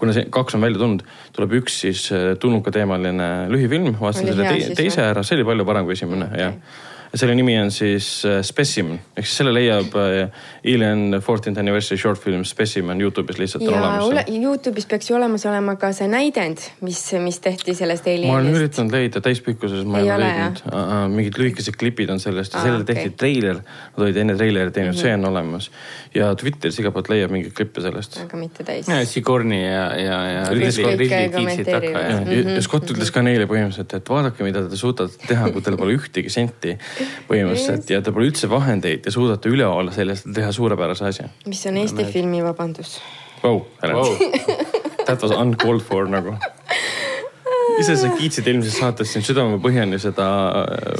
kuna 0.00 0.14
see 0.16 0.28
kaks 0.32 0.56
on 0.56 0.64
välja 0.64 0.80
tulnud, 0.80 1.02
tuleb 1.36 1.58
üks 1.60 1.80
siis 1.84 2.06
äh, 2.14 2.30
tulnuka 2.40 2.72
teemaline 2.74 3.30
lühifilm, 3.52 3.96
vaatasin 4.00 4.32
selle 4.32 4.46
te 4.46 4.60
siis 4.60 4.78
teise 4.78 5.04
ära, 5.10 5.26
see 5.26 5.38
oli 5.40 5.48
palju 5.50 5.68
parem 5.68 5.88
kui 5.88 5.98
esimene 5.98 6.30
Okei. 6.30 6.46
jah 6.46 6.54
ja 6.54 6.88
selle 7.14 7.34
nimi 7.34 7.56
on 7.58 7.70
siis 7.74 8.22
äh, 8.28 8.38
Specimen 8.46 9.00
ehk 9.16 9.26
siis 9.26 9.40
selle 9.40 9.52
leiab 9.54 9.94
äh, 9.98 10.42
Alien 10.64 11.16
14th 11.16 11.58
Anniversary 11.58 11.98
short 11.98 12.20
film 12.22 12.44
Specimen 12.44 13.00
Youtube'is 13.02 13.40
lihtsalt 13.40 13.66
on 13.66 13.74
ja 13.74 13.80
olemas 13.80 14.04
ole,. 14.04 14.24
Youtube'is 14.30 14.86
peaks 14.90 15.10
ju 15.10 15.16
olemas 15.16 15.46
olema 15.50 15.74
ka 15.80 15.92
see 15.96 16.08
näidend, 16.10 16.62
mis, 16.86 17.02
mis 17.22 17.40
tehti 17.42 17.74
sellest 17.74 18.06
ma 18.06 18.12
olen 18.14 18.34
Alienist. 18.36 18.60
üritanud 18.60 18.94
leida 18.94 19.22
täispikkuses, 19.24 19.84
ma 19.84 19.98
ei, 19.98 20.06
Ei 20.10 20.14
ole 20.14 20.28
leidnud. 20.28 20.62
mingid 21.16 21.40
lühikesed 21.40 21.78
klipid 21.80 22.12
on 22.14 22.22
sellest 22.22 22.54
ja 22.54 22.62
sellele 22.62 22.84
okei. 22.84 22.94
tehti 22.94 23.16
treiler. 23.18 23.60
Nad 23.96 24.04
olid 24.06 24.20
enne 24.22 24.36
treileri 24.38 24.70
teinud 24.70 24.94
mm, 24.94 24.98
-hmm. 24.98 25.02
see 25.02 25.14
on 25.14 25.24
olemas. 25.32 25.70
ja 26.14 26.34
Twitteris 26.34 26.78
igalt 26.78 26.94
poolt 26.94 27.10
leiab 27.10 27.34
mingeid 27.34 27.54
klippe 27.54 27.82
sellest. 27.82 28.20
aga 28.22 28.36
mitte 28.36 28.64
täis. 28.64 28.86
Sigourney 29.10 29.64
ja, 29.64 29.90
kommenteerivad. 31.34 31.92
ja 31.92 32.10
ja, 32.10 32.32
ja, 32.32 32.54
ja 32.54 32.62
Scott 32.62 32.90
ütles 32.90 33.10
ka 33.14 33.22
neile 33.22 33.46
põhimõtteliselt, 33.50 33.94
et 33.98 34.10
vaadake, 34.10 34.44
mida 34.46 34.62
te 34.68 34.78
suudate 34.78 35.26
teha, 35.26 35.50
kui 35.54 35.62
teil 35.64 35.78
pole 35.80 35.96
ühtegi 35.98 36.32
senti. 36.32 36.76
Põhimõtteliselt 37.28 37.90
ja 37.94 38.02
tal 38.04 38.16
pole 38.16 38.30
üldse 38.30 38.50
vahendeid 38.50 39.08
ja 39.08 39.14
suudate 39.14 39.52
üle 39.52 39.66
olla 39.66 39.94
sellest 39.94 40.28
ja 40.30 40.36
teha 40.40 40.52
suurepärase 40.56 41.08
asja 41.10 41.28
mis 41.46 41.64
on 41.70 41.80
Eesti 41.80 42.06
filmi 42.12 42.44
vabandus? 42.44 42.98
wow,. 43.42 43.64
Wow. 43.82 44.16
That 45.06 45.22
was 45.22 45.32
uncalled 45.32 45.82
for 45.82 46.06
nagu. 46.06 46.36
ise 47.80 47.96
sa 47.96 48.10
kiitsid 48.12 48.46
eelmises 48.50 48.76
saates 48.78 49.12
siin 49.14 49.24
südamepõhjani 49.24 49.98
seda. 50.02 50.26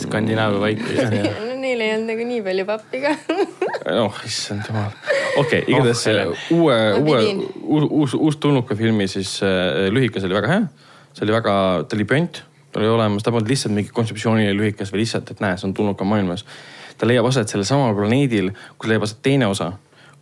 Skandinaavia 0.00 0.62
vaikust. 0.62 1.14
no 1.50 1.56
neil 1.60 1.82
ei 1.84 1.92
olnud 1.94 2.08
nagu 2.10 2.26
nii 2.30 2.40
palju 2.46 2.66
pappi 2.68 3.02
ka 3.04 3.14
oh 4.04 4.20
issand 4.26 4.64
jumal. 4.68 4.94
okei 5.36 5.60
okay,, 5.60 5.64
igatahes 5.68 6.06
Oh, 6.06 6.10
oh, 6.10 6.10
Helen. 6.10 6.32
uue, 6.56 6.78
uue 7.04 7.88
uus, 8.00 8.14
uus 8.16 8.38
tulnuka 8.42 8.76
filmi 8.78 9.08
siis 9.10 9.36
äh, 9.46 9.90
lühikas 9.92 10.24
oli 10.26 10.38
väga 10.38 10.54
hea. 10.54 10.62
see 11.12 11.26
oli 11.26 11.36
väga, 11.36 11.54
ta 11.86 11.98
oli 11.98 12.06
pönt, 12.08 12.42
ta 12.72 12.80
oli 12.80 12.88
olemas, 12.88 13.22
ta 13.22 13.32
polnud 13.34 13.50
lihtsalt 13.50 13.74
mingi 13.74 13.92
kontseptsiooniline 13.94 14.56
lühikas 14.56 14.92
või 14.92 15.04
lihtsalt, 15.04 15.30
et 15.30 15.40
näe, 15.42 15.56
see 15.58 15.68
on 15.68 15.74
tulnuka 15.74 16.04
maailmas. 16.04 16.44
ta 16.98 17.06
leiab 17.06 17.26
aset 17.26 17.48
sellel 17.48 17.94
planeedil, 17.96 18.50
kus 18.78 18.88
leiab 18.88 19.02
aset 19.02 19.22
teine 19.22 19.46
osa 19.46 19.72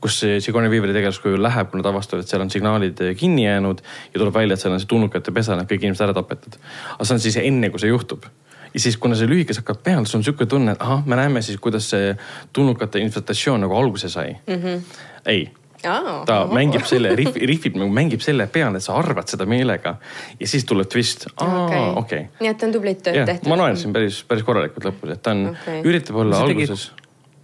kus 0.00 0.20
see 0.20 0.40
Sigourney 0.40 0.70
Weaveri 0.70 0.94
tegelaskuju 0.94 1.40
läheb, 1.42 1.70
kui 1.70 1.80
nad 1.80 1.88
avastavad, 1.90 2.22
et 2.22 2.30
seal 2.30 2.42
on 2.44 2.50
signaalid 2.50 3.00
kinni 3.18 3.44
jäänud 3.44 3.80
ja 4.14 4.20
tuleb 4.20 4.34
välja, 4.34 4.54
et 4.54 4.62
seal 4.62 4.76
on 4.76 4.82
see 4.82 4.90
tulnukate 4.90 5.34
pesa, 5.34 5.56
need 5.58 5.70
kõik 5.70 5.86
inimesed 5.86 6.06
ära 6.06 6.14
tapetud. 6.14 6.58
aga 6.94 7.04
see 7.08 7.16
on 7.16 7.24
siis 7.24 7.38
enne, 7.42 7.70
kui 7.74 7.82
see 7.82 7.90
juhtub 7.90 8.28
ja 8.74 8.80
siis, 8.80 8.96
kuna 9.00 9.18
see 9.18 9.28
lühikas 9.30 9.58
hakkab 9.62 9.82
peale, 9.84 10.06
sul 10.06 10.20
on 10.20 10.26
sihuke 10.26 10.46
tunne, 10.46 10.76
et 10.76 10.82
ahah, 10.84 11.04
me 11.06 11.18
näeme 11.18 11.42
siis, 11.42 11.58
kuidas 11.62 11.88
see 11.90 12.12
tulnukate 12.52 13.02
infiltratsioon 13.02 13.64
nagu 13.66 13.76
alguse 13.76 14.08
sai 14.12 14.36
mm. 14.46 14.62
-hmm. 14.62 14.82
ei, 15.26 15.48
Aa, 15.86 16.22
ta 16.26 16.40
ohoh. 16.42 16.54
mängib 16.56 16.86
selle, 16.88 17.12
rihvib 17.14 17.76
nagu 17.78 17.90
mängib 17.94 18.22
selle 18.24 18.48
peale, 18.50 18.80
et 18.80 18.86
sa 18.86 18.96
arvad 18.98 19.30
seda 19.30 19.46
meelega 19.46 19.94
ja 20.40 20.48
siis 20.50 20.66
tuleb 20.68 20.88
twist. 20.90 21.28
Okei. 21.36 21.84
okei. 22.02 22.22
nii 22.40 22.50
et 22.50 22.64
on 22.66 22.72
tublit 22.74 23.02
tööd 23.04 23.20
jah, 23.20 23.28
tehtud. 23.28 23.50
ma 23.52 23.60
naersin 23.60 23.94
päris, 23.94 24.22
päris 24.28 24.46
korralikult 24.46 24.88
lõpus, 24.90 25.12
et 25.14 25.22
ta 25.22 25.36
on 25.36 25.50
okay., 25.52 25.82
üritab 25.86 26.18
olla 26.24 26.40
Mis 26.42 26.48
alguses. 26.48 26.88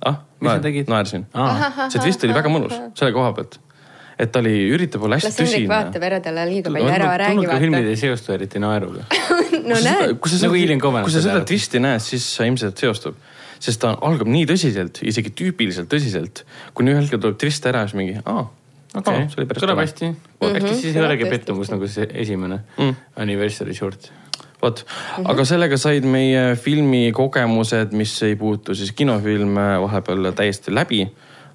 ah, 0.04 0.24
Mis 0.40 0.50
sa 0.50 0.64
tegid? 0.64 0.90
naersin. 0.90 1.28
See 1.92 2.02
twist 2.02 2.26
oli 2.26 2.34
väga 2.36 2.50
mõnus 2.52 2.74
selle 2.98 3.14
koha 3.14 3.30
pealt, 3.36 3.60
et 4.18 4.32
ta 4.34 4.42
oli, 4.42 4.54
üritab 4.74 5.06
olla 5.06 5.18
hästi 5.20 5.30
las 5.30 5.38
Hendrik 5.38 5.60
tõsine. 5.60 5.70
vaatab 5.70 6.08
ära, 6.10 6.20
tal 6.24 6.42
on 6.42 6.50
liiga 6.50 6.74
palju 6.74 6.90
ära, 6.96 7.12
räägi 7.22 7.38
tulnukafilmid 7.38 7.80
vaata. 7.80 7.94
ei 7.94 8.02
seostu 8.02 8.34
eriti 8.34 8.62
naeruga. 8.62 9.06
no 9.70 9.78
näed, 9.78 10.18
kui 10.18 10.30
sa 10.32 10.42
Nagu 10.42 10.58
seda 10.58 10.80
Covenant 10.82 11.06
kui 11.06 11.14
sa 11.14 11.22
seda 11.22 11.38
tead. 11.40 11.48
twisti 11.52 11.82
näed, 11.82 12.02
siis 12.04 12.26
sa 12.36 12.46
ilmselt 12.48 12.82
seostub. 12.82 13.18
Sest 13.64 13.80
ta 13.84 13.94
algab 14.04 14.28
nii 14.30 14.44
tõsiselt, 14.50 15.00
isegi 15.06 15.32
tüüpiliselt 15.38 15.88
tõsiselt, 15.92 16.44
kuni 16.76 16.92
ühel 16.94 17.06
hetkel 17.06 17.22
tuleb 17.22 17.38
twist 17.40 17.64
ära 17.70 17.84
ja 17.84 17.90
siis 17.90 17.98
mingi, 18.00 18.18
aa, 18.24 18.44
okei, 19.00 19.24
see 19.32 19.40
oli 19.40 19.48
päris 19.50 19.64
kõlab 19.64 19.80
hästi. 19.82 20.10
äkki 20.50 20.74
siis 20.82 20.92
ei 20.98 21.04
olegi 21.06 21.30
pettumus 21.30 21.72
nagu 21.72 21.88
see 21.88 22.06
esimene 22.24 22.60
Mm. 22.78 22.94
anniversary 23.24 23.74
short. 23.74 24.10
vot, 24.62 24.84
aga 25.24 25.44
sellega 25.44 25.76
said 25.76 26.04
meie 26.08 26.56
filmikogemused, 26.56 27.92
mis 27.92 28.14
ei 28.24 28.36
puutu 28.36 28.74
siis 28.74 28.92
kinofilme 28.96 29.66
vahepeal 29.82 30.30
täiesti 30.32 30.72
läbi. 30.74 31.02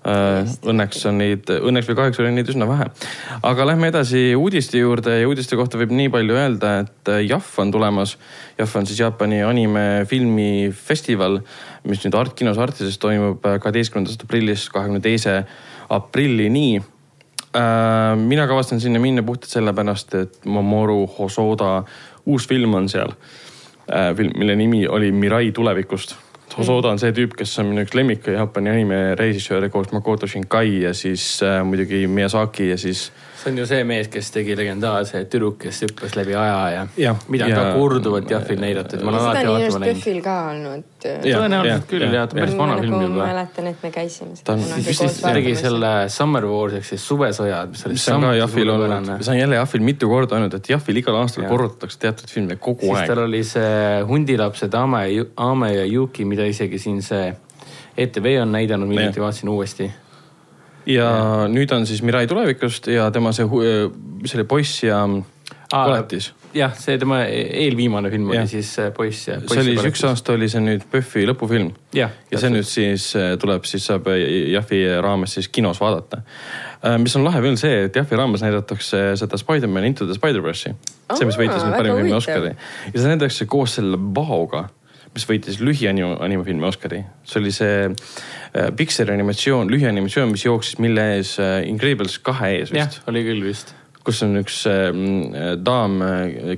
Õnneks 0.10 1.04
on 1.10 1.20
neid, 1.22 1.50
õnneks 1.54 1.90
või 1.92 1.98
kahjuks 2.00 2.22
oli 2.24 2.34
neid 2.34 2.50
üsna 2.50 2.66
vähe. 2.70 2.90
aga 3.46 3.68
lähme 3.68 3.90
edasi 3.92 4.36
uudiste 4.36 4.80
juurde 4.82 5.20
ja 5.20 5.28
uudiste 5.30 5.60
kohta 5.60 5.78
võib 5.78 5.92
nii 5.96 6.10
palju 6.14 6.38
öelda, 6.38 6.76
et 6.86 7.12
JAF 7.28 7.52
on 7.62 7.72
tulemas. 7.72 8.18
JAF 8.58 8.76
on 8.80 8.88
siis 8.90 9.02
Jaapani 9.04 9.44
animefilmi 9.46 10.70
festival, 10.74 11.42
mis 11.86 12.06
nüüd 12.06 12.18
Art 12.18 12.38
kinos 12.40 12.58
Artises 12.58 12.98
toimub 12.98 13.44
kaheteistkümnendast 13.44 14.26
aprillist 14.26 14.72
kahekümne 14.74 15.04
teise 15.04 15.44
aprillini 15.90 16.80
Äh, 17.56 18.16
mina 18.16 18.48
kavatsen 18.48 18.82
sinna 18.82 19.00
minna 19.00 19.24
puhtalt 19.26 19.50
sellepärast, 19.50 20.14
et 20.16 20.46
Mamoru 20.46 21.08
Hosoda 21.18 21.84
uus 22.26 22.48
film 22.48 22.74
on 22.74 22.90
seal. 22.90 23.14
film, 24.16 24.32
mille 24.38 24.56
nimi 24.56 24.88
oli 24.88 25.12
Mirai 25.12 25.52
tulevikust. 25.52 26.16
Hosoda 26.58 26.90
on 26.90 27.00
see 27.00 27.14
tüüp, 27.16 27.36
kes 27.38 27.52
on 27.62 27.70
minu 27.70 27.84
üks 27.86 27.94
lemmik 27.98 28.26
Jaapani 28.28 28.72
anime 28.72 29.00
režissööre 29.20 29.70
koos 29.70 29.92
Makoto 29.94 30.28
Shinkai 30.28 30.82
ja 30.84 30.94
siis 30.98 31.44
äh, 31.46 31.60
muidugi 31.66 32.08
Miyazaki 32.08 32.72
ja 32.72 32.78
siis 32.78 33.10
see 33.40 33.52
on 33.52 33.58
ju 33.58 33.66
see 33.70 33.84
mees, 33.88 34.08
kes 34.12 34.32
tegi 34.36 34.56
legendaarse 34.60 35.22
tüdruk, 35.32 35.58
kes 35.64 35.82
hüppas 35.86 36.16
läbi 36.20 36.34
aja 36.36 36.58
ja, 36.74 36.82
Jah, 36.98 37.16
mida 37.32 37.48
ja- 37.48 37.56
ka 37.56 37.74
korduvalt 37.78 38.30
Jahvil 38.32 38.60
näidatud, 38.60 39.02
ma 39.08 39.14
seda 39.16 39.52
on 39.52 39.62
just 39.64 39.78
vaatama 39.78 39.86
läinud. 39.86 40.00
PÖFFil 40.02 40.22
ka 40.26 40.34
olnud. 40.50 40.84
Tõenäoliselt 41.00 41.86
küll 41.88 42.04
jah, 42.04 42.14
ja 42.14 42.26
ta 42.28 42.36
on 42.36 42.42
päris 42.42 42.58
vana 42.60 42.76
film 42.82 42.96
ma 42.98 43.04
juba. 43.04 43.28
mäletan, 43.30 43.68
et 43.72 43.84
me 43.84 43.92
käisime 43.96 44.36
Ta 44.44 44.54
on- 44.54 44.60
seda 44.60 44.76
kunagi 44.76 44.86
koos 44.90 44.98
siis 45.00 45.22
ta 45.22 45.34
tegi 45.34 45.54
vaatamas. 45.54 45.62
selle 45.62 46.10
Summer 46.10 46.46
Wars 46.46 46.74
ehk 46.74 46.86
siis 46.90 47.08
Suvesõjad, 47.10 47.70
mis 47.72 47.86
oli 47.86 47.94
mis 47.94 48.08
on 48.10 48.22
ka 48.22 48.28
samuti 48.28 48.38
Jahvil 48.42 48.70
olnud, 48.70 48.90
suurepärane. 48.90 49.24
see 49.24 49.32
on 49.34 49.40
jälle 49.40 49.56
Jahvil 49.56 49.82
mitu 49.82 50.10
korda 50.10 50.36
olnud, 50.36 50.54
et 50.54 50.70
Jahvil 50.70 50.98
igal 50.98 51.16
aastal 51.22 51.44
Jah. 51.44 51.50
korrutatakse 51.52 52.00
teatud 52.00 52.30
filme 52.30 52.56
kogu 52.56 52.82
siis 52.82 52.98
aeg 52.98 53.08
tal. 53.08 53.24
oli 53.24 53.44
see 53.44 54.04
Hundilapsed 54.08 54.74
Ame, 54.74 55.06
Ame 55.38 55.74
ja 55.74 55.86
Yuki, 55.86 56.26
mida 56.26 56.44
isegi 56.44 56.78
siin 56.80 57.02
see 57.02 57.34
ETV 57.98 58.42
on 58.42 58.52
näidanud, 58.52 58.88
ma 58.94 59.02
Jah. 59.02 59.16
vaatasin 59.16 59.50
uuesti. 59.50 59.92
Ja 60.90 61.10
nüüd 61.52 61.72
on 61.76 61.86
siis 61.90 62.02
Mirai 62.06 62.28
tulevikust 62.28 62.90
ja 62.94 63.10
tema 63.14 63.34
see, 63.36 63.46
mis 64.22 64.36
oli 64.36 64.48
poiss 64.50 64.84
ja 64.84 65.04
koletis. 65.70 66.34
jah, 66.54 66.74
see 66.74 66.98
tema 66.98 67.20
eelviimane 67.30 68.10
film 68.10 68.32
Jah. 68.34 68.42
oli 68.42 68.48
siis 68.48 68.72
äh, 68.80 68.90
Poiss 68.94 69.28
ja. 69.28 69.38
see 69.46 69.62
oli, 69.62 69.76
üks 69.90 70.02
aasta 70.08 70.34
oli 70.34 70.50
see 70.50 70.62
nüüd 70.64 70.86
PÖFFi 70.92 71.28
lõpufilm. 71.30 71.70
jah, 71.96 72.14
ja 72.32 72.42
see 72.42 72.50
nüüd 72.54 72.68
siis 72.68 73.12
äh, 73.20 73.36
tuleb, 73.42 73.68
siis 73.70 73.86
saab 73.92 74.10
äh, 74.10 74.24
Jahvi 74.56 74.82
raames 75.02 75.38
siis 75.38 75.50
kinos 75.54 75.82
vaadata. 75.82 76.24
mis 77.04 77.16
on 77.20 77.26
lahe 77.28 77.42
veel 77.44 77.58
see, 77.60 77.86
et 77.86 77.96
Jahvi 77.96 78.18
raames 78.18 78.44
näidatakse 78.46 79.04
seda 79.20 79.38
Spider-man 79.38 79.86
Into 79.86 80.10
the 80.10 80.18
Spider-verse'i. 80.18 80.74
see, 81.14 81.30
mis 81.30 81.38
Aa, 81.38 81.44
võitis 81.44 81.64
nüüd 81.66 81.78
parima 81.78 82.02
filmi. 82.02 82.18
Oscari. 82.18 82.56
ja 82.88 82.96
seda 82.96 83.14
näidatakse 83.14 83.46
koos 83.46 83.78
selle 83.78 83.98
Baoga, 84.00 84.70
mis 85.16 85.26
võitis 85.30 85.60
lühianim-, 85.64 86.18
animafilmi 86.22 86.68
Oscari. 86.68 87.02
see 87.28 87.42
oli 87.42 87.52
see 87.56 87.76
äh, 87.90 88.70
Pixari 88.76 89.14
animatsioon, 89.16 89.72
lühianimatsioon, 89.72 90.32
mis 90.34 90.46
jooksis 90.46 90.80
mille 90.84 91.06
ees 91.18 91.36
äh, 91.42 91.60
Incredibles 91.68 92.20
kahe 92.24 92.56
ees 92.60 92.74
vist., 92.74 93.02
oli 93.10 93.24
küll 93.26 93.44
vist. 93.46 93.74
kus 94.06 94.22
on 94.26 94.40
üks 94.42 94.62
äh, 94.70 94.90
daam, 95.66 96.00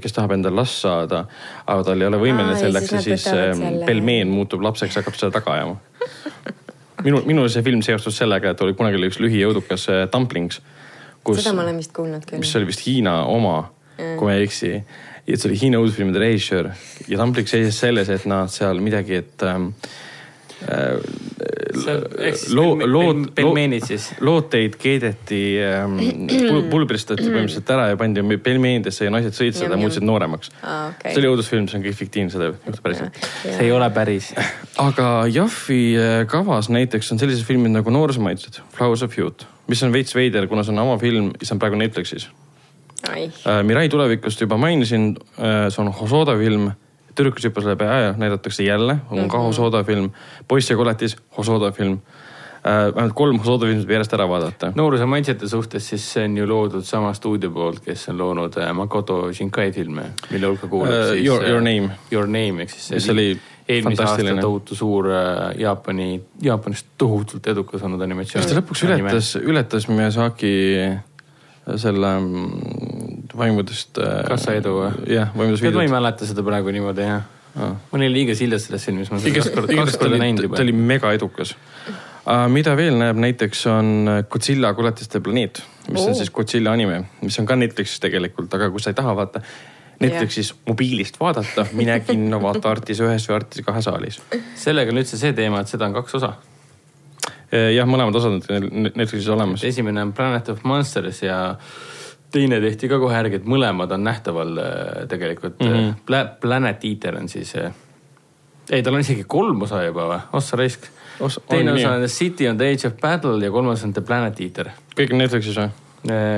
kes 0.02 0.18
tahab 0.18 0.36
endale 0.38 0.62
last 0.62 0.84
saada, 0.84 1.26
aga 1.66 1.88
tal 1.88 2.04
ei 2.04 2.10
ole 2.10 2.20
võimeline 2.22 2.58
selleks 2.60 2.92
ja 2.92 3.04
siis 3.04 3.24
siis 3.26 3.34
äh, 3.34 3.86
pelmeen 3.88 4.32
muutub 4.34 4.64
lapseks, 4.66 5.00
hakkab 5.02 5.18
seda 5.20 5.34
taga 5.40 5.58
ajama. 5.58 5.80
minu, 7.08 7.24
minul 7.26 7.50
see 7.52 7.64
film 7.66 7.82
seostus 7.86 8.20
sellega, 8.22 8.54
et 8.54 8.66
oli 8.66 8.76
kunagi 8.78 9.00
oli 9.00 9.12
üks 9.12 9.22
lühijõudukas 9.24 9.88
äh, 9.92 10.04
Dumplings, 10.12 10.62
kus, 11.24 11.42
seda 11.42 11.56
ma 11.58 11.66
olen 11.66 11.80
vist 11.82 11.96
kuulnud 11.96 12.28
küll 12.28 12.44
mis. 12.44 12.56
oli 12.60 12.70
vist 12.70 12.84
Hiina 12.86 13.22
oma, 13.32 13.64
kui 13.96 14.28
ma 14.28 14.36
ei 14.36 14.46
eksi. 14.50 14.76
Ja 15.32 15.38
see 15.40 15.50
oli 15.52 15.60
Hiina 15.64 15.80
uudisfilmide 15.82 16.20
režissöör 16.22 16.72
ja 17.08 17.18
Dumplings 17.22 17.52
seisis 17.56 17.80
selles, 17.82 18.10
et 18.12 18.26
nad 18.30 18.52
seal 18.52 18.80
midagi, 18.84 19.22
et 19.24 19.44
ähm, 19.48 19.72
loo- 22.54 22.78
lood- 22.86 23.32
pelmeenid 23.36 23.86
siis. 23.88 24.12
looteid 24.22 24.76
keedeti 24.82 25.40
ähm,, 25.64 25.96
pulbristati 26.70 27.24
põhimõtteliselt 27.26 27.72
ära 27.74 27.88
ja 27.92 27.98
pandi 28.00 28.22
pelmeenidesse 28.44 29.08
ja 29.08 29.14
naised 29.14 29.34
sõid 29.38 29.58
seda 29.58 29.74
ja 29.74 29.80
muutusid 29.82 30.04
jam. 30.04 30.12
nooremaks 30.12 30.52
Aa, 30.62 30.92
okei. 30.92 31.14
see 31.16 31.24
oli 31.24 31.32
õudusfilm, 31.32 31.66
see 31.72 31.80
on 31.80 31.86
kõik 31.88 31.98
fiktiivne, 32.04 32.34
seda 32.34 32.50
ei 32.52 32.54
juhtu 32.68 32.86
päriselt. 32.86 33.18
see 33.42 33.66
ei 33.66 33.72
ole 33.74 33.90
päris. 33.96 34.30
aga 34.88 35.08
Jaffi 35.34 35.82
äh, 35.98 36.12
kavas 36.30 36.70
näiteks 36.74 37.12
on 37.16 37.22
sellised 37.24 37.48
filmid 37.50 37.74
nagu 37.74 37.94
Noorsoomaitsed, 37.94 38.62
Flowers 38.78 39.02
of 39.08 39.18
Youth, 39.18 39.48
mis 39.72 39.82
on 39.88 39.94
veits 39.96 40.14
veider, 40.18 40.46
kuna 40.52 40.64
see 40.68 40.76
on 40.76 40.84
avafilm 40.86 41.34
ja 41.40 41.46
see 41.48 41.56
on 41.58 41.64
praegu 41.64 41.80
Netflixis. 41.82 42.30
ai, 43.10 43.32
Mirai 43.64 43.90
tulevikust 43.90 44.42
juba 44.42 44.58
mainisin, 44.58 45.16
see 45.70 45.82
on 45.82 45.92
Hosoda 45.94 46.36
film, 46.38 46.72
tüdrukus 47.16 47.44
hüppas 47.50 47.66
läbi 47.66 47.84
aja, 47.86 48.14
näidatakse 48.18 48.64
jälle, 48.64 48.98
on 49.12 49.28
ka 49.30 49.40
Hosoda 49.40 49.84
film, 49.84 50.12
Poiss 50.48 50.70
ja 50.70 50.78
koletis, 50.78 51.18
Hosoda 51.38 51.72
film. 51.72 51.98
vähemalt 52.64 53.14
kolm 53.18 53.40
Hosoda 53.42 53.66
filmi 53.66 53.82
saab 53.82 53.92
järjest 53.96 54.14
ära 54.14 54.28
vaadata. 54.30 54.68
nooruse 54.76 55.06
maitsete 55.10 55.48
suhtes, 55.50 55.88
siis 55.90 56.04
see 56.14 56.26
on 56.28 56.36
ju 56.38 56.46
loodud 56.48 56.84
sama 56.86 57.14
stuudio 57.18 57.50
poolt, 57.52 57.80
kes 57.86 58.04
on 58.10 58.18
loonud 58.22 58.58
äh, 58.62 58.70
Makoto 58.78 59.34
Shinkai 59.34 59.72
filme, 59.74 60.04
mille 60.32 60.46
hulka 60.48 60.68
kuulub 60.68 60.94
Uh, 60.94 61.08
siis 61.10 61.26
Your- 61.26 61.42
äh, 61.44 61.50
Your 61.50 61.62
Name. 61.62 61.90
Your 62.12 62.28
Name 62.28 62.62
ehk 62.62 62.70
siis 62.70 62.92
Mis 62.92 63.10
oli 63.10 63.26
eelmise 63.68 64.04
aasta 64.04 64.04
fantastiline. 64.06 64.42
tohutu 64.42 64.76
suur 64.76 65.10
äh, 65.10 65.58
Jaapani, 65.58 66.22
Jaapanis 66.42 66.86
tohutult 66.98 67.48
edukas 67.48 67.82
olnud 67.82 68.02
animatsioon. 68.02 68.44
kas 68.46 68.54
ta 68.54 68.60
lõpuks 68.62 68.86
ületas, 68.86 69.36
ületas 69.42 69.88
Miyazaki 69.90 70.54
selle 71.78 72.14
mm, 72.20 73.28
vaimudest. 73.38 74.00
Kassa 74.28 74.56
edu 74.58 74.78
või? 74.80 74.92
jah, 75.14 75.34
vaimudest 75.36 75.66
tead, 75.66 75.78
ma 75.78 75.86
ei 75.88 75.94
mäleta 75.94 76.30
seda 76.30 76.46
praegu 76.46 76.74
niimoodi 76.74 77.08
jah. 77.08 77.28
Aa. 77.52 77.74
ma 77.76 77.98
olin 78.00 78.14
liiga 78.14 78.36
siljas 78.38 78.64
selles 78.70 78.86
filmis, 78.88 79.10
ma 79.12 79.18
olen 79.18 79.26
seda 79.26 79.42
kaks 79.42 79.52
korda, 79.52 79.76
kaks 79.82 79.98
ta 79.98 80.00
korda 80.00 80.14
oli 80.14 80.20
näinud, 80.22 80.40
ta 80.40 80.48
juba. 80.48 80.62
oli 80.64 80.76
mega 80.92 81.12
edukas. 81.18 81.52
mida 82.54 82.76
veel 82.80 82.96
näeb 82.96 83.20
näiteks 83.20 83.66
on 83.68 83.90
Godzilla 84.32 84.72
koletiste 84.78 85.20
planeet, 85.20 85.60
mis 85.90 86.00
on 86.00 86.14
Oo. 86.14 86.16
siis 86.16 86.32
Godzilla 86.32 86.72
anime, 86.72 87.02
mis 87.22 87.40
on 87.42 87.50
ka 87.50 87.58
Netflixis 87.60 88.00
tegelikult, 88.00 88.54
aga 88.56 88.70
kui 88.72 88.80
sa 88.80 88.94
ei 88.94 89.00
taha 89.02 89.16
vaata 89.20 89.44
Netflixis 90.02 90.54
mobiilist 90.68 91.20
vaadata, 91.20 91.66
mine 91.78 92.00
kinno, 92.06 92.40
vaata 92.42 92.72
Artis 92.72 93.02
ühes 93.04 93.28
või 93.30 93.38
Artis 93.38 93.66
kahe 93.66 93.84
saalis. 93.86 94.22
sellega 94.56 94.94
on 94.94 95.02
üldse 95.04 95.20
see 95.20 95.36
teema, 95.38 95.62
et 95.62 95.72
seda 95.72 95.90
on 95.90 95.98
kaks 96.00 96.18
osa. 96.22 96.34
jah, 97.52 97.88
mõlemad 97.90 98.16
osad 98.16 98.38
on 98.40 98.90
Netflixis 98.96 99.30
olemas. 99.30 99.64
esimene 99.68 100.02
on 100.06 100.14
Planet 100.16 100.50
of 100.54 100.64
Monsters 100.64 101.24
ja 101.24 101.42
teine 102.32 102.62
tehti 102.64 102.90
ka 102.90 103.00
kohe 103.02 103.16
järgi, 103.16 103.42
et 103.42 103.48
mõlemad 103.50 103.92
on 103.92 104.04
nähtaval 104.08 104.58
äh, 104.62 105.06
tegelikult 105.12 105.60
mm. 105.60 105.74
-hmm. 105.74 105.94
Pla 106.06 106.26
Planet 106.42 106.86
Eater 106.88 107.18
on 107.20 107.30
siis 107.30 107.56
äh, 107.56 107.74
ei, 108.70 108.84
tal 108.84 108.96
on 108.96 109.04
isegi 109.04 109.24
kolm 109.28 109.62
osa 109.62 109.84
juba 109.84 110.08
või? 110.08 110.20
ossa 110.34 110.58
raisk. 110.58 110.88
Teine 111.50 111.72
on 111.72 111.78
osa 111.78 111.92
on 111.92 112.06
The 112.06 112.08
City 112.08 112.48
on 112.50 112.58
the 112.58 112.72
Age 112.72 112.88
of 112.88 113.00
Battle 113.02 113.46
ja 113.46 113.52
kolmas 113.52 113.84
on 113.84 113.94
The 113.94 114.02
Planet 114.02 114.40
Eater. 114.42 114.72
kõik 114.96 115.12
on 115.12 115.18
Netflixis 115.18 115.58
või? 115.58 115.70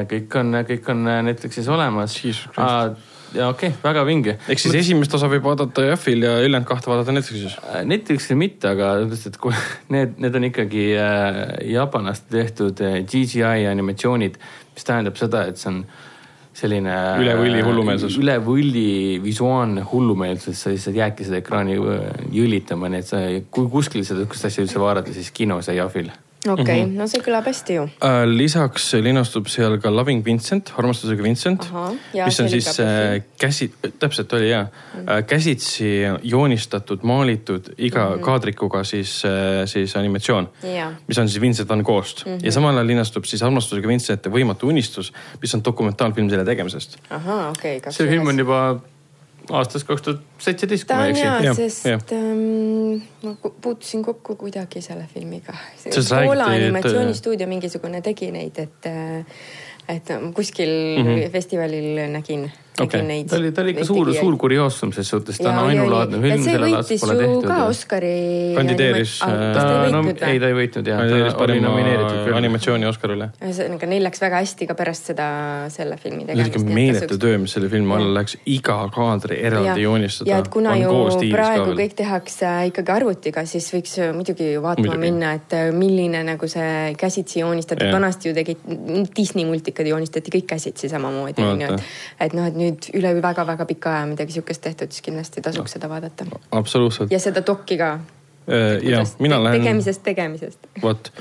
kõik 0.09 0.39
on, 0.39 0.55
kõik 0.67 0.89
on 0.91 1.03
Netflixis 1.23 1.67
olemas. 1.67 2.17
Ja 3.33 3.49
okei 3.49 3.69
okay,, 3.71 3.81
väga 3.83 4.05
vinge. 4.07 4.37
ehk 4.49 4.61
siis 4.61 4.75
esimest 4.79 5.13
osa 5.17 5.29
võib 5.31 5.45
vaadata 5.47 5.85
Jahvil 5.87 6.25
ja 6.25 6.37
ülejäänud 6.43 6.67
kahte 6.69 6.91
vaadata 6.91 7.15
Netflixis. 7.15 7.57
Netflixil 7.89 8.39
mitte, 8.39 8.73
aga 8.73 8.93
et 9.13 9.37
kui 9.41 9.53
need, 9.93 10.17
need 10.23 10.39
on 10.39 10.47
ikkagi 10.49 10.87
äh, 10.99 11.43
Jaapanist 11.73 12.29
tehtud 12.31 12.81
äh, 12.85 13.01
CGI 13.09 13.67
animatsioonid, 13.71 14.39
mis 14.73 14.87
tähendab 14.89 15.19
seda, 15.19 15.45
et 15.49 15.61
see 15.61 15.71
on 15.71 15.83
selline. 16.53 16.97
Üle 17.21 17.37
võlli 17.39 17.63
hullumeelsus. 17.65 18.17
üle 18.21 18.37
võlli 18.43 18.89
visuaalne 19.23 19.85
hullumeelsus, 19.89 20.59
sa 20.59 20.73
lihtsalt 20.73 20.99
jäädki 20.99 21.27
seda 21.29 21.41
ekraani 21.41 21.79
äh, 21.79 22.03
jõlitama, 22.35 22.91
nii 22.93 23.05
et 23.05 23.09
sa, 23.09 23.23
kui 23.53 23.71
kuskil 23.71 24.05
seda 24.05 24.23
sihukest 24.23 24.51
asja 24.51 24.67
üldse 24.67 24.83
vaadata, 24.83 25.15
siis 25.15 25.33
kinos 25.33 25.71
ja 25.71 25.81
Jahvil. 25.83 26.11
okei, 26.47 26.85
Mhm. 26.85 26.97
no 26.97 27.07
see 27.07 27.21
kõlab 27.21 27.45
hästi 27.47 27.73
ju. 27.77 27.83
Äh, 28.03 28.23
lisaks 28.27 28.93
linastub 28.93 29.47
seal 29.47 29.77
ka 29.81 29.91
Loving 29.91 30.25
Vincent, 30.25 30.73
armastusega 30.77 31.23
Vincent 31.23 31.61
Ahah,, 31.71 31.93
mis 32.25 32.39
on 32.39 32.49
siis 32.49 32.79
äh, 32.79 33.21
käsi, 33.39 33.71
täpselt 33.99 34.33
oli 34.33 34.49
jaa, 34.49 34.67
käsitsi 35.27 36.03
joonistatud, 36.23 37.03
maalitud 37.03 37.73
iga 37.77 38.09
mm 38.09 38.15
-hmm. 38.15 38.25
kaadrikuga 38.25 38.83
siis, 38.83 39.23
siis 39.65 39.95
animatsioon 39.95 40.49
Jaa. 40.63 40.93
mis 41.07 41.17
on 41.17 41.29
siis 41.29 41.41
Vincent 41.41 41.69
van 41.69 41.81
Gogh'st 41.81 42.25
mm 42.25 42.31
-hmm. 42.31 42.45
ja 42.45 42.51
samal 42.51 42.75
ajal 42.75 42.87
linastub 42.87 43.25
siis 43.25 43.43
armastusega 43.43 43.87
Vincent 43.87 44.25
ja 44.25 44.31
Võimatu 44.31 44.67
unistus, 44.67 45.13
mis 45.41 45.55
on 45.55 45.63
dokumentaalfilm 45.65 46.29
selle 46.29 46.45
tegemisest. 46.45 46.97
ahaa, 47.09 47.49
okei 47.49 47.77
okay,. 47.77 47.93
see 47.93 48.07
film 48.07 48.27
on 48.27 48.39
juba 48.39 48.79
aastast 49.51 49.87
kaks 49.87 50.01
tuhat 50.01 50.21
seitseteist, 50.39 50.85
kui 50.87 50.93
ta 50.93 50.99
ma 50.99 51.07
ei 51.07 51.13
on 51.13 51.19
jaa 51.19 51.35
Jah, 51.35 51.45
ja,, 51.45 51.53
sest 51.57 51.85
jah. 51.89 52.03
ähm, 52.15 53.01
ma 53.23 53.35
puutusin 53.61 54.03
kokku 54.03 54.35
kuidagi 54.39 54.81
selle 54.81 55.07
filmiga. 55.13 55.55
Poola 56.25 56.49
animatsioonistuudio 56.55 57.47
mingisugune 57.47 58.01
tegi 58.05 58.31
neid, 58.31 58.59
et, 58.63 58.89
et 59.89 60.13
kuskil 60.35 60.69
mm. 60.71 61.07
-hmm. 61.07 61.31
festivalil 61.31 62.05
nägin, 62.13 62.51
neid. 62.81 63.27
ta 63.29 63.37
oli, 63.37 63.51
ta 63.51 63.61
oli 63.61 63.73
ikka 63.75 63.85
suur, 63.87 64.09
suur 64.15 64.37
kurioosum 64.41 64.93
ses 64.95 65.09
suhtes, 65.09 65.37
ta 65.37 65.51
on 65.51 65.69
ainulaadne 65.69 66.19
film, 66.21 66.43
see 66.43 66.55
sellel 66.55 66.77
aastal 66.79 66.89
võitis 66.89 67.03
pole 67.03 67.13
ju 67.13 67.21
tehtud 67.21 67.47
ka 67.49 67.57
Oscari. 67.69 68.13
Kandideeris, 68.57 69.15
äh, 69.25 69.43
ta, 69.55 69.65
no 69.93 70.01
ei, 70.09 70.39
ta 70.41 70.49
ei 70.49 70.57
võitnud 70.57 70.89
jah, 70.89 71.03
nomineeritud 71.63 72.19
küll. 72.25 72.37
animatsiooni 72.39 72.89
Oscarile. 72.89 73.29
ühesõnaga, 73.41 73.89
neil 73.93 74.07
läks 74.07 74.23
väga 74.23 74.41
hästi 74.41 74.69
ka 74.69 74.77
pärast 74.79 75.11
seda, 75.11 75.27
selle 75.73 75.97
filmi 76.01 76.25
see 76.25 76.35
oli 76.37 76.47
ikka 76.49 76.63
meeletu 76.79 77.19
töö, 77.21 77.37
mis 77.43 77.55
selle 77.57 77.69
filmi 77.71 77.95
alla 77.97 78.13
läks, 78.19 78.37
iga 78.53 78.79
kaadri 78.93 79.39
eraldi 79.49 79.85
joonistada. 79.85 80.31
ja 80.31 80.41
et 80.43 80.49
kuna 80.53 80.75
ju 80.79 80.93
praegu 81.33 81.77
kõik 81.77 81.97
tehakse 81.99 82.51
ikkagi 82.71 82.95
arvutiga, 82.95 83.45
siis 83.49 83.69
võiks 83.75 83.97
ju 83.99 84.09
muidugi 84.15 84.49
vaatama 84.63 84.97
minna, 85.01 85.35
et 85.39 85.57
äh, 85.57 85.69
milline 85.75 86.23
nagu 86.27 86.49
see 86.51 86.93
käsitsi 86.99 87.43
joonistatud, 87.43 87.89
vanasti 87.93 88.31
ju 88.31 88.37
tegid 88.37 88.65
Disney 89.15 89.45
multikad 89.47 89.87
joonistati 89.87 90.33
kõik 90.33 90.49
käsitsi 90.55 90.89
samamoodi 90.91 91.45
onju, 91.45 91.71
et, 91.73 91.87
et 92.27 92.37
noh, 92.37 92.47
et 92.49 92.57
nüüd 92.63 92.89
üle 92.97 93.13
väga-väga 93.21 93.67
pika 93.69 93.97
aja 93.97 94.09
midagi 94.09 94.37
sihukest 94.37 94.63
tehtud, 94.63 94.91
siis 94.93 95.05
kindlasti 95.05 95.43
tasuks 95.45 95.77
seda 95.77 95.89
vaadata 95.91 96.27
absoluutselt. 96.51 97.11
ja 97.11 97.19
seda 97.21 97.43
dokki 97.45 97.77
ka. 97.79 97.97
ja 98.83 98.99
mina 99.23 99.37
lähen, 99.43 99.61
tegemisest, 99.61 100.01
tegemisest. 100.03 100.67
vot, 100.83 101.11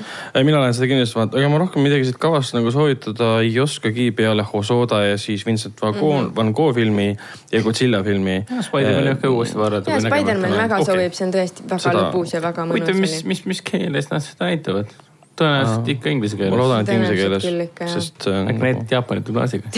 mina 0.43 0.59
lähen 0.59 0.73
seda 0.75 0.89
kindlasti 0.91 1.19
vaatama, 1.19 1.39
aga 1.39 1.51
ma 1.53 1.61
rohkem 1.61 1.85
midagi 1.87 2.09
siit 2.09 2.19
kavast 2.19 2.55
nagu 2.57 2.71
soovitada 2.75 3.29
ei 3.45 3.53
oskagi 3.63 4.09
peale 4.17 4.43
Hosoda 4.49 5.03
ja 5.05 5.21
siis 5.21 5.45
Vincent 5.47 5.79
Van 5.81 5.95
Gogh 5.95 6.19
mm, 6.19 6.27
-hmm. 6.27 6.35
Van 6.35 6.51
Gogh 6.51 6.75
filmi 6.75 7.07
ja 7.51 7.63
Godzilla 7.63 8.03
filmi. 8.03 8.43
Spider-man'i 8.61 9.15
ehk 9.15 9.21
ka 9.21 9.29
uuesti 9.29 9.57
vaadata. 9.57 9.91
ja 9.91 10.01
Spider-man 10.01 10.57
väga 10.57 10.75
Okei. 10.75 10.85
sobib, 10.85 11.13
see 11.13 11.27
on 11.27 11.33
tõesti 11.33 11.69
väga 11.69 11.79
Seda- 11.87 12.03
lõbus 12.03 12.35
ja 12.35 12.41
väga 12.41 12.67
huvitav, 12.67 12.95
mõnus 12.95 13.01
mis, 13.07 13.17
oli. 13.21 13.27
mis, 13.27 13.45
mis 13.45 13.65
keeles 13.71 14.11
nad 14.11 14.23
seda 14.23 14.51
näitavad? 14.51 14.95
Tõenäoliselt 15.39 15.89
ikka 15.95 16.11
inglise 16.13 16.37
ma 16.37 16.43
keeles. 16.43 16.59
loodan, 16.59 16.83
et 16.83 16.91
inglise 16.93 17.15
keeles 17.17 17.93
sest 17.93 18.27
äh, 18.29 18.43
äkki 18.51 18.61
näitad 18.61 18.93
Jaapani 18.93 19.23
dublaažiga? 19.25 19.71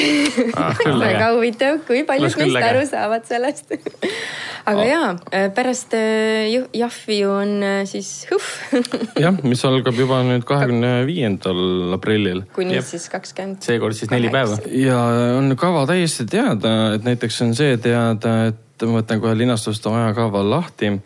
väga 1.00 1.30
huvitav, 1.36 1.80
kui 1.88 2.04
paljud 2.08 2.36
äge. 2.44 2.64
aru 2.70 2.84
saavad 2.90 3.24
sellest. 3.30 3.72
aga 4.72 4.88
jaa, 4.90 5.08
pärast 5.56 5.96
äh, 5.96 6.52
Jahvi 6.76 7.20
ju 7.22 7.32
on 7.32 7.56
äh, 7.64 7.78
siis 7.90 8.12
Hõhv, 8.32 8.84
jah, 9.24 9.40
mis 9.48 9.64
algab 9.68 9.96
juba 10.00 10.20
nüüd 10.28 10.44
kahekümne 10.48 10.98
viiendal 11.08 11.96
aprillil 11.96 12.44
kuni 12.56 12.76
Jep. 12.80 12.90
siis 12.92 13.08
kakskümmend. 13.14 13.64
seekord 13.64 13.96
siis 13.96 14.12
neli 14.12 14.32
päeva. 14.34 14.60
ja 14.76 15.00
on 15.40 15.56
kava 15.60 15.86
täiesti 15.90 16.28
teada, 16.30 16.96
et 16.98 17.08
näiteks 17.08 17.42
on 17.48 17.56
see 17.58 17.80
teada, 17.80 18.38
et 18.52 18.88
ma 18.88 19.00
võtan 19.00 19.24
kohe 19.24 19.38
linastuste 19.40 19.88
ajakava 19.88 20.44
lahti. 20.44 20.98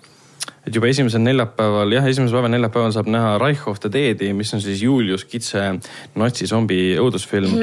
Et 0.67 0.75
juba 0.75 0.89
esimesel 0.89 1.23
neljapäeval, 1.23 1.93
jah, 1.95 2.07
esimesel 2.09 2.37
päeval 2.37 2.53
neljapäeval 2.53 2.93
saab 2.95 3.09
näha 3.11 3.37
Reich 3.41 3.67
of 3.69 3.79
the 3.83 3.91
Dead'i, 3.93 4.33
mis 4.37 4.53
on 4.53 4.61
siis 4.63 4.83
Julius 4.83 5.25
Kitse 5.29 5.63
natsisombi 6.19 6.81
õudusfilm, 7.01 7.55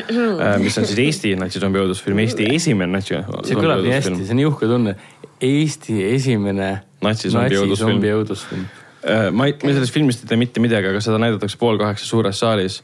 mis 0.63 0.81
on 0.81 0.89
siis 0.89 1.03
Eesti 1.05 1.35
natsisombi 1.41 1.83
õudusfilm, 1.85 2.25
Eesti 2.25 2.49
esimene 2.55 2.99
natsi. 2.99 3.21
see 3.47 3.59
kõlab 3.59 3.85
nii 3.85 3.95
hästi, 3.99 4.17
see 4.23 4.37
on 4.37 4.43
nii 4.43 4.51
uhke 4.51 4.71
tunne. 4.71 4.97
Eesti 5.37 6.01
esimene 6.15 6.71
Natsisombi 7.05 7.59
õudusfilm. 7.59 7.69
natsisombi 7.69 8.13
õudusfilm. 8.17 8.69
Äh, 9.07 9.29
ma 9.31 9.47
ei, 9.47 9.55
ma 9.63 9.75
sellest 9.77 9.95
filmist 9.95 10.25
ei 10.25 10.31
tea 10.33 10.41
mitte 10.41 10.63
midagi, 10.63 10.89
aga 10.91 11.03
seda 11.05 11.21
näidatakse 11.23 11.59
pool 11.61 11.79
kaheksa 11.79 12.09
suures 12.09 12.41
saalis. 12.43 12.81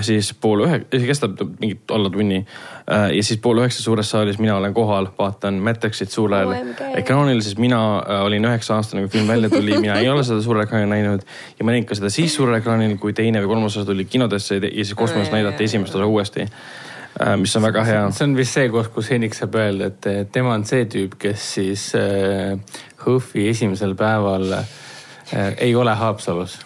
Siis 0.00 0.32
pool 0.40 0.64
ühe, 0.64 0.78
see 0.88 1.08
kestab 1.08 1.40
mingit 1.60 1.90
alla 1.92 2.10
tunni. 2.10 2.40
ja 2.88 3.22
siis 3.22 3.38
pool 3.42 3.60
üheksa 3.60 3.82
suures 3.84 4.08
saalis 4.10 4.38
mina 4.40 4.56
olen 4.56 4.74
kohal, 4.74 5.10
vaatan 5.18 5.60
Matrixit 5.62 6.10
suurel 6.10 6.48
OMG. 6.48 6.80
ekraanil, 7.02 7.42
sest 7.44 7.60
mina 7.60 7.80
äh, 7.98 8.22
olin 8.24 8.48
üheksa 8.48 8.78
aastane, 8.78 9.04
kui 9.04 9.18
film 9.18 9.28
välja 9.28 9.50
tuli, 9.52 9.76
mina 9.78 9.98
ei 10.00 10.08
ole 10.08 10.24
seda 10.24 10.40
suurel 10.42 10.64
ekraanil 10.64 10.88
näinud. 10.90 11.26
ja 11.58 11.66
ma 11.66 11.74
nägin 11.74 11.86
ka 11.88 11.98
seda 11.98 12.10
siis 12.10 12.34
suurel 12.34 12.58
ekraanil, 12.58 12.96
kui 13.02 13.12
teine 13.16 13.42
või 13.44 13.52
kolmas 13.52 13.76
osa 13.76 13.86
tuli 13.92 14.08
kinodesse 14.08 14.56
ja 14.62 14.70
siis 14.70 14.94
kosmoses 14.98 15.32
näidati 15.34 15.68
esimest 15.68 15.94
osa 15.94 16.06
uuesti. 16.06 16.48
mis 17.36 17.56
on 17.56 17.62
väga 17.62 17.84
hea. 17.84 18.06
see 18.10 18.24
on 18.24 18.36
vist 18.36 18.56
see 18.56 18.70
koht, 18.72 18.88
kus 18.94 19.10
Henrik 19.12 19.36
saab 19.36 19.60
öelda, 19.60 19.92
et 19.92 20.32
tema 20.32 20.56
on 20.56 20.64
see 20.64 20.88
tüüp, 20.88 21.18
kes 21.20 21.50
siis 21.58 21.90
äh, 21.98 22.56
HÖFFi 23.04 23.50
esimesel 23.52 23.94
päeval 23.94 24.48
äh, 24.62 24.72
ei 25.58 25.74
ole 25.74 25.94
Haapsalus. 25.96 26.58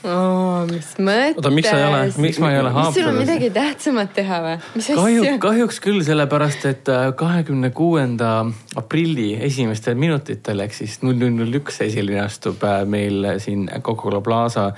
mis 0.71 0.89
mõttes? 0.99 1.37
oota, 1.37 1.51
miks 1.55 1.71
sa 1.71 1.79
ei 1.79 1.87
ole, 1.87 2.01
miks 2.25 2.41
ma 2.43 2.53
ei 2.53 2.61
ole 2.61 2.71
mis 2.71 2.77
sul 2.77 2.79
on 2.79 2.83
Haapsalus? 2.83 3.19
midagi 3.21 3.51
tähtsamat 3.55 4.15
teha 4.17 4.41
või? 4.45 4.57
mis 4.75 4.91
kahju 4.99 5.35
kahjuks 5.43 5.81
küll, 5.85 6.03
sellepärast 6.07 6.67
et 6.71 6.91
äh, 6.93 7.09
kahekümne 7.17 7.71
kuuenda 7.77 8.33
aprilli 8.77 9.33
esimestel 9.47 9.99
minutitel 10.01 10.65
ehk 10.65 10.75
siis 10.77 10.99
null 11.05 11.19
null 11.21 11.37
null 11.39 11.61
üks 11.61 11.81
esilinastub 11.87 12.63
äh, 12.67 12.83
meil 12.89 13.37
siin 13.43 13.69
Coca-Cola 13.81 14.23
Plaza 14.25 14.71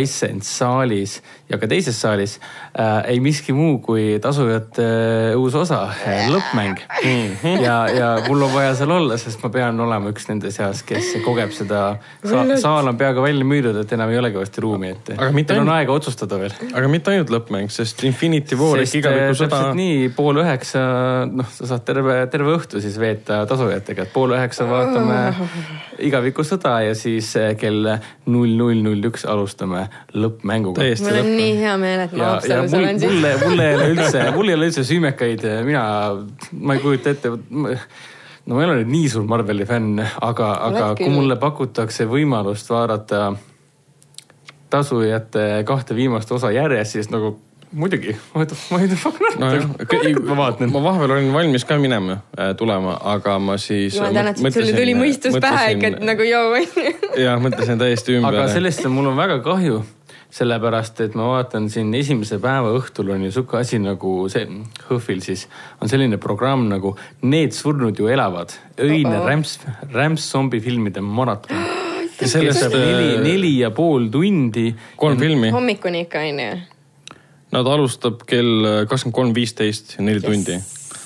Iceland 0.00 0.46
saalis 0.46 1.20
ja 1.50 1.58
ka 1.60 1.68
teises 1.70 1.98
saalis 2.00 2.38
äh, 2.78 3.04
ei 3.12 3.20
miski 3.22 3.54
muu 3.56 3.78
kui 3.84 4.16
tasujate 4.22 4.86
äh, 4.86 5.36
uus 5.38 5.54
osa, 5.54 5.82
lõppmäng. 6.32 6.80
ja, 7.62 7.76
ja 7.92 8.08
mul 8.26 8.46
on 8.46 8.52
vaja 8.54 8.74
seal 8.78 8.92
olla, 8.96 9.18
sest 9.20 9.42
ma 9.44 9.50
pean 9.54 9.80
olema 9.80 10.10
üks 10.12 10.28
nende 10.30 10.50
seas, 10.54 10.82
kes 10.86 11.14
kogeb 11.24 11.54
seda 11.54 11.84
Sa. 12.24 12.44
saal 12.60 12.90
on 12.90 12.98
peaaegu 12.98 13.22
välja 13.24 13.35
müüdud, 13.44 13.76
et 13.82 13.92
enam 13.92 14.10
ei 14.12 14.18
olegi 14.20 14.38
varsti 14.40 14.62
ruumi, 14.64 14.92
et 14.94 15.10
Aga 15.16 15.28
mitte 15.34 15.52
teil 15.52 15.62
on 15.64 15.70
aega 15.74 15.92
otsustada 15.92 16.38
veel 16.40 16.54
aga 16.72 16.88
mitte 16.90 17.12
ainult 17.12 17.32
lõppmäng, 17.34 17.72
sest 17.72 18.04
Infinity 18.08 18.56
War 18.58 18.80
ehk 18.80 18.88
sest 18.88 18.96
äh, 18.96 19.02
igaviku 19.02 19.36
sõda 19.42 19.50
täpselt. 19.52 19.78
nii, 19.80 20.08
pool 20.16 20.40
üheksa, 20.42 20.82
noh, 21.28 21.50
sa 21.58 21.70
saad 21.72 21.84
terve, 21.88 22.16
terve 22.32 22.54
õhtu 22.56 22.80
siis 22.84 22.96
veeta 23.02 23.42
tasujatega, 23.50 24.06
et 24.06 24.14
pool 24.14 24.36
üheksa 24.36 24.68
vaatame 24.70 25.20
igaviku 26.06 26.44
sõda 26.46 26.78
ja 26.86 26.96
siis 26.98 27.30
eh, 27.40 27.52
kell 27.60 27.92
null 28.32 28.56
null 28.58 28.82
null 28.86 29.10
üks 29.10 29.26
alustame 29.28 29.86
lõppmänguga. 30.16 30.82
täiesti 30.82 31.08
mul 31.08 31.22
on 31.22 31.32
nii 31.36 31.54
hea 31.60 31.76
meel, 31.80 32.04
et 32.06 32.16
ma 32.16 32.32
Haapsalus 32.34 32.74
mul, 32.74 32.82
olen 32.84 33.00
siis. 33.00 33.12
mulle, 33.12 33.32
mulle 33.44 33.70
ei 33.70 33.78
ole 33.78 33.88
üldse, 33.94 34.26
mul 34.36 34.52
ei 34.52 34.58
ole 34.58 34.70
üldse 34.72 34.84
süümekaid, 34.86 35.48
mina, 35.66 35.86
ma 36.60 36.76
ei 36.76 36.84
kujuta 36.84 37.16
ette, 37.16 37.32
no 38.46 38.54
ma 38.54 38.62
ei 38.62 38.68
ole 38.68 38.78
nüüd 38.80 38.92
nii 38.92 39.08
suur 39.10 39.26
Marveli 39.28 39.66
fänn, 39.68 40.00
aga, 40.00 40.52
aga 40.68 40.92
kui 40.98 41.10
mulle 41.12 41.38
pakutakse 41.40 42.06
võimalust 42.10 42.70
vaadata 42.70 43.32
tasujate 44.70 45.64
kahte 45.66 45.96
viimast 45.96 46.30
osa 46.34 46.52
järjest, 46.54 46.96
siis 46.96 47.10
nagu 47.10 47.36
muidugi, 47.76 48.14
ei 48.14 48.46
tea, 48.46 48.98
fuck 48.98 49.20
not 49.20 49.38
nojah, 49.40 49.66
ma 50.28 50.36
vaatan. 50.38 50.70
ma 50.72 50.82
vahepeal 50.84 51.16
olin 51.16 51.32
valmis 51.34 51.66
ka 51.66 51.78
minema, 51.82 52.20
tulema, 52.58 52.96
aga 53.14 53.38
ma 53.42 53.58
siis. 53.60 53.96
jumal 53.98 54.14
tänatud, 54.14 54.50
sulle 54.54 54.76
tuli 54.76 54.94
mõistus 54.98 55.38
pähe 55.42 55.74
ikka, 55.74 55.92
et 55.94 56.06
nagu 56.06 56.26
joo 56.26 56.62
jah, 57.26 57.40
mõtlesin 57.42 57.82
täiesti 57.82 58.18
ümber. 58.20 58.34
aga 58.34 58.48
sellest 58.54 58.86
on 58.86 58.94
mul 58.96 59.10
on 59.10 59.18
väga 59.18 59.40
kahju, 59.44 59.82
sellepärast 60.30 61.00
et 61.04 61.14
ma 61.18 61.28
vaatan 61.30 61.68
siin 61.72 61.94
esimese 61.96 62.38
päeva 62.42 62.72
õhtul 62.76 63.12
on 63.14 63.24
ju 63.26 63.32
sihuke 63.34 63.60
asi 63.60 63.78
nagu 63.82 64.12
see, 64.32 64.46
HÖFFil 64.88 65.22
siis 65.24 65.46
on 65.80 65.90
selline 65.90 66.18
programm 66.22 66.66
nagu 66.70 66.96
Need 67.26 67.54
surnud 67.56 67.98
ju 67.98 68.10
elavad, 68.12 68.52
öine 68.78 69.16
Oh-oh. 69.16 69.26
rämps, 69.28 69.58
rämpszombifilmide 69.92 71.02
maraton. 71.04 71.56
sellest 72.16 72.62
kestab 72.62 72.74
neli, 72.80 73.10
neli 73.24 73.52
ja 73.60 73.70
pool 73.74 74.08
tundi. 74.12 74.70
kolm 74.96 75.18
filmi, 75.20 75.50
hommikuni 75.52 76.06
ikka 76.06 76.24
onju. 76.24 76.48
nad 77.52 77.68
alustab 77.72 78.24
kell 78.28 78.86
kakskümmend 78.88 79.16
kolm 79.16 79.34
viisteist 79.36 79.96
ja 79.98 80.06
neli 80.06 80.24
tundi. 80.24 80.56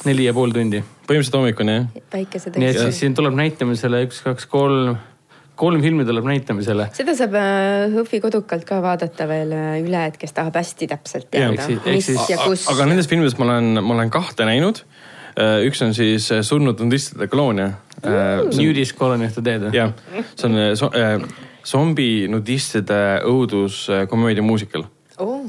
neli 0.09 0.29
ja 0.29 0.35
pool 0.37 0.55
tundi. 0.55 0.83
põhimõtteliselt 1.09 1.39
hommikuni 1.41 1.77
jah. 1.77 2.51
nii 2.57 2.71
et 2.71 2.83
siis 2.85 3.03
siin 3.03 3.17
tuleb 3.19 3.35
näitamisele 3.39 4.05
üks, 4.07 4.23
kaks, 4.27 4.47
kolm, 4.51 4.97
kolm 5.61 5.83
filmi 5.85 6.07
tuleb 6.09 6.27
näitamisele. 6.29 6.89
seda 6.97 7.15
saab 7.19 7.37
äh, 7.39 7.91
Hõhvi 7.95 8.23
kodukalt 8.25 8.67
ka 8.69 8.81
vaadata 8.85 9.29
veel 9.31 9.53
äh, 9.57 9.77
üle, 9.83 10.07
et 10.11 10.19
kes 10.21 10.35
tahab 10.37 10.57
hästi 10.61 10.89
täpselt 10.91 11.31
teada 11.33 11.69
mis 11.85 12.09
siis- 12.09 12.31
ja 12.33 12.41
kus. 12.43 12.67
aga 12.73 12.89
nendest 12.91 13.13
filmidest 13.13 13.41
ma 13.41 13.51
olen, 13.51 13.85
ma 13.85 13.97
olen 13.99 14.13
kahte 14.13 14.49
näinud. 14.49 14.83
üks 15.67 15.85
on 15.87 15.95
siis 15.95 16.31
äh, 16.35 16.43
Surnud 16.45 16.81
nudistide 16.83 17.29
koloonia. 17.31 17.71
Nudist 18.03 18.97
Colony 18.99 19.29
of 19.29 19.37
the 19.37 19.45
Dead 19.45 19.63
või? 19.63 19.77
jah, 19.77 19.93
see 20.35 20.49
on 20.49 20.59
äh, 20.59 20.73
so, 20.79 20.91
äh, 20.97 21.21
zombi 21.65 22.27
nudistide 22.29 23.21
õuduskomöödia 23.29 24.45
muusikal. 24.45 24.89
oh.. 25.19 25.45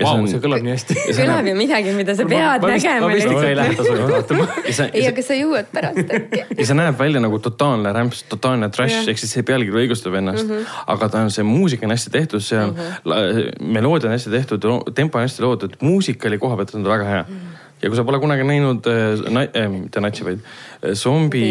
Vau, 0.00 0.22
see 0.24 0.40
kõlab 0.40 0.62
nii 0.64 0.72
hästi. 0.72 0.94
kõlab 1.18 1.48
ju 1.50 1.54
midagi, 1.58 1.92
mida 1.96 2.14
sa 2.16 2.24
pead 2.28 2.64
ma 2.64 2.70
nägema 2.70 3.00
ma 3.04 3.10
vist 3.12 3.28
ikka 3.28 3.48
ei 3.48 3.56
lähe 3.58 3.74
tasuta 3.76 4.06
vaatama. 4.08 4.46
ja 4.68 4.72
see, 4.78 4.86
ei, 4.96 5.02
aga 5.10 5.24
sa 5.26 5.36
jõuad 5.36 5.68
pärast 5.74 6.14
äkki. 6.16 6.40
ja 6.56 6.66
see 6.70 6.76
näeb 6.78 6.96
välja 6.96 7.20
nagu 7.20 7.40
totaalne 7.44 7.92
rämps, 7.92 8.22
totaalne 8.32 8.70
trash 8.72 9.10
ehk 9.12 9.20
siis 9.20 9.34
see 9.36 9.44
pealkiri 9.48 9.84
õigustab 9.84 10.16
ennast 10.16 10.46
mm. 10.46 10.54
-hmm. 10.62 10.78
aga 10.94 11.10
ta 11.12 11.26
on, 11.26 11.32
see 11.34 11.44
muusika 11.44 11.84
on 11.84 11.92
hästi 11.92 12.14
tehtud 12.14 12.44
seal 12.46 12.72
mm, 12.72 12.86
-hmm. 13.04 13.68
meloodia 13.76 14.08
on 14.08 14.16
hästi 14.16 14.32
tehtud, 14.32 14.70
tempo 14.96 15.20
on 15.20 15.28
hästi 15.28 15.44
loodud, 15.44 15.76
muusikali 15.84 16.40
koha 16.40 16.56
pealt 16.56 16.74
on 16.78 16.88
ta 16.88 16.96
väga 16.96 17.10
hea 17.12 17.26
mm. 17.28 17.36
-hmm 17.36 17.61
ja 17.82 17.88
kui 17.90 17.96
sa 17.98 18.04
pole 18.06 18.18
kunagi 18.22 18.44
näinud 18.46 18.86
äh,, 18.86 19.38
äh, 19.58 19.68
mitte 19.72 20.00
natsi, 20.00 20.24
vaid 20.26 20.40
äh, 20.44 20.92
zombi 20.98 21.44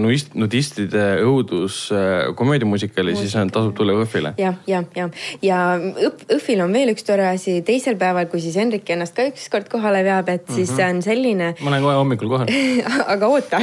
nuist- 0.00 0.34
nudistide 0.34 1.04
õudus 1.24 1.90
komöödiamuusikali, 2.38 3.14
siis 3.16 3.34
tasub 3.52 3.74
tulla 3.76 3.92
Õhvile. 4.02 4.32
ja, 4.40 4.54
ja, 4.66 4.82
ja, 4.96 5.08
ja 5.42 5.58
Õhvil 6.34 6.62
on 6.64 6.72
veel 6.74 6.92
üks 6.94 7.04
tore 7.06 7.26
asi, 7.30 7.58
teisel 7.66 7.96
päeval, 8.00 8.26
kui 8.32 8.40
siis 8.44 8.56
Henrik 8.60 8.88
ennast 8.94 9.14
ka 9.16 9.26
ükskord 9.30 9.68
kohale 9.72 10.02
veab, 10.06 10.28
et 10.32 10.46
siis 10.48 10.70
Mhm. 10.70 10.76
see 10.76 10.86
on 10.94 11.02
selline, 11.02 11.48
ma 11.60 11.70
olen 11.70 11.82
kohe 11.84 11.94
hommikul 12.00 12.28
kohal. 12.32 12.48
aga 13.14 13.28
oota, 13.28 13.60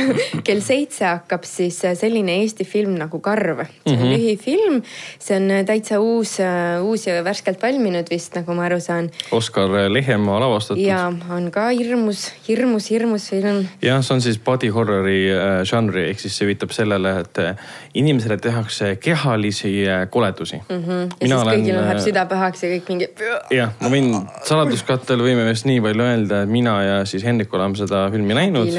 kell 0.48 0.62
seitse 0.64 1.06
hakkab 1.06 1.44
siis 1.48 1.80
selline 2.00 2.38
Eesti 2.42 2.66
film 2.68 2.96
nagu 3.00 3.20
Karv. 3.24 3.66
see 3.88 3.96
on 3.98 4.06
lühifilm, 4.12 4.82
see 5.20 5.38
on 5.40 5.66
täitsa 5.68 6.00
uus, 6.02 6.38
uus 6.86 7.08
ja 7.08 7.22
värskelt 7.26 7.62
valminud 7.64 8.10
vist, 8.12 8.36
nagu 8.38 8.54
ma 8.58 8.66
aru 8.70 8.80
saan. 8.84 9.10
Oskar 9.32 9.70
Lehemaa 9.92 10.40
lavastatud. 10.44 10.82
ja 10.84 11.08
on 11.32 11.50
ka 11.52 11.70
hirmus, 11.70 12.11
hirmus, 12.48 12.90
hirmus 12.94 13.28
film. 13.34 13.66
jah, 13.84 14.02
see 14.06 14.16
on 14.16 14.24
siis 14.24 14.40
body 14.40 14.72
horror'i 14.74 15.18
äh, 15.34 15.62
žanri 15.68 16.08
ehk 16.12 16.24
siis 16.24 16.38
see 16.40 16.50
viitab 16.50 16.74
sellele, 16.76 17.14
et 17.26 17.42
äh, 17.44 17.68
inimesele 18.00 18.38
tehakse 18.42 18.96
kehalisi 19.02 19.74
äh, 19.88 20.06
koledusi 20.14 20.62
mm. 20.62 20.78
Mhm. 20.78 21.12
ja 21.20 21.28
siis 21.28 21.52
kõigil 21.52 21.80
läheb 21.80 22.02
süda 22.08 22.26
pahaks 22.32 22.64
ja 22.66 22.72
kõik 22.76 22.92
mingi. 22.94 23.10
jah, 23.58 23.76
ma 23.82 23.92
võin 23.94 24.10
saladuskattel 24.48 25.24
võime 25.26 25.48
vist 25.50 25.68
nii 25.70 25.84
palju 25.84 26.08
öelda, 26.08 26.44
et 26.46 26.56
mina 26.56 26.78
ja 26.86 26.98
siis 27.10 27.26
Hendrik 27.28 27.54
oleme 27.54 27.80
seda 27.80 28.06
filmi 28.14 28.38
näinud 28.38 28.72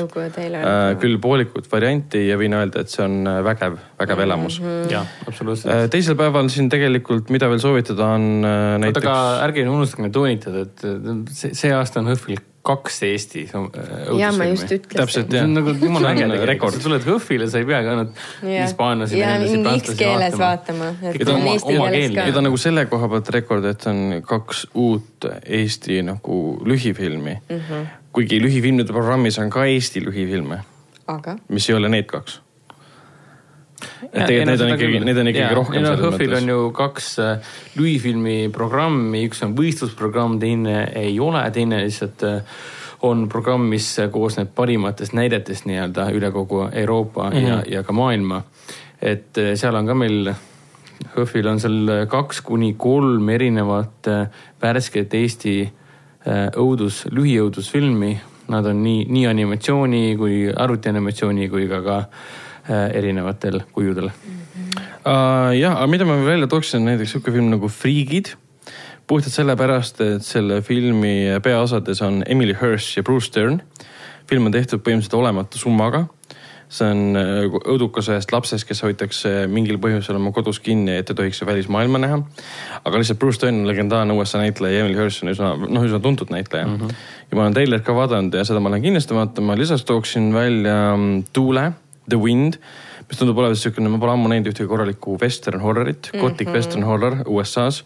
küll 1.02 1.20
poolikut 1.22 1.68
varianti 1.72 2.26
ja 2.28 2.40
võin 2.40 2.56
öelda, 2.56 2.86
et 2.86 2.92
see 2.92 3.04
on 3.04 3.22
vägev, 3.44 3.78
vägev 4.00 4.22
Mhm. 4.22 4.30
elamus 4.30 4.60
mm. 4.60 4.90
jah, 4.90 5.06
absoluutselt. 5.26 5.74
-hmm. 5.74 5.88
teisel 5.88 6.16
päeval 6.16 6.48
siin 6.48 6.68
tegelikult, 6.68 7.30
mida 7.30 7.48
veel 7.48 7.58
soovitada 7.58 8.06
on 8.16 8.44
äh, 8.44 8.50
oota, 8.50 8.78
näiteks 8.78 9.06
aga 9.06 9.44
ärge 9.46 9.68
unustage 9.68 10.10
toonitada, 10.10 10.66
et 10.66 10.86
see, 11.30 11.54
see 11.54 11.74
aasta 11.74 12.00
on 12.00 12.10
Hõhvil 12.12 12.40
kaks 12.62 13.00
Eesti 13.02 13.42
õudusfilmi. 13.50 14.18
ja 14.20 14.28
ma 14.36 14.46
just 14.46 14.70
ütlesin. 14.70 14.98
Täpselt, 15.00 15.30
see 15.30 15.40
jah. 15.40 15.48
on 15.48 15.56
nagu 15.58 15.72
jumala 15.74 16.12
äge 16.14 16.46
rekord. 16.46 16.76
sa 16.76 16.84
tuled 16.84 17.06
Hõhvile, 17.06 17.48
sa 17.50 17.58
ei 17.58 17.66
peagi 17.66 17.90
ainult 17.90 18.20
hispaanlasi, 18.44 19.18
ja 19.18 19.32
venelasi, 19.32 19.62
prantslasi 19.64 19.98
keeles 19.98 20.36
vaatama, 20.38 20.90
et 21.02 21.16
Kõik 21.16 21.26
on 21.26 21.34
oma- 21.40 21.54
eesti 21.56 21.74
oma 21.74 21.88
keeles 21.90 22.06
keel. 22.06 22.14
ka 22.20 22.26
ja 22.28 22.36
ta 22.36 22.42
on 22.42 22.48
nagu 22.48 22.60
selle 22.62 22.86
koha 22.92 23.08
pealt 23.14 23.32
rekord, 23.38 23.66
et 23.72 23.86
on 23.90 24.04
kaks 24.26 24.66
uut 24.74 25.26
Eesti 25.42 26.02
nagu 26.06 26.38
lühifilmi 26.66 27.34
mm. 27.34 27.56
Mhm. 27.56 27.66
-hmm. 27.72 27.86
kuigi 28.12 28.38
lühifilmide 28.42 28.92
programmis 28.92 29.38
on 29.38 29.50
ka 29.50 29.66
Eesti 29.66 30.04
lühifilme, 30.06 30.62
aga 31.06 31.36
mis 31.48 31.68
ei 31.70 31.76
ole 31.76 31.88
need 31.88 32.06
kaks. 32.06 32.40
Et 34.12 34.26
tegelikult 34.26 34.50
need 34.50 34.62
on 34.62 34.74
ikkagi, 34.74 35.00
need 35.06 35.18
on 35.22 35.30
ikkagi 35.30 35.56
rohkem 35.56 35.84
selles 35.86 36.02
Hõhvil 36.02 36.34
on 36.36 36.36
mõttes. 36.36 36.50
ju 36.52 36.70
kaks 36.76 37.08
äh, 37.22 37.56
lühifilmi 37.78 38.36
programmi, 38.54 39.24
üks 39.28 39.42
on 39.46 39.56
võistlusprogramm, 39.58 40.38
teine 40.42 40.84
ei 40.98 41.18
ole, 41.22 41.42
teine 41.54 41.82
lihtsalt 41.84 42.24
äh, 42.28 42.60
on 43.08 43.26
programm, 43.30 43.66
mis 43.72 43.88
koosneb 44.14 44.52
parimatest 44.54 45.16
näidetest 45.18 45.66
nii-öelda 45.70 46.08
üle 46.14 46.30
kogu 46.34 46.66
Euroopa 46.70 47.30
mm 47.30 47.36
-hmm. 47.36 47.48
ja, 47.48 47.62
ja 47.78 47.82
ka 47.82 47.92
maailma. 47.92 48.42
et 49.02 49.38
äh, 49.38 49.54
seal 49.54 49.74
on 49.74 49.86
ka 49.86 49.94
meil, 49.94 50.34
Hõhvil 51.16 51.46
on 51.50 51.58
seal 51.60 52.06
kaks 52.08 52.40
kuni 52.40 52.74
kolm 52.78 53.28
erinevat 53.28 54.06
värsket 54.62 55.14
Eesti 55.14 55.72
õudus, 56.56 57.08
lühiõudusfilmi. 57.10 58.20
Nad 58.48 58.66
on 58.66 58.82
nii, 58.82 59.06
nii 59.08 59.26
animatsiooni 59.26 60.16
kui 60.16 60.52
arvutianimatsiooni 60.56 61.48
kui 61.48 61.66
ka, 61.68 61.80
ka 61.82 61.96
äh, 61.98 62.06
erinevatel 62.68 63.62
kujudel 63.72 64.10
uh,. 64.10 65.50
jah, 65.56 65.74
aga 65.76 65.88
mida 65.90 66.06
ma 66.06 66.18
välja 66.22 66.46
tooksin, 66.46 66.84
näiteks 66.86 67.16
sihuke 67.16 67.34
film 67.34 67.50
nagu 67.50 67.68
Friigid. 67.68 68.34
puhtalt 69.06 69.34
sellepärast, 69.34 70.00
et 70.00 70.24
selle 70.24 70.62
filmi 70.62 71.26
peaosades 71.42 72.02
on 72.02 72.22
Emily 72.26 72.54
Hirsch 72.60 72.96
ja 72.96 73.02
Bruce 73.02 73.26
Stern. 73.26 73.62
film 74.30 74.46
on 74.46 74.52
tehtud 74.52 74.80
põhimõtteliselt 74.80 75.18
olematu 75.18 75.58
summaga 75.58 76.06
see 76.72 76.88
on 76.88 77.18
äh, 77.18 77.44
õudukas 77.68 78.08
ühest 78.12 78.32
lapsest, 78.32 78.66
kes 78.68 78.80
hoitakse 78.84 79.32
mingil 79.52 79.78
põhjusel 79.82 80.16
oma 80.16 80.32
kodus 80.34 80.60
kinni, 80.64 80.94
et 81.00 81.10
ei 81.12 81.18
tohiks 81.18 81.42
välismaailma 81.46 82.00
näha. 82.00 82.20
aga 82.82 83.00
lihtsalt 83.00 83.20
Bruce 83.20 83.40
Stern 83.40 83.62
on 83.62 83.68
legendaarne 83.68 84.16
USA 84.16 84.40
näitleja 84.40 84.78
ja 84.78 84.86
Emily 84.86 84.98
Hirsch 84.98 85.24
on 85.24 85.32
üsna, 85.34 85.52
noh, 85.60 85.84
üsna 85.84 86.00
tuntud 86.02 86.32
näitleja 86.32 86.66
mm. 86.66 86.76
-hmm. 86.78 86.94
ja 87.30 87.36
ma 87.36 87.44
olen 87.44 87.58
treilerit 87.58 87.84
ka 87.84 87.94
vaadanud 87.96 88.34
ja 88.34 88.44
seda 88.48 88.60
ma 88.60 88.72
lähen 88.72 88.88
kindlasti 88.88 89.14
vaatama, 89.14 89.56
lisaks 89.58 89.84
tooksin 89.84 90.32
välja 90.34 90.96
mm, 90.96 91.24
Tuule, 91.32 91.72
The 92.12 92.20
Wind, 92.20 92.58
mis 93.08 93.20
tundub 93.20 93.40
olevat 93.40 93.60
siukene, 93.60 93.90
ma 93.92 94.00
pole 94.02 94.14
ammu 94.14 94.30
näinud 94.32 94.52
ühtegi 94.52 94.68
korralikku 94.70 95.16
western 95.20 95.64
horrorit, 95.64 96.10
gothic 96.12 96.46
mm 96.46 96.52
-hmm. 96.52 96.56
western 96.56 96.84
horror 96.88 97.22
USA-s 97.26 97.84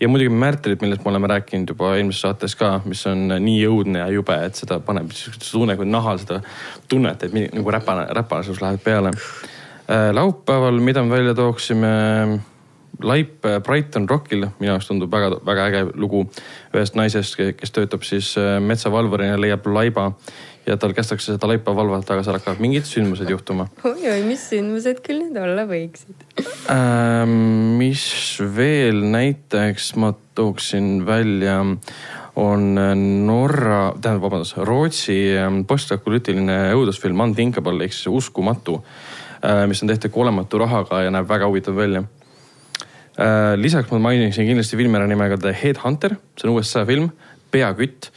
ja 0.00 0.08
muidugi 0.08 0.32
Märtrid, 0.32 0.80
millest 0.80 1.04
me 1.04 1.10
oleme 1.10 1.26
rääkinud 1.26 1.68
juba 1.68 1.94
eelmises 1.96 2.20
saates 2.24 2.56
ka, 2.56 2.80
mis 2.84 3.06
on 3.06 3.28
nii 3.28 3.66
õudne 3.68 4.00
ja 4.00 4.08
jube, 4.08 4.36
et 4.44 4.56
seda 4.56 4.80
paneb, 4.80 5.12
sa 5.12 5.32
tunned 5.50 5.76
kui 5.76 5.88
nahal 5.88 6.18
seda 6.22 6.40
tunnet, 6.88 7.22
et 7.22 7.34
nagu 7.34 7.70
räpane, 7.70 8.06
räpanasus 8.16 8.62
läheb 8.64 8.82
peale. 8.84 9.12
laupäeval, 10.12 10.80
mida 10.80 11.02
me 11.02 11.10
välja 11.10 11.34
tooksime, 11.34 11.88
laip 13.02 13.44
äh, 13.44 13.60
Brighton 13.60 14.08
Rockil, 14.08 14.46
minu 14.58 14.72
jaoks 14.72 14.86
tundub 14.86 15.12
väga, 15.12 15.40
väga 15.46 15.66
äge 15.70 15.80
lugu 15.94 16.24
ühest 16.74 16.96
naisest, 16.98 17.36
kes 17.56 17.74
töötab 17.74 18.04
siis 18.06 18.32
äh, 18.38 18.58
metsavalvurina, 18.62 19.38
leiab 19.40 19.66
laiba 19.66 20.12
ja 20.70 20.78
tal 20.80 20.94
kästakse 20.94 21.34
seda 21.34 21.48
laipa 21.50 21.74
valvata, 21.74 22.14
aga 22.14 22.24
seal 22.24 22.38
hakkavad 22.38 22.62
mingid 22.62 22.86
sündmused 22.88 23.30
juhtuma 23.30 23.66
oi-oi, 23.86 24.22
mis 24.26 24.44
sündmused 24.52 25.02
küll 25.04 25.24
need 25.24 25.38
olla 25.40 25.66
võiksid? 25.68 26.26
Ähm, 26.72 27.34
mis 27.80 28.04
veel 28.56 29.02
näiteks 29.10 29.92
ma 30.00 30.12
tooksin 30.38 31.02
välja, 31.08 31.58
on 32.40 32.68
Norra, 33.26 33.80
tähendab, 33.98 34.22
vabandust, 34.28 34.58
Rootsi 34.66 35.18
ähm, 35.36 35.64
postapokalüptiline 35.68 36.60
õudusfilm 36.76 37.26
Unthinkable 37.26 37.84
ehk 37.84 37.96
siis 37.96 38.10
Uskumatu, 38.12 38.78
mis 39.70 39.80
on 39.80 39.88
tehtud 39.88 40.12
kuolematu 40.12 40.58
rahaga 40.60 40.98
ja 41.06 41.12
näeb 41.12 41.28
väga 41.28 41.46
huvitav 41.48 41.72
välja. 41.72 42.02
lisaks 43.56 43.88
ma 43.90 43.98
mainiksin 44.04 44.44
kindlasti 44.46 44.76
filmi 44.76 44.98
ära 44.98 45.06
nimega 45.08 45.38
The 45.40 45.54
Headhunter, 45.62 46.18
see 46.36 46.48
on 46.48 46.58
USA 46.58 46.84
film, 46.84 47.08
Peakütt 47.50 48.10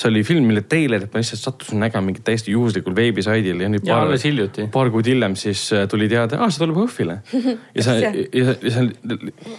see 0.00 0.08
oli 0.08 0.22
film, 0.24 0.46
mille 0.48 0.62
treilerit 0.68 1.12
ma 1.12 1.20
lihtsalt 1.20 1.42
sattusin 1.42 1.80
nägema 1.82 2.06
mingil 2.06 2.24
täiesti 2.24 2.54
juhuslikul 2.54 2.94
veebisaidil 2.96 3.60
ja 3.60 3.68
nüüd 3.72 3.86
ja 3.86 3.98
hiljuti. 4.24 4.66
paar 4.72 4.90
kuud 4.92 5.06
hiljem 5.10 5.36
siis 5.36 5.66
äh, 5.76 5.86
tuli 5.90 6.08
teade, 6.08 6.38
aa 6.40 6.48
see 6.50 6.62
tuleb 6.62 6.80
Hõhvile. 6.80 7.18
ja 7.76 7.84
see, 7.84 8.26
ja, 8.40 8.54
see 8.56 8.86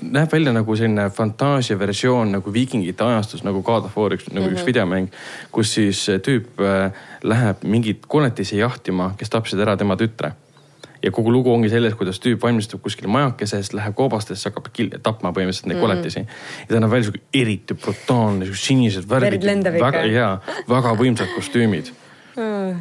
näeb 0.01 0.33
välja 0.33 0.55
nagu 0.55 0.77
selline 0.79 1.09
fantaasia 1.13 1.77
versioon 1.79 2.33
nagu 2.37 2.53
viikingite 2.53 3.05
ajastus 3.05 3.45
nagu 3.47 3.61
God 3.65 3.89
of 3.89 3.97
War, 3.97 4.17
üks 4.17 4.31
nagu 4.33 4.49
üks 4.51 4.65
videomäng, 4.67 5.11
kus 5.53 5.75
siis 5.77 6.07
äh, 6.09 6.21
tüüp 6.23 6.61
äh, 6.65 7.03
läheb 7.23 7.65
mingit 7.67 8.07
koletisi 8.09 8.61
jahtima, 8.61 9.13
kes 9.19 9.29
tapsid 9.33 9.61
ära 9.61 9.77
tema 9.77 9.99
tütre 9.99 10.33
ja 11.03 11.11
kogu 11.11 11.31
lugu 11.33 11.53
ongi 11.53 11.69
selles, 11.69 11.93
kuidas 11.97 12.19
tüüp 12.19 12.41
valmistub 12.43 12.81
kuskil 12.81 13.07
majakeses, 13.09 13.73
läheb 13.73 13.95
koobastesse, 13.95 14.49
hakkab 14.49 14.67
tapma 15.03 15.31
põhimõtteliselt 15.31 15.65
neid 15.67 15.77
Mhm. 15.77 15.85
koletisi. 15.85 16.19
ja 16.19 16.67
ta 16.75 16.79
näeb 16.79 16.91
välja 16.91 17.03
sihuke 17.11 17.21
eriti 17.33 17.73
brutaalne, 17.73 18.45
sihuke 18.45 18.57
sinised 18.59 19.09
värvid. 19.09 19.43
Väga, 19.81 20.05
jaa, 20.05 20.41
väga 20.69 20.93
võimsad 20.95 21.33
kostüümid 21.35 21.91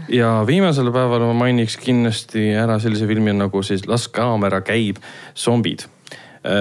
ja 0.09 0.45
viimasel 0.47 0.93
päeval 0.95 1.21
ma 1.27 1.33
mainiks 1.35 1.77
kindlasti 1.77 2.53
ära 2.55 2.79
sellise 2.79 3.07
filmi 3.07 3.33
nagu 3.35 3.63
siis 3.67 3.87
Las 3.89 4.09
kaamera 4.09 4.61
käib, 4.61 4.97
zombid. 5.35 5.87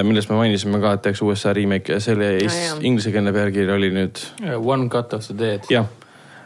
millest 0.03 0.30
me 0.30 0.36
mainisime 0.36 0.80
ka, 0.82 0.93
et 0.93 1.01
tehakse 1.05 1.24
USA 1.24 1.53
remake 1.53 1.93
ja 1.93 1.99
selle 2.03 2.34
Ah, 2.43 2.51
ah, 2.74 2.80
inglisekeelne 2.84 3.32
pealkiri 3.32 3.72
oli 3.72 3.91
nüüd 3.95 4.18
One 4.57 4.89
cut 4.89 5.14
of 5.14 5.28
the 5.28 5.38
dead. 5.38 5.62
jah, 5.70 5.86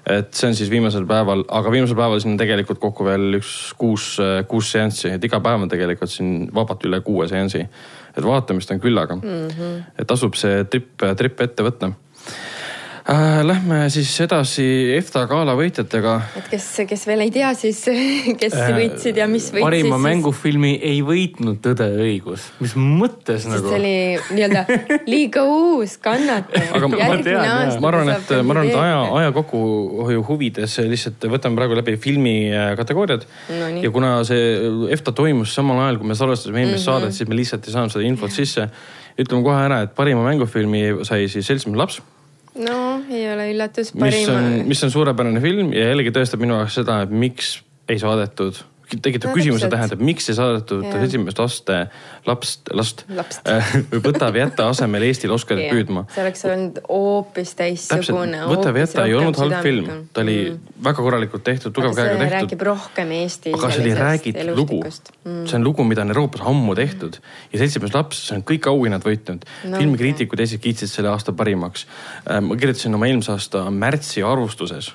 et 0.10 0.34
see 0.36 0.50
on 0.50 0.56
siis 0.58 0.72
viimasel 0.72 1.06
päeval, 1.08 1.46
aga 1.48 1.72
viimasel 1.72 1.96
päeval 1.96 2.20
siin 2.20 2.34
on 2.34 2.40
tegelikult 2.42 2.80
kokku 2.84 3.06
veel 3.08 3.40
üks 3.40 3.54
kuus, 3.80 4.08
kuus 4.52 4.72
seanssi, 4.76 5.14
et 5.16 5.24
iga 5.24 5.40
päev 5.44 5.64
on 5.64 5.72
tegelikult 5.72 6.12
siin 6.12 6.50
vabalt 6.54 6.84
üle 6.90 7.00
kuue 7.06 7.28
seansi. 7.32 7.64
et 8.14 8.26
vaatamist 8.26 8.72
on 8.72 8.80
küllaga 8.80 9.16
mm. 9.16 9.48
-hmm. 9.48 9.84
et 10.00 10.08
tasub 10.08 10.36
see 10.36 10.64
trip, 10.66 10.92
trip 11.18 11.42
ette 11.42 11.64
võtta. 11.64 11.94
äh,. 13.14 13.44
Lähme 13.44 13.90
siis 13.94 14.12
edasi 14.24 14.64
EFTA 14.96 15.26
gala 15.28 15.54
võitjatega. 15.58 16.14
et 16.40 16.48
kes, 16.52 16.66
kes 16.90 17.06
veel 17.08 17.24
ei 17.26 17.32
tea, 17.34 17.52
siis 17.58 17.82
kes 18.42 18.56
võitsid 18.56 19.20
ja 19.20 19.28
mis 19.30 19.50
võitsid. 19.52 19.66
parima. 19.66 20.00
mängufilmi 20.02 20.74
ei 20.82 21.02
võitnud 21.06 21.60
Tõde 21.64 21.88
ja 21.92 22.00
õigus, 22.04 22.48
mis 22.64 22.76
mõttes 22.80 23.44
sest 23.44 23.52
nagu 23.52 23.70
see? 23.70 23.80
oli 23.80 24.38
nii-öelda 24.38 24.64
liiga 25.08 25.44
uus, 25.48 25.98
kannataja. 26.04 26.72
Aga 26.78 26.90
ma- 26.92 27.20
tean, 27.24 27.74
ma 27.84 27.92
arvan, 27.92 28.14
et, 28.16 28.34
ma 28.44 28.56
arvan, 28.56 28.72
et 28.72 28.80
aja, 28.86 28.98
aja 29.20 29.36
kokkuhoiu 29.36 30.26
huvides 30.28 30.80
lihtsalt 30.90 31.28
võtame 31.32 31.60
praegu 31.60 31.78
läbi 31.80 31.98
filmi 32.02 32.36
äh, 32.52 32.74
kategooriad 32.80 33.28
Nonii. 33.52 33.86
ja 33.86 33.94
kuna 33.94 34.16
see 34.28 34.58
EFTA 34.96 35.16
toimus 35.16 35.54
samal 35.56 35.84
ajal, 35.86 36.02
kui 36.02 36.12
me 36.12 36.18
salvestasime 36.18 36.64
eelmist 36.64 36.80
mm 36.80 36.82
-hmm. 36.82 37.04
saadet, 37.04 37.20
siis 37.20 37.30
me 37.30 37.40
lihtsalt 37.40 37.68
ei 37.68 37.78
saanud 37.78 37.96
seda 37.96 38.08
infot 38.08 38.32
sisse. 38.32 38.70
ütleme 39.20 39.44
kohe 39.46 39.60
ära, 39.68 39.84
et 39.86 39.96
parima 39.96 40.24
mängufilmi 40.26 41.06
sai 41.06 41.28
siis 41.30 41.46
Seltsimees 41.48 41.78
laps, 41.78 42.02
no 42.62 42.78
ei 43.10 43.26
ole 43.32 43.50
üllatus, 43.54 43.94
on, 43.96 44.50
mis 44.70 44.84
on 44.86 44.94
suurepärane 44.94 45.42
film 45.44 45.74
ja 45.76 45.90
jällegi 45.92 46.14
tõestab 46.16 46.44
minu 46.44 46.58
jaoks 46.60 46.80
seda, 46.82 47.02
et 47.06 47.14
miks 47.14 47.56
ei 47.90 48.00
saadetud 48.02 48.62
tekitab 49.02 49.32
No 49.32 49.36
küsimuse, 49.38 49.70
tähendab, 49.72 50.02
miks 50.04 50.30
ei 50.30 50.36
saadetud 50.38 50.84
Jah. 50.86 51.04
esimest 51.04 51.40
laste 51.40 51.78
lapst, 52.28 52.70
last 52.74 53.06
Lapst. 53.10 53.42
või 53.92 54.02
võta 54.06 54.30
või 54.34 54.44
jäta 54.44 54.68
asemel 54.70 55.06
Eestil 55.08 55.32
Oscarit 55.34 55.72
püüdma. 55.72 56.06
see 56.14 56.24
oleks 56.24 56.46
olnud 56.46 56.80
hoopis 56.90 57.54
teistsugune. 57.60 58.44
Võta 58.50 58.74
või 58.76 58.84
jäta 58.86 59.06
ei 59.08 59.16
olnud 59.18 59.40
halb 59.42 59.58
film, 59.66 59.90
ta 60.14 60.22
oli 60.22 60.38
väga 60.84 61.06
korralikult 61.08 61.44
tehtud, 61.44 61.74
tugeva 61.74 61.94
käega 61.98 62.18
tehtud. 62.18 62.36
räägib 62.38 62.66
rohkem 62.70 63.12
Eesti 63.12 63.54
aga 63.54 63.72
see 63.72 63.84
oli 63.86 63.96
räägitud 63.98 64.56
lugu, 64.56 64.82
Mm. 65.24 65.46
see 65.48 65.56
on 65.56 65.64
lugu, 65.64 65.84
mida 65.88 66.02
on 66.02 66.10
Euroopas 66.12 66.42
ammu 66.44 66.76
tehtud 66.76 67.16
ja 67.54 67.60
Seltsimees 67.60 67.94
laps, 67.96 68.18
see 68.28 68.36
on 68.36 68.44
kõik 68.44 68.68
auhinnad 68.68 69.04
võitnud 69.06 69.46
No 69.70 69.78
filmikriitikud 69.80 70.40
Eestis 70.40 70.60
kiitsid 70.60 70.90
selle 70.92 71.10
aasta 71.10 71.32
parimaks. 71.32 71.86
ma 72.42 72.56
kirjutasin 72.56 72.94
oma 72.96 73.08
eelmise 73.08 73.32
aasta 73.32 73.64
märtsi 73.72 74.24
arvustuses, 74.24 74.92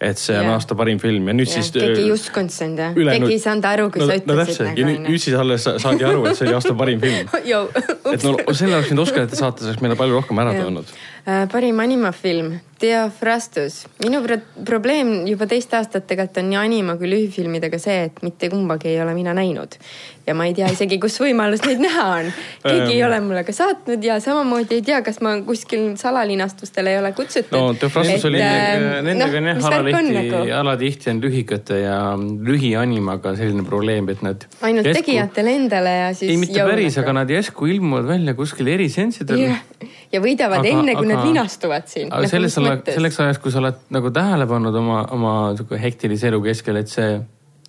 et 0.00 0.18
see 0.18 0.36
on 0.36 0.48
Jah. 0.48 0.54
aasta 0.56 0.74
parim 0.78 0.98
film 0.98 1.28
ja 1.28 1.34
nüüd 1.36 1.50
siis. 1.50 1.70
keegi 1.74 2.02
ei 2.04 2.12
uskunud 2.12 2.50
sind 2.50 2.78
jah, 2.82 2.94
keegi 2.96 3.30
ei 3.36 3.40
saanud 3.42 3.68
aru, 3.70 3.88
kui 3.94 4.02
no, 4.02 4.08
sa 4.08 4.16
no 4.16 4.20
ütlesid 4.20 4.50
täpselt 4.50 4.78
ja 4.78 4.86
nüüd, 4.88 5.00
nagu 5.00 5.14
nüüd 5.14 5.24
siis 5.24 5.38
alles 5.38 5.66
sa- 5.68 5.76
saadi 5.82 6.06
aru, 6.08 6.26
et 6.26 6.38
see 6.38 6.48
oli 6.48 6.56
aasta 6.58 6.74
parim 6.78 7.00
film. 7.04 7.30
Et 8.14 8.22
no 8.22 8.36
selle 8.54 8.76
oleks 8.76 8.90
võinud 8.92 9.02
Oscarite 9.02 9.38
saata, 9.38 9.64
see 9.64 9.72
oleks 9.72 9.82
meile 9.82 9.96
palju 9.98 10.18
rohkem 10.18 10.38
ära 10.42 10.52
Jah. 10.54 10.66
toonud. 10.66 10.90
Äh, 11.24 11.46
parim 11.50 11.78
animafilm, 11.80 12.50
Theophrastus. 12.78 13.86
minu 14.04 14.20
pro 14.26 14.36
probleem 14.66 15.26
juba 15.26 15.46
teist 15.48 15.72
aastat 15.74 16.06
tegelikult 16.10 16.42
on 16.42 16.50
nii 16.50 16.58
anima 16.60 16.96
kui 17.00 17.08
lühifilmidega 17.08 17.80
see, 17.80 18.10
et 18.10 18.20
mitte 18.26 18.50
kumbagi 18.52 18.90
ei 18.92 19.00
ole 19.00 19.14
mina 19.16 19.32
näinud. 19.36 19.78
Ja 20.26 20.34
ma 20.34 20.46
ei 20.48 20.54
tea 20.56 20.68
isegi, 20.72 20.96
kus 21.02 21.18
võimalus 21.20 21.60
neid 21.66 21.82
näha 21.84 22.04
on. 22.18 22.28
keegi 22.64 22.94
ei 22.94 23.02
ole 23.04 23.18
mulle 23.20 23.42
ka 23.44 23.52
saatnud 23.52 24.04
ja 24.04 24.16
samamoodi 24.24 24.78
ei 24.78 24.82
tea, 24.86 25.02
kas 25.04 25.20
ma 25.24 25.34
kuskil 25.44 25.94
salalinastustele 26.00 26.94
ei 26.94 26.98
ole 26.98 27.12
kutsutud. 27.16 27.52
No 27.58 27.74
Theophrastus 27.74 28.24
oli- 28.30 28.38
Nendega, 28.40 28.98
ähm, 28.98 29.04
nendega 29.10 29.38
on 29.38 29.48
jah, 29.50 29.58
nagu? 29.60 29.74
alatihti, 29.74 30.52
alatihti 30.60 31.10
on 31.10 31.20
lühikate 31.24 31.80
ja 31.82 31.98
lühianimaga 32.48 33.34
selline 33.36 33.64
probleem, 33.66 34.08
et 34.08 34.22
nad. 34.24 34.46
ainult 34.62 34.88
tegijatele 34.96 35.54
endale 35.58 35.92
ja 35.98 36.08
siis. 36.14 36.30
ei, 36.30 36.38
mitte 36.40 36.64
päris, 36.64 36.96
aga 37.02 37.12
nad 37.20 37.30
järsku 37.30 37.66
ilmuvad 37.66 38.08
välja 38.08 38.34
kuskil 38.38 38.66
erisensidel 38.74 39.44
jah, 39.44 39.60
ja 40.12 40.20
võidavad 40.24 40.62
Aga- 40.62 40.72
enne, 40.72 40.94
kui 40.96 41.06
nad 41.10 41.18
aga- 41.18 41.28
linastuvad 41.28 41.88
siin. 41.90 42.12
aga 42.12 42.28
selles, 42.30 42.54
selleks 42.54 43.20
ajaks, 43.20 43.38
kui 43.44 43.52
sa 43.52 43.60
oled 43.60 43.82
nagu 43.94 44.10
tähele 44.14 44.46
pannud 44.48 44.74
oma, 44.80 45.02
oma 45.12 45.34
sihuke 45.56 45.80
hektilise 45.80 46.28
elu 46.32 46.40
keskel, 46.48 46.76
et 46.80 46.88
see 46.88 47.20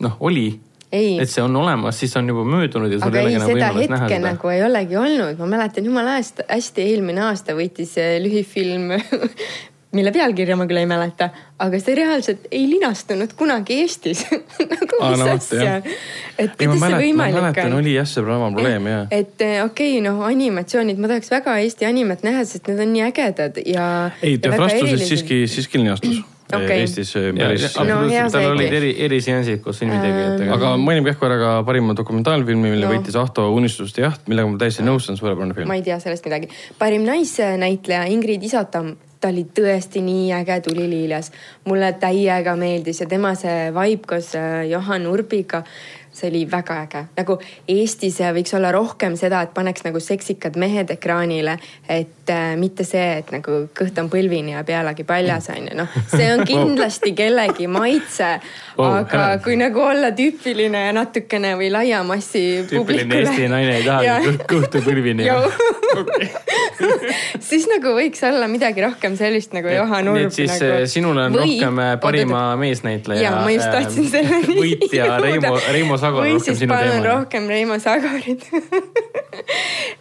noh, 0.01 0.17
oli, 0.19 0.47
ei 0.93 1.19
et 1.21 1.31
see 1.31 1.43
on 1.43 1.55
olemas, 1.55 1.99
siis 1.99 2.15
on 2.19 2.27
juba 2.29 2.43
möödunud 2.47 2.91
ja 2.91 2.99
sul 2.99 3.09
aga 3.09 3.21
ei 3.21 3.25
olegi 3.25 3.37
enam 3.37 3.47
seda 3.49 3.69
võimalust 3.69 3.93
näha 3.93 4.03
hetke 4.03 4.17
seda. 4.17 4.33
nagu 4.33 4.51
ei 4.53 4.65
olegi 4.65 4.99
olnud, 5.01 5.39
ma 5.39 5.53
mäletan 5.55 5.87
jumala 5.89 6.17
hästi, 6.19 6.83
eelmine 6.83 7.23
aasta 7.29 7.55
võitis 7.57 7.95
see 7.97 8.19
lühifilm, 8.23 8.91
mille 9.95 10.11
pealkirja 10.11 10.57
ma 10.59 10.67
küll 10.67 10.81
ei 10.81 10.89
mäleta, 10.89 11.29
aga 11.63 11.79
see 11.79 11.95
reaalselt 11.97 12.49
ei 12.51 12.65
linastunud 12.67 13.33
kunagi 13.39 13.79
Eestis 13.85 14.25
nagu 14.73 15.01
mis 15.01 15.23
no 15.23 15.31
asja 15.31 15.79
et 15.79 16.51
ma 16.51 16.57
kuidas 16.59 16.59
see 16.59 16.79
mäletan, 16.81 16.91
ma 16.91 17.01
võimalik 17.01 17.39
mäletan, 17.39 17.71
on. 17.71 17.79
oli 17.79 17.95
jah 17.95 18.09
see 18.11 18.27
sama 18.27 18.51
probleem 18.51 18.91
ja. 18.91 19.01
et 19.09 19.45
eh, 19.45 19.57
okei 19.63 19.97
okay,, 19.97 20.05
noh, 20.05 20.21
animatsioonid, 20.27 21.01
ma 21.01 21.11
tahaks 21.13 21.31
väga 21.31 21.57
Eesti 21.63 21.89
animet 21.89 22.25
näha, 22.27 22.45
sest 22.47 22.71
need 22.71 22.83
on 22.83 22.95
nii 22.95 23.07
ägedad 23.07 23.59
ja. 23.63 23.89
ei, 24.21 24.37
Theophrastusest 24.37 25.13
siiski, 25.13 25.43
siiski 25.51 25.83
linastus 25.83 26.23
Okei. 26.53 26.81
Eestis 26.83 27.15
äh, 27.17 27.31
päris. 27.33 27.63
No 27.81 28.03
tal 28.31 28.51
olid 28.51 28.73
eri, 28.77 28.91
eriseansid 29.07 29.63
koos 29.65 29.79
filmitegijatega. 29.81 30.53
aga 30.53 30.75
mainime 30.77 31.09
kähku 31.09 31.25
ära 31.25 31.37
ka 31.41 31.53
parima 31.65 31.95
dokumentaalfilmi, 31.97 32.69
mille 32.75 32.85
No. 32.85 32.91
võitis 32.93 33.17
Ahto 33.17 33.47
Unistuste 33.53 34.03
jaht, 34.05 34.27
millega 34.29 34.47
ma 34.51 34.59
täiesti 34.61 34.85
nõus, 34.85 35.09
on 35.09 35.17
suurepärane 35.17 35.57
film 35.57 35.67
ma. 35.67 35.75
ei 35.79 35.81
tea 35.81 35.97
sellest 35.99 36.25
midagi. 36.29 36.49
parim 36.79 37.01
naisnäitleja 37.07 38.05
Ingrid 38.13 38.43
Isotam, 38.45 38.93
ta 39.19 39.31
oli 39.33 39.47
tõesti 39.57 40.03
nii 40.05 40.31
äge 40.37 40.59
tuliliiles. 40.69 41.31
mulle 41.65 41.93
täiega 41.99 42.53
meeldis 42.55 43.01
ja 43.01 43.07
tema 43.09 43.33
see 43.35 43.71
vibe 43.73 44.05
koos 44.07 44.35
äh, 44.37 44.67
Johan 44.69 45.07
Urbiga, 45.07 45.63
see 46.15 46.29
oli 46.31 46.43
väga 46.51 46.77
äge. 46.85 47.03
nagu 47.17 47.37
Eestis 47.67 48.19
võiks 48.35 48.55
olla 48.57 48.71
rohkem 48.75 49.17
seda, 49.19 49.41
et 49.45 49.53
paneks 49.53 49.85
nagu 49.85 49.99
seksikad 49.99 50.57
mehed 50.61 50.91
ekraanile, 50.95 51.57
et 51.89 52.31
äh, 52.33 52.55
mitte 52.59 52.85
see, 52.87 53.19
et 53.19 53.31
nagu 53.35 53.65
kõht 53.75 53.99
on 54.01 54.09
põlvini 54.11 54.55
ja 54.55 54.63
pealegi 54.67 55.05
paljas 55.07 55.49
on 55.53 55.69
ju, 55.69 55.77
noh, 55.81 55.99
see 56.13 56.29
on 56.33 56.45
kindlasti 56.51 57.15
kellegi 57.17 57.67
maitse 57.71 58.37
Wow, 58.75 58.91
aga 58.91 59.19
Helen. 59.21 59.39
kui 59.43 59.55
nagu 59.55 59.79
olla 59.79 60.09
tüüpiline 60.11 60.79
ja 60.89 60.95
natukene 60.95 61.53
või 61.55 61.69
laia 61.71 62.01
massi 62.03 62.41
tüüpiline 62.67 63.21
Eesti 63.21 63.45
naine 63.47 63.77
ei 63.77 63.85
kõht- 64.25 64.43
kõhtu 64.49 64.81
põlvini. 64.83 65.29
siis 67.49 67.69
nagu 67.71 67.93
võiks 67.95 68.19
olla 68.27 68.49
midagi 68.51 68.83
rohkem 68.83 69.15
sellist 69.15 69.55
nagu 69.55 69.71
Johan 69.71 70.09
Urb. 70.11 70.19
nii 70.19 70.27
et 70.27 70.35
siis 70.35 70.57
nagu... 70.59 70.89
sinul 70.91 71.21
on 71.23 71.37
Või... 71.37 71.55
rohkem 71.55 71.79
äh, 71.85 71.93
parima 72.03 72.41
meesnäitleja. 72.59 73.23
ja 73.23 73.31
ma 73.39 73.53
just 73.53 73.71
tahtsin 73.71 74.09
selleni 74.11 74.57
võitja 74.59 75.07
Reimo, 75.23 75.53
Reimo 75.77 75.95
Sagor 76.05 76.27
või 76.27 76.39
siis 76.43 76.63
palun 76.69 77.05
rohkem 77.05 77.49
Reimo 77.51 77.79
Sagorit 77.81 78.47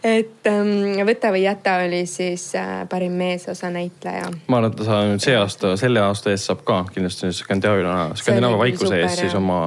et 0.04 0.48
ähm, 0.50 1.00
Võta 1.04 1.30
või 1.34 1.44
jäta 1.44 1.76
oli 1.84 2.02
siis 2.08 2.46
äh, 2.58 2.84
parim 2.90 3.14
meesosa 3.18 3.70
näitleja. 3.72 4.28
ma 4.48 4.58
arvan, 4.58 4.72
et 4.72 4.78
ta 4.78 4.86
saab 4.86 5.08
nüüd 5.10 5.24
see 5.24 5.36
aasta, 5.38 5.74
selle 5.80 6.02
aasta 6.04 6.32
eest 6.32 6.50
saab 6.50 6.64
ka 6.66 6.80
kindlasti 6.94 7.30
Skandinaavia, 7.36 7.94
Skandinaavia 8.20 8.60
vaikuse 8.60 9.00
eest 9.00 9.22
siis 9.24 9.36
oma 9.38 9.60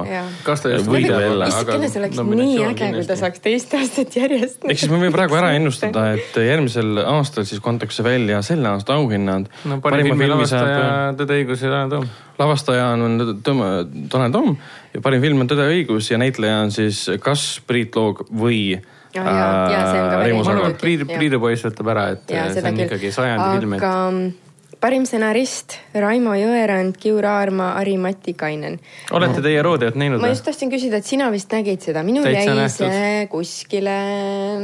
kas 0.46 0.64
ta 0.64 0.72
just 0.72 0.90
võidab 0.90 1.22
jälle. 1.24 1.50
issakene, 1.50 1.90
see 1.92 2.02
oleks 2.02 2.22
nii 2.42 2.56
äge, 2.68 2.90
kui 2.94 3.06
ta 3.08 3.18
saaks 3.20 3.44
teist 3.44 3.74
aastat 3.78 4.16
järjest. 4.20 4.64
ehk 4.64 4.82
siis 4.82 4.92
me 4.92 5.02
võime 5.02 5.12
praegu 5.14 5.38
ära 5.40 5.52
ennustada, 5.58 6.08
et 6.16 6.40
järgmisel 6.48 7.02
aastal 7.04 7.46
siis 7.48 7.62
kantakse 7.64 8.06
välja 8.06 8.40
selle 8.46 8.70
aasta 8.72 8.98
auhinnad. 8.98 9.50
no 9.68 9.80
parim 9.84 10.12
filmi 10.12 10.30
lavastaja 10.30 11.14
Tõde, 11.18 11.40
õigus 11.42 11.62
ja 11.64 11.72
Tanel 11.72 11.94
Toom. 11.94 12.10
lavastaja 12.38 12.90
on 12.94 13.40
Tanel 13.42 14.34
Toom 14.34 14.54
ja 14.98 15.04
parim 15.04 15.22
film 15.24 15.42
on 15.44 15.50
Tõde 15.50 15.66
ja 15.68 15.72
õigus 15.72 16.10
ja 16.10 16.18
näitleja 16.20 16.62
on 16.66 16.74
siis 16.74 17.04
kas 17.22 17.48
Priit 17.66 17.96
Loog 17.98 18.26
või 18.28 18.78
Ja, 19.14 19.22
ja, 19.24 19.44
ja, 19.72 19.78
see 19.88 20.00
äh, 20.04 20.14
Reimo 20.20 20.42
et. 20.44 20.74
Priidu. 20.82 21.06
Priidu 21.08 21.38
poiss 21.40 21.64
ütleb 21.64 21.88
ära, 21.94 22.02
et 22.12 22.28
ja 22.28 22.42
see 22.50 22.58
seda 22.58 22.68
on 22.68 22.76
küll. 22.76 22.90
ikkagi 22.90 23.12
sajandi 23.14 23.46
film, 23.56 23.72
et 23.78 24.47
parim 24.80 25.04
stsenarist 25.08 25.74
Raimo 25.98 26.34
Jõerand, 26.38 26.96
Kiur 27.02 27.26
Aarma, 27.26 27.72
Ari 27.80 27.96
Matikainen. 27.98 28.78
olete 29.14 29.42
teie 29.42 29.62
Rodeot 29.62 29.96
näinud 29.98 30.22
ma 30.22 30.30
just? 30.30 30.44
tahtsin 30.46 30.70
küsida, 30.70 31.00
et 31.02 31.08
sina 31.08 31.30
vist 31.34 31.50
nägid 31.52 31.82
seda, 31.82 32.04
minul 32.06 32.26
jäi 32.30 32.44
nähtud. 32.46 32.86
see 32.86 33.24
kuskile. 33.32 33.96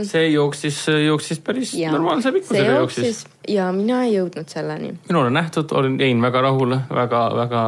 see 0.07 0.29
jooksis, 0.31 0.79
jooksis 1.07 1.41
päris 1.45 1.75
Ja, 1.79 1.93
normaalse 1.93 2.33
pikkusega 2.35 2.77
jooksis, 2.79 3.05
jooksis 3.05 3.55
ja 3.57 3.71
mina 3.75 4.05
ei 4.07 4.15
jõudnud 4.15 4.51
selleni. 4.51 4.93
minul 5.09 5.31
on 5.31 5.35
nähtud, 5.35 5.75
olin, 5.75 5.99
jäin 6.01 6.23
väga 6.23 6.45
rahule 6.47 6.79
väga, 6.95 7.25
väga 7.41 7.65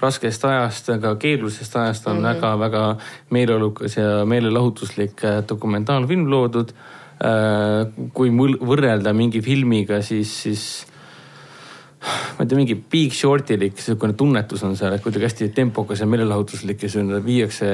raskest 0.00 0.44
ajast, 0.48 0.88
väga 0.94 1.14
keerulisest 1.20 1.76
ajast 1.76 2.08
on 2.08 2.22
väga-väga 2.22 2.86
mm 2.92 2.98
-hmm. 2.98 3.36
meeleolukas 3.36 3.96
ja 3.96 4.24
meelelahutuslik 4.24 5.24
äh, 5.24 5.42
dokumentaalfilm 5.48 6.30
loodud. 6.30 6.72
kui 8.12 8.30
mul 8.34 8.56
võrrelda 8.58 9.12
mingi 9.14 9.40
filmiga, 9.42 10.00
siis, 10.02 10.42
siis 10.42 10.62
ma 12.36 12.42
ei 12.42 12.48
tea, 12.48 12.58
mingi 12.58 12.74
Big 12.74 13.14
Shortilik 13.14 13.76
niisugune 13.76 14.16
tunnetus 14.18 14.64
on 14.66 14.74
seal, 14.78 14.96
et 14.96 15.04
kuidagi 15.04 15.28
hästi 15.28 15.48
tempokas 15.54 16.02
ja 16.02 16.08
meelelahutuslik 16.10 16.82
ja 16.82 16.90
sinna 16.90 17.20
viiakse, 17.24 17.68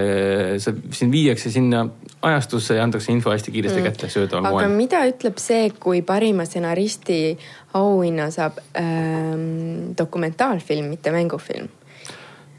sind 0.61 1.14
viiakse 1.14 1.53
sinna 1.55 1.87
ajastusse 2.29 2.76
ja 2.76 2.85
antakse 2.85 3.12
info 3.12 3.33
hästi 3.33 3.55
kiiresti 3.55 3.81
mm. 3.81 3.89
kätte 3.89 4.11
söödaval 4.12 4.51
aga 4.51 4.68
moel. 4.68 4.76
mida 4.76 5.01
ütleb 5.09 5.41
see, 5.41 5.70
kui 5.81 6.03
parima 6.07 6.45
stsenaristi 6.49 7.39
auhinna 7.79 8.29
saab 8.35 8.61
ähm, 8.76 9.95
dokumentaalfilm, 9.99 10.93
mitte 10.93 11.14
mängufilm? 11.14 11.72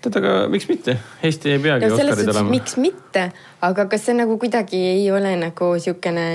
tead, 0.02 0.16
aga 0.16 0.34
miks 0.52 0.68
mitte, 0.70 0.96
Eesti 1.24 1.54
ei 1.54 1.62
peagi 1.62 1.92
Oscarid 1.92 2.34
olema. 2.34 2.50
miks 2.50 2.78
mitte, 2.82 3.30
aga 3.62 3.86
kas 3.92 4.08
see 4.08 4.18
nagu 4.18 4.38
kuidagi 4.42 4.80
ei 4.96 5.06
ole 5.12 5.36
nagu 5.38 5.74
siukene 5.80 6.28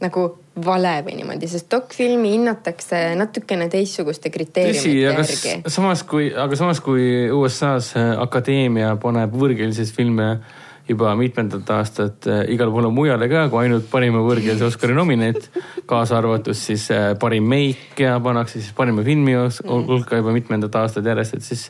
nagu 0.00 0.26
vale 0.64 0.94
või 1.06 1.16
niimoodi, 1.18 1.48
sest 1.50 1.68
dokfilmi 1.72 2.32
hinnatakse 2.36 3.02
natukene 3.18 3.68
teistsuguste 3.72 4.30
kriteeriumite 4.30 4.96
järgi. 5.04 5.54
samas 5.70 6.02
kui, 6.08 6.30
aga 6.34 6.56
samas 6.58 6.80
kui 6.84 7.04
USA-s 7.34 7.94
äh, 7.98 8.10
akadeemia 8.22 8.96
paneb 9.02 9.34
võõrkeelseid 9.36 9.92
filme 9.96 10.28
juba 10.90 11.12
mitmendat 11.18 11.70
aastat 11.70 12.26
äh, 12.26 12.42
igale 12.54 12.72
poole 12.74 12.90
mujale 12.94 13.28
ka 13.30 13.46
kui 13.52 13.64
ainult 13.64 13.86
parima 13.92 14.22
võõrkeelse 14.26 14.66
Oscari 14.66 14.94
nominaat. 14.96 15.50
kaasa 15.86 16.18
arvatud 16.18 16.56
siis 16.58 16.88
äh, 16.94 17.12
parim 17.20 17.46
meik 17.50 17.98
ja 18.00 18.18
pannakse 18.20 18.60
siis 18.60 18.72
parima 18.76 19.04
filmi 19.06 19.36
os- 19.38 19.62
hulka 19.66 20.18
juba 20.18 20.34
mitmendat 20.36 20.76
aastat 20.82 21.06
järjest, 21.06 21.34
et 21.38 21.42
siis 21.46 21.68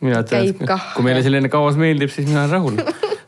mina 0.00 0.22
ütlen, 0.24 0.50
et 0.52 0.78
kui 0.94 1.04
meile 1.04 1.22
selline 1.24 1.48
kaos 1.52 1.76
meeldib, 1.80 2.10
siis 2.12 2.28
mina 2.28 2.44
olen 2.44 2.56
rahul 2.58 2.80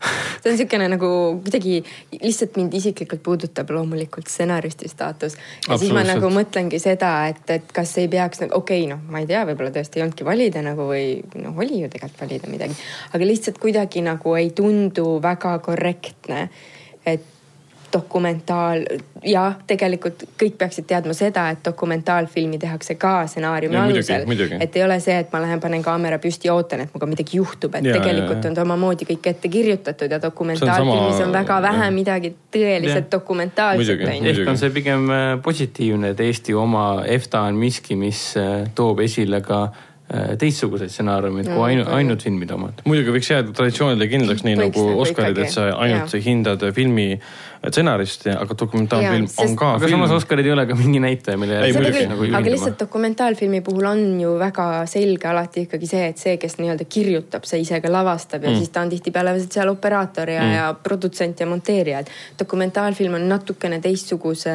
see 0.46 0.52
on 0.52 0.58
niisugune 0.58 0.88
nagu 0.92 1.10
kuidagi 1.42 1.80
lihtsalt 2.22 2.56
mind 2.56 2.74
isiklikult 2.78 3.22
puudutab 3.22 3.70
loomulikult 3.74 4.30
stsenaristi 4.30 4.88
staatus. 4.88 5.36
ja 5.68 5.78
siis 5.78 5.92
ma 5.94 6.04
nagu 6.06 6.30
mõtlengi 6.32 6.78
seda, 6.82 7.12
et, 7.32 7.42
et 7.50 7.72
kas 7.74 7.96
ei 7.98 8.08
peaks 8.12 8.44
nagu 8.44 8.58
okei 8.58 8.84
okay, 8.84 8.90
noh, 8.94 9.02
ma 9.10 9.22
ei 9.22 9.30
tea, 9.30 9.44
võib-olla 9.48 9.74
tõesti 9.74 10.00
ei 10.00 10.06
olnudki 10.06 10.26
valida 10.26 10.62
nagu 10.64 10.88
või 10.90 11.06
noh, 11.42 11.56
oli 11.58 11.82
ju 11.82 11.90
tegelikult 11.92 12.26
valida 12.26 12.52
midagi, 12.52 12.76
aga 13.12 13.30
lihtsalt 13.30 13.60
kuidagi 13.62 14.04
nagu 14.06 14.36
ei 14.38 14.52
tundu 14.56 15.16
väga 15.22 15.56
korrektne, 15.64 16.48
et 17.06 17.32
dokumentaal 17.92 18.84
ja 19.24 19.52
tegelikult 19.66 20.24
kõik 20.40 20.58
peaksid 20.58 20.86
teadma 20.86 21.14
seda, 21.16 21.48
et 21.50 21.64
dokumentaalfilmi 21.64 22.58
tehakse 22.58 22.94
ka 23.00 23.26
stsenaariumi 23.26 23.76
Ja 23.76 23.84
alusel. 23.84 24.26
et 24.60 24.76
ei 24.76 24.84
ole 24.84 25.00
see, 25.00 25.18
et 25.18 25.32
ma 25.32 25.40
lähen 25.42 25.60
panen 25.60 25.82
kaamera 25.82 26.18
püsti 26.18 26.50
ja 26.50 26.54
ootan, 26.54 26.80
et 26.80 26.92
minuga 26.92 27.06
midagi 27.06 27.36
juhtub, 27.40 27.74
et 27.74 27.84
Ja, 27.84 27.94
ja, 27.94 28.00
tegelikult 28.00 28.38
ja, 28.38 28.42
ja. 28.44 28.50
on 28.50 28.54
ta 28.54 28.62
omamoodi 28.62 29.08
kõik 29.08 29.26
ette 29.30 29.48
kirjutatud 29.48 30.10
ja 30.10 30.22
dokumentaalfilmis 30.22 31.20
on 31.24 31.32
väga 31.32 31.62
vähe 31.62 31.84
jah. 31.84 31.94
midagi 31.94 32.34
tõeliselt 32.52 33.10
dokumentaalset 33.10 34.00
ehk 34.00 34.48
on 34.48 34.58
see 34.58 34.70
pigem 34.74 35.10
äh, 35.10 35.26
positiivne, 35.42 36.14
et 36.14 36.20
Eesti 36.20 36.54
oma 36.54 36.86
EFTA 37.06 37.46
on 37.50 37.60
miski, 37.60 37.96
mis 37.98 38.32
äh, 38.40 38.66
toob 38.74 39.00
esile 39.04 39.40
ka 39.44 39.60
äh, 39.66 40.34
teistsuguseid 40.40 40.92
stsenaariumeid 40.92 41.50
kui 41.50 41.64
ainult, 41.70 41.90
ainult 41.96 42.22
filmide 42.26 42.54
omad. 42.56 42.82
muidugi 42.84 43.14
võiks 43.18 43.30
jääda 43.32 43.54
traditsioonile 43.56 44.08
kindlaks, 44.12 44.44
nii 44.46 44.56
Võiks 44.60 44.80
nagu 44.80 45.00
Oscarid, 45.04 45.42
et 45.44 45.54
sa 45.54 45.68
ainult 45.74 46.14
jah. 46.14 46.24
hindad 46.24 46.64
filmi 46.76 47.08
stsenarist, 47.70 48.26
aga 48.32 48.56
dokumentaalfilm 48.58 49.26
sest- 49.28 49.42
on 49.44 49.56
ka 49.58 49.70
aga 49.74 49.86
film. 49.86 49.96
samas 49.96 50.14
Oscarid 50.16 50.46
ei 50.46 50.52
ole 50.52 50.66
ka 50.66 50.76
mingi 50.78 51.00
näitaja, 51.02 51.38
mille 51.40 51.60
küll 51.74 52.08
nagu 52.10 52.28
aga 52.38 52.52
lihtsalt 52.52 52.78
dokumentaalfilmi 52.80 53.60
puhul 53.66 53.88
on 53.90 54.02
ju 54.20 54.34
väga 54.40 54.66
selge 54.90 55.28
alati 55.30 55.66
ikkagi 55.66 55.90
see, 55.90 56.04
et 56.12 56.22
see, 56.22 56.36
kes 56.42 56.58
nii-öelda 56.60 56.86
kirjutab, 56.90 57.46
see 57.48 57.62
ise 57.64 57.80
ka 57.82 57.92
lavastab 57.92 58.46
ja 58.46 58.52
mm. 58.52 58.60
siis 58.62 58.72
ta 58.74 58.84
on 58.86 58.92
tihtipeale 58.92 59.34
seal 59.44 59.72
operaator 59.72 60.32
ja 60.34 60.42
mm., 60.42 60.54
ja 60.56 60.66
produtsent 60.82 61.40
ja 61.40 61.46
monteerija. 61.50 62.04
et 62.04 62.10
dokumentaalfilm 62.38 63.18
on 63.18 63.28
natukene 63.28 63.80
teistsuguse 63.84 64.54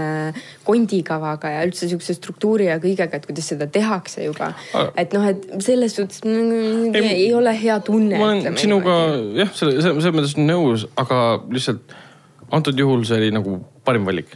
kondikavaga 0.68 1.56
ja 1.56 1.66
üldse 1.68 1.90
sihukese 1.90 2.16
struktuuri 2.18 2.70
ja 2.70 2.78
kõigega, 2.82 3.20
et 3.20 3.26
kuidas 3.28 3.52
seda 3.54 3.68
tehakse 3.68 4.26
juba 4.26 4.54
Aga-. 4.74 4.94
et 4.98 5.18
noh, 5.18 5.28
et 5.28 5.48
selles 5.64 5.96
suhtes 5.96 6.24
mm, 6.26 6.96
Ei, 6.96 7.02
ei, 7.02 7.26
ei 7.28 7.34
ole 7.34 7.54
hea 7.62 7.80
tunne. 7.86 8.18
ma 8.18 8.32
olen 8.32 8.58
sinuga 8.60 8.98
jah, 9.38 9.52
selle, 9.56 9.82
selles 9.82 10.16
mõttes 10.16 10.38
nõus, 10.40 10.88
aga 11.00 11.42
lihtsalt 11.52 12.00
antud 12.52 12.80
juhul 12.80 13.04
see 13.08 13.18
oli 13.22 13.32
nagu 13.34 13.60
parim 13.86 14.06
valik 14.08 14.34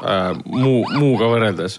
äh,. 0.00 0.36
muu, 0.44 0.84
muuga 0.96 1.28
võrreldes. 1.28 1.78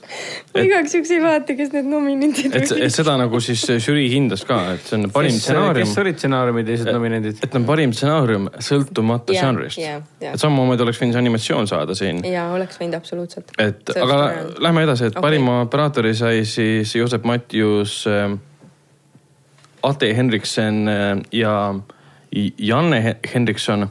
igaks 0.62 0.96
juhuks 0.96 1.12
ei 1.16 1.22
vaata, 1.24 1.56
kes 1.58 1.72
need 1.74 1.88
nominendid 1.90 2.56
et, 2.58 2.74
et 2.88 2.94
seda 2.94 3.16
nagu 3.20 3.42
siis 3.44 3.64
žürii 3.86 4.10
hindas 4.14 4.44
ka, 4.48 4.60
et 4.76 4.84
see 4.86 5.00
on 5.00 5.08
parim 5.14 5.34
kes 5.34 5.46
stsenaarium, 5.48 5.94
olid 6.04 6.22
stsenaariumi 6.22 6.66
teised 6.68 6.92
nominendid? 6.92 7.42
et 7.48 7.58
on 7.58 7.66
parim 7.70 7.96
stsenaarium 7.96 8.50
sõltumata 8.70 9.38
žanrist 9.38 9.82
jah,. 9.82 10.04
jah. 10.22 10.36
et 10.36 10.44
samamoodi 10.44 10.86
oleks 10.86 11.02
võinud 11.02 11.18
see 11.18 11.24
animatsioon 11.24 11.72
saada 11.72 11.98
siin. 11.98 12.22
ja 12.28 12.50
oleks 12.56 12.82
võinud 12.82 13.00
absoluutselt. 13.00 13.56
et 13.58 13.96
aga 13.96 14.22
lähme 14.60 14.86
edasi, 14.88 15.10
et 15.10 15.18
Okei. 15.18 15.26
parima 15.30 15.62
operaatori 15.66 16.14
sai 16.18 16.46
siis 16.46 16.96
Joosep 17.00 17.28
Matjus 17.28 18.04
äh,, 18.12 18.38
Ate 19.82 20.12
Henriksen 20.14 20.88
äh, 20.88 21.18
ja 21.34 21.74
Janne 22.58 23.04
He- 23.04 23.20
Henrikson. 23.34 23.90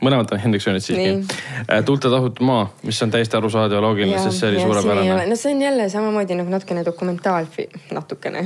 Mõlemad 0.00 0.32
on 0.32 0.40
Henriksonid 0.42 0.84
siiski 0.84 1.08
Nii.. 1.12 1.82
tuulte 1.84 2.08
tahutud 2.12 2.40
maa, 2.46 2.66
mis 2.86 3.00
on 3.04 3.10
täiesti 3.12 3.36
arusaadav 3.36 3.76
ja 3.78 3.82
loogiline, 3.84 4.18
sest 4.22 4.40
see 4.40 4.52
oli 4.52 4.62
suurepärane. 4.62 5.26
no 5.28 5.36
see 5.36 5.52
on 5.54 5.62
jälle 5.62 5.88
samamoodi 5.92 6.38
nagu 6.38 6.50
natukene 6.52 6.84
dokumentaalfilm, 6.86 7.84
natukene 7.96 8.44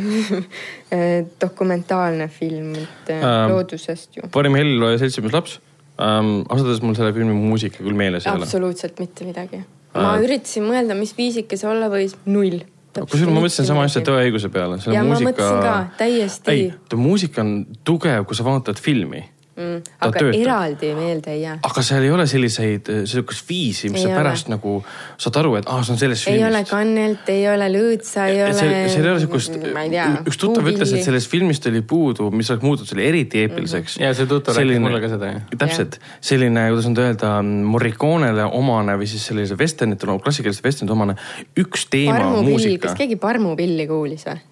dokumentaalne 1.45 2.29
film, 2.29 2.75
et 2.75 3.11
Ähm, 3.11 3.25
ähm, 3.25 3.53
loodusest 3.53 4.17
ju. 4.17 4.29
parim 4.33 4.55
helilooja 4.59 4.99
seltsimees 4.99 5.33
laps 5.33 5.61
ähm,. 6.01 6.43
ausalt 6.49 6.67
öeldes 6.69 6.83
mul 6.83 6.95
selle 6.99 7.13
filmi 7.13 7.35
muusika 7.35 7.83
küll 7.85 7.97
meeles 7.99 8.27
ei 8.27 8.33
ole. 8.33 8.43
absoluutselt 8.49 8.99
mitte 9.01 9.25
midagi. 9.25 9.63
ma 9.95 10.15
Äh. 10.17 10.23
üritasin 10.27 10.65
mõelda, 10.67 10.97
mis 10.99 11.15
viisike 11.19 11.57
see 11.57 11.69
olla 11.71 11.87
võis, 11.93 12.17
null. 12.27 12.65
kusjuures 12.95 13.31
ma 13.35 13.41
mõtlesin 13.43 13.67
sama 13.69 13.85
asja 13.87 14.03
Tõe 14.07 14.25
õiguse 14.27 14.51
peale. 14.55 14.79
ja 14.87 15.03
ma 15.05 15.19
mõtlesin 15.19 15.63
ka 15.63 15.77
täiesti 15.99 16.51
ei, 16.51 16.73
muusika 16.97 17.43
on 17.43 17.67
tugev, 17.85 18.25
kui 18.27 18.37
sa 18.39 18.47
vaatad 18.47 18.79
filmi 18.83 19.25
mm,, 19.57 19.95
aga 20.01 20.19
töötab. 20.19 20.41
eraldi 20.41 20.91
meelde 20.97 21.33
ei 21.35 21.43
jää. 21.43 21.57
aga 21.69 21.85
seal 21.87 22.07
ei 22.07 22.11
ole 22.15 22.27
selliseid, 22.31 22.91
sihukest 23.11 23.49
viisi, 23.49 23.91
mis 23.93 24.03
Ei 24.03 24.09
sa 24.09 24.13
ole. 24.13 24.19
pärast 24.19 24.51
nagu 24.53 24.77
saad 25.21 25.39
aru, 25.41 25.55
et 25.61 25.69
aa, 25.71 25.83
see 25.87 25.95
on 25.95 26.01
sellest 26.01 26.29
ei 26.29 26.39
filmist. 26.39 26.51
ole 26.51 26.63
Kannelt, 26.71 27.29
ei 27.35 27.45
ole 27.51 27.69
Lõõtsa, 27.75 28.29
ei 28.31 28.41
ole. 28.45 28.55
see, 28.59 28.81
seal 28.93 29.09
ei 29.09 29.13
ole 29.13 29.25
sihukest, 29.25 29.59
ei 29.59 29.99
üks 30.31 30.41
tuttav 30.41 30.71
ütles, 30.73 30.95
et 30.97 31.07
sellest 31.07 31.31
filmist 31.33 31.69
oli 31.71 31.85
puudu, 31.95 32.31
mis 32.35 32.51
oleks 32.53 32.67
muutunud 32.67 32.91
selle 32.91 33.07
eriti 33.09 33.45
eepiliseks. 33.45 33.99
ja 34.03 34.15
see 34.17 34.31
tuttav 34.31 34.59
rääkis 34.59 34.83
mulle 34.85 35.03
ka 35.05 35.13
seda, 35.13 35.35
jah. 35.35 35.53
täpselt, 35.65 36.01
selline, 36.25 36.69
kuidas 36.73 36.91
nüüd 36.91 37.05
öelda, 37.05 37.35
Morriconele 37.45 38.49
omane 38.59 38.99
või 39.01 39.11
siis 39.11 39.27
sellise 39.31 39.59
vesternitele, 39.59 40.19
klassikaliste 40.25 40.67
vesternite 40.67 40.97
omane 40.97 41.19
üks 41.61 41.89
teema, 41.93 42.19
parmupill, 42.19 42.51
muusika 42.51 42.89
kas. 42.89 42.99
keegi 42.99 43.21
parmupilli 43.21 43.89
kuulis 43.91 44.27
või? 44.29 44.43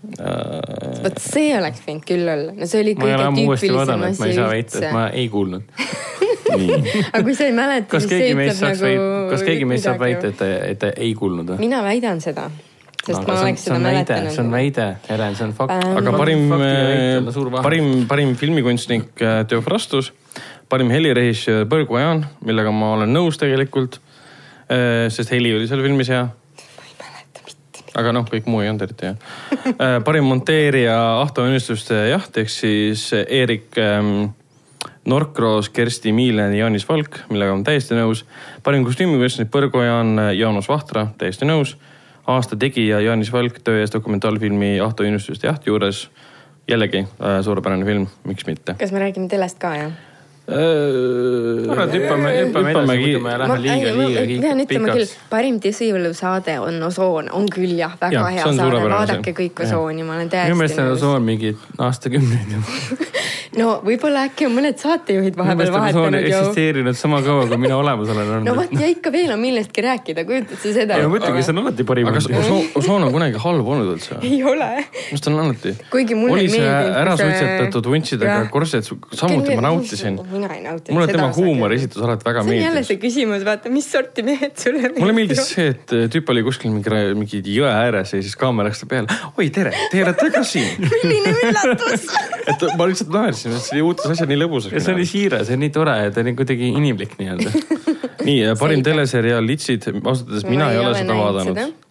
Äh, 0.00 1.02
vot 1.04 1.18
see 1.20 1.50
oleks 1.52 1.82
võinud 1.84 2.06
küll 2.08 2.24
olla, 2.24 2.54
no 2.56 2.66
see 2.68 2.80
oli 2.80 2.94
kõige 2.96 3.18
tüüpilisem 3.36 4.04
asi 4.06 4.24
ei 4.30 4.36
saa 4.38 4.46
väita, 4.48 4.72
üldse 4.72 4.86
et. 4.86 4.94
ma 4.96 5.02
ei 5.12 5.26
kuulnud. 5.28 5.82
aga 7.12 7.20
kui 7.26 7.34
sa 7.36 7.44
ei 7.44 7.52
mäleta, 7.54 7.88
kas 7.92 8.06
siis 8.06 8.14
see 8.14 8.30
ütleb 8.32 8.62
nagu 8.64 9.10
kas 9.34 9.44
keegi 9.44 9.68
meist 9.68 9.84
saab 9.84 10.00
väita, 10.00 10.30
et 10.32 10.40
et 10.46 10.80
ta 10.80 10.90
ei 10.96 11.12
kuulnud 11.18 11.52
või? 11.52 11.60
mina 11.66 11.82
väidan 11.84 12.24
seda, 12.24 12.46
sest 12.96 13.28
ma 13.28 13.36
oleks 13.42 13.66
seda 13.68 13.76
mäletanud. 13.84 14.32
see 14.32 14.44
on 14.46 14.54
väide, 14.56 14.88
Helen, 15.10 15.36
see 15.36 15.48
on 15.50 15.54
fakt 15.60 15.84
aga 16.00 16.16
parim 16.16 16.48
vahe. 16.54 17.60
parim, 17.60 17.92
parim 18.08 18.32
filmikunstnik 18.40 19.20
äh, 19.20 19.42
Teo 19.52 19.60
Frastus, 19.66 20.14
parim 20.72 20.88
helirežissöör 20.96 21.68
Põrgu 21.68 22.00
Jaan, 22.00 22.24
millega 22.40 22.72
ma 22.72 22.94
olen 22.96 23.12
nõus 23.12 23.36
tegelikult. 23.40 24.00
sest 25.10 25.32
heli 25.34 25.50
oli 25.50 25.66
seal 25.66 25.80
filmis 25.82 26.08
hea. 26.08 26.28
Aga 27.98 28.12
noh, 28.14 28.26
kõik 28.28 28.46
muu 28.50 28.62
ei 28.62 28.70
olnud 28.70 28.84
eriti 28.86 29.08
hea. 29.08 30.00
parim 30.06 30.28
monteerija 30.30 30.96
Ahto 31.20 31.44
Unistuste 31.46 31.96
jaht 32.10 32.36
ehk 32.42 32.52
siis 32.52 33.08
Eerik 33.26 33.78
ähm, 33.80 34.30
Norkroos, 35.10 35.68
Kersti 35.74 36.12
Miilen 36.12 36.52
ja 36.54 36.64
Jaanis 36.64 36.88
Valk, 36.88 37.22
millega 37.30 37.54
olen 37.54 37.64
täiesti 37.64 37.96
nõus. 37.96 38.24
parim 38.62 38.84
kostüümikunstnik 38.84 39.50
Põrgu 39.50 39.82
Jaan, 39.84 40.18
Jaanus 40.36 40.68
Vahtra, 40.68 41.08
täiesti 41.18 41.48
nõus. 41.48 41.76
aasta 42.26 42.56
tegija 42.56 43.00
Jaanis 43.00 43.32
Valk 43.32 43.58
töö 43.64 43.80
eest 43.80 43.94
dokumentaalfilmi 43.94 44.78
Ahto 44.80 45.02
Unistuste 45.02 45.46
jaht 45.46 45.66
juures 45.66 46.08
jällegi 46.68 47.02
äh, 47.02 47.40
suurepärane 47.42 47.84
film, 47.84 48.06
miks 48.24 48.46
mitte. 48.46 48.76
kas 48.78 48.92
me 48.92 49.00
räägime 49.02 49.28
telest 49.28 49.58
ka, 49.58 49.74
jah? 49.76 50.09
kurat, 50.50 51.92
hüppame, 51.94 52.32
hüppame 52.36 52.72
edasi, 52.74 52.86
muidu 52.90 53.20
me 53.24 53.34
läheme 53.38 53.58
liiga, 53.64 53.92
liiga 53.98 54.24
pean 54.46 54.62
ütlema 54.64 54.94
küll 54.94 55.06
pikaks., 55.06 55.28
parim 55.30 55.60
tõsiolusaade 55.62 56.56
on 56.64 56.82
Osoon, 56.90 57.30
on 57.36 57.46
küll 57.52 57.76
jah, 57.78 57.94
väga 58.00 58.18
Jah, 58.18 58.32
hea 58.36 58.48
saade, 58.58 58.82
vaadake 58.90 59.36
kõik. 59.36 59.64
Osooni, 59.66 60.06
ma 60.06 60.18
olen 60.18 60.32
minu 60.32 60.60
meelest 60.62 60.80
täiesti 60.80 60.86
on. 60.86 60.96
Osoon 60.98 61.28
mingi 61.28 61.54
aastakümneid 61.78 62.56
juba. 62.56 63.10
no 63.58 63.70
võib-olla 63.82 64.26
äkki 64.28 64.46
on 64.46 64.54
mõned 64.54 64.78
saatejuhid 64.80 65.36
vahepeal 65.38 65.72
vahetanud 65.74 66.22
ju. 66.22 66.28
eksisteerinud 66.30 66.98
sama 66.98 67.20
kaua, 67.24 67.46
kui 67.50 67.58
mina 67.60 67.78
olemas 67.80 68.12
olen 68.12 68.28
no 68.30 68.36
olnud 68.38 68.60
vot. 68.60 68.74
ja 68.78 68.90
ikka 68.92 69.12
veel 69.14 69.32
on 69.34 69.40
millestki 69.42 69.84
rääkida, 69.84 70.24
kujutad 70.28 70.60
sa 70.60 70.74
seda? 70.76 70.98
ei, 70.98 71.06
ma 71.06 71.14
mõtlengi, 71.16 71.42
see 71.46 71.54
on 71.54 71.62
alati 71.64 71.86
parim. 71.88 72.10
aga 72.10 72.20
kas 72.20 72.28
Osoon, 72.30 72.68
Osoon 72.78 73.06
on 73.08 73.14
kunagi 73.14 73.42
halb 73.42 73.72
olnud 73.74 73.90
üldse? 73.96 74.20
ei 74.22 74.38
ole. 74.46 74.68
minu 74.84 75.08
arust 75.10 75.30
on 75.30 75.38
alati. 75.44 75.74
kuigi 75.90 76.18
mulle 76.18 76.36
oli 76.38 76.52
see 76.52 76.70
ära 77.02 77.16
suitsetatud 77.18 77.90
vuntsidega 77.94 78.36
Jah. 78.36 78.50
korsett, 78.54 78.92
samuti 79.18 79.58
ma 79.58 79.66
nautisin. 79.70 80.20
mina 80.30 80.52
ei 80.54 80.62
nautinud 80.68 80.98
mulle 80.98 81.10
tema 81.10 81.30
osa 81.30 81.42
huumor 81.42 81.74
küll. 81.74 81.80
esitus 81.80 82.06
alati 82.06 82.28
väga 82.30 82.44
see 82.46 82.54
on 82.54 82.60
jälle 82.60 82.74
meeldis. 82.78 82.92
see 82.92 83.02
küsimus, 83.02 83.46
vaata, 83.48 83.74
mis 83.74 83.90
sorti 83.90 84.26
mehed 84.26 84.54
sulle 84.54 84.84
meeldivad. 84.84 85.02
mulle 85.02 85.16
meeldis 85.18 85.42
see, 85.56 85.74
et 85.74 85.96
tüüp 86.14 86.30
oli 86.34 86.46
kuskil 86.46 86.70
mingi, 86.74 87.02
mingi 87.18 87.42
jõe 87.58 87.70
ääres 87.72 88.14
ja 88.14 88.22
siis 88.22 88.38
kaamera 88.38 88.70
läks 88.70 88.84
ta 88.84 88.90
peale. 88.90 89.20
oi, 89.34 89.50
tere, 89.54 89.74
te 89.90 90.04
olete 90.04 90.30
ka 90.34 90.42
siin. 90.46 90.70
milline 91.10 91.34
üllatus. 91.50 92.06
et 92.50 92.64
ma 92.78 92.86
lihtsalt 92.90 93.12
naersin, 93.14 93.39
et 93.48 93.64
see 93.64 93.82
muutus 93.84 94.10
asja 94.12 94.26
nii 94.30 94.40
lõbusaks. 94.42 94.84
see 94.84 94.96
oli 94.96 95.06
siiras 95.08 95.52
ja 95.52 95.58
nii 95.60 95.72
tore 95.74 95.96
ja 96.04 96.10
ta 96.14 96.24
oli 96.24 96.34
kuidagi 96.38 96.72
inimlik 96.72 97.16
nii-öelda. 97.20 97.52
nii, 98.28 98.40
parim 98.60 98.84
teleseriaal 98.86 99.46
Litsid, 99.46 99.88
ausalt 100.02 100.28
öeldes 100.28 100.48
mina 100.50 100.72
ei 100.74 100.82
ole 100.82 100.96
seda 100.98 101.16
vaadanud. 101.16 101.89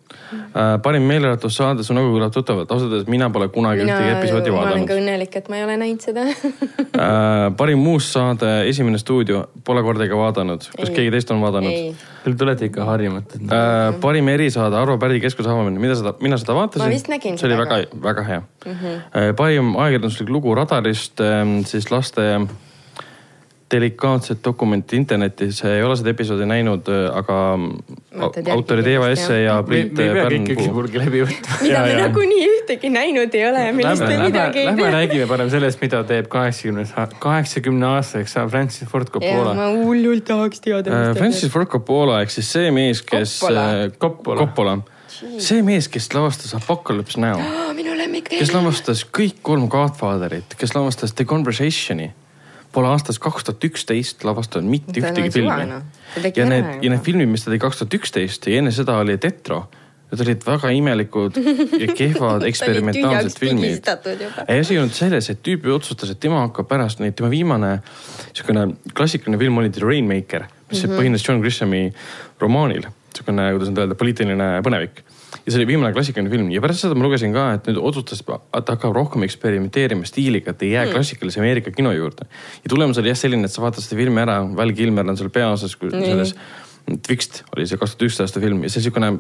Parim 0.83 1.05
meelelahutussaade, 1.09 1.83
su 1.85 1.95
nägu 1.97 2.11
kõlab 2.13 2.33
tuttavalt, 2.33 2.71
ausalt 2.71 2.93
öeldes 2.93 3.09
mina 3.11 3.29
pole 3.33 3.49
kunagi 3.53 3.83
mina, 3.83 3.97
ühtegi 3.97 4.15
episoodi 4.17 4.53
ma 4.53 4.61
olen 4.61 4.69
vaadanud 4.69 4.89
ka 4.89 4.97
õnnelik, 4.99 5.37
et 5.39 5.49
ma 5.51 5.59
ei 5.59 5.65
ole 5.65 5.77
näinud 5.81 6.05
seda 6.05 6.25
äh, 6.29 7.49
parim 7.59 7.83
muust 7.83 8.13
saade, 8.15 8.51
Esimene 8.69 9.01
stuudio, 9.01 9.45
pole 9.65 9.83
kordagi 9.85 10.15
vaadanud. 10.17 10.69
kas 10.75 10.89
Ei. 10.89 10.95
keegi 10.95 11.13
teist 11.15 11.33
on 11.35 11.43
vaadanud? 11.43 12.05
Te 12.23 12.33
tulete 12.37 12.69
ikka 12.69 12.85
harjumata. 12.85 13.41
Äh, 13.41 13.83
parim 14.03 14.29
erisaade 14.31 14.77
Arvo 14.79 14.97
Pärdi 15.01 15.21
keskuse 15.23 15.49
avamine, 15.49 15.81
mida 15.81 15.97
seda, 15.99 16.13
mina 16.23 16.37
seda 16.41 16.57
vaatasin. 16.57 16.85
Ma 16.85 16.93
vist 16.93 17.11
nägin 17.11 17.39
see 17.39 17.49
oli 17.49 17.57
seda 17.57 17.65
väga 17.65 17.83
ka., 17.85 18.01
väga 18.07 18.25
hea 18.29 18.41
mm. 18.41 18.79
-hmm. 18.79 19.35
parim 19.39 19.75
ajakirjanduslik 19.77 20.29
lugu 20.29 20.55
Radarist, 20.55 21.21
siis 21.69 21.91
laste 21.91 22.31
delikaatset 23.71 24.39
dokumenti 24.43 24.97
internetis, 24.97 25.59
ei 25.67 25.83
ole 25.85 25.95
seda 25.99 26.09
episoodi 26.09 26.45
näinud, 26.49 26.87
aga 27.13 27.37
Vaatad 27.59 28.39
järgi 28.41 28.51
autorid 28.55 28.87
Eva 28.89 29.05
kindlasti, 29.09 29.23
Esse 29.23 29.41
ja 29.43 29.57
Priit 29.63 29.93
me 29.93 30.03
ei 30.03 30.13
pea 30.15 30.23
Pärnpuu. 30.25 30.65
kuhugi 30.67 30.99
läbi 31.03 31.21
võtma. 31.27 31.57
mida 31.61 31.83
me 31.85 31.93
nagunii 32.01 32.47
ühtegi 32.49 32.89
näinud 32.93 33.35
ei 33.37 33.45
ole 33.49 33.65
millest 33.77 34.01
Lähme, 34.01 34.09
me 34.09 34.17
lähme, 34.17 34.27
midagi 34.31 34.59
ei 34.59 34.65
lähme 34.65 34.81
tea. 34.81 34.91
räägime 34.97 35.27
parem 35.27 35.49
sellest, 35.53 35.81
mida 35.81 36.03
teeb 36.03 36.27
kaheksakümnes, 36.33 36.93
kaheksakümne 37.19 37.85
aastaseks 37.95 38.33
saav 38.37 38.49
Francis 38.49 38.87
Ford 38.89 39.07
ja 39.07 39.11
Coppola. 39.19 39.53
ma 39.53 39.67
hullult 39.75 40.25
tahaks 40.25 40.59
teada, 40.65 40.89
Äh, 41.09 41.15
Francis 41.17 41.51
Ford 41.53 41.67
Coppola 41.69 42.21
ehk 42.21 42.29
siis 42.33 42.51
see 42.51 42.71
mees, 42.71 43.01
kes. 43.01 43.39
Coppola. 43.39 43.89
Coppola. 43.99 44.39
Coppola. 44.39 44.77
see 45.37 45.61
mees, 45.61 45.87
kes 45.87 46.09
lavastas 46.13 46.53
Apocalypse 46.55 47.19
Now, 47.19 47.37
minu 47.77 47.93
lemmikfilm. 47.97 48.39
kes 48.39 48.53
lavastas 48.53 49.05
kõik 49.05 49.41
kolm 49.41 49.67
Godfatherit, 49.69 50.55
kes 50.57 50.73
lavastas 50.75 51.13
The 51.13 51.25
Conversationi, 51.25 52.11
pole 52.73 52.89
aastast 52.93 53.21
kaks 53.23 53.47
tuhat 53.47 53.65
üksteist 53.69 54.23
lavastanud 54.27 54.69
mitte 54.69 55.01
ühtegi 55.01 55.31
filmi 55.33 55.67
noh. 55.69 55.83
Ja 56.35 56.45
need, 56.45 56.65
juba. 56.65 56.79
ja 56.81 56.93
need 56.93 57.03
filmid, 57.05 57.29
mis 57.31 57.45
ta 57.45 57.53
tegi 57.53 57.63
kaks 57.63 57.81
tuhat 57.81 57.99
üksteist 57.99 58.49
ja 58.49 58.61
enne 58.61 58.73
seda 58.75 58.97
oli 59.01 59.17
Tetro, 59.21 59.63
need 60.11 60.23
olid 60.25 60.45
väga 60.45 60.71
imelikud 60.77 61.39
ja 61.79 61.89
kehvad 61.97 62.45
eksperimentaalsed 62.49 63.41
filmid. 63.41 63.89
ei, 64.47 64.59
asi 64.59 64.75
ei 64.75 64.81
olnud 64.81 64.97
selles, 64.97 65.29
et 65.33 65.41
tüüp 65.45 65.67
otsustas, 65.73 66.13
et 66.13 66.21
tema 66.21 66.43
hakkab 66.47 66.69
pärast 66.69 67.01
neid, 67.03 67.17
tema 67.17 67.31
viimane 67.33 67.75
niisugune 67.79 68.67
klassikaline 68.97 69.41
film 69.41 69.61
oli 69.61 69.73
The 69.73 69.85
Rainmaker, 69.85 70.45
mis 70.69 70.83
mm 70.83 70.89
-hmm. 70.89 71.01
põhines 71.01 71.25
John 71.27 71.41
Grishami 71.41 71.93
romaanil. 72.39 72.85
niisugune, 73.09 73.51
kuidas 73.53 73.69
nüüd 73.69 73.81
öelda, 73.85 73.95
poliitiline 73.95 74.51
põnevik. 74.65 75.03
Ja 75.49 75.53
see 75.55 75.63
oli 75.63 75.67
viimane 75.71 75.93
klassikaline 75.95 76.29
film 76.29 76.51
ja 76.53 76.61
pärast 76.61 76.85
seda 76.85 76.97
ma 76.97 77.07
lugesin 77.07 77.33
ka, 77.33 77.47
et 77.57 77.69
nüüd 77.71 77.79
otsustas, 77.81 78.21
et 78.21 78.69
hakkab 78.69 78.93
rohkem 78.93 79.25
eksperimenteerima 79.25 80.05
stiiliga, 80.05 80.53
et 80.53 80.61
ei 80.67 80.75
jää 80.75 80.85
mm. 80.85 80.93
klassikalise 80.93 81.41
Ameerika 81.41 81.73
kino 81.73 81.91
juurde. 81.95 82.29
ja 82.61 82.69
tulemus 82.69 83.01
oli 83.01 83.09
jah 83.09 83.17
selline, 83.17 83.49
et 83.49 83.55
sa 83.55 83.65
vaatad 83.65 83.85
seda 83.85 83.97
filmi 83.97 84.21
ära, 84.21 84.43
Val 84.61 84.75
Kilmer 84.77 85.09
on 85.09 85.17
seal 85.17 85.33
peaosas, 85.33 85.73
selles 85.89 86.35
Twixt 87.05 87.43
oli 87.55 87.67
see 87.69 87.81
kaks 87.81 87.97
tuhat 87.97 88.07
üksteist 88.09 88.27
aasta 88.27 88.45
film 88.45 88.63
ja 88.65 88.69
see 88.69 88.83
niisugune 88.83 89.11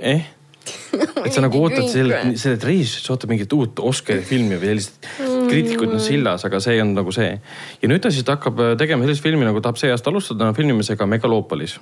eh 0.00 0.26
et 1.24 1.34
sa 1.34 1.42
nagu 1.44 1.60
ootad 1.62 1.86
selle, 1.90 2.18
selle 2.40 2.58
reis, 2.66 2.96
sa 3.04 3.14
ootad 3.14 3.30
mingit 3.30 3.52
uut 3.54 3.78
Oscari 3.86 4.24
filmi 4.26 4.58
või 4.58 4.72
sellist 4.72 5.06
kriitikud 5.46 5.92
on 5.94 6.02
sillas, 6.02 6.42
aga 6.48 6.60
see 6.62 6.80
on 6.82 6.94
nagu 6.96 7.12
see. 7.14 7.36
ja 7.82 7.90
nüüd 7.90 8.02
ta 8.02 8.10
siis 8.14 8.26
hakkab 8.26 8.62
äh, 8.62 8.72
tegema 8.80 9.06
sellist 9.06 9.24
filmi 9.24 9.46
nagu 9.46 9.62
tahab 9.62 9.78
see 9.80 9.92
aasta 9.94 10.10
alustada 10.10 10.50
filmimisega 10.56 11.06
Megaloopolis. 11.10 11.78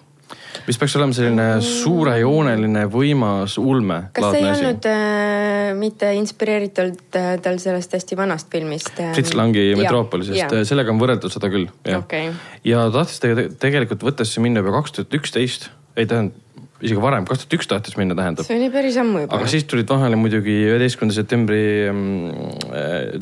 Mis 0.68 0.78
peaks 0.80 0.96
olema 0.98 1.16
selline 1.16 1.48
suurejooneline, 1.64 2.84
võimas 2.92 3.56
ulme. 3.60 4.00
kas 4.16 4.30
see 4.32 4.42
ei 4.42 4.50
olnud 4.52 4.88
äh, 4.90 5.72
mitte 5.78 6.12
inspireeritult 6.18 7.18
äh, 7.20 7.34
tal 7.44 7.60
sellest 7.62 7.96
hästi 7.98 8.18
vanast 8.20 8.52
filmist 8.52 8.94
äh,? 8.98 9.12
Fritz 9.16 9.34
Langi 9.38 9.70
Metroopolisest, 9.78 10.56
sellega 10.68 10.94
on 10.94 11.02
võrreldud 11.02 11.34
seda 11.34 11.50
küll, 11.52 11.68
jah 11.88 12.04
Okei. 12.04 12.30
ja 12.68 12.86
tahtis 12.94 13.20
tege- 13.24 13.50
tegelikult 13.60 14.06
võtta 14.06 14.26
siis 14.28 14.42
minna 14.44 14.64
juba 14.64 14.78
kaks 14.80 14.98
tuhat 14.98 15.20
üksteist, 15.20 15.70
ei 15.98 16.08
tähendab 16.08 16.42
isegi 16.84 17.00
varem, 17.00 17.24
kaks 17.28 17.44
tuhat 17.44 17.54
üks 17.56 17.68
tahtis 17.70 17.96
minna, 17.96 18.16
tähendab. 18.18 18.46
see 18.46 18.56
oli 18.58 18.68
päris 18.72 18.96
ammu 19.00 19.22
juba 19.24 19.38
aga. 19.38 19.48
siis 19.50 19.64
tulid 19.70 19.88
vahele 19.88 20.18
muidugi 20.20 20.56
üheteistkümnenda 20.66 21.16
septembri 21.16 21.62
mm, 21.90 22.50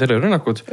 terrorirünnakud 0.01 0.65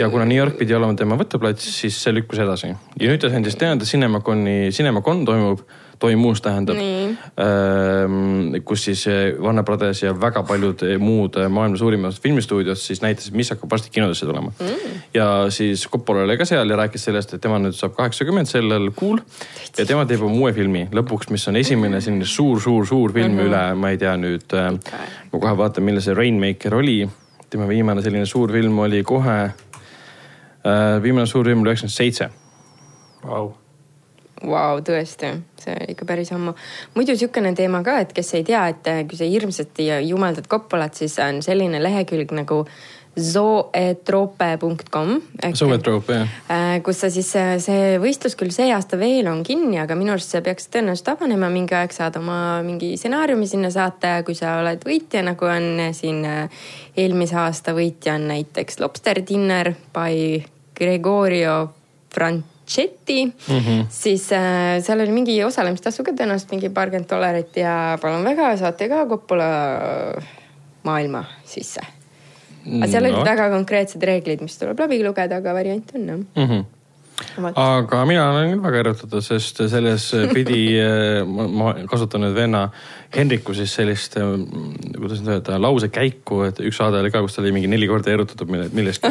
ja 0.00 0.08
kuna 0.12 0.26
New 0.28 0.38
York 0.38 0.58
pidi 0.60 0.76
olema 0.76 0.96
tema 0.98 1.18
võtteplats, 1.20 1.68
siis 1.78 1.96
see 2.02 2.14
lükkus 2.16 2.42
edasi. 2.44 2.74
ja 2.74 3.10
nüüd 3.12 3.22
ta 3.22 3.30
endast 3.32 3.60
teada, 3.60 3.88
Cinemaconi, 3.88 4.72
Cinemacon 4.74 5.24
toimub, 5.28 5.64
toimus 5.98 6.42
tähendab 6.42 6.76
Nii., 6.78 8.60
kus 8.64 8.84
siis 8.88 9.06
eh, 9.06 9.34
Warner 9.40 9.64
Brothers 9.64 10.02
ja 10.02 10.12
väga 10.20 10.42
paljud 10.46 10.82
eh, 10.86 10.98
muud 11.00 11.38
eh, 11.40 11.48
maailma 11.48 11.78
suurimad 11.78 12.16
filmistuudiod 12.22 12.78
siis 12.78 13.02
näitasid, 13.02 13.34
mis 13.36 13.50
hakkab 13.52 13.70
varsti 13.70 13.90
kinodesse 13.94 14.26
tulema 14.26 14.52
mm.. 14.60 15.00
ja 15.14 15.28
siis 15.54 15.86
Coppola 15.90 16.24
oli 16.24 16.36
ka 16.40 16.46
seal 16.48 16.70
ja 16.70 16.78
rääkis 16.80 17.06
sellest, 17.08 17.34
et 17.34 17.44
tema 17.44 17.58
nüüd 17.62 17.76
saab 17.78 17.96
kaheksakümmend 17.98 18.50
sellel 18.50 18.90
kuul 18.96 19.20
ja 19.78 19.86
tema 19.86 20.06
teeb 20.08 20.24
oma 20.26 20.38
uue 20.46 20.52
filmi 20.56 20.86
lõpuks, 20.94 21.30
mis 21.34 21.48
on 21.50 21.60
esimene 21.60 22.00
selline 22.04 22.28
suur-suur-suur 22.28 23.12
film 23.12 23.34
mm 23.34 23.38
-hmm. 23.38 23.50
üle, 23.50 23.64
ma 23.74 23.90
ei 23.94 23.98
tea 23.98 24.16
nüüd, 24.20 24.56
ma 25.32 25.40
kohe 25.40 25.56
vaatan, 25.58 25.84
millal 25.84 26.02
see 26.04 26.14
Rainmaker 26.14 26.74
oli. 26.74 27.08
tema 27.50 27.68
viimane 27.68 28.02
selline 28.02 28.26
suur 28.26 28.52
film 28.52 28.78
oli 28.78 29.02
kohe 29.02 29.52
viimane 31.02 31.26
suur 31.26 31.44
film 31.44 31.60
oli 31.60 31.70
üheksakümmend 31.70 31.96
seitse. 31.96 32.30
Vau. 33.26 33.63
Vau, 34.42 34.80
tõesti, 34.82 35.28
see 35.62 35.74
oli 35.78 35.94
ikka 35.94 36.04
päris 36.08 36.32
ammu. 36.34 36.52
muidu 36.96 37.12
niisugune 37.14 37.52
teema 37.54 37.84
ka, 37.86 38.00
et 38.02 38.12
kes 38.12 38.34
ei 38.34 38.44
tea, 38.44 38.66
et 38.72 38.86
äh, 38.90 39.04
kui 39.08 39.16
sa 39.18 39.24
hirmsasti 39.28 39.86
ja 39.86 40.00
jumeldad 40.02 40.46
Coppolat, 40.50 40.94
siis 40.98 41.18
on 41.22 41.42
selline 41.42 41.82
lehekülg 41.82 42.32
nagu 42.34 42.64
zooetrope.com. 43.14 45.20
Zoetrope 45.54 46.12
jah. 46.12 46.28
Äh, 46.50 46.82
kus 46.82 47.00
sa 47.04 47.10
siis, 47.14 47.30
see 47.62 47.98
võistlus 48.02 48.34
küll 48.38 48.50
see 48.54 48.72
aasta 48.74 48.98
veel 48.98 49.26
on 49.30 49.42
kinni, 49.46 49.78
aga 49.80 49.94
minu 49.98 50.12
arust 50.16 50.30
see 50.34 50.42
peaks 50.44 50.66
tõenäoliselt 50.74 51.08
avanema, 51.14 51.48
mingi 51.52 51.74
aeg 51.78 51.92
saad 51.94 52.14
oma 52.18 52.38
mingi 52.66 52.96
stsenaariumi 52.98 53.46
sinna 53.48 53.70
saata 53.74 54.06
ja 54.16 54.22
kui 54.26 54.34
sa 54.38 54.48
oled 54.64 54.82
võitja, 54.88 55.20
nagu 55.26 55.44
on 55.46 55.64
siin 55.94 56.18
eelmise 56.26 57.36
aasta 57.38 57.70
võitja 57.76 58.14
on 58.18 58.24
näiteks 58.32 58.74
Lobster 58.82 59.16
Dinner 59.22 59.66
by 59.94 60.42
Gregorio 60.74 61.56
Franchetti 62.64 63.24
mm, 63.26 63.58
-hmm. 63.58 63.86
siis 63.88 64.32
äh, 64.32 64.80
seal 64.82 65.00
oli 65.00 65.12
mingi 65.12 65.36
osalemistasu 65.44 66.04
ka 66.04 66.12
tõenäoliselt 66.12 66.50
mingi 66.54 66.68
paarkümmend 66.72 67.10
dollarit 67.10 67.56
ja 67.56 67.98
palun 68.02 68.24
väga, 68.24 68.56
saate 68.56 68.88
ka 68.88 69.04
Coppola 69.06 69.48
maailma 70.82 71.24
sisse. 71.44 71.80
aga 72.66 72.86
seal 72.88 73.04
olid 73.04 73.18
No. 73.18 73.24
väga 73.24 73.50
konkreetsed 73.50 74.02
reeglid, 74.02 74.40
mis 74.40 74.56
tuleb 74.58 74.78
läbi 74.80 75.02
lugeda, 75.04 75.36
aga 75.36 75.52
variant 75.54 75.92
on 75.94 76.06
jah 76.06 76.16
Mm 76.16 76.48
-hmm. 76.48 77.52
aga 77.56 78.04
mina 78.06 78.30
olen 78.30 78.50
küll 78.52 78.62
väga 78.62 78.78
erutatud, 78.78 79.20
sest 79.22 79.60
selles 79.68 80.12
pidi, 80.34 80.78
ma, 81.36 81.46
ma 81.48 81.74
kasutan 81.86 82.20
nüüd 82.20 82.34
venna 82.34 82.70
Henriku 83.16 83.54
siis 83.54 83.74
sellist, 83.74 84.14
kuidas 84.96 85.20
nüüd 85.20 85.28
öelda, 85.36 85.60
lausekäiku, 85.60 86.42
et 86.48 86.60
üks 86.60 86.76
saade 86.76 86.96
oli 87.00 87.10
ka, 87.10 87.20
kus 87.20 87.34
ta 87.34 87.42
oli 87.42 87.52
mingi 87.52 87.68
neli 87.68 87.86
korda 87.86 88.10
erutatud 88.10 88.48
mille- 88.48 88.70
millestki. 88.72 89.08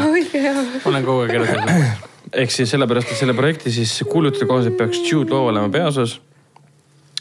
olen 0.86 1.06
kogu 1.06 1.22
aeg 1.22 1.32
erutatud. 1.34 2.10
ehk 2.32 2.54
siis 2.54 2.72
sellepärast, 2.74 3.12
et 3.12 3.20
selle 3.20 3.36
projekti 3.38 3.72
siis 3.74 3.96
kuulutuse 4.10 4.48
kohaselt 4.50 4.78
peaks 4.80 5.02
Jude 5.10 5.34
Law 5.34 5.50
olema 5.52 5.70
peaosas. 5.74 6.20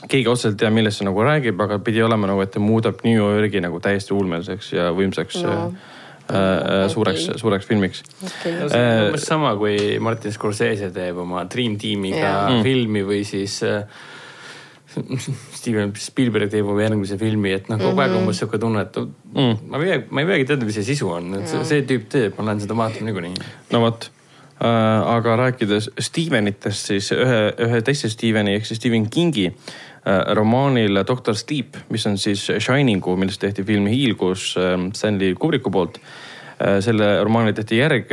keegi 0.08 0.28
otseselt 0.28 0.56
ei 0.56 0.64
tea, 0.64 0.70
millest 0.74 0.98
see 0.98 1.06
nagu 1.06 1.22
räägib, 1.22 1.60
aga 1.62 1.78
pidi 1.78 2.02
olema 2.02 2.26
nagu, 2.26 2.42
et 2.42 2.50
ta 2.50 2.60
muudab 2.60 3.04
New 3.06 3.14
Yorgi 3.14 3.60
nagu 3.62 3.80
täiesti 3.80 4.14
ulmeliseks 4.14 4.72
ja 4.72 4.90
võimsaks 4.94 5.42
No. 5.42 5.50
no. 5.50 5.74
äh, 6.38 6.88
suureks 6.90 7.28
Okei., 7.28 7.38
suureks 7.38 7.66
filmiks. 7.66 8.02
okei 8.22 8.56
no 8.58 8.68
see 8.70 8.80
on 8.80 9.04
umbes 9.08 9.26
sama, 9.26 9.52
kui 9.58 9.76
Martin 10.00 10.32
Scorsese 10.32 10.90
teeb 10.94 11.18
oma 11.22 11.44
Dream 11.50 11.76
Teamiga 11.78 12.18
Jaa. 12.18 12.48
yeah. 12.50 12.62
filmi 12.66 13.04
või 13.06 13.22
siis 13.26 13.60
äh, 13.66 13.84
Steven 15.58 15.92
Spielberg 15.98 16.50
teeb 16.52 16.66
oma 16.68 16.82
järgmise 16.82 17.18
filmi, 17.20 17.52
et 17.56 17.70
noh, 17.70 17.78
kogu 17.80 18.02
aeg 18.02 18.16
on 18.16 18.24
umbes 18.24 18.42
sihuke 18.42 18.58
tunne, 18.62 18.82
et 18.86 18.98
mm. 18.98 19.70
ma 19.70 19.78
ei 19.80 19.86
pea, 19.86 20.00
ma 20.10 20.24
ei 20.24 20.30
peagi 20.32 20.48
teadma, 20.50 20.68
mis 20.68 20.80
see 20.80 20.88
sisu 20.92 21.12
on, 21.14 21.30
et 21.38 21.46
see, 21.50 21.62
see 21.68 21.86
tüüp 21.88 22.10
teeb, 22.12 22.34
ma 22.38 22.50
lähen 22.50 22.64
seda 22.64 22.76
vaatama 22.78 23.08
niikuinii. 23.08 23.46
no 23.72 23.84
vot 23.86 24.08
äh,, 24.10 24.21
aga 24.62 25.36
rääkides 25.36 25.90
Stevenitest, 25.98 26.92
siis 26.92 27.12
ühe, 27.16 27.40
ühe 27.66 27.80
teise 27.82 28.10
Steveni 28.12 28.54
ehk 28.54 28.68
siis 28.68 28.78
Stephen 28.78 29.08
Kingi 29.10 29.48
äh, 29.48 30.20
romaanil 30.38 31.02
Doctor 31.08 31.34
Sleep, 31.34 31.80
mis 31.90 32.06
on 32.06 32.18
siis 32.18 32.44
Shiningu, 32.58 33.16
millest 33.16 33.42
tehti 33.42 33.64
film 33.66 33.88
Hiilgus 33.90 34.52
äh, 34.60 34.76
Stanley 34.94 35.34
Kubricku 35.34 35.70
poolt 35.70 35.98
äh,. 35.98 36.31
Selle 36.84 37.06
romaanile 37.24 37.54
tehti 37.56 37.78
järg, 37.78 38.10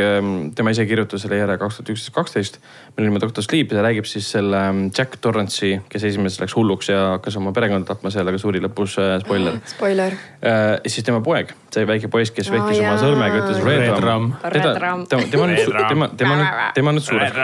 tema 0.55 0.71
ise 0.73 0.85
kirjutas 0.89 1.21
selle 1.23 1.37
järje 1.37 1.57
kaks 1.61 1.79
tuhat 1.79 1.91
üksteist, 1.93 2.13
kaksteist, 2.15 2.59
mille 2.97 3.09
nimi 3.09 3.21
Doctor 3.21 3.43
Sleep 3.43 3.71
ja 3.71 3.77
ta 3.79 3.83
räägib 3.85 4.07
siis 4.09 4.27
selle 4.33 4.57
ähm, 4.69 4.79
Jack 4.97 5.19
Torrance'i, 5.21 5.81
kes 5.89 6.03
esimeses 6.09 6.41
läks 6.41 6.55
hulluks 6.57 6.89
ja 6.89 6.99
hakkas 7.15 7.37
oma 7.39 7.53
perekonda 7.55 7.87
tapma 7.87 8.11
seal, 8.13 8.27
aga 8.27 8.39
suri 8.41 8.61
lõpus 8.63 8.97
äh,, 9.01 9.17
spoiler 9.23 9.59
Spoiler. 9.73 10.17
äh,. 10.41 10.79
siis 10.87 11.05
tema 11.07 11.21
poeg, 11.25 11.53
see 11.73 11.85
väike 11.89 12.09
poiss, 12.11 12.33
kes 12.35 12.51
vehkis 12.51 12.81
oma 12.81 12.95
jaa. 12.95 12.97
sõrmega, 13.03 13.43
ütles 13.43 13.61
Red, 13.65 13.85
Red 13.85 13.93
Rum, 13.93 14.09
Rum. 14.09 14.27
teda 14.41 14.73
Red 14.73 14.81
Rum., 14.85 15.05
tema, 15.11 15.29
tema 15.31 15.45
on 15.45 15.53
nüüd 15.53 15.61
Red, 15.61 15.77
Rum. 15.77 15.87
tema, 15.93 16.09
tema 16.17 16.35
on 16.35 16.43
nüüd, 16.43 16.59
tema 16.79 16.93
on 16.93 16.99
nüüd 16.99 17.07
suureks, 17.07 17.39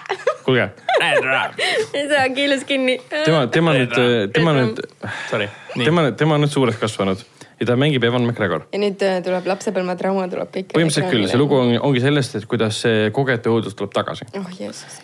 kuulge, 0.46 0.70
ei 1.00 2.06
saa 2.12 2.28
kiilus 2.34 2.64
kinni. 2.68 3.00
tema, 3.24 3.44
tema 3.46 3.76
nüüd, 3.78 3.98
tema 4.36 4.56
nüüd, 4.60 4.86
Sorry, 5.30 5.50
tema, 5.76 6.10
tema 6.12 6.38
on 6.38 6.44
nüüd 6.46 6.58
suureks 6.58 6.80
kasvanud 6.82 7.28
ja 7.60 7.66
ta 7.68 7.76
mängib 7.76 8.04
Evan 8.04 8.24
McGregor. 8.24 8.64
ja 8.72 8.80
nüüd 8.80 9.02
äh, 9.04 9.18
tuleb 9.24 9.46
lapsepõlvetrauma 9.50 10.26
tuleb 10.32 10.50
kõik. 10.54 10.70
põhimõtteliselt 10.72 11.12
küll, 11.12 11.26
see 11.28 11.40
lugu 11.40 11.58
on, 11.58 11.74
ongi 11.90 12.02
sellest, 12.04 12.38
et 12.40 12.48
kuidas 12.50 12.80
see 12.86 13.10
kogetu 13.16 13.52
õudus 13.56 13.76
tuleb 13.76 13.92
tagasi. 13.96 14.28
oh 14.40 14.48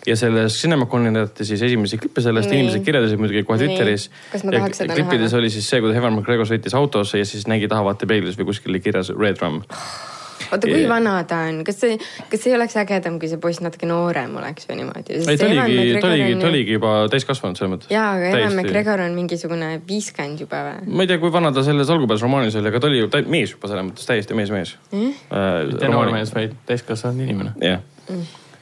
ja 0.07 0.17
selles 0.19 0.57
CinemaConil 0.63 1.13
näidati 1.13 1.45
siis 1.47 1.61
esimesi 1.69 2.01
klippe 2.01 2.23
sellest, 2.25 2.51
inimesed 2.51 2.85
kirjeldasid 2.85 3.21
muidugi 3.21 3.45
kohe. 3.47 3.61
Twitteris. 3.61 4.09
Seda 4.33 4.53
näha? 4.53 4.69
klippides 4.95 5.33
oli 5.37 5.49
siis 5.53 5.69
see, 5.69 5.81
kuidas 5.83 5.97
Evan 6.01 6.17
McGregor 6.17 6.49
sõitis 6.49 6.75
autosse 6.77 7.21
ja 7.21 7.25
siis 7.29 7.47
nägi 7.49 7.69
taha 7.69 7.85
vaatepeeglis 7.91 8.37
või 8.39 8.51
kuskil 8.51 8.73
oli 8.73 8.81
kirjas 8.83 9.13
Red 9.13 9.41
Rum. 9.43 9.61
oota, 10.51 10.67
kui 10.67 10.81
Ja- 10.83 10.89
vana 10.89 11.15
ta 11.27 11.37
on, 11.49 11.63
kas 11.67 11.79
see, 11.81 11.97
kas 12.31 12.47
ei 12.47 12.55
oleks 12.55 12.75
ägedam, 12.81 13.19
kui 13.19 13.29
see 13.31 13.37
poiss 13.41 13.61
natuke 13.61 13.85
noorem 13.89 14.35
oleks 14.39 14.67
või 14.69 14.79
niimoodi? 14.81 15.17
ei, 15.19 15.37
ta 15.37 15.45
oligi, 15.49 15.99
ta 16.01 16.07
oligi, 16.11 16.35
ta 16.41 16.47
oligi 16.51 16.77
juba 16.77 16.93
täiskasvanud 17.11 17.57
selles 17.59 17.73
mõttes. 17.75 17.91
jaa, 17.93 18.09
aga 18.17 18.31
Evan 18.37 18.55
McGregor 18.57 19.01
on 19.05 19.15
mingisugune 19.17 19.73
viiskümmend 19.87 20.39
juba 20.45 20.63
või? 20.69 20.87
ma 20.95 21.03
ei 21.05 21.11
tea, 21.13 21.17
kui 21.21 21.31
vana 21.33 21.51
ta 21.51 21.63
selles 21.67 21.89
algupärases 21.93 22.23
romaanis 22.27 22.55
oli, 22.59 22.67
aga 22.73 22.79
ta 22.83 22.87
oli 22.91 22.99
ju 23.03 23.07
tä- 23.13 23.23
mees 23.27 23.51
juba 23.55 23.67
selles 23.71 23.85
mõttes, 23.91 24.05
täiesti 24.09 24.33
mees-mees 24.37 24.75
Mm. 24.91 25.13
äh,. 25.31 25.65
mitte 25.71 25.87
noormees, 25.91 26.33
vaid 26.35 26.53
täiskasvanud 26.65 27.21
inimene. 27.27 27.53
jah, 27.61 27.79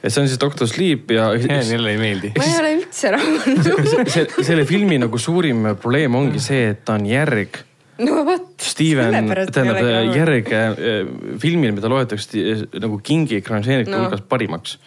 et 0.02 0.12
see 0.12 0.20
on 0.22 0.28
siis 0.28 0.38
Doctor 0.40 0.68
Sleep 0.68 1.10
ja 1.10 1.30
jälle 1.72 1.90
ei 1.90 1.98
meeldi. 1.98 2.32
ma 2.38 2.44
ei 2.44 2.58
ole 2.60 2.74
üldse 2.80 3.10
rahul. 3.14 4.42
selle 4.48 4.64
filmi 4.68 4.98
nagu 5.02 5.18
suurim 5.18 5.64
probleem 5.80 6.14
ongi 6.14 6.38
see, 6.42 6.68
et 6.74 6.84
ta 6.84 6.94
on 6.98 7.06
järg 7.06 7.58
no 7.98 8.24
vot. 8.26 8.46
Steven, 8.60 9.28
tähendab 9.52 9.78
järg 10.16 10.50
äh, 10.52 11.06
filmil, 11.42 11.72
mida 11.76 11.88
loetakse 11.88 12.26
sti- 12.28 12.80
nagu 12.82 12.98
kingi 13.02 13.38
ekraniseeringute 13.40 13.92
No. 13.94 14.02
no. 14.02 14.08
hulgas 14.10 14.24
parimaks. 14.28 14.78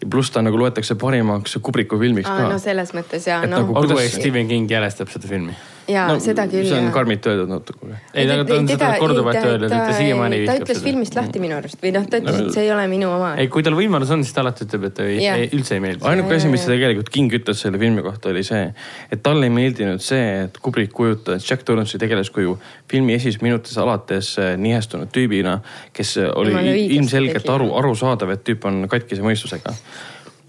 ja 0.00 0.08
pluss 0.10 0.30
ta 0.32 0.40
nagu 0.42 0.56
loetakse 0.60 0.94
parimaks 1.00 1.58
Kubriku 1.62 1.98
filmiks 2.00 2.28
aa, 2.28 2.36
ka 2.42 2.48
no 2.52 2.58
selles 2.58 2.92
mõttes 2.96 3.26
jaa, 3.28 3.42
Et 3.44 3.50
noh 3.50 3.60
nagu-. 3.62 3.74
Kuidas- 3.76 4.04
eks 4.06 4.16
Stephen 4.20 4.48
King 4.48 4.68
jälestab 4.70 5.08
seda 5.12 5.28
filmi. 5.28 5.52
Jaa 5.90 6.06
no,, 6.10 6.18
seda 6.22 6.46
küll. 6.50 6.68
see 6.68 6.78
on 6.78 6.90
karmilt 6.94 7.26
öeldud 7.30 7.50
natuke. 7.50 7.90
ei, 8.14 8.26
ta 8.28 8.38
ta 8.46 8.58
on 8.58 8.68
seda 8.70 8.90
korduvalt 9.02 9.40
öelnud, 9.40 9.66
et 9.68 9.76
ta 9.76 9.96
siiamaani 9.96 10.40
ta 10.40 10.54
vihkab 10.54 10.66
ütles 10.66 10.80
seda. 10.80 10.86
filmist 10.88 11.18
lahti 11.18 11.42
minu 11.42 11.56
arust 11.58 11.82
või 11.84 11.94
noh, 11.96 12.06
ta 12.10 12.20
ütles, 12.22 12.40
et 12.44 12.52
see 12.56 12.66
ei 12.66 12.72
ole 12.74 12.86
minu 12.92 13.10
oma. 13.12 13.32
ei, 13.40 13.50
kui 13.52 13.66
tal 13.66 13.76
võimalus 13.78 14.12
on, 14.14 14.24
siis 14.26 14.36
ta 14.36 14.44
alati 14.44 14.66
ütleb, 14.68 14.86
et 14.90 14.96
ta 14.98 15.06
ei, 15.08 15.18
Jah. 15.24 15.40
ei, 15.40 15.50
üldse 15.56 15.76
ei 15.78 15.84
meeldi. 15.84 16.06
ainuke 16.10 16.38
asi, 16.38 16.52
mis 16.52 16.66
tegelikult 16.68 17.12
King 17.14 17.36
ütles 17.40 17.64
selle 17.66 17.80
filmi 17.82 18.04
kohta, 18.06 18.30
oli 18.34 18.44
see, 18.46 18.62
et 19.10 19.24
talle 19.26 19.48
ei 19.48 19.54
meeldinud 19.54 20.04
see, 20.04 20.46
et 20.46 20.60
Kubrick 20.62 20.94
kujutas 20.96 21.46
Jack 21.48 21.66
Torrance'i 21.68 22.00
tegelaskuju 22.02 22.56
filmi 22.90 23.16
esimesest 23.16 23.44
minutist 23.46 23.78
alates 23.80 24.32
äh, 24.40 24.54
nihestunud 24.60 25.10
tüübina, 25.14 25.58
kes 25.96 26.16
äh, 26.20 26.30
oli 26.36 26.54
ilmselgelt 26.96 27.48
aru, 27.50 27.70
arusaadav, 27.80 28.34
et 28.34 28.46
tüüp 28.46 28.66
on 28.68 28.84
katkise 28.90 29.24
mõistusega. 29.26 29.74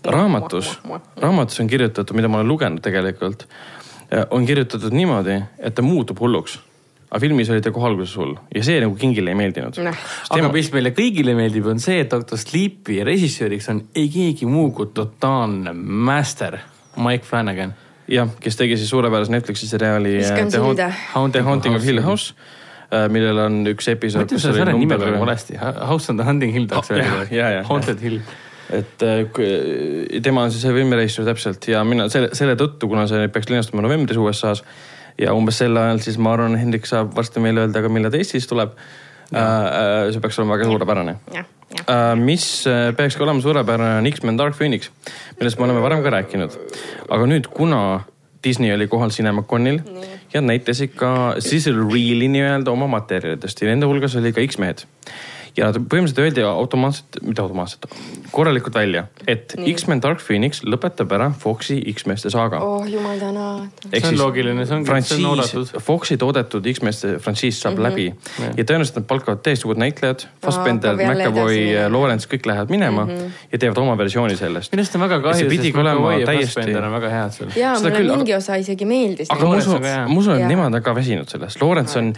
raamatus, 0.06 0.80
raamatus 1.22 1.60
on 1.62 1.68
kirjutatud, 1.70 2.16
mida 2.18 2.30
ma 2.32 2.40
olen 2.42 2.50
lugenud 2.50 2.82
tegelikult, 2.82 3.46
on 4.32 4.46
kirjutatud 4.46 4.92
niimoodi, 4.94 5.38
et 5.60 5.76
ta 5.76 5.82
muutub 5.82 6.20
hulluks. 6.20 6.60
aga 7.12 7.20
filmis 7.20 7.50
oli 7.52 7.62
ta 7.62 7.72
kohe 7.76 7.88
alguses 7.90 8.14
hull 8.16 8.38
ja 8.56 8.62
see 8.64 8.80
nagu 8.80 8.96
Kingile 8.96 9.32
ei 9.34 9.36
meeldinud. 9.36 9.76
Noh. 9.84 9.96
aga 10.32 10.50
mis 10.54 10.70
meile 10.72 10.92
kõigile 10.96 11.34
meeldib, 11.36 11.66
on 11.68 11.80
see, 11.84 12.00
et 12.06 12.12
Doctor 12.12 12.40
Sleepi 12.40 13.02
režissööriks 13.04 13.68
on 13.74 13.82
ei 13.96 14.08
keegi 14.12 14.46
muu 14.48 14.70
kui 14.76 14.88
totaalne 14.96 15.74
master 15.76 16.60
Mike 16.98 17.24
Flanagan. 17.28 17.74
jah, 18.08 18.28
kes 18.40 18.56
tegi 18.60 18.78
siis 18.78 18.90
suurepärase 18.92 19.32
Netflixi 19.32 19.68
seriaali 19.68 20.18
äh, 20.20 20.26
The 20.26 20.42
Haunt- 20.42 20.52
silda. 20.52 20.92
The 21.32 21.42
Haunting 21.48 21.76
of 21.76 21.84
Hill 21.84 22.02
House, 22.04 22.34
millel 23.12 23.38
on 23.40 23.62
üks 23.72 23.88
ma 23.88 23.96
episood, 23.96 24.28
ütlen 24.28 24.40
selle 24.44 24.74
nime 24.76 24.98
praegu 25.00 25.20
valesti, 25.24 25.56
House 25.60 26.12
on 26.12 26.18
the 26.20 26.26
Hunting 26.28 26.52
Hill 26.56 26.68
tahaks 26.72 26.92
Ha- 26.92 26.96
öelda. 27.00 27.64
Haunted 27.68 28.00
Hill. 28.04 28.20
Et 28.72 29.04
äh, 29.06 29.22
kui- 29.34 30.22
tema 30.24 30.46
on 30.48 30.52
siis 30.54 30.64
filmirežissöör 30.64 31.32
täpselt 31.32 31.68
ja 31.68 31.84
mina 31.88 32.08
selle, 32.10 32.32
selle 32.38 32.56
tõttu, 32.60 32.90
kuna 32.92 33.08
see 33.10 33.28
peaks 33.34 33.52
linastuma 33.52 33.84
novembris 33.86 34.20
USA-s 34.22 34.64
ja 35.22 35.34
umbes 35.38 35.60
sel 35.62 35.78
ajal 35.78 36.02
siis 36.04 36.20
ma 36.22 36.36
arvan, 36.36 36.58
Hendrik 36.60 36.88
saab 36.90 37.16
varsti 37.16 37.44
meile 37.44 37.66
öelda 37.66 37.84
ka, 37.84 37.92
millal 37.92 38.14
ta 38.14 38.22
Eestis 38.22 38.48
tuleb. 38.50 38.78
see 39.32 40.22
peaks 40.24 40.40
olema 40.40 40.58
väga 40.58 40.70
suurepärane. 40.70 41.18
mis 42.20 42.68
äh, 42.68 42.96
peaks 42.96 43.16
ka 43.16 43.24
olema 43.24 43.42
suurepärane, 43.42 44.00
on 44.00 44.12
X-men 44.12 44.38
Dark 44.38 44.56
Phoenix, 44.58 44.90
millest 45.40 45.60
me 45.60 45.66
oleme 45.66 45.82
varem 45.82 46.04
ka 46.04 46.10
rääkinud. 46.10 46.58
aga 47.10 47.28
nüüd, 47.28 47.48
kuna 47.52 48.04
Disney 48.44 48.74
oli 48.74 48.88
kohal 48.88 49.12
CinemaConil 49.14 49.80
ja 50.34 50.42
näitasid 50.42 50.96
ka 50.98 51.36
sizzle 51.40 51.84
reel'i 51.86 52.28
nii-öelda 52.32 52.72
oma 52.72 52.88
materjalidest 52.88 53.62
ja 53.62 53.70
nende 53.70 53.86
hulgas 53.86 54.16
oli 54.18 54.34
ka 54.34 54.42
X-mehed 54.48 54.88
ja 55.58 55.68
nad 55.68 55.78
põhimõtteliselt 55.78 56.22
öeldi 56.24 56.44
automaatselt, 56.48 57.20
mitte 57.26 57.42
automaatselt, 57.44 57.88
korralikult 58.32 58.76
välja, 58.76 59.06
et. 59.28 59.56
X-men 59.74 60.02
Dark 60.04 60.22
Phoenix 60.24 60.62
lõpetab 60.64 61.12
ära 61.16 61.32
Foxi 61.40 61.80
X-meeste 61.94 62.32
saaga. 62.34 62.62
oh 62.64 62.88
jumal 62.88 63.20
tänatud. 63.20 63.90
See 63.92 64.08
on 64.08 64.18
loogiline, 64.18 64.66
see 64.66 64.78
ongi- 64.78 65.02
see 65.04 65.18
on 65.20 65.30
oodatud., 65.32 65.74
Foxi 65.84 66.18
toodetud 66.18 66.68
X-meeste 66.74 67.18
frantsiis 67.20 67.62
saab 67.62 67.78
mm 67.78 67.80
-hmm. 67.80 67.90
läbi 67.90 68.06
ja 68.58 68.64
tõenäoliselt 68.64 69.02
nad 69.02 69.08
palkavad 69.08 69.44
täiesti 69.44 69.68
uued 69.68 69.78
näitlejad, 69.78 70.28
Fassbender, 70.46 71.02
jälle 71.02 71.30
McAvoy. 71.30 71.58
Lawrence, 71.90 72.28
kõik 72.32 72.46
lähevad 72.46 72.70
minema 72.70 73.06
mm 73.06 73.12
-hmm. 73.12 73.32
ja 73.52 73.58
teevad 73.58 73.78
oma 73.78 73.98
versiooni 73.98 74.36
sellest. 74.36 74.72
millest 74.72 74.96
on 74.96 75.02
väga 75.02 75.20
kahju, 75.22 75.50
sest 75.50 75.76
McAvoy 75.76 76.20
ja 76.20 76.28
täiesti- 76.28 76.46
Fassbender 76.46 76.84
on 76.84 76.92
väga 76.92 77.10
head 77.10 77.32
seal. 77.32 77.50
jaa, 77.56 77.76
mulle 77.76 77.92
küll, 77.92 78.10
aga- 78.10 78.18
mingi 78.18 78.36
osa 78.36 78.56
isegi 78.56 78.86
meeldis. 78.86 79.28
aga 79.30 79.46
ma 79.46 79.56
usun 79.58 79.82
ma 79.82 80.20
usun, 80.20 80.40
et 80.40 80.48
nemad 80.48 80.74
on 80.74 80.84
ka 80.84 80.96
väsinud 80.96 81.30
sellest, 81.30 81.62
Lawrence 81.62 82.00
on 82.00 82.14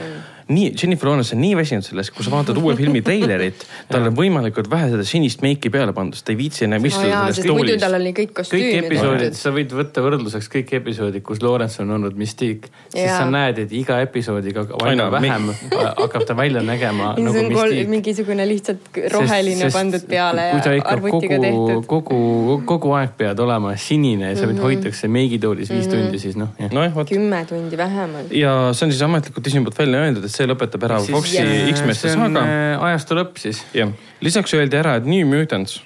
nii, 0.49 0.73
Jennifer 0.81 1.07
Lawrence 1.09 1.35
on 1.35 1.41
nii 1.41 1.55
väsinud 1.55 1.85
sellest, 1.85 2.11
kui 2.15 2.25
sa 2.25 2.31
vaatad 2.33 2.57
uue 2.59 2.75
filmi 2.75 3.01
treilerit, 3.05 3.63
tal 3.91 4.07
on 4.09 4.15
võimalikult 4.17 4.69
vähe 4.71 4.89
seda 4.91 5.05
sinist 5.07 5.41
meiki 5.45 5.69
peale 5.73 5.93
pandud, 5.95 6.17
sest 6.17 6.25
ta 6.27 6.33
ei 6.33 6.39
viitsi 6.39 6.65
enam 6.67 6.81
no 6.83 6.87
istuda 6.91 7.07
jaa, 7.11 7.21
selles 7.23 7.35
sest 7.41 7.47
muidu 7.49 7.67
toolis 7.73 7.81
tal 7.83 7.97
oli 7.99 8.11
kõik 8.11 8.21
kõik 8.23 8.33
kostüümid 8.41 8.87
episoodid, 8.87 9.37
sa 9.39 9.53
võid 9.55 9.73
võtta 9.79 10.03
võrdluseks 10.05 10.49
kõik 10.53 10.73
episoodid, 10.79 11.23
kus 11.25 11.41
Lawrence 11.43 11.81
on 11.83 11.91
olnud 11.97 12.17
Mystique, 12.19 12.71
siis 12.93 13.09
sa 13.11 13.25
näed, 13.29 13.59
et 13.65 13.71
iga 13.75 13.99
episoodiga 14.03 14.65
aina 14.87 15.09
vähem 15.13 15.49
hakkab 15.71 16.25
ta 16.27 16.35
välja 16.37 16.61
nägema 16.65 17.13
see 17.17 17.23
nagu 17.27 17.43
Mystique. 17.53 17.87
mingisugune 17.91 18.47
lihtsalt 18.49 18.99
roheline 19.13 19.69
pandud 19.73 20.07
peale 20.09 20.47
ja 20.51 20.61
arvutiga 20.93 21.37
kogu, 21.37 21.43
tehtud. 21.45 21.85
kogu, 21.87 22.61
kogu 22.65 22.93
aeg 22.99 23.15
pead 23.17 23.39
olema 23.43 23.75
sinine 23.77 24.31
ja 24.31 24.35
sa 24.35 24.43
Mhm. 24.43 24.55
pead 24.55 24.63
hoitakse 24.63 25.07
meigitoolis 25.07 25.69
viis 25.71 25.87
tundi, 25.87 26.19
siis 26.19 26.35
noh, 26.39 26.49
jah. 26.59 26.71
nojah, 26.73 26.93
vot 26.95 27.09
kümme 27.09 27.45
tundi 27.49 27.77
vähemalt. 27.79 28.31
ja 28.35 28.73
see 28.73 28.85
on 28.87 28.91
siis 28.91 29.01
ametlikult 29.05 29.45
Disney 29.45 29.63
poolt 29.63 29.77
välja 29.79 29.99
öeldud, 30.03 30.25
et 30.27 30.31
see 30.33 30.49
lõpetab 30.49 30.85
ära 30.89 30.99
Foxi 31.05 31.41
X-meeste 31.71 32.13
saaga. 32.13 32.43
äh, 32.43 32.85
ajastu 32.89 33.17
lõpp 33.17 33.41
siis. 33.41 33.63
jah, 33.75 33.91
lisaks 34.23 34.53
öeldi 34.57 34.79
ära, 34.79 34.97
et 34.99 35.09
New 35.09 35.27
Mutants, 35.29 35.79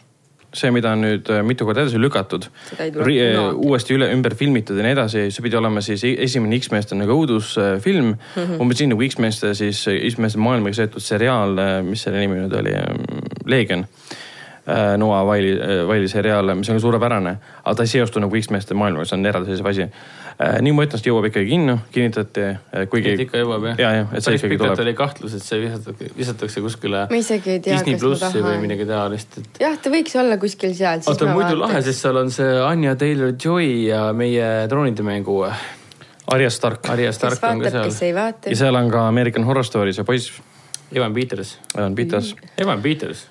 see, 0.57 0.71
mida 0.73 0.93
on 0.95 1.03
nüüd 1.05 1.31
äh, 1.33 1.41
mitu 1.45 1.67
korda 1.67 1.83
edasi 1.85 1.99
lükatud 2.01 2.47
tule, 2.47 2.91
kunagi. 2.95 3.17
uuesti 3.67 3.97
üle, 3.97 4.09
ümber 4.15 4.35
filmitud 4.39 4.79
ja 4.79 4.85
nii 4.85 4.95
edasi, 4.95 5.25
see 5.33 5.45
pidi 5.45 5.59
olema 5.59 5.83
siis 5.85 6.05
e- 6.07 6.15
esimene 6.27 6.59
X-meeste 6.61 6.97
nagu 6.97 7.17
õudusfilm 7.17 8.13
mm. 8.13 8.21
-hmm. 8.35 8.61
umbes 8.63 8.83
nii 8.83 8.93
nagu 8.93 9.09
X-meeste 9.09 9.53
siis, 9.57 9.83
X-meeste 10.13 10.41
maailmaga 10.41 10.79
seotud 10.79 11.03
seriaal, 11.03 11.59
mis 11.87 12.07
selle 12.07 12.23
nimi 12.23 12.39
nüüd 12.43 12.55
oli, 12.61 12.73
Leegion. 13.47 13.85
Noa 14.97 15.26
Vaili, 15.26 15.53
Vaili 15.88 16.07
seriaal, 16.11 16.51
mis 16.59 16.70
on 16.70 16.80
suurepärane, 16.82 17.38
aga 17.63 17.76
ta 17.76 17.86
ei 17.86 17.91
seostu 17.91 18.20
nagu 18.20 18.36
X-meeste 18.36 18.76
maailmaga, 18.76 19.07
see 19.07 19.15
on 19.15 19.30
eraldiseisev 19.30 19.70
asi. 19.72 19.86
New 20.61 20.76
Mutants 20.78 21.01
jõuab 21.01 21.30
ikkagi 21.32 21.47
kinno, 21.49 21.78
kinnitati, 21.91 22.43
kuigi. 22.91 23.13
et 23.15 23.24
ikka 23.24 23.39
jõuab 23.41 23.63
jah 23.72 23.80
ja, 23.80 24.03
see 24.20 24.36
päris 24.36 24.43
pikalt 24.51 24.82
oli 24.84 24.93
kahtlus, 24.97 25.34
et 25.34 25.41
see 25.41 25.63
visatakse, 25.63 26.09
visatakse 26.18 26.61
kuskile 26.61 27.05
ma 27.09 27.18
isegi 27.18 27.55
ei 27.55 27.61
tea, 27.63 27.80
Disney 27.80 27.95
kas 27.95 28.03
ma 28.03 28.09
plussi 28.11 28.43
või 28.43 28.43
tahan. 28.51 28.61
midagi 28.68 28.86
taolist, 28.91 29.39
et 29.41 29.61
jah, 29.63 29.80
ta 29.82 29.93
võiks 29.95 30.13
olla 30.22 30.38
kuskil 30.41 30.76
seal. 30.78 31.01
oota, 31.09 31.30
muidu 31.32 31.57
lahe, 31.57 31.82
sest 31.88 32.05
seal 32.05 32.22
on 32.22 32.30
see 32.36 32.59
Anya 32.68 32.93
Taylor-Joy 32.99 33.72
ja 33.88 34.03
meie 34.13 34.51
droonide 34.70 35.07
mängu 35.07 35.39
Arya 36.28 36.51
Stark 36.53 36.86
Arya 36.91 37.09
kes 37.09 37.22
Stark 37.22 37.47
on 37.47 37.63
ka 37.63 37.72
vaatab, 37.72 37.88
kes 37.88 37.97
seal. 37.97 38.11
ei 38.11 38.15
vaata 38.20 38.53
ja. 38.53 38.59
seal 38.61 38.78
on 38.78 38.91
ka 38.93 39.07
American 39.07 39.47
Horror 39.47 39.65
Story 39.65 39.95
see 39.95 40.05
poiss, 40.05 40.38
Evan 40.93 41.18
Peters, 41.18 41.57
on 41.82 41.95
Peters. 41.95 42.36
Evan 42.61 42.86
Peters, 42.86 43.26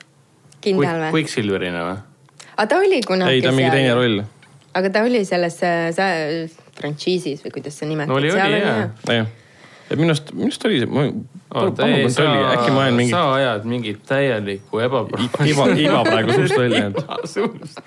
kindel 0.66 1.00
või? 1.06 1.12
Quicksilverina 1.16 1.86
või? 1.88 1.96
aga 2.56 2.68
ta 2.74 2.82
oli 2.82 3.00
kunagi 3.06 3.38
ei, 3.38 3.42
ta 3.44 3.52
on 3.54 3.58
mingi 3.60 3.72
teine 3.74 3.88
seal. 3.92 4.02
roll. 4.02 4.22
aga 4.82 4.92
ta 4.98 5.06
oli 5.08 5.24
selles 5.28 5.58
äh, 5.64 5.88
sa- 5.96 6.12
frantsiisis 6.76 7.42
või 7.46 7.56
kuidas 7.58 7.78
sa 7.80 7.88
nimetad 7.88 8.12
No 8.12 8.20
oli, 8.20 8.30
oli, 8.34 8.60
jah, 8.60 9.26
et 9.86 9.98
minu 10.00 10.10
arust, 10.12 10.32
minu 10.34 10.48
arust 10.50 10.64
oli 10.66 10.80
see, 10.82 10.88
ma 10.90 11.04
oota, 11.56 11.86
ei, 11.86 12.08
sa 12.10 12.24
kontrolli, 12.24 12.46
äkki 12.56 12.72
ma 12.74 12.80
olen, 12.82 12.96
mingi 12.98 13.12
sa 13.14 13.20
ajad 13.36 13.68
mingit 13.70 14.00
täielikku 14.08 14.80
ebapro-. 14.82 15.28
iba, 15.46 15.66
iba 15.78 16.00
praegu 16.08 16.34
suust 16.40 16.56
välja, 16.58 16.88
suust. 17.30 17.78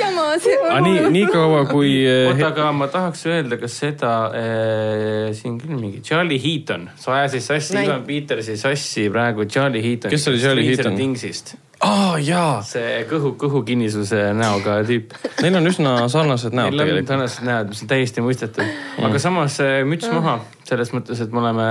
jama, 0.00 0.24
see 0.42 0.56
aga 0.62 0.80
nii, 0.86 1.02
nii 1.18 1.26
kaua 1.34 1.60
kui 1.68 1.92
eh, 2.00 2.30
oota, 2.30 2.48
aga 2.48 2.70
ma 2.78 2.88
tahaks 2.94 3.26
öelda, 3.28 3.58
kas 3.60 3.76
seda 3.84 4.14
äh, 4.40 5.28
siin 5.36 5.58
küll 5.60 5.76
mingi 5.76 6.00
Charlie 6.06 6.40
Heaton, 6.42 6.88
sa 6.98 7.18
ajasid 7.20 7.44
sassi 7.50 7.78
Ivan 7.84 8.06
Petersi 8.08 8.56
sassi 8.60 9.06
praegu 9.12 9.44
Charlie 9.46 9.84
Heaton. 9.84 10.14
Kes 10.14 10.26
oli 10.32 10.40
Charlie 10.42 10.66
Heaton? 10.72 10.96
Thingsist, 10.98 11.54
aa 11.84 12.16
jaa, 12.22 12.62
see 12.66 13.04
kõhu, 13.10 13.34
kõhukinnisuse 13.40 14.20
näoga 14.36 14.78
tüüp. 14.88 15.14
neil 15.42 15.60
on 15.60 15.70
üsna 15.70 15.94
sarnased 16.12 16.56
näod 16.56 16.72
Neil 16.72 16.80
on 16.80 16.86
tegelikult. 16.86 17.10
tänased 17.12 17.46
näod, 17.48 17.70
mis 17.72 17.84
on 17.84 17.92
täiesti 17.92 18.24
mõistetav 18.24 18.66
mm.. 18.66 19.06
aga 19.08 19.22
samas 19.22 19.60
äh, 19.64 19.82
müts 19.88 20.08
maha 20.12 20.38
selles 20.68 20.94
mõttes, 20.96 21.20
et 21.20 21.32
me 21.34 21.42
oleme, 21.42 21.68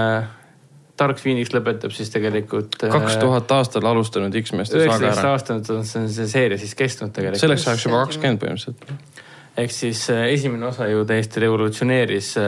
Dark 0.99 1.17
Phoenix 1.17 1.49
lõpetab 1.53 1.93
siis 1.95 2.11
tegelikult. 2.13 2.77
kaks 2.77 3.17
tuhat 3.21 3.51
aastal 3.55 3.87
alustanud 3.89 4.35
X-meeste 4.43 4.77
saaga 4.77 4.85
üheksateist 4.85 5.23
ära. 5.23 5.31
aastat 5.33 5.71
on 5.73 5.87
see, 5.89 6.05
see 6.13 6.29
seeria 6.29 6.61
siis 6.61 6.75
kestnud 6.77 7.13
tegelikult. 7.15 7.41
selleks 7.41 7.67
ajaks 7.67 7.87
juba 7.87 8.03
kakskümmend 8.05 8.43
põhimõtteliselt. 8.43 9.12
Ehk 9.57 9.69
siis 9.71 9.99
äh, 10.09 10.23
esimene 10.33 10.65
osa 10.65 10.87
ju 10.89 11.03
täiesti 11.05 11.41
revolutsioneeris 11.43 12.31
äh, 12.41 12.45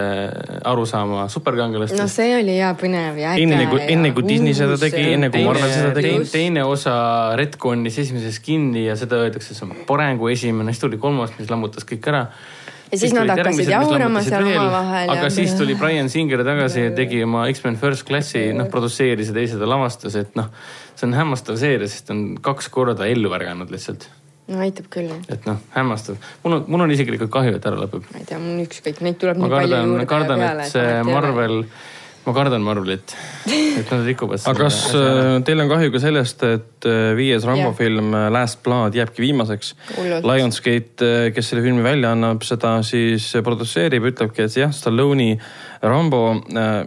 arusaama 0.65 1.27
superkangelastest 1.29 2.01
no 2.01 2.07
see 2.09 2.31
oli 2.39 2.55
ja 2.57 2.71
põnev 2.79 3.19
ja 3.21 3.35
äge. 3.35 3.43
Enne 3.45 3.67
kui- 3.69 3.83
enne 3.93 4.11
kui 4.15 4.25
Disney 4.25 4.55
seda 4.57 4.77
tegi, 4.81 5.03
enne 5.13 5.29
kui 5.29 5.43
Marvel 5.45 5.69
seda 5.69 5.91
tegi. 5.93 6.15
teine, 6.33 6.63
osa 6.65 6.95
retcon'is 7.37 7.99
esimeses 8.01 8.39
kinni 8.41 8.87
ja 8.87 8.97
seda 8.97 9.21
öeldakse, 9.21 9.53
see 9.53 9.67
on 9.67 9.75
parem 9.85 10.17
kui 10.17 10.33
esimene, 10.33 10.73
siis 10.73 10.81
tuli 10.87 10.97
kolmas, 10.97 11.35
mis 11.37 11.51
lammutas 11.53 11.85
kõik 11.85 12.09
ära. 12.09 12.25
Ja 12.91 12.99
siis 13.01 13.13
nad 13.17 13.29
hakkasid 13.29 13.69
jaurama 13.69 14.21
seal 14.25 14.45
omavahel 14.45 15.09
aga 15.13 15.23
ja- 15.29 15.29
siis 15.33 15.53
tuli 15.57 15.73
Brian 15.77 16.09
Singer 16.09 16.41
tagasi 16.45 16.87
ja 16.87 16.91
tegi 16.97 17.21
oma 17.25 17.45
X-men 17.53 17.77
First 17.81 18.05
Classi, 18.07 18.47
noh 18.53 18.69
produtseeris 18.73 19.29
ja 19.29 19.37
teise 19.37 19.57
ta 19.61 19.69
lavastas, 19.69 20.15
et 20.17 20.33
noh, 20.37 20.49
see 20.95 21.05
on 21.09 21.13
hämmastav 21.17 21.57
seeria, 21.61 21.89
sest 21.89 22.09
on 22.13 22.31
kaks 22.41 22.69
korda 22.73 23.05
ellu 23.09 23.29
värganud 23.33 23.69
lihtsalt. 23.73 24.09
No 24.51 24.61
aitab 24.65 24.87
küll, 24.93 25.09
et 25.31 25.49
noh, 25.49 25.59
hämmastav. 25.73 26.21
mul 26.43 26.59
on, 26.59 26.63
mul 26.69 26.85
on 26.85 26.93
isiklikult 26.93 27.33
kahju, 27.33 27.57
et 27.57 27.65
ära 27.65 27.81
lõpeb. 27.81 28.05
ma 28.13 28.21
ei 28.21 28.29
tea, 28.29 28.39
mul 28.41 28.55
on 28.55 28.63
ükskõik, 28.65 29.01
neid 29.05 29.19
tuleb 29.21 29.41
ma 29.41 29.47
nii 29.49 29.55
palju 29.55 29.75
kardan, 29.75 29.91
juurde 29.91 30.07
kardan, 30.11 30.43
peale. 30.45 30.65
et 30.65 30.73
see 30.75 31.03
Marvel, 31.07 31.57
ma 32.25 32.35
kardan 32.37 32.65
Marvelit, 32.65 33.15
et 33.49 33.93
nad 33.93 34.05
rikuvad 34.05 34.45
aga 34.51 34.67
kas 34.67 34.79
äh, 34.93 35.31
teil 35.47 35.65
on 35.65 35.71
kahju 35.73 35.93
ka 35.95 36.03
sellest, 36.05 36.45
et 36.45 36.89
äh, 36.89 37.11
viies 37.17 37.47
Rambo 37.49 37.71
Jah. 37.71 37.77
film 37.81 38.13
äh, 38.13 38.27
Last 38.37 38.61
Blood 38.65 38.97
jääbki 38.97 39.25
viimaseks? 39.25 39.73
Lionsgate, 40.25 41.13
kes 41.35 41.53
selle 41.53 41.65
filmi 41.65 41.85
välja 41.85 42.13
annab, 42.13 42.45
seda 42.45 42.77
siis 42.85 43.31
produtseerib, 43.45 44.11
ütlebki, 44.13 44.45
et 44.45 44.59
jah, 44.61 44.73
Stallone'i 44.73 45.39
Rambo 45.85 46.27
äh, 46.53 46.83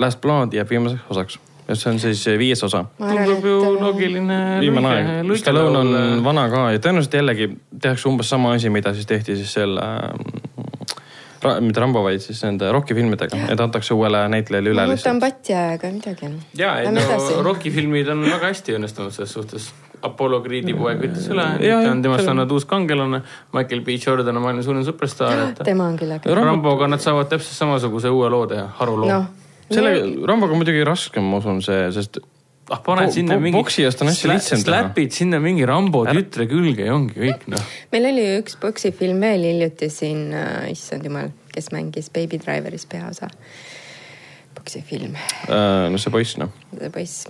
Last 0.00 0.20
Blood 0.20 0.52
jääb 0.56 0.76
viimaseks 0.76 1.08
osaks. 1.16 1.40
Ja 1.70 1.78
see 1.78 1.92
on 1.92 1.98
siis 2.02 2.26
äh, 2.28 2.38
viies 2.38 2.62
osa. 2.66 2.84
tundub 2.98 3.44
ju 3.46 3.56
et 3.62 3.80
loogiline. 3.80 4.38
viimane 4.60 4.92
aeg, 4.94 5.34
Stallone 5.38 5.78
on 5.78 6.24
vana 6.24 6.48
ka 6.52 6.66
ja 6.74 6.82
tõenäoliselt 6.82 7.18
jällegi 7.20 7.50
tehakse 7.80 8.08
umbes 8.10 8.30
sama 8.32 8.54
asi, 8.56 8.72
mida 8.74 8.94
siis 8.96 9.06
tehti 9.06 9.38
siis 9.38 9.52
selle 9.60 9.84
äh,, 9.84 11.60
mitte 11.64 11.80
Rambo, 11.80 12.02
vaid 12.04 12.22
siis 12.24 12.42
nende 12.44 12.72
Rocki 12.74 12.96
filmidega, 12.96 13.44
et 13.52 13.60
antakse 13.60 13.94
uuele 13.96 14.24
näitlejale 14.32 14.74
üle 14.74 14.86
ma 14.88 14.96
võtan 14.96 15.20
patja, 15.22 15.68
aga 15.76 15.92
midagi. 15.94 16.32
ja, 16.58 16.74
Lähme 16.84 17.06
no. 17.06 17.42
Rocki 17.46 17.72
filmid 17.74 18.10
on 18.12 18.26
väga 18.26 18.50
hästi 18.50 18.76
õnnestunud 18.80 19.14
selles 19.14 19.38
suhtes. 19.38 19.70
Apollo 20.00 20.38
Creed'i 20.40 20.72
poeg 20.72 20.96
võttis 21.02 21.26
üle, 21.28 21.44
ja, 21.60 21.82
on 21.90 21.98
temast 22.00 22.24
saanud 22.24 22.52
uus 22.56 22.64
kangelane. 22.64 23.18
Michael 23.52 23.82
B 23.84 23.98
Jordan 24.00 24.38
on 24.40 24.46
maailma 24.46 24.64
suurim 24.64 24.84
superstaar, 24.86 25.50
tema 25.60 25.90
on 25.90 25.98
küll 26.00 26.14
äge. 26.16 26.32
Ramboga 26.38 26.88
nad 26.88 27.04
saavad 27.04 27.28
täpselt 27.28 27.58
samasuguse 27.58 28.08
uue 28.08 28.30
loo 28.32 28.46
teha, 28.48 28.64
haruloo 28.78 29.10
noh, 29.10 29.26
selle 29.70 30.26
Ramboga 30.28 30.54
on 30.54 30.60
muidugi 30.62 30.84
raskem, 30.86 31.26
ma 31.30 31.40
usun 31.40 31.60
see, 31.64 31.86
sest 31.94 32.20
ah, 32.70 32.80
paned 32.84 33.12
sinna 33.14 33.38
mingi. 33.42 33.56
boksijast 33.56 34.02
on 34.04 34.10
hästi 34.10 34.30
lihtsam 34.30 34.64
teha. 34.64 34.80
Slapid 34.82 35.16
sinna 35.16 35.40
mingi 35.42 35.66
Rambo 35.68 36.04
tütre 36.08 36.46
külge 36.50 36.88
ja 36.88 36.96
ongi 36.96 37.16
kõik 37.16 37.46
noh. 37.52 37.72
meil 37.94 38.10
oli 38.10 38.26
üks 38.40 38.58
poksifilm 38.62 39.22
veel 39.24 39.46
hiljuti 39.50 39.90
siin, 39.92 40.28
issand 40.70 41.08
jumal, 41.08 41.32
kes 41.54 41.72
mängis 41.74 42.12
Baby 42.14 42.40
Driveris 42.42 42.86
peaosa. 42.90 43.30
poksifilm, 44.58 45.16
äh, 45.48 45.88
no 45.90 45.98
see 46.02 46.12
poiss 46.14 46.38
noh, 46.40 46.52
see 46.76 46.92
poiss. 46.94 47.26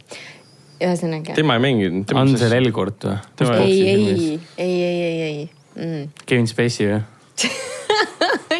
ühesõnaga. 0.81 1.37
tema 1.39 1.59
ei 1.59 1.67
mänginud. 1.69 2.17
Ansel 2.17 2.57
Elgort 2.59 3.09
või? 3.09 3.57
Ei, 3.61 3.81
ei, 3.89 4.39
ei, 4.57 4.77
ei, 4.83 5.03
ei, 5.07 5.21
ei 5.31 5.51
mm.. 5.77 6.25
Kevin 6.27 6.49
Spacey 6.51 6.91
või? 6.91 7.03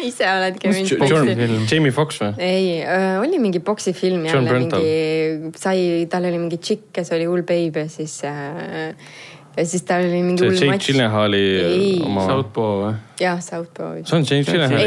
ise 0.09 0.27
oled 0.29 0.57
Kevin 0.61 0.87
John 0.87 1.07
Spacey. 1.07 1.35
film., 1.35 1.65
Jamie 1.71 1.95
Fox 1.95 2.21
või? 2.23 2.31
ei, 2.41 2.71
oli 3.21 3.41
mingi 3.41 3.61
poksifilm 3.65 4.25
jälle 4.29 4.55
mingi, 4.59 5.51
sai, 5.59 6.07
tal 6.11 6.29
oli 6.29 6.39
mingi 6.41 6.61
tšikk, 6.61 6.89
kes 6.99 7.13
oli 7.17 7.27
hull 7.29 7.45
ja 7.81 7.85
siis 7.91 8.17
äh,, 8.27 8.91
ja 9.57 9.65
siis 9.67 9.85
tal 9.87 10.07
oli 10.07 10.21
mingi 10.23 10.43
see 10.43 10.49
hull 10.49 10.59
Jake 10.59 10.73
matš. 10.73 10.91
Gyllenhaali 10.91 11.43
Ei. 11.61 11.93
oma, 12.05 12.25
Southpaw 12.29 12.75
või? 12.85 12.93
jah, 13.21 13.41
Southpaw. 13.43 14.01
see 14.05 14.17
on 14.19 14.27
Jake 14.27 14.43
ei, 14.43 14.49
Gyllenhaal, 14.51 14.85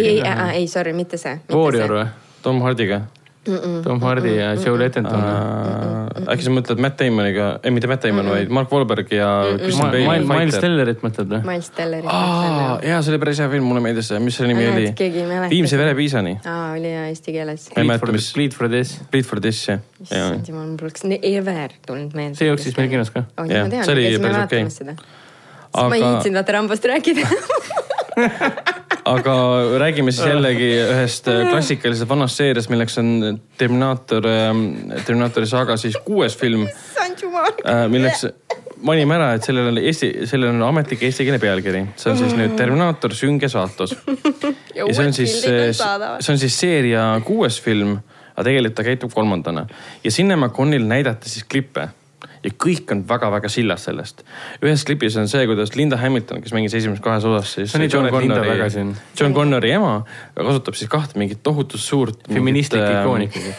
ei, 0.53 0.63
ei, 0.63 0.69
sorry, 0.71 0.95
mitte 0.97 1.21
see. 1.21 1.39
Warrior 1.53 1.99
või? 2.01 2.07
Tom 2.45 2.61
Hardiga. 2.61 3.07
Tom 3.85 4.01
Hardy 4.01 4.35
ja 4.39 4.53
Joe 4.57 4.79
Lettenton 4.81 5.21
või? 5.21 5.33
Äh, 5.35 6.29
äkki 6.33 6.47
sa 6.47 6.53
mõtled 6.55 6.81
Matt 6.81 7.01
Damoniga, 7.01 7.49
ei 7.65 7.73
mitte 7.75 7.89
Matt 7.91 8.07
Damon, 8.07 8.31
vaid 8.33 8.53
Mark 8.55 8.73
Wahlberg 8.73 9.11
ja 9.13 9.29
Christian 9.61 9.91
Bale. 9.93 10.21
Miles 10.29 10.59
Tellerit 10.63 11.05
mõtled 11.05 11.33
või? 11.33 11.41
Miles 11.49 11.71
Telleri. 11.77 12.09
aa, 12.09 12.79
jaa, 12.85 13.01
see 13.05 13.15
oli 13.15 13.21
päris 13.25 13.43
hea 13.43 13.51
film, 13.53 13.69
mulle 13.69 13.83
meeldis 13.85 14.09
see, 14.13 14.21
mis 14.25 14.39
selle 14.39 14.53
nimi 14.55 14.69
oli 14.71 14.87
keegi 14.97 15.23
ei 15.23 15.29
mäleta 15.29 15.53
viimse 15.53 15.81
verepiisani. 15.81 16.37
aa, 16.45 16.71
oli 16.77 16.93
jah 16.93 17.11
eesti 17.11 17.37
keeles. 17.37 17.67
Ma 17.75 17.83
ei 17.83 17.91
mäleta, 17.93 18.15
mis- 18.17 18.31
Bleed 18.39 18.57
for 18.57 18.71
this. 18.73 18.97
Bleed 19.13 19.29
for 19.29 19.43
this, 19.45 19.61
jah. 19.69 19.83
issand 20.05 20.49
jumal, 20.49 20.71
mul 20.71 20.81
poleks 20.81 21.05
ever 21.21 21.77
tulnud 21.87 22.17
meelde. 22.17 22.39
see 22.41 22.49
jooksis 22.49 22.79
meil 22.81 22.93
kinos 22.93 23.13
ka. 23.15 23.27
Jah, 23.51 23.69
see 23.83 23.97
oli 23.97 24.09
päris 24.25 24.41
okei. 24.47 24.65
aga... 25.75 25.89
ma 25.91 25.99
ei 25.99 26.07
viitsinud 26.07 26.41
vaata 26.41 26.59
Rambost 26.59 26.89
rääkida 26.93 27.29
aga 29.05 29.35
räägime 29.81 30.13
siis 30.13 30.27
jällegi 30.29 30.69
ühest 30.81 31.29
äh, 31.29 31.45
klassikalisest 31.51 32.09
vanast 32.09 32.41
seeriast, 32.41 32.71
milleks 32.73 32.99
on 33.03 33.41
Terminaator, 33.59 34.27
Terminaatori 35.07 35.49
saaga 35.49 35.77
siis 35.81 35.99
kuues 36.05 36.37
film, 36.41 36.67
issand 36.69 37.25
jumal. 37.25 37.53
milleks 37.93 38.27
mainime 38.85 39.17
ära, 39.17 39.33
et 39.37 39.47
sellel 39.47 39.71
on 39.71 39.81
Eesti, 39.81 40.11
sellel 40.29 40.53
on 40.55 40.65
ametlik 40.69 41.05
eestikeelne 41.09 41.41
pealkiri, 41.43 41.85
see 42.01 42.13
on 42.13 42.21
siis 42.21 42.37
nüüd 42.39 42.57
Terminaator 42.59 43.15
sünge 43.17 43.49
saatus. 43.53 43.97
ja 44.79 44.89
see 44.91 45.07
on 45.07 45.17
siis, 45.17 45.37
see 45.45 46.33
on 46.35 46.41
siis 46.41 46.59
seeria 46.61 47.07
kuues 47.27 47.61
film, 47.65 47.97
aga 48.35 48.49
tegelikult 48.49 48.79
ta 48.81 48.87
käitub 48.87 49.13
kolmandana. 49.15 49.67
Ja 50.05 50.13
Cinemaconil 50.13 50.89
näidati 50.91 51.33
siis 51.33 51.47
klippe 51.49 51.89
ja 52.45 52.53
kõik 52.65 52.93
on 52.93 53.03
väga-väga 53.09 53.49
sillas 53.53 53.87
sellest. 53.89 54.23
ühes 54.65 54.85
klipis 54.85 55.17
on 55.21 55.29
see, 55.31 55.47
kuidas 55.49 55.75
Linda 55.79 55.97
Hamilton, 56.01 56.43
kes 56.45 56.53
mängis 56.57 56.77
esimeses 56.77 57.03
kahes 57.05 57.25
osas 57.29 57.55
siis 57.57 57.73
See 57.73 57.79
on 57.79 57.85
nii 57.85 57.93
tore, 57.93 58.11
et 58.11 58.27
Linda 58.27 58.41
tagasi 58.45 58.83
on. 58.83 58.93
John 59.21 59.37
Connori 59.37 59.73
ema 59.75 59.95
kasutab 60.37 60.79
siis 60.79 60.91
kahte 60.93 61.19
mingit 61.21 61.43
tohutut 61.43 61.81
suurt. 61.81 62.29
feministlik 62.29 62.85
ikoon 62.85 63.27
ikkagi. 63.29 63.55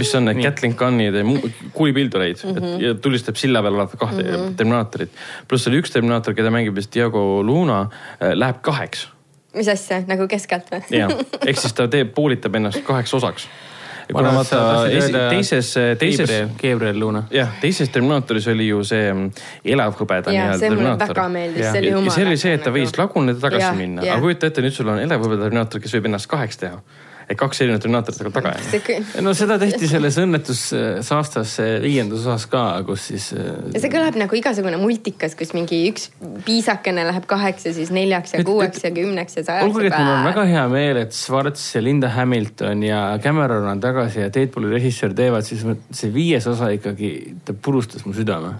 mis 0.00 0.14
on 0.18 0.28
need 0.28 0.42
Gatling 0.44 0.76
Gunnid 0.78 1.16
ja 1.16 1.24
kuulipildureid 1.72 2.44
mm 2.44 2.56
-hmm. 2.56 2.82
ja 2.84 2.94
tulistab 2.94 3.36
silla 3.40 3.62
peal 3.62 3.74
olevat 3.74 3.98
kahte 3.98 4.22
mm 4.22 4.28
-hmm. 4.28 4.54
Terminaatorit. 4.56 5.10
pluss 5.48 5.68
oli 5.68 5.80
üks 5.80 5.92
Terminaator, 5.92 6.34
keda 6.34 6.50
mängib 6.50 6.74
vist 6.74 6.94
Diego 6.94 7.42
Luna, 7.42 7.88
läheb 8.34 8.60
kaheks. 8.62 9.08
mis 9.54 9.68
asja, 9.68 10.02
nagu 10.06 10.28
keskelt 10.28 10.68
või? 10.70 10.82
jah, 10.90 11.10
ehk 11.46 11.58
siis 11.58 11.72
ta 11.72 11.88
teeb, 11.88 12.14
poolitab 12.14 12.54
ennast 12.54 12.84
kaheks 12.84 13.14
osaks. 13.14 13.48
Ja 14.08 14.14
sa 14.22 14.32
vaata 14.36 14.88
esi- 14.90 15.12
teises, 15.30 15.70
teises, 15.98 16.30
Gabriel, 16.30 16.48
Gabriel 16.62 16.98
Luna. 17.00 17.22
jah, 17.30 17.48
teises 17.60 17.88
Terminaatoris 17.90 18.46
oli 18.52 18.68
ju 18.68 18.84
see 18.84 19.12
mm, 19.12 19.30
elavhõbeda 19.64 20.30
Jaa, 20.30 20.36
nii-öelda 20.36 20.58
see 20.58 20.70
mulle 20.70 20.82
Terminaator. 20.84 21.14
väga 21.16 21.28
meeldis, 21.28 21.64
Ja- 21.64 21.72
see 21.72 21.80
oli 21.80 21.88
ja- 21.90 22.04
ja 22.04 22.10
see 22.10 22.26
oli 22.26 22.36
see, 22.36 22.52
et 22.54 22.62
ta 22.62 22.70
jumala 22.70 22.84
võis 22.84 22.98
laguneda 23.00 23.40
tagasi 23.40 23.66
Jah, 23.66 23.76
minna, 23.76 24.02
aga 24.02 24.20
kujuta 24.20 24.46
ette, 24.46 24.62
nüüd 24.62 24.72
sul 24.78 24.88
on 24.94 24.98
elavhõbeda 25.02 25.42
Terminaator, 25.48 25.80
kes 25.80 25.94
võib 25.98 26.06
ennast 26.12 26.26
kaheks 26.30 26.56
teha. 26.62 26.78
Et 27.28 27.34
kaks 27.38 27.60
erinevat 27.64 27.82
Terminaatorit 27.82 28.20
hakkab 28.20 28.34
taga 28.36 28.52
jääma. 28.54 29.22
no 29.26 29.32
seda 29.34 29.56
tehti 29.58 29.88
selles 29.90 30.14
õnnetussaastas 30.22 31.56
viiendas 31.82 32.20
osas 32.22 32.44
ka, 32.50 32.62
kus 32.86 33.06
siis. 33.10 33.30
ja 33.34 33.80
see 33.82 33.90
kõlab 33.92 34.18
nagu 34.20 34.38
igasugune 34.38 34.78
multikas, 34.80 35.34
kus 35.38 35.50
mingi 35.56 35.80
üks 35.90 36.08
piisakene 36.46 37.04
läheb 37.08 37.26
kaheks 37.30 37.66
ja 37.66 37.72
siis 37.76 37.90
neljaks 37.94 38.34
ja 38.36 38.40
Et- 38.40 38.46
kuueks 38.46 38.78
et- 38.78 38.84
ja 38.88 38.90
kümneks 39.00 39.36
ja 39.40 39.44
sajaks. 39.44 39.64
olgugi, 39.66 39.90
et 39.90 39.98
mul 39.98 40.12
on 40.14 40.24
väga 40.28 40.44
hea 40.52 40.68
meel, 40.68 40.96
et 41.02 41.12
Schwarz 41.12 41.74
ja 41.74 41.82
Linda 41.82 42.08
Hamilton 42.14 42.82
ja 42.86 43.18
Cameron 43.22 43.66
on 43.72 43.80
tagasi 43.80 44.20
ja 44.20 44.30
Deadpooli 44.34 44.70
režissöör 44.76 45.14
teevad, 45.14 45.42
siis 45.44 45.64
see 45.90 46.12
viies 46.14 46.46
osa 46.46 46.70
ikkagi, 46.74 47.34
ta 47.44 47.52
purustas 47.52 48.06
mu 48.06 48.12
südame. 48.14 48.54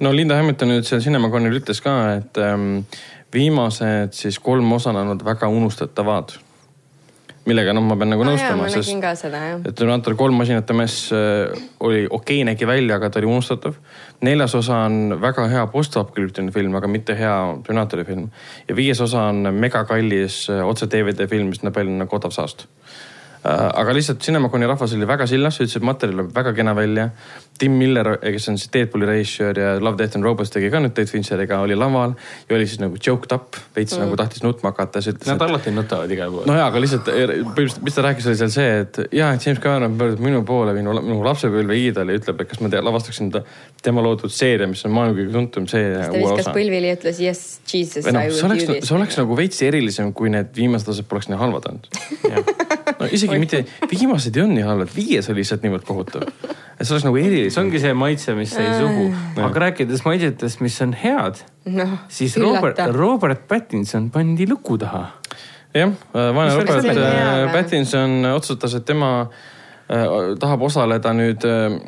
no 0.00 0.12
Linda 0.12 0.36
Hamilton 0.36 0.68
nüüd 0.74 0.84
seal 0.84 1.00
Cinemaconil 1.00 1.60
ütles 1.60 1.80
ka, 1.82 2.14
et 2.18 2.36
ähm, 2.38 2.82
viimased 3.34 4.12
siis 4.14 4.38
kolm 4.38 4.72
osa 4.72 4.90
on 4.90 4.96
olnud 4.96 5.24
väga 5.24 5.48
unustatavad. 5.48 6.36
Millega 7.48 7.74
noh, 7.76 7.84
ma 7.84 7.96
pean 8.00 8.12
nagu 8.12 8.24
ah,. 8.24 8.30
nõustuma, 8.32 8.64
ma 8.64 8.70
sest 8.72 8.92
et 9.68 9.76
Terminaator 9.76 10.16
kolm 10.18 10.38
masinate 10.40 10.76
mess 10.76 11.10
äh, 11.12 11.52
oli 11.84 12.04
okei 12.06 12.40
okay,, 12.40 12.46
nägi 12.48 12.68
välja, 12.68 12.96
aga 12.96 13.10
ta 13.10 13.20
oli 13.20 13.28
unustatav. 13.30 13.76
neljas 14.24 14.54
osa 14.56 14.84
on 14.88 15.18
väga 15.20 15.46
hea 15.52 15.66
postapokalüptiline 15.72 16.54
film, 16.54 16.76
aga 16.78 16.88
mitte 16.88 17.16
hea 17.18 17.34
Terminaatori 17.66 18.06
film. 18.08 18.30
ja 18.68 18.76
viies 18.76 19.00
osa 19.04 19.28
on 19.32 19.50
megakallis 19.52 20.46
äh, 20.50 20.64
otse 20.66 20.88
DVD 20.90 21.28
film, 21.28 21.52
mis 21.52 21.62
näeb 21.62 21.76
välja 21.76 21.98
nagu 22.04 22.16
odav 22.16 22.32
saast. 22.34 22.66
Aga 23.44 23.92
lihtsalt 23.92 24.22
Cinemaconi 24.24 24.66
rahvas 24.68 24.94
oli 24.96 25.06
väga 25.08 25.26
sillas, 25.28 25.58
ütles, 25.60 25.76
et 25.76 25.84
materjal 25.84 26.22
näeb 26.22 26.30
väga 26.34 26.54
kena 26.56 26.72
välja. 26.76 27.10
Tim 27.58 27.76
Miller, 27.78 28.16
kes 28.18 28.48
on 28.50 28.56
siis 28.58 28.70
Deadpooli 28.72 29.06
režissöör 29.06 29.58
ja 29.60 29.74
Love, 29.78 29.98
Death 30.00 30.16
and 30.18 30.26
Robots 30.26 30.50
tegi 30.50 30.70
ka 30.72 30.80
nüüd 30.82 30.94
Dave 30.96 31.06
Fincheriga, 31.06 31.60
oli 31.62 31.76
laval 31.78 32.16
ja 32.48 32.56
oli 32.56 32.66
siis 32.66 32.80
nagu 32.82 32.98
choked 32.98 33.34
up, 33.36 33.58
veits 33.76 33.94
mm. 33.94 34.02
nagu 34.02 34.16
tahtis 34.18 34.42
nutma 34.42 34.72
hakata, 34.72 35.02
siis 35.04 35.14
ütles, 35.14 35.28
Nad 35.30 35.38
et 35.38 35.44
alati 35.46 35.74
nutavad 35.74 36.10
igal 36.16 36.32
pool. 36.34 36.48
no 36.50 36.56
jaa, 36.56 36.66
aga 36.72 36.82
lihtsalt 36.82 37.10
eh, 37.12 37.34
põhimõtteliselt, 37.44 37.84
mis 37.86 37.98
ta 37.98 38.06
rääkis, 38.08 38.26
oli 38.32 38.40
seal 38.40 38.50
see, 38.56 38.72
et 38.80 38.98
jaa, 39.20 39.28
et 39.36 39.46
James 39.46 39.62
Cameron 39.62 39.98
pöördub 40.00 40.24
minu 40.24 40.40
poole, 40.48 40.74
minu, 40.74 40.96
minu 40.98 41.20
lapsepõlve 41.28 41.78
iidol 41.78 42.10
ja 42.10 42.18
ütleb, 42.18 42.42
et 42.42 42.50
kas 42.50 42.64
ma 42.64 42.72
te, 42.72 42.82
lavastaksin 42.88 43.30
ta, 43.36 43.44
tema 43.84 44.02
loodud 44.02 44.34
seeria, 44.34 44.66
mis 44.70 44.82
on 44.88 44.96
maailma 44.96 45.18
kõige 45.20 45.36
tuntum 45.36 45.68
seeria 45.70 46.08
ta 46.08 46.10
uue 46.10 46.24
viskas 46.24 46.48
osa. 46.48 46.56
põlvili 46.56 46.90
ja 46.90 46.98
ütles 46.98 47.22
yes, 47.22 47.44
jesus, 47.70 48.08
või 48.08 48.18
I 48.18 48.32
see 48.32 48.40
will 48.40 48.50
oleks 48.50 48.66
do, 48.66 48.78
this. 48.80 48.88
see 48.88 48.98
oleks 48.98 49.20
nagu 49.20 49.38
veits 49.38 49.62
erilisem, 49.68 50.10
kui 50.16 50.32
need 50.34 50.50
viimased 50.58 50.90
osad 50.90 51.06
poleks 51.12 51.30
nii 51.30 51.38
halvad 51.38 51.70
olnud. 51.70 52.82
No 53.00 53.08
isegi 53.12 53.38
mitte, 53.40 53.64
viimased 53.90 54.36
ei 54.36 54.42
olnud 54.44 54.58
nii 54.58 54.66
halvad, 54.68 54.92
viies 54.94 55.28
oli 55.32 55.42
lihtsalt 55.42 55.64
niivõrd 55.66 55.86
kohutav. 55.88 56.26
et 56.78 56.86
see 56.86 56.94
oleks 56.94 57.06
nagu 57.06 57.18
see 57.18 57.26
erilisem. 57.30 57.64
ongi 57.64 57.80
see 57.82 57.94
maitse, 58.04 58.34
mis 58.38 58.54
sai 58.54 58.68
suhu. 58.78 59.08
aga 59.48 59.64
rääkides 59.66 60.04
maitsetest, 60.06 60.62
mis 60.64 60.80
on 60.84 60.94
head, 61.04 61.42
noh, 61.74 61.96
siis 62.08 62.36
Robert, 62.42 62.80
Robert 62.94 63.46
Pattinson 63.48 64.10
pandi 64.14 64.46
luku 64.50 64.78
taha. 64.78 65.06
jah, 65.74 65.94
vaene 66.14 66.50
Mis 66.50 66.60
oli 66.60 66.66
Robert 66.68 66.86
äh, 66.88 66.94
peale? 66.94 67.48
Pattinson 67.52 68.20
otsustas, 68.34 68.74
et 68.78 68.84
tema 68.84 69.14
äh, 69.24 70.04
tahab 70.40 70.62
osaleda 70.68 71.14
nüüd 71.16 71.44
äh, 71.48 71.78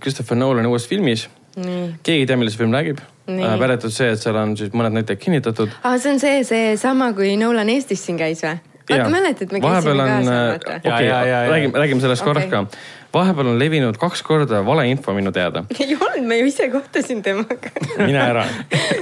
Christopher 0.00 0.38
Nolan'i 0.38 0.70
uues 0.70 0.86
filmis. 0.90 1.28
nii. 1.56 1.94
keegi 2.02 2.20
ei 2.24 2.26
tea, 2.26 2.36
millest 2.36 2.58
film 2.58 2.72
räägib. 2.74 3.02
Väidetud 3.24 3.92
see, 3.94 4.10
et 4.12 4.20
seal 4.20 4.36
on 4.36 4.50
siis 4.58 4.74
mõned 4.76 4.92
näitlejad 4.98 5.20
kinnitatud. 5.22 5.70
aa, 5.80 5.94
Ah, 5.94 5.98
see 6.02 6.12
on 6.12 6.18
see, 6.20 6.42
seesama, 6.44 7.12
kui 7.16 7.36
Nolan 7.40 7.70
Eestis 7.72 8.02
siin 8.04 8.18
käis 8.20 8.42
või? 8.44 8.58
vaata, 8.90 9.10
mäletad, 9.10 9.52
me 9.52 9.60
käisime 9.60 10.04
kaasa, 10.04 10.32
vaata. 10.32 10.76
okei 10.76 10.90
Ja, 10.90 11.00
ja, 11.00 11.26
ja,, 11.26 11.44
ja. 11.44 11.50
räägime, 11.50 11.78
räägime 11.78 12.00
sellest 12.00 12.22
Okei. 12.22 12.34
korraks 12.34 12.50
ka. 12.50 12.66
vahepeal 13.14 13.46
on 13.46 13.58
levinud 13.58 13.96
kaks 13.96 14.22
korda 14.22 14.60
valeinfo 14.66 15.14
minu 15.14 15.32
teada. 15.32 15.64
ei 15.80 15.96
olnud, 16.00 16.26
me 16.28 16.38
ju 16.38 16.48
ise 16.50 16.68
kohtasin 16.70 17.22
temaga. 17.22 17.70
mine 17.96 18.20
ära. 18.20 18.44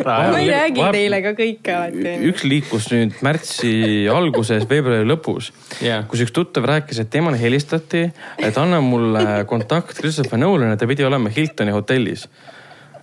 ma 0.04 0.38
ei 0.38 0.50
räägi 0.50 0.86
teile 0.92 1.22
ka 1.24 1.34
kõike 1.38 1.74
alati. 1.78 2.14
üks 2.30 2.44
liikus 2.44 2.90
nüüd 2.92 3.18
märtsi 3.24 3.72
alguses, 4.12 4.68
veebruari 4.70 5.08
lõpus 5.08 5.52
Jah. 5.82 6.06
kus 6.08 6.24
üks 6.26 6.34
tuttav 6.36 6.68
rääkis, 6.68 7.02
et 7.02 7.10
temale 7.10 7.40
helistati, 7.40 8.06
et 8.38 8.58
anna 8.58 8.80
mulle 8.84 9.42
kontakt 9.50 9.98
Christopher 9.98 10.40
Nolan, 10.40 10.76
ta 10.78 10.86
pidi 10.86 11.04
olema 11.04 11.32
Hiltoni 11.32 11.74
hotellis. 11.74 12.28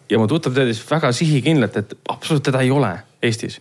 ja 0.09 0.19
mu 0.19 0.27
tuttav 0.27 0.55
teadis 0.55 0.81
väga 0.91 1.11
sihikindlalt, 1.11 1.77
et 1.77 1.97
absoluutselt 2.07 2.51
teda 2.51 2.63
ei 2.65 2.71
ole 2.71 2.95
Eestis. 3.19 3.57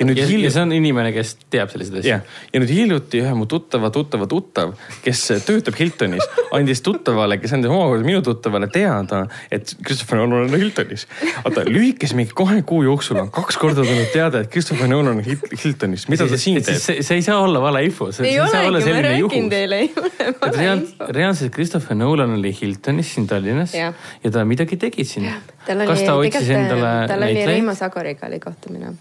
ja 0.00 0.06
nüüd 0.08 0.16
ja, 0.16 0.24
hiljuti 0.24 0.54
see 0.54 0.62
on 0.64 0.70
inimene, 0.72 1.10
kes 1.12 1.34
teab 1.52 1.68
selliseid 1.68 1.98
asju 2.00 2.14
ja 2.54 2.60
nüüd 2.62 2.70
hiljuti 2.72 3.20
ühe 3.20 3.32
mu 3.36 3.44
tuttava 3.44 3.90
tuttava 3.92 4.24
tuttav, 4.30 4.72
kes 5.04 5.20
töötab 5.44 5.76
Hiltonis, 5.76 6.24
andis 6.56 6.80
tuttavale, 6.80 7.36
kes 7.42 7.52
andis 7.52 7.68
omakorda 7.68 8.06
minu 8.08 8.22
tuttavale 8.24 8.70
teada, 8.72 9.26
et 9.52 9.74
Christopher 9.84 10.22
Nolan 10.22 10.48
on 10.48 10.56
Hiltonis. 10.56 11.04
oota, 11.44 11.66
lühikese 11.68 12.16
mingi 12.16 12.32
kahe 12.36 12.62
kuu 12.64 12.80
jooksul 12.86 13.20
on 13.20 13.28
kaks 13.34 13.60
korda 13.60 13.84
tulnud 13.84 14.08
teada, 14.14 14.40
et 14.46 14.50
Christopher 14.54 14.88
Nolan 14.88 15.18
on 15.18 15.22
Hil- 15.26 15.60
Hiltonis, 15.64 16.08
mida 16.08 16.24
ta 16.32 16.40
siin 16.40 16.62
teeb? 16.64 16.80
see, 16.80 17.04
see 17.04 17.20
ei 17.20 17.26
saa 17.28 17.42
olla 17.44 17.60
valeinfo, 17.60 18.08
ei 18.08 18.16
see 18.16 18.32
ei 18.32 18.40
saa 18.40 18.64
olla 18.64 18.80
olegi, 18.80 18.96
ma 18.96 19.04
räägin 19.10 19.52
teile, 19.52 19.82
ei 19.84 19.92
ole 20.00 20.12
et 20.24 20.40
vale 20.40 20.56
reaal, 20.56 20.82
info. 20.86 21.12
reaalselt 21.20 21.52
Christopher 21.52 22.00
Nolan 22.00 22.38
oli 22.40 22.56
Hiltonis 22.62 23.12
siin 23.14 23.28
Tallinnas 23.28 23.76
ja, 23.76 23.92
ja 24.24 24.30
ta 24.30 24.44
midagi 24.48 24.80
tegi 24.80 25.04
siin. 25.04 25.28
tal 25.66 25.84
oli 25.84 25.92
kas 25.92 26.02
ta 26.08 26.16
otsis 26.16 26.48
endale 26.56 26.92
tal 27.12 27.28
oli? 27.28 27.46
Reimo 27.46 27.74
Sagoriga 27.76 28.26
oli 28.26 28.40
kohtumine. 28.40 28.94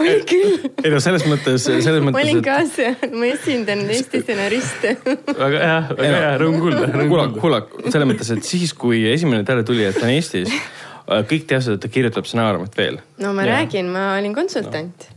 Oli 0.00 0.20
küll, 0.28 0.54
ei 0.84 0.92
no 0.92 1.00
selles 1.02 1.24
mõttes, 1.28 1.66
selles 1.66 2.02
ma 2.04 2.12
olin 2.12 2.38
mõttes, 2.38 2.44
ka 2.44 2.56
seal, 2.70 2.96
ma 3.16 3.28
esindan 3.30 3.84
Eesti 3.92 4.22
stsenariste. 4.22 4.94
väga 5.06 5.60
hea, 5.62 5.80
väga 5.90 6.22
hea, 6.22 6.30
rõõm 6.42 6.56
kuulda, 6.62 6.86
et 6.86 6.96
kuule, 7.10 7.26
kuule, 7.40 7.60
selles 7.88 8.08
mõttes, 8.12 8.32
et 8.36 8.46
siis, 8.46 8.74
kui 8.76 9.02
esimene 9.10 9.44
teade 9.48 9.66
tuli, 9.68 9.84
et 9.88 9.98
ta 9.98 10.06
on 10.08 10.14
Eestis, 10.14 10.52
kõik 11.30 11.44
teadsid, 11.50 11.76
et 11.76 11.84
ta 11.84 11.92
kirjutab 11.92 12.28
stsenaariumit 12.28 12.78
veel. 12.78 12.96
no 13.22 13.34
ma 13.36 13.46
Jaa. 13.46 13.60
räägin, 13.60 13.92
ma 13.92 14.08
olin 14.16 14.34
konsultant 14.36 15.06
no.. 15.10 15.12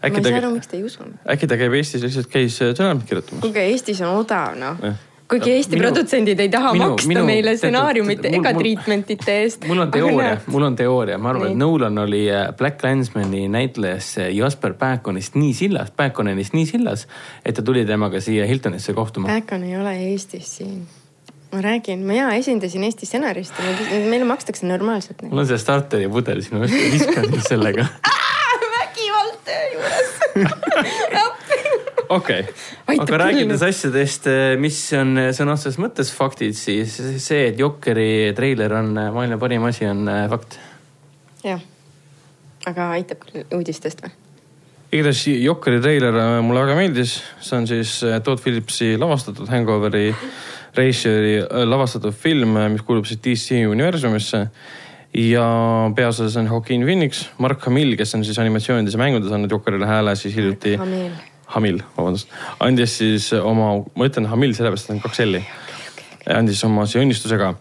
ma 0.00 0.08
äkki 0.08 0.16
ei 0.16 0.24
ta 0.24 0.32
saa, 0.32 0.40
aru, 0.40 0.54
miks 0.56 0.70
te 0.70 0.78
ei 0.78 0.86
usu 0.86 1.06
äkki 1.28 1.50
ta 1.50 1.60
käib 1.60 1.76
Eestis 1.78 2.06
lihtsalt 2.06 2.32
käis 2.32 2.58
stsenaariumit 2.58 3.08
kirjutamas? 3.10 3.44
kuulge, 3.44 3.68
Eestis 3.74 4.02
on 4.06 4.18
odav, 4.22 4.58
noh. 4.60 4.98
Kuigi 5.30 5.50
Eesti 5.54 5.76
Minu- 5.76 5.84
produtsendid 5.86 6.40
ei 6.42 6.48
taha 6.50 6.72
minu- 6.74 6.90
maksta 6.90 7.08
minu- 7.08 7.24
meile 7.28 7.52
stsenaariumite 7.56 8.28
ega 8.36 8.52
treatment'ite 8.56 9.36
eest. 9.44 9.64
mul 9.70 9.78
on 9.84 9.90
teooria, 9.94 10.36
mul 10.50 10.62
on 10.66 10.76
teooria, 10.76 11.18
ma 11.18 11.30
arvan, 11.30 11.52
et. 11.52 11.56
Nolan 11.60 11.98
oli 12.02 12.24
äh, 12.34 12.48
Black 12.58 12.82
Landsmani 12.84 13.44
näitlejasse 13.48 14.30
Jasper 14.30 14.74
Pääkonist 14.74 15.34
nii 15.38 15.54
sillas, 15.54 15.90
Pääkonenist 15.96 16.52
nii 16.58 16.66
sillas, 16.66 17.06
et 17.44 17.54
ta 17.54 17.62
tuli 17.62 17.84
temaga 17.86 18.20
siia 18.20 18.46
Hiltonisse 18.46 18.92
kohtuma. 18.92 19.28
Päkon 19.28 19.64
ei 19.64 19.76
ole 19.76 19.94
Eestis 20.10 20.56
siin. 20.56 20.82
ma 21.52 21.60
räägin, 21.62 21.98
mina 22.06 22.34
esindasin 22.34 22.84
Eesti 22.84 23.06
stsenaristi, 23.06 23.62
meile 24.10 24.24
makstakse 24.24 24.66
normaalselt. 24.66 25.22
mul 25.22 25.38
on 25.38 25.46
see 25.46 25.58
starteri 25.58 26.08
pudel 26.08 26.42
sinu 26.46 26.62
eest, 26.62 26.74
viskan 26.92 27.26
sellega. 27.48 27.86
vägivald 28.78 29.38
töö 29.44 29.64
juures. 29.74 30.10
okei, 32.10 32.46
Aitab 32.90 33.06
aga 33.06 33.20
rääkides 33.24 33.64
asjadest, 33.66 34.30
mis 34.62 34.78
on 34.98 35.14
sõna 35.36 35.56
otseses 35.56 35.80
mõttes 35.82 36.12
faktid, 36.14 36.56
siis 36.58 36.96
see, 37.22 37.44
et 37.50 37.60
Jokeri 37.60 38.32
treiler 38.36 38.74
on 38.80 38.92
maailma 38.98 39.38
parim 39.42 39.68
asi, 39.68 39.86
on 39.90 40.10
fakt. 40.32 40.58
jah, 41.46 41.62
aga 42.70 42.90
aitab 42.98 43.22
küll 43.26 43.46
uudistest 43.58 44.04
või? 44.04 44.12
igatahes 44.90 45.26
Jokkeri 45.30 45.78
treiler 45.82 46.16
mulle 46.42 46.64
väga 46.64 46.78
meeldis, 46.78 47.20
see 47.38 47.58
on 47.60 47.68
siis 47.70 48.00
Todd 48.26 48.42
Phillipsi 48.42 48.96
lavastatud 48.98 49.46
Hangoveri 49.50 50.08
režissööri 50.76 51.34
äh, 51.42 51.64
lavastatud 51.68 52.14
film, 52.14 52.58
mis 52.74 52.84
kuulub 52.86 53.08
siis 53.08 53.22
DC 53.22 53.64
universumisse. 53.70 54.48
ja 55.10 55.44
peaosas 55.96 56.36
on 56.38 56.46
Joaquin 56.46 56.84
Phoenix, 56.86 57.24
Mark 57.38 57.64
Hamill, 57.66 57.96
kes 57.98 58.14
on 58.14 58.22
siis 58.24 58.38
animatsioonides 58.38 58.94
ja 58.94 58.98
mängudes 59.00 59.32
andnud 59.34 59.50
Jokkerile 59.50 59.86
hääle 59.86 60.14
siis 60.16 60.36
hiljuti. 60.36 60.76
Hamill, 61.54 61.80
vabandust, 61.96 62.28
andis 62.62 62.96
siis 63.00 63.32
oma, 63.34 63.72
ma 63.96 64.06
ütlen 64.06 64.26
Hamill 64.30 64.52
sellepärast, 64.54 64.90
et 64.90 64.94
on 64.96 65.00
kaks 65.02 65.20
L-i. 65.26 65.42
andis 66.30 66.60
oma 66.64 66.84
siis 66.86 67.00
õnnistuse 67.02 67.38
ka 67.40 67.54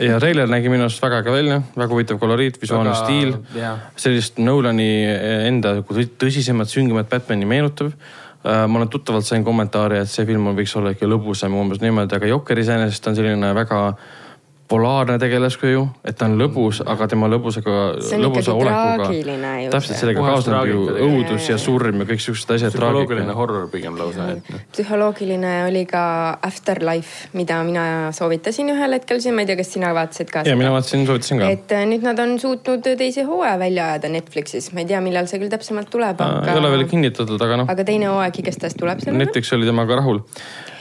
ja 0.00 0.16
treiler 0.18 0.48
nägi 0.50 0.70
minu 0.72 0.86
arust 0.86 1.02
väga 1.04 1.20
äge 1.22 1.30
välja, 1.34 1.58
väga 1.76 1.92
huvitav 1.92 2.18
koloriit, 2.18 2.56
visuaalne 2.62 2.90
Väga- 2.90 3.04
stiil 3.04 3.34
jah. 3.60 3.82
sellist 3.96 4.38
Nolani 4.42 4.88
enda 5.50 5.76
tõ- 5.82 6.08
tõsisemat, 6.18 6.70
süngemat 6.72 7.08
Batman'i 7.12 7.46
meenutav. 7.46 7.92
ma 8.44 8.78
olen 8.78 8.88
tuttavalt 8.88 9.26
sain 9.26 9.42
kommentaare, 9.44 10.00
et 10.00 10.08
see 10.08 10.24
film 10.24 10.46
on- 10.46 10.56
võiks 10.56 10.72
olla 10.78 10.90
ikka 10.94 11.06
lõbusam 11.06 11.52
umbes 11.58 11.80
niimoodi, 11.82 12.14
aga 12.16 12.26
Jokker 12.26 12.58
iseenesest 12.58 13.06
on 13.08 13.16
selline 13.16 13.54
väga 13.54 13.94
polaarne 14.68 15.16
tegelaskuju, 15.20 15.82
et 16.04 16.16
ta 16.18 16.26
on 16.28 16.36
lõbus, 16.40 16.82
aga 16.84 17.08
tema 17.08 17.28
lõbusega, 17.30 17.76
See 18.04 18.18
on 18.18 18.26
lõbusa 18.26 18.52
ikkagi 18.52 18.64
olekuga. 18.64 19.06
traagiline 19.06 19.52
ju 19.62 19.70
täpselt 19.72 19.94
see. 19.94 20.00
sellega 20.02 20.24
kaasneb 20.26 20.68
ju 20.68 20.82
õudus 21.06 21.48
ja 21.48 21.56
surm 21.62 22.02
ja 22.02 22.08
kõik 22.10 22.24
siuksed 22.24 22.52
asjad. 22.56 22.76
psühholoogiline 22.76 23.36
horror 23.38 23.68
pigem 23.72 23.96
lausa, 23.98 24.28
et 24.36 24.52
noh. 24.52 24.62
psühholoogiline 24.76 25.54
oli 25.70 25.84
ka 25.88 26.04
Afterlife, 26.50 27.30
mida 27.38 27.62
mina 27.64 27.86
soovitasin 28.16 28.74
ühel 28.74 28.98
hetkel 28.98 29.22
siin, 29.24 29.36
ma 29.38 29.46
ei 29.46 29.50
tea, 29.50 29.58
kas 29.62 29.72
sina 29.72 29.94
vaatasid 29.96 30.32
ka 30.36 30.44
ja 30.48 30.56
mina 30.60 30.72
vaatasin, 30.76 31.06
soovitasin 31.08 31.44
ka. 31.44 31.52
et 31.56 31.76
äh, 31.78 31.86
nüüd 31.88 32.04
nad 32.04 32.20
on 32.24 32.36
suutnud 32.42 32.84
teise 32.84 33.24
hooaja 33.28 33.56
välja 33.60 33.92
ajada 33.94 34.12
Netflixis, 34.12 34.72
ma 34.76 34.84
ei 34.84 34.92
tea, 34.92 35.00
millal 35.04 35.30
see 35.30 35.40
küll 35.40 35.52
täpsemalt 35.52 35.88
tuleb, 35.92 36.20
ei 36.20 36.56
ole 36.60 36.74
veel 36.76 36.84
aga, 36.84 36.92
kinnitatud, 36.92 37.40
aga 37.48 37.62
noh, 37.62 37.72
aga 37.72 37.88
teine 37.88 38.12
hooaeg 38.12 38.42
igastahes 38.44 38.76
tuleb. 38.76 39.00
Netflix 39.16 39.52
oli 39.56 39.68
temaga 39.68 40.02
rahul. 40.02 40.26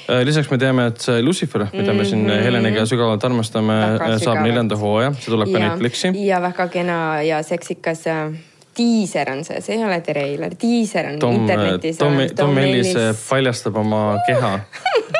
Lisaks 0.08 0.52
me 0.52 0.58
teame, 0.62 0.88
et 0.92 1.02
see 1.04 1.22
Lucifer, 1.22 1.68
mida 1.74 1.94
me 1.94 2.06
siin 2.08 2.28
Heleniga 2.30 2.86
sügavalt 2.90 3.24
armastame. 3.28 3.76
Väga 3.98 4.20
saab 4.24 4.44
neljanda 4.46 4.78
hooaja, 4.80 5.14
see 5.20 5.34
tuleb 5.34 5.52
ka 5.54 5.64
Netflixi. 5.64 6.14
ja 6.28 6.42
väga 6.44 6.68
kena 6.74 7.00
ja 7.28 7.42
seksikas 7.44 8.06
äh, 8.12 8.32
diiser 8.78 9.32
on 9.32 9.44
see, 9.46 9.62
see 9.66 9.78
ei 9.78 9.86
ole 9.86 10.00
treiler, 10.06 10.54
diiser 10.62 11.12
on 11.12 11.20
Tom, 11.20 11.40
internetis 11.42 11.98
Tom. 11.98 12.20
Tom 12.36 12.58
Ellis 12.62 12.94
paljastab 13.30 13.80
oma 13.82 14.02
keha, 14.28 14.52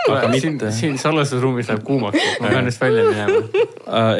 aga 0.10 0.32
siin, 0.32 0.58
mitte. 0.58 0.72
siin 0.76 0.98
salvestusruumis 1.02 1.72
läheb 1.72 1.84
kuumaks, 1.88 2.22
ma 2.44 2.52
pean 2.54 2.70
vist 2.70 2.82
välja 2.82 3.08
minema. 3.10 3.66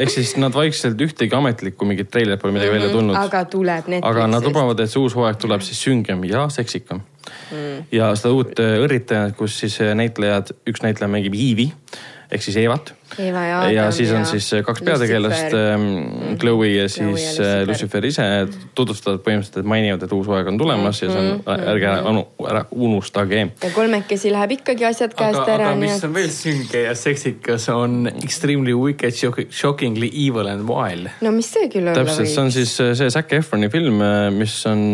ehk 0.02 0.12
siis 0.12 0.34
nad 0.40 0.54
vaikselt 0.54 1.00
ühtegi 1.04 1.36
ametlikku 1.38 1.88
mingit 1.88 2.10
treilerit 2.10 2.42
pole 2.42 2.56
midagi 2.56 2.74
välja 2.74 2.90
tulnud. 2.92 3.14
Mhm. 3.14 3.22
aga 3.24 3.44
tuleb 3.44 3.92
Netflixis. 3.94 4.10
aga 4.10 4.26
nad 4.34 4.50
lubavad, 4.50 4.84
et 4.84 4.92
see 4.92 5.02
uus 5.02 5.16
hooaeg 5.18 5.40
tuleb 5.40 5.64
siis 5.66 5.82
süngem 5.86 6.24
ja 6.28 6.48
seksikam 6.52 7.02
mm.. 7.50 7.88
ja 7.92 8.12
seda 8.18 8.34
uut 8.36 8.60
äh, 8.62 8.76
õrritajat, 8.84 9.36
kus 9.38 9.58
siis 9.62 9.80
äh, 9.84 9.94
näitlejad, 9.98 10.54
üks 10.68 10.84
näitleja 10.84 11.10
mängib 11.12 11.36
Eevi 11.38 11.70
ehk 12.30 12.42
siis 12.44 12.56
Eevat. 12.60 12.92
Eva 13.18 13.42
ja 13.46 13.58
ja 13.72 13.84
siis 13.94 14.10
on 14.12 14.20
ja 14.20 14.28
siis 14.28 14.46
äh, 14.52 14.62
kaks 14.64 14.82
peategelast 14.84 15.54
ähm, 15.56 16.36
Chloe 16.40 16.68
ja 16.74 16.88
siis 16.88 17.00
Chloe 17.00 17.14
äh, 17.14 17.60
ja 17.60 17.66
Lucifer. 17.66 17.68
Lucifer 17.70 18.08
ise 18.08 18.26
tutvustavad 18.76 19.22
põhimõtteliselt, 19.24 19.62
et 19.62 19.70
mainivad, 19.72 20.04
et 20.04 20.12
uus 20.12 20.28
hooaeg 20.28 20.50
on 20.52 20.60
tulemas 20.60 21.00
ja 21.02 21.08
see 21.08 21.22
on, 21.22 21.40
ärge 21.56 21.88
ära, 21.88 22.02
unu- 22.10 22.26
ära 22.50 22.64
unustage. 22.70 23.46
ja 23.62 23.70
kolmekesi 23.74 24.32
läheb 24.34 24.58
ikkagi 24.58 24.84
asjad 24.90 25.16
aga 25.16 25.24
käest, 25.24 25.52
ära, 25.54 25.70
aga 25.72 25.80
mis 25.80 26.04
on 26.04 26.14
veel 26.18 26.28
sünge 26.34 26.84
ja 26.84 26.92
seksikas, 26.98 27.68
on 27.72 28.10
extremely 28.12 28.76
wicked, 28.76 29.16
shockingly 29.48 30.12
evil 30.12 30.52
and 30.52 30.68
wild. 30.68 31.08
no 31.24 31.32
mis 31.32 31.48
see 31.56 31.70
küll 31.72 31.88
olla 31.88 32.02
täpselt, 32.02 32.28
see 32.28 32.44
on 32.44 32.52
siis 32.52 32.76
äh, 32.84 32.92
see 32.98 33.08
Zac 33.14 33.32
Efroni 33.38 33.72
film, 33.72 34.04
mis 34.36 34.60
on, 34.68 34.84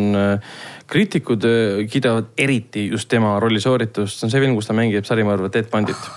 kriitikud 0.87 1.45
äh, 1.45 1.87
kiidavad 1.91 2.31
eriti 2.39 2.87
just 2.89 3.09
tema 3.09 3.35
rolli 3.41 3.61
sooritust, 3.61 4.21
see 4.21 4.29
on 4.29 4.33
see 4.35 4.45
film, 4.45 4.55
kus 4.59 4.71
ta 4.71 4.77
mängib 4.77 5.07
sarimõrva 5.09 5.51
Ted 5.53 5.71
Bundit. 5.73 6.09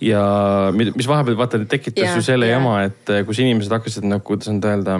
Ja 0.00 0.22
mis 0.74 1.08
vahepeal 1.08 1.36
vaata 1.38 1.60
tekitas 1.64 2.04
Jaa, 2.04 2.16
ju 2.16 2.22
selle 2.22 2.48
jaa. 2.48 2.58
jama, 2.58 2.82
et 2.88 3.10
äh, 3.12 3.24
kus 3.26 3.40
inimesed 3.42 3.72
hakkasid 3.74 4.06
nagu, 4.06 4.24
kuidas 4.26 4.50
nüüd 4.52 4.66
öelda, 4.68 4.98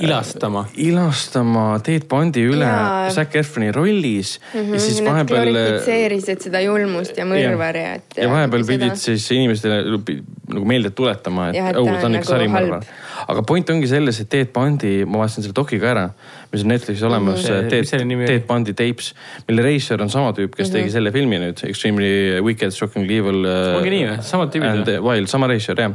ilastama. 0.00 0.64
ilastama 0.76 1.64
Ted 1.84 2.06
Bundi 2.10 2.44
üle 2.48 2.64
Jaa. 2.64 3.10
Zac 3.14 3.34
Efroni 3.36 3.72
rollis 3.72 4.38
mm. 4.40 4.60
-hmm, 4.60 4.74
ja 4.74 4.80
siis 4.80 5.00
Nad 5.00 5.12
vahepeal. 5.12 5.50
glorifitseerisid 5.50 6.46
seda 6.46 6.62
julmust 6.64 7.18
ja 7.18 7.26
mõrvari, 7.28 7.84
et. 7.96 8.16
ja 8.16 8.30
vahepeal 8.30 8.66
pidid 8.66 8.96
siis 9.00 9.30
inimestele 9.34 9.82
nagu 9.90 10.64
meelde 10.64 10.90
tuletama, 10.90 11.50
et 11.50 11.60
et 11.60 11.76
oh, 11.76 11.86
ta 11.86 11.90
on 11.90 11.96
ikka 11.96 12.14
nagu 12.16 12.30
sarimõrvar 12.32 12.84
halb.. 12.84 12.96
Aga 13.28 13.42
point 13.46 13.70
ongi 13.70 13.88
selles, 13.90 14.20
et 14.20 14.28
Ted 14.30 14.52
Bundi, 14.54 15.04
ma 15.04 15.22
vaatasin 15.22 15.46
selle 15.46 15.56
doki 15.56 15.80
ka 15.80 15.90
ära, 15.92 16.06
mis 16.52 16.64
on 16.64 16.72
Netflixis 16.72 17.04
olemas 17.06 17.44
mm, 17.44 17.70
-hmm. 17.70 18.16
Oli? 18.20 18.26
Ted 18.26 18.46
Bundi 18.48 18.74
tapes, 18.74 19.12
mille 19.48 19.62
režissöör 19.62 20.02
on 20.02 20.10
sama 20.10 20.32
tüüp, 20.32 20.54
kes 20.56 20.68
mm 20.68 20.74
-hmm. 20.74 20.78
tegi 20.78 20.90
selle 20.90 21.12
filmi 21.12 21.38
nüüd, 21.38 21.64
Extremely 21.68 22.40
Wicked, 22.40 22.72
Shockingly 22.72 23.18
Evil. 23.18 23.44
Ongi 23.76 23.90
nii 23.90 24.06
või? 24.08 24.22
Samad 24.22 24.52
tüübid 24.54 24.84
või? 24.86 24.98
Wild, 25.08 25.28
sama 25.28 25.46
režissöör 25.46 25.80
jah 25.80 25.92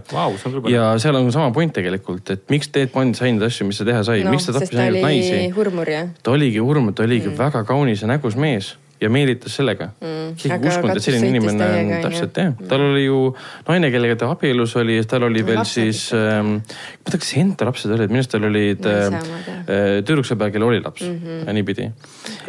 palju. 0.61 0.69
ja 0.69 0.97
seal 0.99 1.15
on 1.15 1.31
sama 1.31 1.51
point 1.51 1.73
tegelikult, 1.73 2.29
et 2.29 2.49
miks 2.49 2.67
Ted 2.67 2.89
Bund 2.93 3.15
sai 3.15 3.31
neid 3.31 3.43
asju, 3.43 3.67
mis 3.67 3.77
ta 3.77 3.85
teha 3.85 4.03
sai 4.03 4.23
no,, 4.23 4.31
miks 4.31 4.45
ta 4.45 4.53
tappis 4.53 4.79
ainult 4.79 5.01
naisi? 5.01 5.53
ta 6.23 6.31
oligi 6.31 6.59
hurmur, 6.59 6.93
ta 6.93 7.03
oligi 7.03 7.29
mm. 7.29 7.37
väga 7.37 7.63
kaunis 7.63 8.01
ja 8.01 8.07
nägus 8.07 8.35
mees 8.35 8.75
ja 9.01 9.09
meelitas 9.11 9.55
sellega. 9.57 9.89
Mm.. 9.99 10.35
keegi 10.39 10.55
ei 10.55 10.71
uskunud, 10.71 10.95
et 10.95 11.03
selline 11.03 11.29
inimene 11.33 11.67
on 11.67 11.91
täpselt 12.05 12.39
jah, 12.39 12.53
tal 12.69 12.85
oli 12.87 13.03
ju 13.05 13.19
naine, 13.67 13.89
kellega 13.93 14.17
ta 14.21 14.29
abielus 14.31 14.75
oli, 14.79 14.97
tal 15.09 15.27
oli 15.27 15.43
veel 15.45 15.59
lapsed 15.59 15.89
siis 15.91 16.05
ähm,, 16.15 16.55
ma 16.61 17.09
ei 17.09 17.11
tea, 17.11 17.21
kas 17.25 17.33
enda 17.41 17.67
lapsed 17.69 17.95
olid, 17.95 18.13
minu 18.13 18.23
arust 18.23 18.33
tal 18.35 18.47
olid 18.49 18.89
äh, 18.91 19.17
tüdruksõber, 20.07 20.53
kellel 20.55 20.69
oli 20.69 20.81
laps 20.85 21.03
mm 21.03 21.17
-hmm. 21.19 21.43
ja 21.47 21.57
niipidi. 21.59 21.89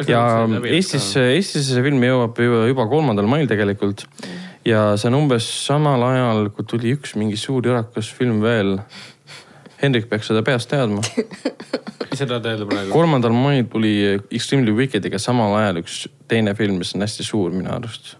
ja 0.07 0.23
Eestis, 0.71 1.09
Eestisse 1.19 1.75
see 1.75 1.83
film 1.83 2.03
jõuab 2.03 2.39
juba, 2.39 2.63
juba 2.71 2.87
kolmandal 2.87 3.27
mail 3.27 3.47
tegelikult. 3.47 4.07
Mm. 4.07 4.47
ja 4.65 4.87
see 4.97 5.11
on 5.11 5.19
umbes 5.21 5.47
samal 5.65 6.03
ajal, 6.13 6.49
kui 6.55 6.65
tuli 6.65 6.95
üks 6.95 7.15
mingi 7.19 7.37
suur 7.37 7.65
jõrakas 7.67 8.13
film 8.13 8.41
veel. 8.41 8.77
Hendrik 9.81 10.07
peaks 10.09 10.31
seda 10.31 10.41
peast 10.45 10.69
teadma 10.71 11.03
mis 12.17 12.21
seda 12.21 12.39
tähendab 12.43 12.69
praegu? 12.71 12.93
kolmandal 12.93 13.35
mail 13.35 13.65
tuli 13.71 13.93
Extremely 14.33 14.73
Wicked'iga 14.77 15.19
samal 15.21 15.55
ajal 15.59 15.81
üks 15.83 16.05
teine 16.29 16.53
film, 16.57 16.79
mis 16.81 16.93
on 16.95 17.05
hästi 17.05 17.25
suur 17.27 17.53
minu 17.53 17.71
arust. 17.73 18.15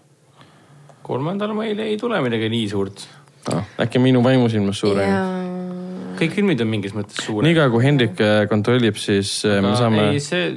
kolmandal 1.06 1.54
mail 1.56 1.80
ei 1.84 1.96
tule 2.00 2.20
midagi 2.24 2.50
nii 2.52 2.68
suurt 2.70 3.06
no,. 3.48 3.62
äkki 3.84 4.02
minu 4.02 4.22
vaimusilmas 4.24 4.82
suur 4.84 5.00
ja... 5.02 5.22
kõik 6.20 6.36
filmid 6.38 6.62
on 6.64 6.70
mingis 6.70 6.94
mõttes 6.96 7.24
suured. 7.24 7.48
niikaua 7.48 7.72
kui 7.74 7.84
Hendrik 7.86 8.22
äh, 8.24 8.44
kontrollib, 8.50 9.00
siis 9.00 9.40
äh, 9.48 9.58
Aga 9.58 9.66
me 9.66 9.74
saame. 9.82 10.06
ei, 10.12 10.22
see, 10.22 10.52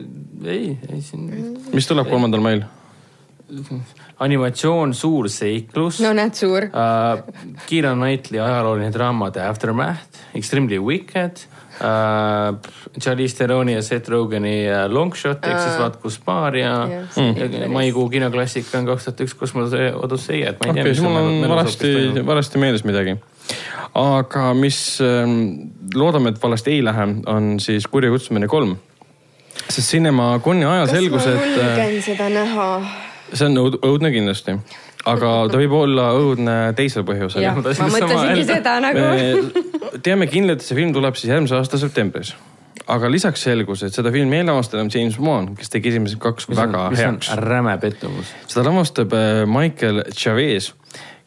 ei, 0.45 0.78
ei 0.91 1.02
siin. 1.06 1.28
mis 1.73 1.90
tuleb 1.90 2.11
kolmandal 2.11 2.45
mail? 2.45 2.68
animatsioon 4.22 4.93
Suur 4.93 5.30
seiklus. 5.31 6.02
no 6.03 6.14
näed, 6.18 6.35
suur 6.38 6.68
uh,. 6.69 7.23
Keira 7.69 7.95
Knightley 7.98 8.41
ajalooline 8.41 8.91
draama 8.93 9.31
The 9.31 9.48
Aftermath, 9.49 10.22
Extremely 10.38 10.80
Wicked 10.80 11.41
uh,. 11.81 12.60
Charlize 12.99 13.38
Theron'i 13.39 13.76
ja 13.76 13.81
Seth 13.85 14.11
Rogeni 14.11 14.56
uh, 14.68 14.85
Long 14.91 15.15
Shot 15.15 15.45
ehk 15.48 15.60
siis 15.64 15.80
Vaat 15.80 15.98
kus 16.03 16.19
paar 16.26 16.56
ja, 16.57 16.76
ja 16.91 17.69
maikuu 17.72 18.10
kinoklassika 18.14 18.81
on 18.81 18.89
kaks 18.91 19.10
tuhat 19.10 19.26
üks 19.26 19.35
Kosmose 19.39 19.89
Odüsseia, 19.95 20.53
et 20.53 20.61
ma 20.61 20.72
ei 20.72 20.77
tea 20.80 20.88
okay,. 20.91 21.03
mul 21.07 21.19
on 21.22 21.49
varasti, 21.56 21.93
varasti 22.26 22.61
meeles 22.61 22.85
midagi. 22.88 23.18
aga 23.98 24.52
mis 24.53 24.80
ähm, 25.03 25.38
loodame, 25.95 26.35
et 26.35 26.41
valesti 26.43 26.77
ei 26.77 26.85
lähe, 26.85 27.07
on 27.26 27.53
siis 27.60 27.88
Kurja 27.88 28.11
kutsumine 28.14 28.48
kolm. 28.48 28.77
sest 29.68 29.88
Cinema 29.89 30.34
Coni 30.43 30.65
ajal 30.65 30.91
selgus, 30.91 31.26
et. 31.27 31.39
kas 31.39 31.56
ma 31.56 31.72
julgen 31.72 32.03
seda 32.06 32.30
näha? 32.30 32.68
See 33.34 33.48
on 33.48 33.60
õud, 33.62 33.82
õudne 33.88 34.12
kindlasti 34.14 34.58
aga 35.10 35.32
ta 35.49 35.60
võib 35.60 35.74
olla 35.76 36.12
õudne 36.18 36.56
teisel 36.78 37.06
põhjusel. 37.08 37.45
ma 37.52 37.58
mõtlesingi 37.62 38.45
seda 38.48 38.78
nagu. 38.84 39.06
me 39.91 40.02
teame 40.06 40.30
kindlalt, 40.32 40.62
et 40.62 40.68
see 40.68 40.78
film 40.78 40.94
tuleb 40.95 41.18
siis 41.20 41.32
järgmise 41.34 41.58
aasta 41.58 41.80
septembris. 41.82 42.36
aga 42.91 43.10
lisaks 43.12 43.44
selgus, 43.45 43.84
et 43.88 43.95
seda 43.95 44.12
filmi 44.12 44.41
eelavastajal 44.41 44.86
on 44.86 44.91
James 44.94 45.18
Wan, 45.22 45.52
kes 45.56 45.72
tegi 45.72 45.94
esimesed 45.94 46.20
kaks 46.22 46.49
mis 46.49 46.60
väga 46.60 46.88
on, 46.90 46.98
heaks. 46.98 47.32
räme 47.40 47.78
pettumus. 47.82 48.34
seda 48.48 48.66
lavastab 48.68 49.14
äh, 49.16 49.44
Michael 49.49 50.03
Chavez, 50.12 50.72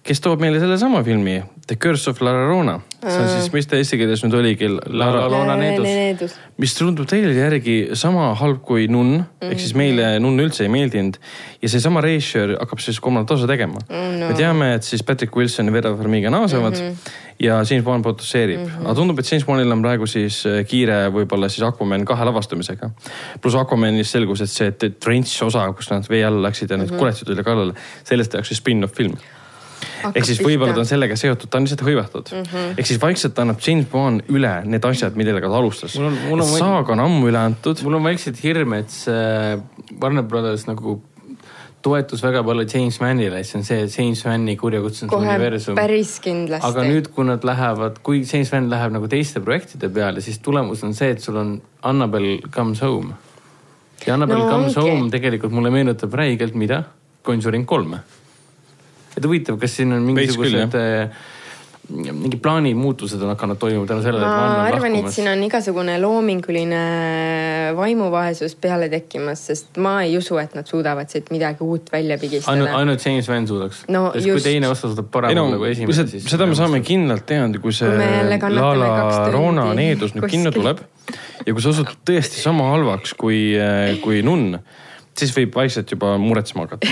kes 0.05 0.21
toob 0.21 0.43
meile 0.43 0.61
sellesama 0.61 1.01
filmi 1.05 1.39
The 1.65 1.79
Curse 1.81 2.11
of 2.11 2.21
La 2.21 2.33
Llorona. 2.35 2.77
see 3.05 3.21
on 3.21 3.29
siis, 3.29 3.49
mis 3.53 3.69
ta 3.69 3.79
eesti 3.81 3.97
keeles 4.01 4.21
nüüd 4.25 4.37
oligi? 4.37 4.69
La 4.69 5.09
Llorona 5.15 5.57
needus. 5.57 6.37
mis 6.61 6.77
tundub 6.77 7.09
teile 7.09 7.33
järgi 7.33 7.77
sama 7.97 8.31
halb 8.41 8.61
kui 8.69 8.87
Nunn 8.89 9.17
mm, 9.17 9.25
-hmm. 9.25 9.53
ehk 9.53 9.61
siis 9.61 9.75
meile 9.75 10.19
Nunn 10.21 10.41
üldse 10.41 10.65
ei 10.65 10.69
meeldinud. 10.69 11.17
ja 11.63 11.69
seesama 11.69 12.01
režissöör 12.05 12.57
hakkab 12.61 12.79
siis 12.79 13.01
kolmandat 13.01 13.31
osa 13.31 13.47
tegema 13.47 13.81
mm. 13.89 14.19
No. 14.21 14.29
me 14.29 14.35
teame, 14.35 14.75
et 14.75 14.83
siis 14.83 15.03
Patrick 15.03 15.37
Wilson 15.37 15.67
ja 15.67 15.73
Vera 15.73 15.97
Farmiga 15.97 16.31
naasevad 16.31 16.81
mm. 16.81 16.89
-hmm 16.89 17.23
ja 17.41 17.55
James 17.71 17.85
Bond 17.85 18.03
produtseerib 18.03 18.61
mm. 18.61 18.67
-hmm. 18.67 18.85
aga 18.85 18.95
tundub, 18.95 19.19
et 19.19 19.33
James 19.33 19.45
Bondil 19.45 19.73
on 19.73 19.83
praegu 19.83 20.07
siis 20.07 20.47
äh, 20.47 20.67
kiire 20.67 21.09
võib-olla 21.11 21.49
siis 21.49 21.63
Aquaman 21.63 22.05
kahe 22.05 22.25
lavastamisega. 22.25 22.91
pluss 23.41 23.57
Aquamanis 23.57 24.13
selgus, 24.13 24.41
et 24.41 24.51
see 24.51 24.91
Trench 25.01 25.43
osa, 25.43 25.73
kus 25.73 25.91
nad 25.91 26.07
vee 26.11 26.25
alla 26.25 26.49
läksid 26.49 26.71
ja 26.71 26.77
need 26.77 26.91
mm 26.91 26.95
-hmm. 26.95 26.99
kuletsid 26.99 27.27
tuli 27.27 27.45
kallale, 27.45 27.75
sellest 28.05 28.31
tehakse 28.31 28.55
spin-off 28.55 28.95
film 28.97 29.17
ehk 30.13 30.29
siis 30.29 30.43
võib-olla 30.43 30.75
ta 30.75 30.83
on 30.83 30.89
sellega 30.89 31.17
seotud, 31.19 31.51
ta 31.51 31.61
on 31.61 31.67
lihtsalt 31.67 31.85
hõivatud 31.87 32.33
mm 32.33 32.45
-hmm.. 32.51 32.77
ehk 32.79 32.91
siis 32.91 33.01
vaikselt 33.03 33.39
annab 33.39 33.63
James 33.67 33.89
Bond 33.91 34.29
üle 34.29 34.53
need 34.65 34.85
asjad, 34.85 35.17
millega 35.17 35.49
ta 35.49 35.59
alustas. 35.59 35.97
saag 36.59 36.91
on 36.91 37.01
ammu 37.01 37.31
üle 37.31 37.41
antud. 37.41 37.83
mul 37.83 38.01
on 38.01 38.07
vaikselt 38.11 38.43
hirm, 38.45 38.73
et 38.79 38.91
see 38.91 39.59
Warner 40.01 40.23
Brothers 40.23 40.67
nagu 40.67 41.01
toetus 41.85 42.23
väga 42.25 42.43
palju 42.45 42.65
James 42.75 43.01
Mannile, 43.01 43.43
see 43.45 43.59
on 43.59 43.65
see 43.65 43.85
James 43.99 44.25
Manni 44.25 44.57
kurjakutsunud 44.57 45.13
universum. 45.19 45.77
päris 45.77 46.17
kindlasti. 46.25 46.67
aga 46.67 46.87
nüüd, 46.89 47.11
kui 47.13 47.29
nad 47.29 47.45
lähevad, 47.45 48.01
kui 48.03 48.23
James 48.25 48.53
Mann 48.53 48.71
läheb 48.73 48.97
nagu 48.97 49.09
teiste 49.09 49.41
projektide 49.45 49.93
peale, 49.93 50.25
siis 50.25 50.41
tulemus 50.45 50.85
on 50.85 50.95
see, 50.97 51.13
et 51.17 51.21
sul 51.21 51.37
on 51.37 51.55
Annabel 51.83 52.41
Comes 52.51 52.81
Home. 52.83 53.15
ja 54.07 54.15
Annabel 54.15 54.39
no, 54.39 54.51
Comes 54.51 54.77
okay. 54.77 54.91
Home 54.91 55.11
tegelikult 55.11 55.53
mulle 55.53 55.71
meenutab 55.71 56.15
räigelt 56.15 56.55
mida? 56.55 56.85
Conjuring 57.25 57.65
kolme 57.65 58.03
et 59.17 59.25
huvitav, 59.25 59.59
kas 59.61 59.79
siin 59.79 59.95
on 59.97 60.05
mingisugused 60.07 60.77
äh, 60.81 61.25
mingi 61.93 62.39
plaanimuutused 62.41 63.21
on 63.23 63.29
hakanud 63.35 63.59
toimuma 63.61 63.87
tänu 63.87 64.03
sellele, 64.03 64.25
et 64.25 64.31
ma 64.31 64.65
arvan, 64.65 64.95
et 64.97 65.11
siin 65.13 65.29
on 65.29 65.43
igasugune 65.45 65.97
loominguline 66.01 66.79
vaimuvaesus 67.77 68.55
peale 68.61 68.89
tekkimas, 68.93 69.43
sest 69.51 69.81
ma 69.85 69.99
ei 70.07 70.17
usu, 70.17 70.39
et 70.41 70.55
nad 70.57 70.69
suudavad 70.69 71.13
siit 71.13 71.29
midagi 71.35 71.65
uut 71.65 71.93
välja 71.93 72.17
pigistada. 72.19 72.55
ainult, 72.55 72.73
ainult 72.79 73.05
James 73.07 73.29
Wan 73.29 73.49
suudaks 73.49 73.83
no,. 73.89 74.07
sest 74.15 74.31
just. 74.31 74.39
kui 74.39 74.47
teine 74.49 74.71
osa 74.73 74.89
suudab 74.89 75.11
paremini 75.13 75.41
no, 75.41 75.51
nagu 75.59 75.69
esimene, 75.69 76.07
siis. 76.09 76.25
seda 76.31 76.49
me 76.49 76.57
saame 76.59 76.81
kindlalt 76.85 77.27
teada, 77.29 77.61
kui 77.61 77.77
see 77.77 77.93
La 78.55 79.29
Rona 79.33 79.69
needus 79.77 80.17
nüüd 80.17 80.31
kinno 80.33 80.55
tuleb 80.55 80.81
ja 81.45 81.53
kui 81.53 81.61
see 81.61 81.75
osutub 81.75 82.01
tõesti 82.09 82.41
sama 82.41 82.71
halvaks 82.73 83.13
kui, 83.21 83.51
äh, 83.61 83.99
kui 84.05 84.25
Nunn 84.25 84.57
siis 85.19 85.33
võib 85.37 85.55
vaikselt 85.55 85.91
juba 85.95 86.15
muretsema 86.19 86.65
hakata 86.67 86.91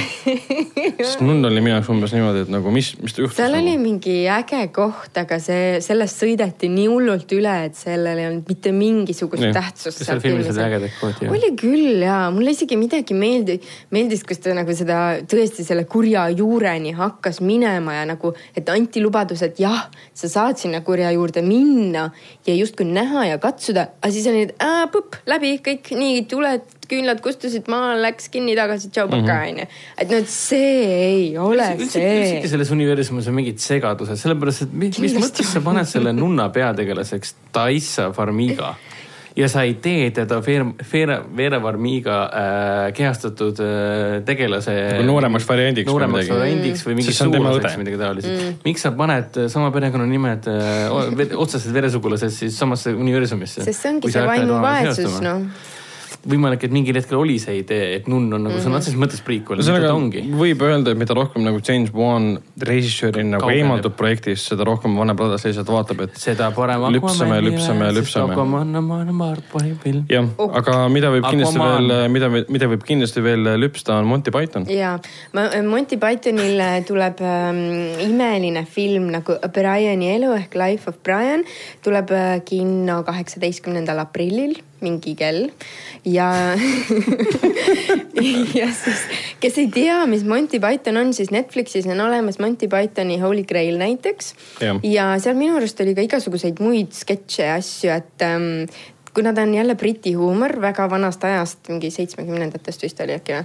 sest 1.03 1.23
Nunn 1.25 1.45
oli 1.47 1.63
minu 1.63 1.75
jaoks 1.75 1.91
umbes 1.93 2.13
niimoodi, 2.15 2.45
et 2.47 2.53
nagu 2.53 2.73
mis, 2.75 2.93
mis 3.03 3.15
juhtus. 3.17 3.37
seal 3.37 3.51
nagu? 3.55 3.65
oli 3.67 3.79
mingi 3.81 4.15
äge 4.31 4.61
koht, 4.75 5.17
aga 5.19 5.39
see, 5.43 5.81
sellest 5.85 6.23
sõideti 6.23 6.71
nii 6.73 6.89
hullult 6.91 7.35
üle, 7.35 7.55
et 7.67 7.79
sellel 7.79 8.21
ei 8.21 8.29
olnud 8.31 8.51
mitte 8.53 8.73
mingisugust 8.77 9.43
nee. 9.43 9.55
tähtsust. 9.57 10.05
seal 10.07 10.23
filmis 10.23 10.51
oli 10.53 10.65
ägedaid 10.67 10.97
kohti. 11.01 11.31
oli 11.33 11.53
küll 11.59 12.05
ja 12.07 12.19
mulle 12.35 12.55
isegi 12.55 12.79
midagi 12.79 13.17
meeldi, 13.19 13.59
meeldis, 13.95 14.23
kus 14.29 14.43
ta 14.45 14.55
nagu 14.57 14.77
seda 14.77 15.01
tõesti 15.29 15.67
selle 15.67 15.87
kurja 15.91 16.29
juureni 16.33 16.95
hakkas 16.99 17.43
minema 17.45 17.99
ja 17.99 18.07
nagu, 18.13 18.35
et 18.57 18.71
anti 18.73 19.03
lubadus, 19.03 19.43
et 19.47 19.59
jah, 19.63 19.89
sa 20.15 20.31
saad 20.31 20.63
sinna 20.63 20.83
kurja 20.87 21.11
juurde 21.15 21.43
minna 21.47 22.09
ja 22.47 22.55
justkui 22.55 22.87
näha 22.89 23.27
ja 23.33 23.43
katsuda, 23.43 23.89
aga 23.99 24.15
siis 24.15 24.31
oli, 24.31 24.47
et 24.47 24.71
põpp 24.93 25.19
läbi 25.31 25.57
kõik 25.65 25.93
nii 25.99 26.25
tuled 26.31 26.82
küünlad 26.93 27.23
kustusid 27.25 27.69
maha, 27.73 27.97
läks 28.03 28.31
kinni 28.33 28.57
tagasi, 28.59 28.93
tšau, 28.93 29.09
paka 29.13 29.25
mhm. 29.25 29.51
onju. 29.51 29.69
et 30.05 30.15
nüüd 30.15 30.31
see 30.31 30.79
ei 30.93 31.27
ole 31.41 31.73
üldse, 31.79 31.99
see. 31.99 32.15
üldsegi 32.21 32.55
selles 32.55 32.73
universumis 32.75 33.29
on 33.33 33.39
mingid 33.41 33.63
segadused, 33.65 34.21
sellepärast 34.23 34.69
et 34.69 34.81
mis, 34.85 35.03
mis 35.03 35.19
mõttes 35.19 35.53
sa 35.57 35.65
paned 35.65 35.89
selle 35.91 36.15
nunna 36.17 36.51
peategelaseks 36.55 37.37
Taissa 37.55 38.11
Farmiga 38.17 38.75
ja 39.37 39.49
sa 39.49 39.63
ei 39.65 39.75
tee 39.81 40.11
teda 40.15 40.41
Veera, 40.45 41.17
Veera 41.37 41.61
Farmiga 41.61 42.19
äh, 42.25 42.93
kehastatud 42.97 43.61
äh, 43.61 44.21
tegelase. 44.25 44.75
nagu 44.93 45.07
nooremaks 45.09 45.49
variandiks. 45.49 45.91
nooremaks 45.91 46.31
variandiks 46.31 46.87
või 46.87 46.99
mingi 47.01 47.15
sugulaseks, 47.17 47.79
midagi 47.81 48.01
taolist 48.01 48.29
mm.. 48.29 48.59
miks 48.67 48.85
sa 48.85 48.93
paned 48.97 49.39
sama 49.53 49.73
perekonnanimed 49.75 50.49
äh, 50.53 51.37
otsesed 51.37 51.73
veresugulased 51.75 52.35
siis 52.35 52.59
samasse 52.59 52.93
universumisse? 52.93 53.65
sest 53.65 53.87
see 53.87 53.95
ongi 53.97 54.13
see 54.13 54.27
vaimuvaesus 54.29 55.23
noh 55.25 55.47
võimalik, 56.29 56.65
et 56.67 56.75
mingil 56.75 56.97
hetkel 56.99 57.19
oli 57.19 57.37
see 57.43 57.59
idee, 57.63 57.97
et 57.97 58.09
Nunn 58.11 58.31
on 58.33 58.45
nagu 58.45 58.55
mm 58.55 58.59
-hmm. 58.59 58.65
sõna 58.67 58.79
otseses 58.79 58.99
mõttes 58.99 59.23
prequel, 59.25 59.59
mida 59.59 59.81
ta 59.81 59.95
ongi. 59.95 60.23
võib 60.43 60.63
öelda, 60.63 60.93
et 60.93 60.99
mida 60.99 61.15
rohkem 61.15 61.43
nagu 61.43 61.61
James 61.69 61.91
Wan 61.95 62.39
režissöörina 62.61 63.39
nagu 63.39 63.51
eemaldub 63.51 63.97
projektist, 63.97 64.47
seda 64.53 64.65
rohkem 64.65 64.97
Warner 64.99 65.15
Brothers 65.15 65.45
lihtsalt 65.45 65.69
vaatab, 65.69 66.01
et. 66.07 66.17
seda 66.17 66.51
parem. 66.51 66.87
lüpsame, 66.95 67.41
lüpsame, 67.43 67.91
lüpsame. 67.99 68.35
jah, 70.09 70.29
aga 70.55 70.89
mida 70.89 71.11
võib 71.11 71.29
kindlasti 71.29 71.59
Aquaman. 71.59 71.89
veel, 71.89 72.09
mida, 72.11 72.29
mida 72.49 72.67
võib 72.67 72.83
kindlasti 72.87 73.23
veel 73.23 73.45
lüpsta, 73.59 73.99
on 73.99 74.07
Monty 74.07 74.31
Python. 74.31 74.67
ja, 74.71 74.99
Monty 75.63 75.97
Pythonil 75.97 76.63
tuleb 76.87 77.21
ähm, 77.21 77.63
imeline 78.01 78.65
film 78.65 79.11
nagu 79.11 79.39
Briani 79.53 80.15
elu 80.17 80.35
ehk 80.39 80.55
Life 80.55 80.91
of 80.91 81.03
Brian 81.03 81.45
tuleb 81.83 82.11
äh, 82.11 82.37
kinno 82.45 83.03
kaheksateistkümnendal 83.03 83.99
aprillil 83.99 84.61
mingi 84.85 85.15
kell 85.19 85.49
ja 86.09 86.29
ja 88.61 88.69
siis, 88.77 89.05
kes 89.43 89.59
ei 89.63 89.69
tea, 89.73 89.99
mis 90.11 90.25
Monty 90.29 90.61
Python 90.63 91.01
on, 91.01 91.13
siis 91.17 91.33
Netflixis 91.35 91.89
on 91.91 92.01
olemas 92.05 92.41
Monty 92.43 92.69
Pythoni 92.71 93.19
Holy 93.23 93.45
Grail 93.49 93.79
näiteks. 93.81 94.35
ja 94.83 95.13
seal 95.23 95.39
minu 95.39 95.57
arust 95.61 95.81
oli 95.85 95.95
ka 95.99 96.07
igasuguseid 96.07 96.63
muid 96.63 96.93
sketše 96.97 97.47
ja 97.49 97.59
asju, 97.61 97.93
et 97.95 98.27
ähm, 98.27 98.67
kuna 99.15 99.33
ta 99.37 99.43
on 99.43 99.55
jälle 99.55 99.75
briti 99.75 100.13
huumor 100.17 100.55
väga 100.61 100.87
vanast 100.91 101.25
ajast, 101.25 101.59
mingi 101.69 101.91
seitsmekümnendatest 101.91 102.83
vist 102.83 103.01
oli 103.01 103.13
äkki 103.17 103.33
või. 103.37 103.45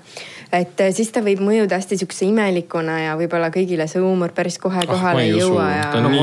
et 0.51 0.79
eh, 0.79 0.93
siis 0.95 1.11
ta 1.11 1.19
võib 1.25 1.41
mõjuda 1.43 1.75
hästi 1.79 1.97
siukse 1.97 2.25
imelikuna 2.25 2.99
ja 3.03 3.15
võib-olla 3.19 3.49
kõigile 3.51 3.87
see 3.91 4.01
huumor 4.01 4.31
päris 4.35 4.57
kohe 4.63 4.79
Ah, 4.79 4.87
kohale 4.87 5.23
ei 5.25 5.31
ei 5.33 5.39
jõua 5.41 5.69
ja 5.75 5.87
Ta 5.91 5.97
on 5.97 6.03
no 6.03 6.09
nii- 6.09 6.19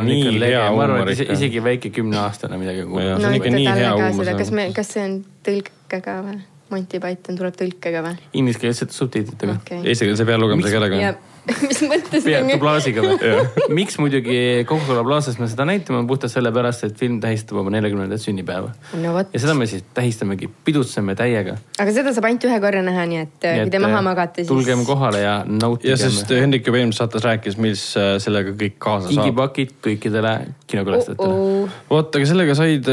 nii- 0.00 0.24
nii 0.24 0.40
lege, 0.40 0.52
hea 0.54 0.68
huumor 0.70 1.10
ikka. 1.10 1.32
isegi 1.32 1.62
väike 1.64 1.90
kümneaastane 1.90 2.56
midagi 2.58 2.84
see 2.86 3.26
on 3.26 3.34
ikka 3.34 3.50
nii 3.50 3.66
hea 3.66 3.94
huumor, 3.94 4.26
kas 4.36 4.48
see 4.48 4.54
me 4.56 4.66
on., 4.66 4.72
kas 4.74 4.92
see 4.94 5.04
on 5.04 5.24
tõlkega 5.48 6.20
või? 6.28 6.38
Monty 6.70 6.98
Python 6.98 7.36
tuleb 7.38 7.54
tõlkega 7.54 8.00
või? 8.02 8.16
Ingliskeelsete 8.34 8.92
subtiitritega 8.92 9.52
okei. 9.60 9.80
Eestikeelse 9.84 10.24
pealugemise 10.26 10.70
keelega 10.74 10.96
ja. 10.96 11.14
mis 11.68 11.80
mõttes? 11.86 12.24
Pea- 12.26 12.42
dublaažiga 12.46 13.04
või? 13.04 13.32
miks 13.78 13.98
muidugi 14.00 14.38
Coca-Cola 14.68 15.04
Plaza's 15.06 15.38
me 15.40 15.48
seda 15.50 15.66
näitame, 15.68 16.00
on 16.02 16.08
puhtalt 16.10 16.32
sellepärast, 16.32 16.86
et 16.88 16.96
film 16.98 17.20
tähistab 17.22 17.60
oma 17.62 17.72
neljakümnendat 17.74 18.22
sünnipäeva. 18.22 18.72
no 19.02 19.14
ja, 19.20 19.42
seda 19.42 19.54
me 19.58 19.68
siis 19.70 19.84
tähistamegi, 19.96 20.50
pidutseme 20.66 21.16
täiega. 21.18 21.56
aga 21.78 21.94
seda 21.94 22.14
saab 22.16 22.28
ainult 22.30 22.48
ühe 22.48 22.58
korra 22.64 22.82
näha, 22.86 23.06
nii 23.12 23.22
et 23.22 23.48
äh, 23.48 23.60
kui 23.62 23.74
te 23.76 23.82
maha 23.82 24.02
magate, 24.06 24.42
siis. 24.42 24.50
tulgem 24.50 24.84
kohale 24.88 25.22
ja 25.22 25.38
nautigem. 25.46 25.94
ja 25.94 26.00
sest 26.00 26.34
Hendrik 26.34 26.66
juba 26.66 26.82
eelmises 26.82 27.04
saates 27.04 27.26
rääkis, 27.26 27.60
mis 27.62 27.86
äh, 28.00 28.16
sellega 28.22 28.56
kõik 28.56 28.80
kaasa 28.82 29.08
saab. 29.08 29.14
kingipakid 29.22 29.78
kõikidele 29.86 30.36
kinokülastajatele 30.66 31.32
oh. 31.32 31.64
oh. 31.64 31.80
vot, 31.90 32.20
aga 32.20 32.34
sellega 32.34 32.58
said, 32.58 32.90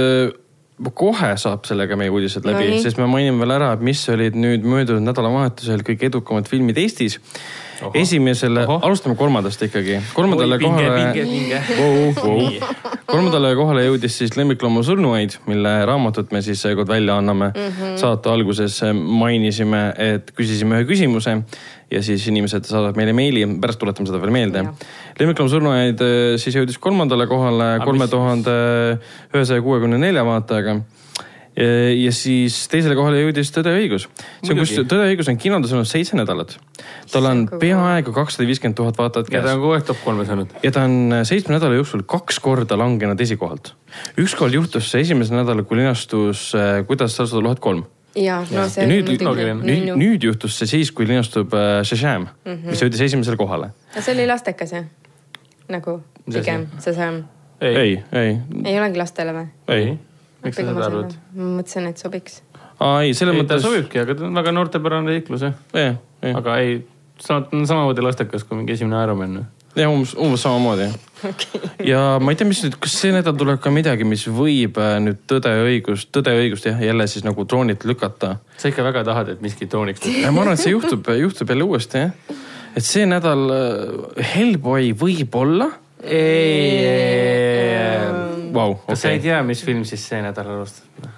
kohe 0.98 1.34
saab 1.40 1.68
sellega 1.68 1.98
meie 2.00 2.12
uudised 2.14 2.46
läbi 2.48 2.66
Nonii., 2.68 2.82
sest 2.84 3.00
me 3.00 3.08
mainime 3.10 3.44
veel 3.44 3.56
ära, 3.56 3.74
et 3.78 3.84
mis 3.86 4.02
olid 4.12 4.36
nüüd 4.38 4.66
möödunud 4.68 5.06
nädalavahetusel 5.06 5.86
kõige 5.86 6.10
edukamad 6.10 6.50
filmid 6.50 6.80
Eestis. 6.82 7.20
esimesele, 7.94 8.66
alustame 8.82 9.16
kolmandast 9.20 9.62
ikkagi. 9.70 10.00
kolmandale 10.14 10.56
Oi, 10.56 10.64
pinge, 10.64 10.90
kohale 12.24 12.94
kolmandale 13.14 13.54
kohale 13.58 13.84
jõudis 13.86 14.16
siis 14.18 14.34
Lemmiklooma 14.38 14.84
surnuaid, 14.86 15.38
mille 15.50 15.74
raamatut 15.88 16.32
me 16.34 16.42
siis 16.46 16.62
seekord 16.64 16.90
välja 16.90 17.18
anname 17.20 17.52
mm. 17.52 17.70
-hmm. 17.70 17.96
saate 18.02 18.30
alguses 18.30 18.80
mainisime, 18.94 19.84
et 19.98 20.32
küsisime 20.38 20.80
ühe 20.80 20.88
küsimuse 20.90 21.36
ja 21.92 22.02
siis 22.04 22.26
inimesed 22.28 22.66
saadavad 22.66 22.98
meile 22.98 23.14
meili, 23.14 23.46
pärast 23.62 23.80
tuletame 23.80 24.10
seda 24.10 24.22
veel 24.22 24.34
meelde 24.34 24.64
Jah.. 24.64 24.74
lemmiklooma 25.20 25.52
surnuaid 25.52 26.02
eh, 26.02 26.38
siis 26.42 26.58
jõudis 26.58 26.80
kolmandale 26.82 27.28
kohale 27.28 27.70
kolme 27.86 28.08
tuhande 28.08 28.58
ühesaja 29.34 29.62
kuuekümne 29.62 29.98
nelja 29.98 30.26
vaatajaga. 30.26 30.80
Ja 31.56 32.12
siis 32.16 32.56
teisele 32.72 32.96
kohale 32.98 33.20
jõudis 33.22 33.52
Tõde 33.54 33.74
ja 33.76 33.82
õigus. 33.84 34.08
see 34.42 34.54
on, 34.56 34.62
kus. 34.64 34.74
Tõde 34.90 35.06
ja 35.06 35.14
õigus 35.14 35.30
on 35.30 35.38
kinodes 35.38 35.74
olnud 35.76 35.90
seitse 35.90 36.18
nädalat. 36.18 36.56
tal 37.12 37.28
on 37.30 37.44
peaaegu 37.62 38.14
kakssada 38.16 38.48
viiskümmend 38.50 38.78
tuhat 38.80 38.98
vaatajat 38.98 39.30
ja 39.30 39.42
ta 39.42 39.46
käes 39.46 39.54
on 39.54 39.62
kogu 39.62 39.74
aeg 39.76 39.84
top 39.86 40.00
kolmes 40.04 40.32
olnud. 40.34 40.56
ja 40.64 40.72
ta 40.74 40.86
on 40.88 41.20
seitsme 41.30 41.54
nädala 41.54 41.78
jooksul 41.78 42.02
kaks 42.10 42.40
korda 42.42 42.78
langenud 42.80 43.22
esikohalt. 43.22 43.76
ükskord 44.18 44.54
juhtus 44.54 44.90
see 44.92 45.04
esimesel 45.06 45.38
nädalal, 45.38 45.66
kui 45.68 45.78
linastus 45.78 46.54
äh, 46.58 46.82
Kuidas 46.88 47.18
salsada 47.20 47.44
lohed 47.46 47.62
kolm. 47.62 47.84
ja 48.16 48.40
no 48.50 48.66
see 48.70 48.82
ja 48.82 48.90
nüüd, 48.90 49.12
nüüd, 49.14 49.94
nüüd 49.94 50.26
juhtus 50.26 50.58
see 50.58 50.72
siis, 50.72 50.92
kui 50.92 51.06
linastub 51.10 51.54
äh, 51.54 51.84
Shazam 51.84 52.26
mm. 52.26 52.50
-hmm. 52.50 52.74
mis 52.74 52.82
jõudis 52.82 53.06
esimesele 53.10 53.38
kohale. 53.38 53.70
see 54.00 54.16
oli 54.16 54.26
lastekas 54.28 54.74
jah? 54.74 54.90
nagu 55.70 56.02
pigem 56.26 56.68
ei, 57.62 57.76
ei, 57.76 58.04
ei, 58.12 58.38
ei 58.66 58.80
olegi 58.80 58.98
lastele 58.98 59.34
või? 59.38 59.46
ei. 59.68 59.94
Miks 60.44 60.60
sa 60.60 60.66
seda 60.68 60.88
arvad? 60.88 61.16
ma 61.36 61.50
mõtlesin, 61.60 61.90
et 61.90 62.02
sobiks. 62.02 62.42
aa, 62.80 63.02
ei, 63.04 63.14
selles 63.18 63.36
ei, 63.36 63.42
ta 63.42 63.44
mõttes. 63.44 63.66
sobibki, 63.66 64.02
aga 64.04 64.18
ta 64.20 64.28
on 64.28 64.40
väga 64.40 64.56
noortepärane 64.56 65.18
liiklus 65.18 65.46
jah. 65.48 65.58
jah, 65.76 65.98
jah, 66.24 66.40
aga 66.40 66.58
ei, 66.64 66.80
ta 67.24 67.42
on 67.44 67.68
samamoodi 67.70 68.06
lastekas 68.06 68.46
kui 68.48 68.60
mingi 68.60 68.76
esimene 68.76 69.04
Ironman. 69.06 69.44
jah, 69.78 69.92
umbes, 69.92 70.16
umbes 70.20 70.44
samamoodi. 70.46 70.90
ja 71.92 72.04
ma 72.20 72.34
ei 72.34 72.40
tea, 72.40 72.48
mis 72.50 72.64
nüüd, 72.66 72.78
kas 72.84 72.98
see 73.04 73.14
nädal 73.16 73.38
tuleb 73.40 73.62
ka 73.64 73.72
midagi, 73.74 74.08
mis 74.08 74.26
võib 74.28 74.80
äh, 74.82 74.98
nüüd 75.04 75.22
Tõde 75.30 75.54
ja 75.54 75.68
õigust, 75.68 76.12
Tõde 76.16 76.36
ja 76.36 76.42
õigust 76.44 76.68
jah, 76.68 76.82
jälle 76.84 77.08
siis 77.12 77.24
nagu 77.28 77.46
troonilt 77.50 77.86
lükata 77.88 78.36
sa 78.58 78.72
ikka 78.72 78.86
väga 78.86 79.06
tahad, 79.08 79.32
et 79.36 79.46
miskit 79.46 79.72
tooniks. 79.72 80.04
ja 80.04 80.34
ma 80.36 80.44
arvan, 80.44 80.58
et 80.58 80.64
see 80.64 80.76
juhtub, 80.76 81.08
juhtub 81.20 81.56
jälle 81.56 81.70
uuesti 81.70 82.04
jah. 82.04 82.36
et 82.76 82.86
see 82.86 83.08
nädal 83.10 83.48
äh, 83.56 84.28
Hellboy 84.34 84.92
võib-olla. 85.00 85.72
Vau, 88.54 88.78
kas 88.88 89.02
sa 89.02 89.10
ei 89.14 89.20
tea, 89.24 89.42
mis 89.44 89.64
film 89.66 89.84
siis 89.88 90.06
see 90.10 90.22
nädal 90.24 90.48
alustab? 90.60 91.12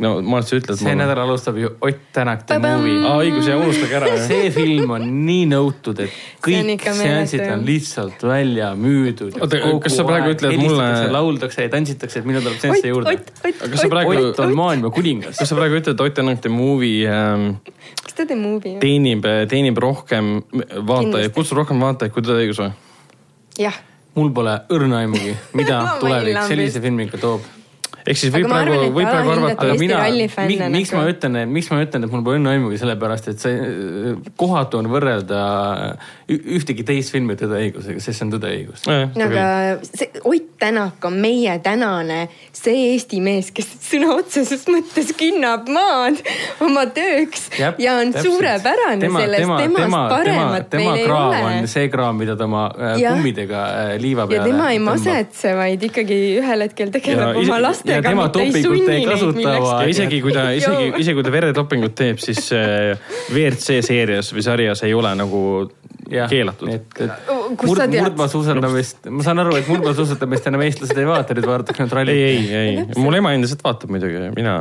no 0.00 0.14
ma 0.24 0.38
arvan, 0.38 0.40
et 0.40 0.48
sa 0.48 0.56
ütled 0.56 0.78
see. 0.80 0.92
nädal 0.96 1.18
alustab 1.20 1.56
ju 1.60 1.68
Ott 1.84 1.98
Tänak 2.16 2.46
The! 2.48 2.56
Movie. 2.62 3.02
aa, 3.04 3.18
õigus 3.20 3.48
ja 3.50 3.56
unustage 3.60 3.96
ära 3.98 4.08
see 4.24 4.46
film 4.54 4.94
on 4.96 5.02
nii 5.26 5.42
nõutud, 5.50 5.98
et 6.06 6.14
on 6.40 6.70
kõik 6.70 6.86
seansid 6.96 7.42
on 7.52 7.66
lihtsalt 7.66 8.22
välja 8.24 8.70
müüdud. 8.80 9.36
Oota, 9.42 9.60
kas 9.84 9.98
sa 9.98 10.06
praegu 10.08 10.32
ütled 10.32 10.56
mulle- 10.62 11.10
lauldakse 11.12 11.66
ja 11.66 11.72
tantsitakse, 11.74 12.22
et 12.22 12.28
millal 12.30 12.46
tuleb 12.46 12.62
seansse 12.62 12.88
juurde. 12.94 13.12
Ott, 13.12 13.28
Ott, 13.44 13.60
Aga 13.60 13.70
kas 13.74 13.84
sa 13.84 13.90
praegu- 13.92 14.16
Ott 14.30 14.40
on 14.46 14.54
maailma 14.56 14.90
kuningas. 14.94 15.36
kas 15.42 15.52
sa 15.52 15.58
praegu 15.58 15.76
ütled, 15.82 15.92
et 15.98 16.00
Ott 16.06 16.14
Tänak 16.16 16.40
The 16.40 16.54
Movie 16.54 17.04
ähm, 17.10 17.46
kas 18.02 18.14
te 18.14 18.24
teete 18.24 18.40
movie? 18.40 18.78
teenib, 18.80 19.26
teenib 19.52 19.76
rohkem 19.84 20.40
vaatajaid, 20.86 21.34
kutsub 21.36 21.60
rohkem 21.60 21.82
vaatajaid 21.82 22.14
kui 22.16 22.22
Tõde 22.24 22.40
ja 22.40 22.46
õigus 22.48 22.62
või? 22.64 22.72
jah, 23.66 23.76
mul 24.18 24.30
pole 24.34 24.58
õrna 24.74 25.04
aimugi, 25.04 25.32
mida 25.58 25.80
tulevik 26.02 26.38
sellise 26.48 26.82
filmiga 26.82 27.18
toob. 27.20 27.44
ehk 28.00 28.16
siis 28.16 28.32
võib 28.32 28.48
ma 28.48 28.62
praegu 28.64 28.90
võib 28.96 29.06
praegu 29.10 29.32
arvata 29.34 29.66
aga 29.66 29.74
mina, 29.78 30.68
miks 30.72 30.92
ma 30.96 31.02
ütlen, 31.12 31.36
miks 31.52 31.68
ma 31.70 31.82
ütlen, 31.84 32.06
et 32.06 32.14
mul 32.14 32.22
pole 32.26 32.38
õnne 32.40 32.54
aimugi, 32.56 32.78
sellepärast 32.80 33.28
et 33.34 33.42
see 33.44 34.14
kohatu 34.40 34.80
on 34.80 34.88
võrrelda 34.92 35.40
ü- 36.32 36.40
ühtegi 36.58 36.86
teist 36.88 37.12
filmi 37.14 37.36
Tõde 37.38 37.60
ja 37.60 37.68
õigusega, 37.68 38.00
sest 38.00 38.18
see 38.22 38.26
on 38.26 38.32
Tõde 38.34 38.50
ja 38.54 38.62
õigus. 38.62 38.86
no 38.88 39.28
aga 39.28 39.44
see 39.92 40.10
Ott 40.24 40.49
Tänak 40.60 41.04
on 41.08 41.14
meie 41.22 41.54
tänane 41.64 42.28
see 42.52 42.74
Eesti 42.92 43.20
mees, 43.24 43.46
kes 43.56 43.68
sõna 43.80 44.10
otseses 44.18 44.66
mõttes 44.68 45.08
künnab 45.16 45.68
maad 45.72 46.18
oma 46.60 46.82
tööks 46.92 47.46
Jep, 47.56 47.78
ja 47.80 47.94
on 48.02 48.10
täpselt. 48.12 48.26
suurepärane 48.34 49.00
Tema- 49.00 49.22
selles, 49.24 49.40
tema- 49.40 49.56
temast 49.62 49.84
tema- 49.86 50.02
paremat 50.12 50.68
tema 50.70 50.90
meil 50.92 51.00
ei 51.00 51.10
ole 51.10 51.40
on. 51.62 51.68
see 51.72 51.88
kraam, 51.88 52.18
mida 52.20 52.36
ta 52.36 52.44
oma 52.44 52.66
äh, 52.76 52.98
Jah. 53.00 53.16
kummidega 53.16 53.62
äh, 53.64 53.94
liiva 54.02 54.26
ja 54.28 54.32
peale 54.34 54.50
tema 54.50 54.68
ei. 54.74 54.78
masetse, 54.84 55.54
vaid 55.56 55.88
ikkagi 55.88 56.20
ühel 56.42 56.66
hetkel 56.66 56.92
tegeleb 56.92 57.24
Ja 57.24 57.40
oma 57.46 57.60
lastega, 57.64 57.96
ja 57.96 58.02
tema 58.10 58.28
dopingut 58.28 58.88
ei 58.92 59.04
kasuta, 59.08 59.56
ja 59.56 59.88
isegi 59.88 60.20
kui 60.20 60.36
ta, 60.36 60.50
isegi, 60.60 60.92
isegi 61.00 61.16
kui 61.16 61.24
ta 61.24 61.32
veredopingut 61.38 61.96
teeb, 61.96 62.20
siis 62.20 62.52
äh, 62.52 62.98
WRC 63.32 63.80
seerias 63.88 64.28
või 64.36 64.44
sarjas 64.44 64.84
ei 64.84 64.92
ole 64.94 65.14
nagu 65.16 65.70
keelatud. 66.10 66.70
Oh, 67.30 67.44
kust 67.56 67.70
murd, 67.70 67.94
murdmaasuusatamist, 67.94 69.08
ma 69.14 69.24
saan 69.24 69.42
aru, 69.42 69.54
et 69.58 69.68
murdmaasuusatamist 69.70 70.48
enam 70.50 70.64
eestlased 70.66 70.98
ei 70.98 71.06
vaata, 71.08 71.36
nüüd 71.38 71.46
vaadatakse 71.48 71.84
ainult 71.84 71.94
ei, 71.94 71.98
rallit. 71.98 72.50
ei, 72.50 72.76
ei, 72.80 73.00
mul 73.00 73.18
ema 73.20 73.32
endiselt 73.36 73.62
vaatab 73.64 73.92
muidugi, 73.94 74.20
mina. 74.36 74.54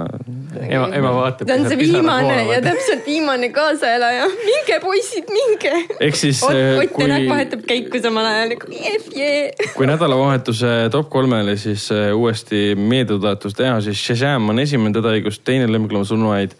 ema, 0.67 0.89
ema 0.99 1.13
vaatab. 1.17 1.49
ta 1.49 1.57
on 1.57 1.67
see 1.71 1.79
viimane 1.81 2.37
ja 2.51 2.61
täpselt 2.65 3.05
viimane 3.09 3.51
kaasaelaja. 3.55 4.29
minge 4.45 4.79
poisid, 4.85 5.31
minge. 5.33 5.73
ehk 5.99 6.19
siis 6.19 6.43
Ott, 6.45 6.55
äh, 6.55 6.79
Ott 6.83 6.97
Tänak 6.99 7.25
kui, 7.25 7.29
vahetab 7.33 7.63
käiku 7.69 8.01
samal 8.03 8.29
ajal 8.29 8.53
nagu 8.53 8.73
jef, 8.73 9.09
jee. 9.15 9.69
kui 9.75 9.89
nädalavahetuse 9.89 10.73
top 10.93 11.09
kolmele 11.13 11.57
siis 11.57 11.89
äh, 11.95 12.09
uuesti 12.15 12.75
meeldetuletus 12.77 13.57
teha, 13.57 13.79
siis 13.85 14.01
Shazam 14.05 14.51
on 14.53 14.61
esimene 14.61 14.93
tõdeõigus, 14.95 15.41
teine 15.43 15.69
Lemmiklooma 15.71 16.07
surnuaid. 16.07 16.53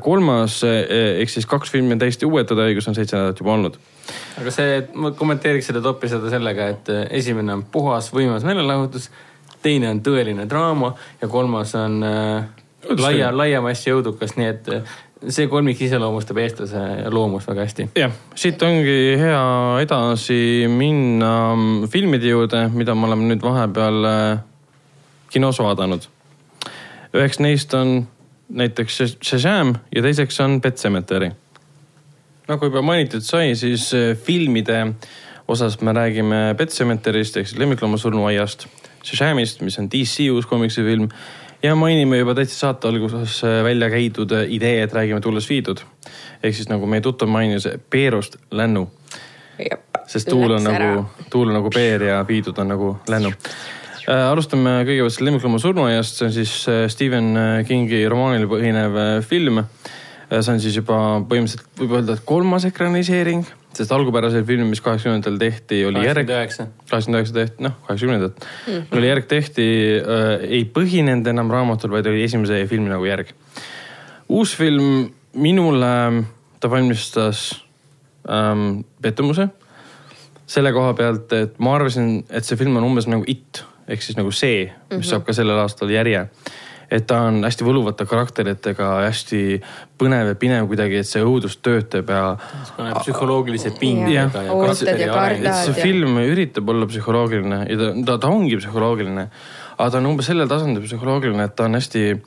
Kolmas 0.00 0.60
äh, 0.64 0.80
ehk 1.22 1.32
siis 1.32 1.46
kaks 1.50 1.72
filmi 1.72 1.96
on 1.96 2.02
täiesti 2.02 2.28
uued 2.28 2.48
tõdeõigus 2.50 2.88
on 2.90 2.96
seitse 2.96 3.16
nädalat 3.16 3.40
juba 3.40 3.54
olnud. 3.56 3.78
aga 4.40 4.54
see, 4.54 4.80
ma 4.94 5.12
kommenteeriks 5.16 5.70
seda 5.70 5.82
topi 5.84 6.10
seda 6.12 6.32
sellega, 6.32 6.68
et 6.74 6.90
äh, 6.92 7.06
esimene 7.20 7.56
on 7.56 7.64
puhas 7.64 8.10
võimas 8.14 8.44
meelelahutus, 8.46 9.10
teine 9.64 9.90
on 9.90 10.02
tõeline 10.04 10.48
draama 10.50 10.92
ja 11.22 11.30
kolmas 11.32 11.74
on 11.80 12.02
äh, 12.04 12.44
laia, 12.98 13.32
laia 13.36 13.62
massi 13.64 13.90
jõudukas, 13.90 14.36
nii 14.36 14.48
et 14.50 14.70
äh, 14.72 14.96
see 15.32 15.48
kolmik 15.48 15.80
iseloomustab 15.84 16.38
eestlase 16.42 16.80
loomust 17.12 17.48
väga 17.48 17.64
hästi. 17.64 17.88
jah, 17.98 18.12
siit 18.36 18.62
ongi 18.62 19.16
hea 19.20 19.44
edasi 19.82 20.40
minna 20.68 21.34
mm, 21.54 21.86
filmide 21.92 22.28
juurde, 22.28 22.66
mida 22.74 22.94
me 22.94 23.08
oleme 23.08 23.30
nüüd 23.30 23.44
vahepeal 23.44 24.10
äh, 24.10 24.42
kinos 25.32 25.58
vaadanud. 25.62 26.08
üheks 27.14 27.40
neist 27.40 27.74
on 27.74 28.04
näiteks 28.48 28.98
Shazam 29.24 29.74
ja 29.94 30.02
teiseks 30.02 30.40
on 30.40 30.60
Pet 30.60 30.78
Sematary. 30.78 31.30
nagu 32.48 32.66
juba 32.66 32.82
mainitud 32.82 33.24
sai, 33.24 33.54
siis 33.56 33.94
äh, 33.94 34.16
filmide 34.16 34.94
osas 35.48 35.80
me 35.80 35.92
räägime 35.92 36.54
Pet 36.56 36.70
Semetary'st 36.70 37.36
ehk 37.36 37.48
siis 37.48 37.58
lemmiklooma 37.58 37.96
surnuaiast, 37.96 38.66
Shazamist, 39.04 39.60
mis 39.60 39.78
on 39.78 39.88
DC 39.90 40.30
uus 40.32 40.46
komiksifilm 40.46 41.08
ja 41.62 41.74
mainime 41.74 42.18
juba 42.18 42.34
täitsa 42.34 42.58
saate 42.58 42.88
alguses 42.88 43.44
äh, 43.44 43.62
välja 43.64 43.90
käidud 43.90 44.32
äh, 44.32 44.46
idee, 44.48 44.82
et 44.82 44.92
räägime 44.92 45.20
tulles 45.20 45.48
viidud. 45.48 45.80
ehk 46.42 46.54
siis 46.54 46.68
nagu 46.68 46.86
meie 46.86 47.00
tuttav 47.00 47.28
mainis, 47.28 47.68
Peerust 47.90 48.36
lännu, 48.50 48.90
sest 50.06 50.28
tuul 50.28 50.50
on 50.50 50.64
nagu, 50.64 51.06
tuul 51.30 51.48
on 51.48 51.54
nagu 51.54 51.70
peer 51.70 52.02
ja 52.02 52.24
viidud 52.28 52.58
on 52.58 52.68
nagu 52.68 52.96
lännu. 53.08 53.32
Alustame 54.10 54.82
kõigepealt 54.84 55.14
selle 55.16 55.30
lemmiklooma 55.30 55.58
surnuaiast, 55.62 56.18
see 56.18 56.26
on 56.28 56.32
siis 56.34 56.54
äh, 56.68 56.84
Stephen 56.92 57.34
Kingi 57.68 58.04
romaanil 58.10 58.48
põhinev 58.50 58.98
äh, 59.00 59.12
film 59.24 59.62
see 60.30 60.54
on 60.54 60.60
siis 60.62 60.76
juba 60.78 60.96
põhimõtteliselt 61.28 61.80
võib 61.80 61.98
öelda, 61.98 62.16
et 62.16 62.24
kolmas 62.26 62.64
ekraniseering, 62.68 63.44
sest 63.76 63.92
algupärasel 63.94 64.44
filmil, 64.46 64.70
mis 64.70 64.82
kaheksakümnendatel 64.84 65.36
tehti, 65.40 65.80
oli 65.88 66.04
järg. 66.04 66.28
kaheksakümmend 66.28 67.20
üheksa. 67.20 67.34
tehti, 67.36 67.66
noh, 67.66 67.76
kaheksakümnendat 67.86 68.38
mm. 68.40 68.72
-hmm. 68.72 68.98
oli 68.98 69.10
järg 69.10 69.26
tehti 69.30 69.66
äh,, 69.98 70.46
ei 70.58 70.64
põhinenud 70.64 71.28
enam 71.30 71.50
raamatul, 71.50 71.92
vaid 71.94 72.06
oli 72.06 72.24
esimese 72.24 72.64
filmi 72.70 72.88
nagu 72.88 73.04
järg. 73.04 73.34
uus 74.28 74.56
film 74.56 75.10
minule, 75.34 76.24
ta 76.60 76.70
valmistas 76.70 77.64
ähm, 78.30 78.80
pettumuse 79.02 79.48
selle 80.46 80.72
koha 80.72 80.94
pealt, 80.94 81.32
et 81.32 81.58
ma 81.58 81.74
arvasin, 81.74 82.24
et 82.30 82.44
see 82.44 82.56
film 82.56 82.76
on 82.76 82.84
umbes 82.84 83.06
nagu 83.08 83.24
It 83.26 83.64
ehk 83.88 84.02
siis 84.04 84.18
nagu 84.18 84.32
see, 84.32 84.64
mis 84.64 84.72
mm 84.72 84.96
-hmm. 84.98 85.08
saab 85.10 85.24
ka 85.26 85.32
sellel 85.32 85.58
aastal 85.58 85.90
järje. 85.90 86.28
et 86.90 87.06
ta 87.06 87.22
on 87.26 87.42
hästi 87.42 87.64
võluvate 87.64 88.04
karakteritega, 88.06 88.88
hästi 89.06 89.38
põnev 89.98 90.28
ja 90.28 90.34
pinev 90.34 90.66
kuidagi, 90.68 90.98
et 91.00 91.08
see 91.08 91.22
õudus 91.24 91.56
töötab 91.62 92.10
ja 92.12 92.36
psühholoogilise 93.00 93.72
pingega 93.80 94.42
ja 94.42 94.52
Ootad 94.52 94.84
karakteri 94.84 95.06
ja 95.06 95.14
areng. 95.14 95.48
see 95.64 95.74
ja- 95.76 95.82
film 95.82 96.18
üritab 96.18 96.68
olla 96.68 96.86
psühholoogiline 96.86 97.66
ja 97.70 97.76
ta, 97.76 97.88
ta, 98.06 98.18
ta 98.18 98.28
ongi 98.28 98.56
psühholoogiline. 98.56 99.28
aga 99.78 99.90
ta 99.90 99.98
on 99.98 100.06
umbes 100.06 100.26
sellel 100.26 100.48
tasandil 100.48 100.82
psühholoogiline, 100.82 101.44
et 101.44 101.56
ta 101.56 101.64
on 101.64 101.74
hästi 101.74 102.22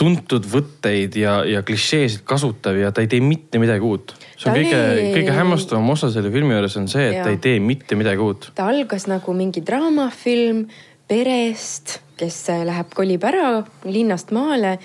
tuntud 0.00 0.46
võtteid 0.48 1.16
ja, 1.20 1.40
ja 1.48 1.62
klišeesid 1.66 2.24
kasutav 2.28 2.78
ja 2.80 2.92
ta 2.94 3.04
ei 3.04 3.10
tee 3.10 3.20
mitte 3.24 3.60
midagi 3.62 3.84
uut. 3.84 4.14
see 4.34 4.48
on 4.48 4.54
Ta 4.54 4.58
kõige 4.58 4.78
oli-, 4.80 5.08
kõige 5.18 5.34
hämmastavam 5.36 5.90
osa 5.94 6.12
selle 6.14 6.32
filmi 6.32 6.56
juures 6.56 6.78
on 6.80 6.88
see, 6.90 7.10
et 7.10 7.18
Jaa. 7.18 7.26
ta 7.26 7.34
ei 7.34 7.42
tee 7.42 7.58
mitte 7.64 7.98
midagi 8.00 8.24
uut. 8.24 8.50
ta 8.56 8.70
algas 8.72 9.08
nagu 9.10 9.34
mingi 9.36 9.62
draamafilm 9.66 10.64
perest, 11.10 11.98
kes 12.20 12.38
äh, 12.52 12.64
läheb, 12.68 12.92
kolib 12.94 13.24
ära 13.26 13.60
linnast 13.88 14.32
maale 14.36 14.78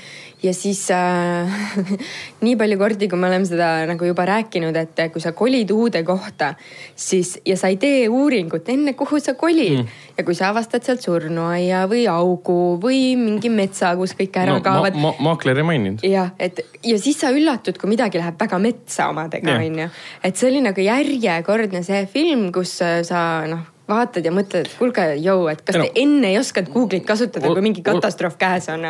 ja 0.46 0.54
siis 0.54 0.82
äh, 0.94 1.56
nii 2.46 2.56
palju 2.60 2.78
kordi, 2.80 3.10
kui 3.10 3.20
me 3.20 3.30
oleme 3.30 3.48
seda 3.50 3.70
nagu 3.90 4.08
juba 4.08 4.26
rääkinud, 4.30 4.78
et 4.78 5.02
kui 5.14 5.24
sa 5.24 5.34
kolid 5.38 5.72
uude 5.74 6.04
kohta, 6.08 6.54
siis 6.96 7.36
ja 7.46 7.58
sa 7.60 7.72
ei 7.74 7.80
tee 7.82 8.06
uuringut 8.10 8.70
enne, 8.72 8.94
kuhu 8.98 9.20
sa 9.24 9.36
kolid 9.40 9.82
mm. 9.82 10.02
ja 10.18 10.26
kui 10.28 10.38
sa 10.38 10.52
avastad 10.54 10.86
sealt 10.86 11.06
surnuaia 11.06 11.86
või 11.92 12.06
augu 12.12 12.60
või 12.82 13.02
mingi 13.20 13.52
metsa, 13.54 13.96
kus 14.00 14.16
kõik 14.18 14.40
ära 14.44 14.58
no 14.58 14.66
kaovad 14.66 14.98
ma, 14.98 15.12
ma, 15.12 15.30
maakler 15.32 15.62
ei 15.62 15.68
maininud. 15.68 16.06
jah, 16.06 16.34
et 16.40 16.62
ja 16.86 17.00
siis 17.02 17.20
sa 17.22 17.34
üllatud, 17.36 17.80
kui 17.82 17.92
midagi 17.92 18.22
läheb 18.22 18.40
väga 18.40 18.62
metsa 18.62 19.10
omadega, 19.14 19.60
onju. 19.60 19.90
et 20.24 20.36
see 20.36 20.52
oli 20.52 20.66
nagu 20.66 20.90
järjekordne 20.90 21.84
see 21.86 22.06
film, 22.12 22.52
kus 22.56 22.78
äh, 22.86 23.02
sa 23.08 23.22
noh, 23.50 23.75
vaatad 23.90 24.26
ja 24.26 24.32
mõtled, 24.34 24.66
et 24.66 24.76
kuulge, 24.80 25.04
jõu, 25.22 25.46
et 25.52 25.62
kas 25.62 25.76
Ei 25.76 25.82
te 25.82 25.84
no- 25.84 26.02
enne 26.02 26.32
ei 26.32 26.40
osanud 26.40 26.72
Google'it 26.74 27.06
kasutada, 27.06 27.48
kui 27.54 27.64
mingi 27.66 27.84
katastroof 27.86 28.38
käes 28.42 28.70
on? 28.74 28.86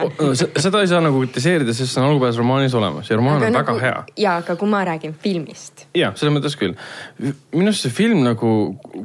seda 0.55 0.81
ei 0.81 0.91
saa 0.91 1.01
nagu 1.03 1.19
kritiseerida, 1.23 1.75
sest 1.75 1.93
see 1.93 2.03
on 2.03 2.09
algupärases 2.09 2.39
romaanis 2.39 2.75
olemas 2.79 3.09
ja 3.09 3.17
romaan 3.19 3.41
on 3.41 3.47
väga 3.47 3.59
nagu, 3.59 3.81
hea. 3.83 4.03
ja, 4.17 4.37
aga 4.43 4.55
kui 4.59 4.71
ma 4.71 4.83
räägin 4.87 5.15
filmist, 5.21 5.87
ja 5.95 6.13
selles 6.15 6.35
mõttes 6.37 6.55
küll. 6.59 6.77
minu 7.19 7.71
arust 7.71 7.87
see 7.87 7.95
film 7.95 8.23
nagu 8.23 8.51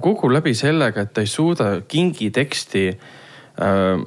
kukub 0.01 0.31
läbi 0.35 0.55
sellega, 0.55 1.07
et 1.07 1.15
ta 1.15 1.25
ei 1.27 1.31
suuda 1.31 1.81
kingi 1.89 2.31
teksti, 2.31 2.87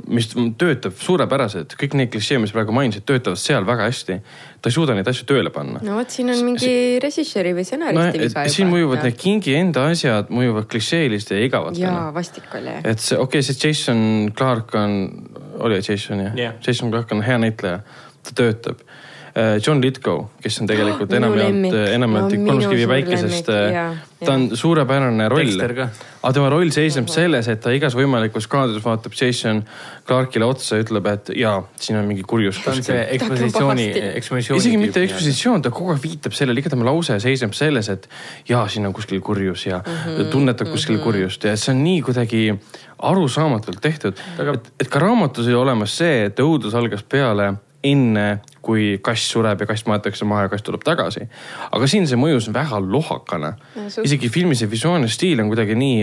mis 0.09 0.31
töötab 0.57 0.95
suurepäraselt, 0.97 1.75
kõik 1.77 1.93
need 1.99 2.09
klišee, 2.13 2.39
mis 2.41 2.53
praegu 2.55 2.73
mainisid, 2.73 3.05
töötavad 3.05 3.37
seal 3.37 3.67
väga 3.67 3.85
hästi. 3.89 4.17
ta 4.63 4.71
ei 4.71 4.73
suuda 4.73 4.95
neid 4.97 5.07
asju 5.11 5.27
tööle 5.29 5.51
panna. 5.53 5.81
no 5.85 5.97
vot, 5.99 6.09
siin 6.09 6.31
on 6.33 6.41
mingi 6.45 6.99
režissööri 7.03 7.53
või 7.53 7.61
no 7.61 7.69
stsenaristi 7.69 8.23
viga 8.23 8.45
siin 8.49 8.71
mõjuvad 8.71 9.03
need 9.05 9.19
kingi 9.19 9.55
enda 9.59 9.85
asjad 9.91 10.31
mõjuvad 10.33 10.67
klišeeliste 10.71 11.37
ja 11.37 11.45
igavatena 11.45 11.85
jaa, 11.85 12.09
vastik 12.15 12.49
oli 12.57 12.71
jah. 12.71 12.81
et 12.93 13.03
see, 13.03 13.19
okei 13.19 13.43
okay,, 13.43 13.47
see 13.49 13.67
Jason 13.67 14.31
Clark 14.37 14.73
on, 14.79 14.97
oli 15.59 15.81
Jason 15.81 16.25
jah 16.25 16.37
Jah. 16.43 16.53
Jason 16.67 16.89
Clark 16.91 17.11
on 17.11 17.21
hea 17.21 17.37
näitleja, 17.37 17.79
ta 18.23 18.35
töötab. 18.35 18.81
John 19.65 19.81
Lithgow, 19.81 20.27
kes 20.41 20.61
on 20.61 20.67
tegelikult 20.69 21.13
enamjaolt 21.19 21.49
lemmik., 21.49 21.77
enamjaolt 21.95 22.39
No 22.43 22.59
suur 22.61 22.81
päikesest 22.91 23.49
jaa, 23.73 23.87
ta 24.23 24.35
on 24.35 24.49
suurepärane 24.57 25.29
roll 25.31 25.63
aga 26.23 26.31
tema 26.37 26.49
roll 26.51 26.69
seisneb 26.71 27.09
selles, 27.11 27.49
et 27.51 27.59
ta 27.63 27.71
igas 27.75 27.95
võimalikus 27.97 28.45
kaadris 28.51 28.83
vaatab 28.85 29.15
Jason 29.17 29.59
Clarkile 30.07 30.47
otsa 30.47 30.77
ja 30.77 30.85
ütleb, 30.85 31.09
et 31.11 31.31
jaa, 31.35 31.57
siin 31.79 31.99
on 31.99 32.07
mingi 32.07 32.23
kurjus 32.27 32.61
ta 32.63 32.71
on 32.71 32.79
see 32.79 32.95
kuskil. 32.95 33.15
ekspositsiooni 33.17 33.87
ekspositsiooni. 34.21 34.61
isegi 34.61 34.79
mitte. 34.79 35.03
ekspositsioon, 35.03 35.65
ta 35.65 35.73
kogu 35.75 35.91
aeg 35.95 36.03
viitab 36.03 36.37
sellele, 36.37 36.63
iga 36.63 36.71
tema 36.71 36.87
lause 36.87 37.19
seisneb 37.23 37.55
selles, 37.57 37.91
et 37.91 38.07
jaa, 38.47 38.63
siin 38.71 38.87
on 38.87 38.95
kuskil 38.95 39.19
kurjus 39.25 39.65
ja 39.67 39.81
mm 39.81 39.99
-hmm, 39.99 40.31
tunnetab 40.31 40.71
kuskil 40.71 40.95
mm 40.95 41.01
-hmm. 41.01 41.03
kurjust 41.03 41.43
ja 41.43 41.57
see 41.57 41.75
on 41.75 41.83
nii 41.83 42.01
kuidagi 42.01 42.43
arusaamatult 42.99 43.81
tehtud. 43.81 44.15
et, 44.39 44.73
et 44.79 44.87
ka 44.87 44.99
raamatus 44.99 45.47
oli 45.47 45.59
olemas 45.59 45.97
see, 45.97 46.25
et 46.25 46.39
õudus 46.39 46.75
algas 46.75 47.03
peale 47.03 47.53
enne, 47.83 48.27
kui 48.63 48.97
kass 49.03 49.31
sureb 49.33 49.59
ja 49.59 49.67
kass 49.67 49.87
maetakse 49.89 50.25
maha 50.25 50.45
ja 50.45 50.53
kass 50.53 50.63
tuleb 50.63 50.85
tagasi. 50.87 51.27
aga 51.71 51.89
siin 51.89 52.07
see 52.07 52.19
mõjus 52.19 52.51
väga 52.53 52.79
suht-. 53.89 54.05
isegi 54.05 54.29
filmi 54.29 54.55
see 54.55 54.71
visuaalne 54.71 55.11
stiil 55.11 55.43
on 55.43 55.51
kuidagi 55.51 55.75
nii, 55.75 55.99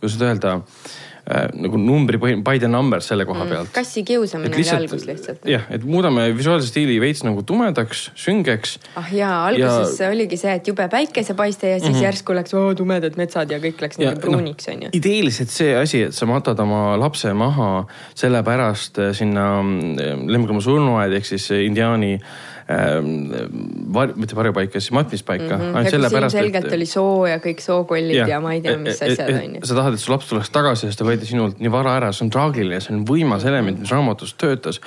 kuidas 0.00 0.16
nüüd 0.16 0.28
öelda 0.30 0.56
äh, 0.56 0.96
nagu 1.28 1.76
numbri 1.80 2.18
põhi, 2.20 2.36
by 2.44 2.60
the 2.60 2.68
number 2.70 3.02
selle 3.04 3.26
koha 3.28 3.44
pealt. 3.48 3.70
kassi 3.74 4.02
kiusamine 4.06 4.54
oli 4.56 4.64
algus 4.72 5.04
lihtsalt. 5.08 5.44
jah, 5.48 5.66
et 5.74 5.84
muudame 5.84 6.28
visuaalse 6.36 6.70
stiili 6.70 6.96
veits 7.02 7.24
nagu 7.26 7.42
tumedaks, 7.46 8.08
süngeks 8.18 8.78
ah 8.96 9.12
jaa, 9.12 9.34
alguses 9.50 10.00
ja... 10.00 10.10
oligi 10.12 10.40
see, 10.40 10.54
et 10.60 10.70
jube 10.72 10.88
päikesepaiste 10.88 11.74
ja 11.74 11.78
siis 11.78 11.90
mm 11.90 11.98
-hmm. 11.98 12.06
järsku 12.08 12.36
läks 12.38 12.54
oo 12.56 12.74
tumedad 12.74 13.20
metsad 13.20 13.50
ja 13.52 13.60
kõik 13.60 13.84
läks 13.84 13.98
Ja 13.98 14.14
nagu 14.14 14.20
pruuniks 14.24 14.68
onju. 14.72 14.88
ideeliselt 14.92 15.52
see 15.52 15.76
asi, 15.76 16.02
et 16.08 16.14
sa 16.14 16.26
matad 16.26 16.60
oma 16.60 16.96
lapse 16.96 17.32
maha 17.34 17.86
sellepärast 18.14 18.98
äh, 18.98 19.12
sinna 19.12 19.62
mm, 19.62 20.28
lemmiklooma 20.32 20.60
surnuaed 20.60 21.12
ehk 21.12 21.26
siis 21.26 21.50
indiaani 21.50 22.12
ähm, 22.14 22.57
var,, 22.68 24.12
mitte 24.16 24.36
varjupaika, 24.36 24.80
siis 24.80 24.92
matmispaika 24.92 25.56
mm. 25.56 25.62
Mhm. 25.62 25.76
ja 25.76 25.92
kus 26.02 26.12
ilmselgelt 26.12 26.72
oli 26.76 26.86
soo 26.86 27.26
ja 27.26 27.38
kõik 27.40 27.62
sookollid 27.64 28.18
ja, 28.18 28.26
ja 28.34 28.40
ma 28.44 28.52
ei 28.56 28.60
tea, 28.64 28.76
mis 28.80 29.00
asjad 29.02 29.32
onju. 29.32 29.62
sa 29.64 29.78
tahad, 29.78 29.96
et 29.96 30.02
su 30.02 30.12
laps 30.12 30.28
tuleks 30.28 30.52
tagasi, 30.52 30.88
sest 30.88 31.00
ta 31.00 31.06
võeti 31.08 31.30
sinult 31.30 31.62
nii 31.62 31.72
vara 31.72 31.96
ära, 32.00 32.12
see 32.12 32.26
on 32.26 32.32
traagiline, 32.34 32.80
see 32.84 32.92
on 32.96 33.06
võimas 33.08 33.46
element, 33.48 33.80
mis 33.80 33.94
raamatus 33.94 34.36
töötas. 34.36 34.82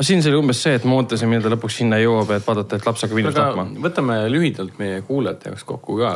Aga 0.00 0.06
siin 0.08 0.22
see 0.24 0.30
oli 0.32 0.38
umbes 0.40 0.62
see, 0.64 0.72
et 0.78 0.84
ma 0.88 0.94
ootasin, 0.96 1.28
millal 1.28 1.44
ta 1.44 1.50
lõpuks 1.52 1.74
sinna 1.82 1.98
jõuab, 2.00 2.30
et 2.32 2.46
vaadata, 2.46 2.78
et 2.80 2.86
laps 2.88 3.02
hakkab 3.04 3.18
aga 3.20 3.32
tapma. 3.36 3.64
võtame 3.84 4.14
lühidalt 4.32 4.78
meie 4.80 5.02
kuulajate 5.04 5.50
jaoks 5.50 5.66
kokku 5.68 5.98
ka. 5.98 6.12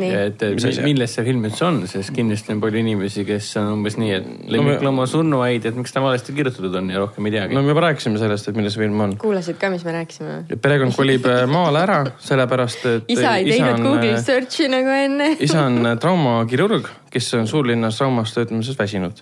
Et 0.00 0.44
milles 0.80 1.12
see 1.12 1.24
film 1.26 1.44
üldse 1.44 1.66
on, 1.66 1.82
sest 1.90 2.14
kindlasti 2.16 2.54
on 2.54 2.62
palju 2.64 2.80
inimesi, 2.80 3.26
kes 3.28 3.50
on 3.60 3.74
umbes 3.74 3.98
nii, 4.00 4.14
et 4.16 4.30
lemmiklooma 4.56 5.04
surnuaid, 5.12 5.68
et 5.68 5.76
miks 5.76 5.92
ta 5.92 6.00
valesti 6.00 6.32
kirjutatud 6.38 6.80
on 6.80 6.88
ja 6.94 7.02
rohkem 7.02 7.28
ei 7.28 7.34
teagi 7.34 7.58
no 7.58 7.64
me 7.66 7.74
juba 7.74 7.84
rääkisime 7.90 8.22
sellest, 8.22 8.48
et 8.48 8.56
milles 8.56 8.72
see 8.72 8.86
film 8.86 9.04
on. 9.04 9.12
kuulasid 9.20 9.60
ka, 9.60 9.68
mis 9.74 9.84
me 9.84 9.92
rääkisime? 9.98 10.38
perekond 10.64 10.96
kolib 10.96 11.28
äh, 11.28 11.44
maale 11.50 11.84
ära, 11.84 11.98
sellepärast 12.30 12.88
et. 12.94 13.10
isa 13.18 13.36
ei 13.36 13.50
teinud 13.50 13.84
Google 13.84 14.16
search'i 14.24 14.70
nagu 14.72 14.96
enne. 14.96 15.34
isa 15.50 15.66
on 15.68 15.92
äh, 15.92 15.98
traumakirurg, 16.02 16.88
kes 17.12 17.34
on 17.36 17.52
suurlinnas 17.52 18.00
traumas 18.00 18.32
töötamises 18.32 18.80
väsinud 18.80 19.20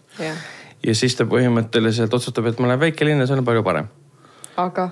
ja 0.86 0.94
siis 0.94 1.18
ta 1.18 1.26
põhimõtteliselt 1.26 2.14
otsustab, 2.14 2.46
et 2.46 2.62
ma 2.62 2.70
lähen 2.70 2.86
väikelinna, 2.86 3.26
see 3.26 3.38
on 3.40 3.46
palju 3.46 3.66
parem. 3.66 3.90
Aga 4.56 4.90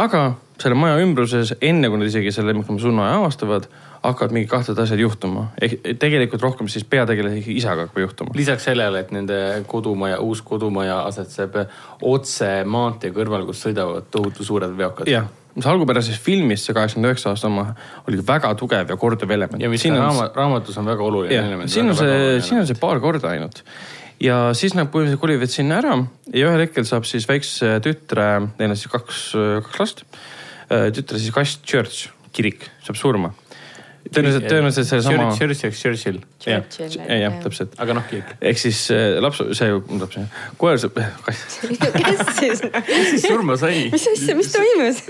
aga 0.00 0.22
selle 0.62 0.76
maja 0.78 1.00
ümbruses, 1.02 1.56
enne 1.64 1.90
kui 1.90 1.98
nad 2.00 2.08
isegi 2.08 2.32
selle 2.34 2.52
lemmiklooma 2.52 2.80
surnuaia 2.80 3.16
avastavad, 3.18 3.66
hakkavad 4.02 4.34
mingid 4.34 4.50
kahtlased 4.50 4.78
asjad 4.82 5.00
juhtuma. 5.02 5.48
ehk 5.60 5.98
tegelikult 6.00 6.42
rohkem 6.42 6.68
siis 6.70 6.84
peategelase 6.84 7.42
isaga 7.54 7.86
hakkab 7.86 8.02
juhtuma. 8.04 8.34
lisaks 8.38 8.68
sellele, 8.70 9.02
et 9.02 9.12
nende 9.14 9.38
kodumaja, 9.66 10.20
uus 10.20 10.42
kodumaja 10.42 11.02
asetseb 11.10 11.58
otse 12.00 12.50
maantee 12.64 13.12
kõrval, 13.14 13.46
kus 13.46 13.62
sõidavad 13.66 14.10
tohutu 14.10 14.46
suured 14.46 14.76
veokad. 14.78 15.10
jah, 15.10 15.26
mis 15.56 15.66
algupärases 15.66 16.20
filmis, 16.20 16.66
see 16.66 16.76
kaheksakümne 16.76 17.10
üheksa 17.10 17.32
aasta 17.32 17.50
oma, 17.50 17.72
oli 18.08 18.22
väga 18.26 18.54
tugev 18.58 18.94
ja 18.94 18.96
korduv 18.96 19.30
element. 19.30 19.62
ja 19.62 19.70
mis 19.72 19.82
ka 19.82 19.96
raama, 19.98 20.30
raamatus 20.34 20.78
on 20.78 20.92
väga 20.92 21.08
oluline 21.08 21.34
jah, 21.34 21.50
element. 21.50 21.70
siin 21.70 21.90
on 21.90 21.98
see, 21.98 22.38
siin 22.40 22.62
on 22.62 22.70
see 22.70 22.78
paar 22.78 23.02
korda 23.02 23.34
ainult. 23.34 23.64
Ja 24.22 24.38
siis 24.56 24.76
nad 24.78 24.90
põhimõtteliselt 24.92 25.22
kolivad 25.22 25.52
sinna 25.52 25.80
ära 25.82 25.96
ja 26.30 26.48
ühel 26.48 26.64
hetkel 26.64 26.86
saab 26.88 27.06
siis 27.08 27.26
väikse 27.28 27.76
tütre, 27.84 28.28
neil 28.58 28.74
on 28.74 28.78
siis 28.78 28.92
kaks, 28.92 29.22
kaks 29.66 29.82
last. 29.82 30.04
tütre 30.96 31.20
siis 31.20 31.34
Cass 31.34 31.58
Church, 31.66 32.12
kirik, 32.32 32.68
saab 32.86 33.00
surma. 33.00 33.32
tõenäoliselt, 34.10 34.46
tõenäoliselt 34.50 34.88
sellesama. 34.88 35.28
Churchill, 35.36 35.74
Churchill. 35.76 36.18
jah, 36.46 36.64
jah 37.20 37.36
täpselt. 37.42 37.74
aga 37.82 37.96
noh, 37.96 38.06
kirik. 38.10 38.32
ehk 38.40 38.58
siis 38.60 38.80
äh, 38.94 39.18
laps, 39.22 39.42
see, 39.56 39.68
laps, 40.00 40.18
koer 40.60 40.80
saab, 40.82 40.98
kass, 41.26 41.58
kes 41.62 42.22
siis, 42.38 42.62
siis 43.12 43.26
surma 43.26 43.56
sai. 43.60 43.86
mis 43.92 44.06
asja, 44.12 44.36
mis 44.38 44.50
toimus? 44.54 45.02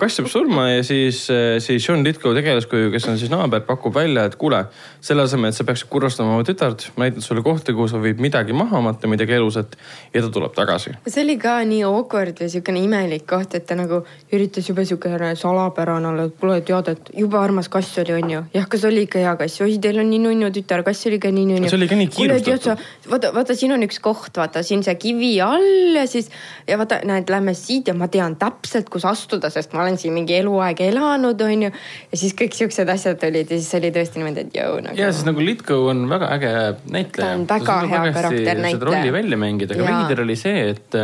kass 0.00 0.20
saab 0.20 0.30
surma 0.32 0.68
ja 0.74 0.84
siis, 0.86 1.24
siis 1.64 1.88
John 1.88 2.04
Lithgow 2.06 2.36
tegelaskuju, 2.36 2.92
kes 2.94 3.08
on 3.10 3.18
siis 3.20 3.32
naaber, 3.32 3.64
pakub 3.68 3.96
välja, 3.96 4.26
et 4.28 4.36
kuule, 4.40 4.64
selle 5.04 5.24
asemel, 5.24 5.52
et 5.52 5.58
sa 5.58 5.66
peaksid 5.68 5.90
kurvastama 5.92 6.36
oma 6.36 6.46
tütart, 6.46 6.88
ma 6.96 7.08
näitan 7.08 7.24
sulle 7.24 7.44
kohta, 7.46 7.74
kuhu 7.76 7.88
sa 7.90 8.02
võid 8.02 8.20
midagi 8.22 8.56
maha 8.56 8.82
matta, 8.84 9.10
midagi 9.10 9.38
elusat 9.38 9.78
ja 10.14 10.22
ta 10.24 10.32
tuleb 10.34 10.54
tagasi. 10.56 10.94
see 11.06 11.24
oli 11.24 11.38
ka 11.40 11.58
nii 11.68 11.82
awkward 11.88 12.44
või 12.44 12.52
siukene 12.52 12.84
imelik 12.84 13.26
koht, 13.28 13.56
et 13.58 13.66
ta 13.68 13.78
nagu 13.78 14.02
üritas 14.34 14.68
jube 14.68 14.84
siukene 14.88 15.34
salapärane 15.38 16.12
olla, 16.12 16.28
et 16.28 16.38
kuule 16.40 16.60
tead, 16.66 16.92
et 16.92 17.12
jube 17.16 17.38
armas 17.40 17.70
kass 17.72 17.98
oli, 18.02 18.17
onju. 18.18 18.42
jah, 18.54 18.66
kas 18.70 18.84
oli 18.88 19.04
ikka 19.06 19.22
hea 19.22 19.34
kass, 19.40 19.60
oi, 19.64 19.76
teil 19.82 20.00
on 20.02 20.08
nii 20.10 20.20
nunnu 20.24 20.50
tütar, 20.54 20.82
kass 20.86 21.08
oli 21.10 21.18
ka 21.22 21.30
nii 21.34 21.46
nunnu. 21.52 21.70
See 21.70 21.78
oli 21.78 21.88
ka 21.90 21.98
nii 21.98 22.10
kiirustatud.. 22.14 22.84
vaata, 23.10 23.32
vaata, 23.36 23.56
siin 23.58 23.74
on 23.76 23.84
üks 23.86 24.00
koht, 24.04 24.32
vaata 24.38 24.62
siin 24.66 24.84
see 24.86 24.94
kivi 25.00 25.32
all 25.44 25.98
ja 25.98 26.04
siis 26.10 26.30
ja 26.68 26.78
vaata, 26.80 27.00
näed, 27.08 27.30
lähme 27.32 27.54
siit 27.58 27.90
ja 27.90 27.96
ma 27.98 28.10
tean 28.12 28.36
täpselt, 28.40 28.90
kus 28.92 29.06
astuda, 29.08 29.50
sest 29.54 29.74
ma 29.76 29.84
olen 29.84 29.98
siin 30.00 30.16
mingi 30.16 30.36
eluaeg 30.38 30.82
elanud, 30.88 31.40
onju. 31.48 31.72
ja 32.12 32.20
siis 32.20 32.36
kõik 32.38 32.56
siuksed 32.58 32.92
asjad 32.92 33.24
olid 33.28 33.50
ja 33.50 33.60
siis 33.60 33.70
oli 33.80 33.92
tõesti 33.94 34.22
niimoodi, 34.22 34.46
et 34.46 34.60
jõu 34.60 34.82
nagu. 34.84 34.98
ja 34.98 35.10
siis 35.12 35.26
nagu 35.28 35.44
Litko 35.44 35.80
on 35.92 36.04
väga 36.10 36.32
äge 36.36 36.52
näitleja. 36.90 37.32
Ta 37.32 37.34
on 37.38 37.48
väga 37.48 37.80
hea 37.94 38.04
karakter 38.18 38.64
seda 38.68 38.92
rolli 38.92 39.14
välja 39.14 39.40
mängida, 39.40 39.78
aga 39.78 39.88
veider 39.88 40.24
oli 40.26 40.36
see, 40.38 40.68
et, 40.74 41.00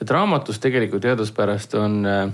et 0.00 0.12
raamatus 0.18 0.60
tegelikult 0.62 1.04
teaduspärast 1.04 1.76
on 1.78 2.00
äh, 2.08 2.28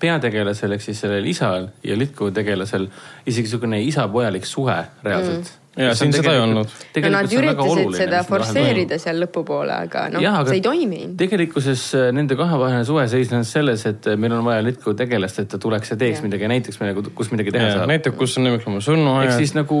peategelasel 0.00 0.76
ehk 0.76 0.86
siis 0.86 1.04
sellel 1.04 1.26
isal 1.26 1.68
ja 1.84 1.98
Litko 1.98 2.30
tegelasel 2.34 2.88
isegi 3.26 3.48
niisugune 3.48 3.82
isa-pojalik 3.82 4.46
suhe 4.48 4.80
reaalselt 5.04 5.44
mm.. 5.44 5.60
Ja 5.76 5.94
siin 5.98 6.12
seda 6.14 6.32
ei 6.32 6.38
olnud. 6.38 6.70
no 7.02 7.10
nad 7.10 7.32
üritasid 7.34 7.96
seda 7.98 8.20
forsseerida 8.26 8.98
seal 9.02 9.18
lõpupoole, 9.24 9.74
aga 9.88 10.04
noh, 10.14 10.22
see 10.46 10.60
ei 10.60 10.62
toiminud. 10.62 11.16
tegelikkuses 11.18 11.82
äh, 11.98 12.04
nende 12.14 12.36
kahevaheline 12.38 12.86
suhe 12.86 13.06
seisnes 13.10 13.50
selles, 13.56 13.82
et 13.90 14.06
äh, 14.06 14.18
meil 14.20 14.36
on 14.36 14.44
vaja 14.46 14.62
Litko 14.62 14.94
tegelast, 14.94 15.40
et 15.42 15.50
ta 15.50 15.58
tuleks 15.58 15.90
ja 15.90 15.98
teeks 15.98 16.20
Jah. 16.20 16.28
midagi 16.28 16.46
ja 16.46 16.52
näiteks 16.52 16.78
meile, 16.78 17.02
kus 17.18 17.32
midagi 17.34 17.54
teha 17.56 17.72
saab. 17.72 17.90
näitab, 17.90 18.14
kus 18.20 18.38
on 18.38 18.46
lemmiklooma 18.46 18.78
ehk 18.78 18.86
surnuaiad 18.86 19.34
siis. 19.40 19.56
nagu 19.58 19.80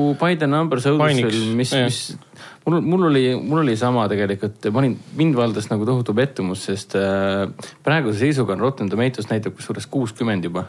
numbers 0.50 0.90
Mainiks, 0.90 1.28
õudusfilm, 1.28 1.54
mis, 1.62 1.76
mis 1.86 2.00
mul, 2.64 2.80
mul 2.80 3.08
oli, 3.10 3.24
mul 3.40 3.62
oli 3.64 3.76
sama 3.76 4.06
tegelikult, 4.08 4.70
ma 4.72 4.82
olin, 4.82 4.96
mind 5.18 5.36
valdas 5.38 5.68
nagu 5.72 5.86
tohutu 5.88 6.14
pettumus, 6.16 6.64
sest 6.70 6.96
äh, 6.98 7.44
praeguse 7.84 8.24
seisuga 8.24 8.56
on 8.56 8.64
Rotten 8.64 8.90
Tomatoes 8.92 9.28
näitab 9.30 9.56
kusjuures 9.58 9.86
kuuskümmend 9.90 10.48
juba. 10.48 10.66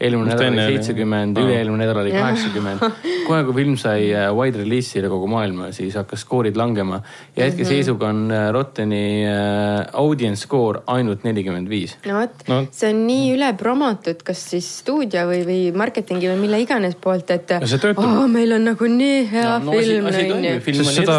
Eelmine 0.00 0.32
nädal 0.34 0.50
oli 0.52 0.64
seitsekümmend, 0.74 1.38
üle-eelmine 1.40 1.84
nädal 1.84 2.00
oli 2.02 2.12
kaheksakümmend. 2.14 2.84
kohe, 3.26 3.40
kui 3.48 3.54
film 3.56 3.76
sai 3.80 4.08
äh, 4.12 4.28
wide 4.36 4.60
release'i 4.62 5.00
üle 5.02 5.10
kogu 5.12 5.28
maailma, 5.32 5.70
siis 5.76 5.96
hakkas 5.98 6.24
skoorid 6.26 6.58
langema 6.60 7.00
ja 7.36 7.46
hetkeseisuga 7.48 8.10
on 8.12 8.24
äh, 8.34 8.46
Rotteni 8.54 9.02
äh, 9.28 9.86
audience 10.00 10.44
score 10.46 10.82
ainult 10.92 11.24
nelikümmend 11.24 11.70
viis. 11.72 11.96
no 12.06 12.20
vot 12.20 12.44
No. 12.48 12.60
see 12.74 12.90
on 12.92 13.04
nii 13.08 13.30
üle 13.36 13.48
promotud, 13.56 14.20
kas 14.26 14.42
siis 14.52 14.66
stuudio 14.82 15.24
või, 15.30 15.40
või 15.48 15.60
marketingi 15.76 16.28
või 16.32 16.42
mille 16.44 16.60
iganes 16.64 16.96
poolt, 17.00 17.30
et 17.32 17.54
oh, 17.96 18.26
meil 18.28 18.52
on 18.58 18.68
nagu 18.72 18.88
nii 18.90 19.22
hea 19.32 19.58
No, 19.64 19.70
no, 19.70 19.78
film 19.80 20.08
onju. 20.10 20.84
seda 20.92 21.16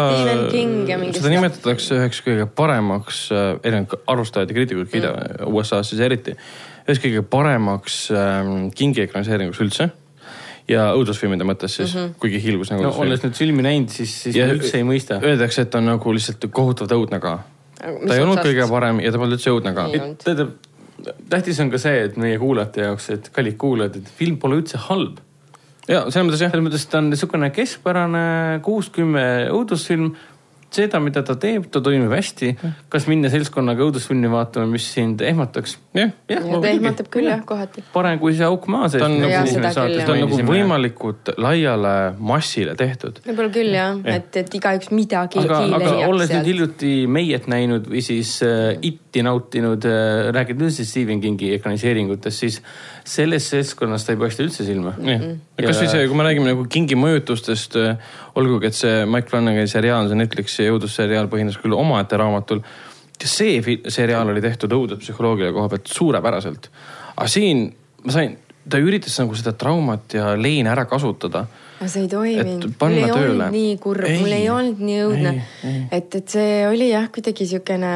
seda 1.16 1.32
nimetatakse 1.32 1.96
üheks 1.98 2.22
kõige 2.26 2.46
paremaks, 2.58 3.26
erinevad 3.62 3.96
arvustajad 4.06 4.50
ja 4.52 4.56
kriitikud 4.58 4.90
kiidavad 4.92 5.36
mm., 5.40 5.52
USA-s 5.56 5.92
siis 5.92 6.02
eriti, 6.04 6.36
üheks 6.86 7.02
kõige 7.02 7.22
paremaks 7.30 8.00
ähm, 8.14 8.68
Kingi 8.74 9.02
ekraniseeringuks 9.06 9.62
üldse. 9.64 9.90
ja 10.68 10.88
õudusfilmide 10.98 11.46
mõttes 11.46 11.76
siis 11.78 11.94
mm, 11.94 12.00
-hmm. 12.00 12.14
kuigi 12.22 12.42
hiilgus 12.42 12.72
nagu 12.72 12.82
no 12.82 12.94
olles 13.02 13.22
nüüd 13.22 13.36
filmi 13.38 13.62
näinud, 13.62 13.90
siis, 13.90 14.14
siis 14.22 14.36
Ja- 14.36 14.48
üldse 14.50 14.78
ei 14.78 14.86
mõista. 14.86 15.20
Öeldakse, 15.22 15.62
et 15.62 15.70
ta 15.70 15.78
on 15.78 15.86
nagu 15.86 16.12
lihtsalt 16.12 16.46
kohutavalt 16.50 16.96
õudne 16.96 17.20
ka. 17.20 17.38
Ta 17.76 17.86
ei 18.14 18.22
olnud 18.22 18.38
otsast? 18.38 18.48
kõige 18.48 18.70
parem 18.70 19.00
ja 19.00 19.12
ta 19.12 19.18
polnud 19.18 19.38
üldse 19.38 19.52
õudne 19.52 19.74
ka 19.76 19.86
tähendab, 20.24 20.56
tähtis 21.30 21.60
on 21.60 21.70
ka 21.70 21.78
see, 21.80 22.02
et 22.08 22.16
meie 22.20 22.38
kuulajate 22.40 22.86
jaoks, 22.86 23.08
et 23.14 23.30
kallid 23.34 23.56
kuulajad, 23.60 24.00
et 24.00 24.12
film 24.18 24.38
pole 24.42 24.60
üldse 24.60 24.80
halb. 24.88 25.20
ja 25.86 26.04
selles 26.10 26.26
mõttes 26.26 26.42
jah, 26.42 26.50
selles 26.50 26.66
mõttes 26.66 26.86
ta 26.90 26.98
on 27.02 27.10
niisugune 27.12 27.50
keskpärane 27.54 28.24
kuus-kümme 28.66 29.26
õudusfilm. 29.54 30.16
seda, 30.76 31.00
mida 31.02 31.22
ta 31.26 31.36
teeb, 31.40 31.68
ta 31.72 31.82
toimib 31.84 32.12
hästi. 32.12 32.52
kas 32.92 33.06
minna 33.10 33.30
seltskonnaga 33.32 33.86
õudusfilmi 33.86 34.30
vaatama, 34.32 34.68
mis 34.70 34.86
sind 34.94 35.22
ehmataks? 35.24 35.76
jah. 35.96 36.12
ja 36.30 36.42
ta 36.42 36.70
ehmatab 36.70 37.10
küll 37.12 37.28
jah, 37.30 37.42
kohati. 37.46 37.84
parem 37.94 38.20
kui 38.22 38.34
see 38.36 38.46
auk 38.46 38.68
maa 38.72 38.90
sees. 38.92 39.02
Ta 39.02 39.08
on 39.08 39.16
jah. 39.24 40.10
on 40.12 40.22
nagu. 40.24 40.40
võimalikult 40.50 41.32
laiale 41.42 41.94
massile 42.18 42.76
tehtud. 42.78 43.22
võib-olla 43.26 43.54
küll 43.54 43.76
jah, 43.76 44.00
et, 44.16 44.30
et 44.42 44.58
igaüks 44.60 44.92
midagi 44.94 45.42
aga, 45.42 45.62
aga 45.80 45.94
olles 46.06 46.32
nüüd 46.34 46.50
hiljuti 46.52 46.94
Meiet 47.10 47.48
näinud 47.50 47.88
või 47.90 48.02
siis 48.04 48.38
äh, 48.46 48.74
Itti 48.86 49.24
nautinud 49.26 49.86
äh,, 49.88 50.28
rääkinud 50.36 50.68
üldse 50.68 50.86
Stephen 50.86 51.22
Kingi 51.24 51.54
ekraniseeringutest, 51.56 52.44
siis 52.44 52.60
sellest 53.06 53.52
seltskonnast 53.54 54.10
ei 54.10 54.18
paista 54.20 54.44
üldse 54.44 54.66
silma. 54.66 54.94
jah, 54.98 55.24
kasvõi 55.60 55.90
see, 55.92 56.06
kui 56.10 56.18
me 56.18 56.26
räägime 56.26 56.50
nagu 56.50 56.66
kingi 56.70 56.98
mõjutustest, 56.98 57.78
olgugi 58.38 58.70
et 58.70 58.78
see 58.78 59.04
Mike 59.08 59.30
Flanagani 59.32 59.70
seriaal, 59.70 60.10
see 60.10 60.18
Netflixi 60.18 60.66
õudusseriaal 60.72 61.30
põhines 61.32 61.58
küll 61.62 61.76
omaette 61.76 62.18
raamatul. 62.20 62.64
see 63.22 63.78
seriaal 63.88 64.28
oli 64.32 64.42
tehtud 64.44 64.72
õuduspsühholoogia 64.76 65.52
koha 65.52 65.70
pealt 65.72 65.92
suurepäraselt. 65.92 66.70
aga 67.16 67.28
siin 67.30 67.70
ma 68.04 68.12
sain, 68.12 68.36
ta 68.68 68.82
üritas 68.82 69.14
nagu 69.22 69.34
seda 69.38 69.52
traumat 69.52 70.18
ja 70.18 70.34
leina 70.36 70.74
ära 70.74 70.84
kasutada 70.90 71.46
aga 71.76 71.88
see 71.92 72.04
ei 72.06 72.10
toiminud 72.10 72.66
mul 72.80 72.96
ei 72.96 73.08
tööle. 73.10 73.30
olnud 73.30 73.54
nii 73.54 73.72
kurb, 73.80 74.06
mul 74.20 74.34
ei 74.34 74.46
olnud 74.50 74.82
nii 74.82 75.00
õudne 75.04 75.32
et, 75.92 76.14
et 76.20 76.36
see 76.36 76.52
oli 76.68 76.90
jah, 76.90 77.08
kuidagi 77.12 77.46
siukene 77.48 77.90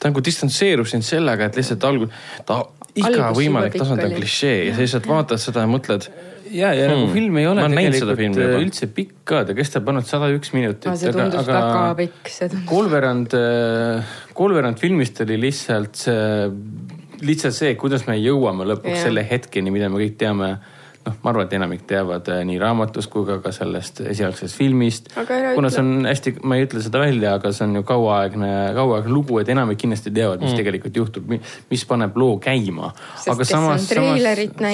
ta 0.00 0.08
nagu 0.08 0.22
distantseerub 0.24 0.88
sind 0.88 1.04
sellega, 1.06 1.50
et 1.50 1.58
lihtsalt 1.60 1.84
algul, 1.88 2.10
ta 2.48 2.62
iga 2.96 3.30
võimalik 3.36 3.76
tasand 3.78 4.02
on 4.04 4.14
klišee 4.18 4.66
ja 4.68 4.74
sa 4.74 4.80
lihtsalt 4.84 5.06
vaatad 5.10 5.38
seda 5.42 5.60
ja 5.66 5.70
mõtled. 5.70 6.08
ja, 6.50 6.72
ja 6.74 6.88
nagu 6.90 7.06
Hmm. 7.06 7.12
film 7.14 7.36
ei 7.38 7.46
ole 7.46 7.62
tegelikult 7.68 8.16
filmi 8.18 8.42
juba. 8.42 8.58
üldse 8.64 8.86
pikk 8.94 9.12
ka, 9.24 9.44
ta 9.44 9.54
kestab 9.54 9.86
ainult 9.88 10.06
sada 10.06 10.30
üks 10.34 10.50
minutit. 10.52 10.90
See 10.98 11.12
tundus 11.12 11.46
väga 11.46 11.94
pikk, 11.96 12.26
see 12.28 12.48
tundus- 12.48 12.66
kolmveerand, 12.66 13.36
kolmveerand 14.34 14.78
filmist 14.82 15.20
oli 15.22 15.36
lihtsalt 15.38 15.94
see, 15.94 16.50
lihtsalt 17.22 17.54
see, 17.54 17.74
kuidas 17.78 18.06
me 18.08 18.16
jõuame 18.18 18.66
lõpuks 18.66 18.96
Jah. 18.96 19.04
selle 19.10 19.22
hetkeni, 19.30 19.70
mida 19.70 19.88
me 19.88 19.98
kõik 20.02 20.16
teame 20.18 20.58
noh, 21.06 21.16
ma 21.22 21.32
arvan, 21.32 21.46
et 21.48 21.54
enamik 21.56 21.84
teavad 21.88 22.28
eh, 22.32 22.42
nii 22.48 22.58
raamatust 22.60 23.10
kui 23.12 23.24
ka, 23.28 23.38
ka 23.44 23.52
sellest 23.54 24.02
esialgsest 24.10 24.56
filmist. 24.56 25.10
Kuna 25.14 25.68
ütle. 25.68 25.70
see 25.72 25.82
on 25.84 26.08
hästi, 26.08 26.34
ma 26.44 26.58
ei 26.58 26.66
ütle 26.66 26.82
seda 26.84 27.02
välja, 27.02 27.34
aga 27.38 27.52
see 27.56 27.66
on 27.66 27.78
ju 27.80 27.84
kauaaegne, 27.88 28.50
kauaaegne 28.76 29.14
lugu, 29.14 29.38
et 29.40 29.48
enamik 29.52 29.80
kindlasti 29.80 30.12
teavad, 30.14 30.42
mis 30.42 30.52
mm. 30.52 30.60
tegelikult 30.60 31.00
juhtub, 31.00 31.32
mis 31.70 31.86
paneb 31.88 32.18
loo 32.20 32.36
käima. 32.42 32.92
Aga 33.30 33.46
samas, 33.48 33.88
samas 33.88 34.26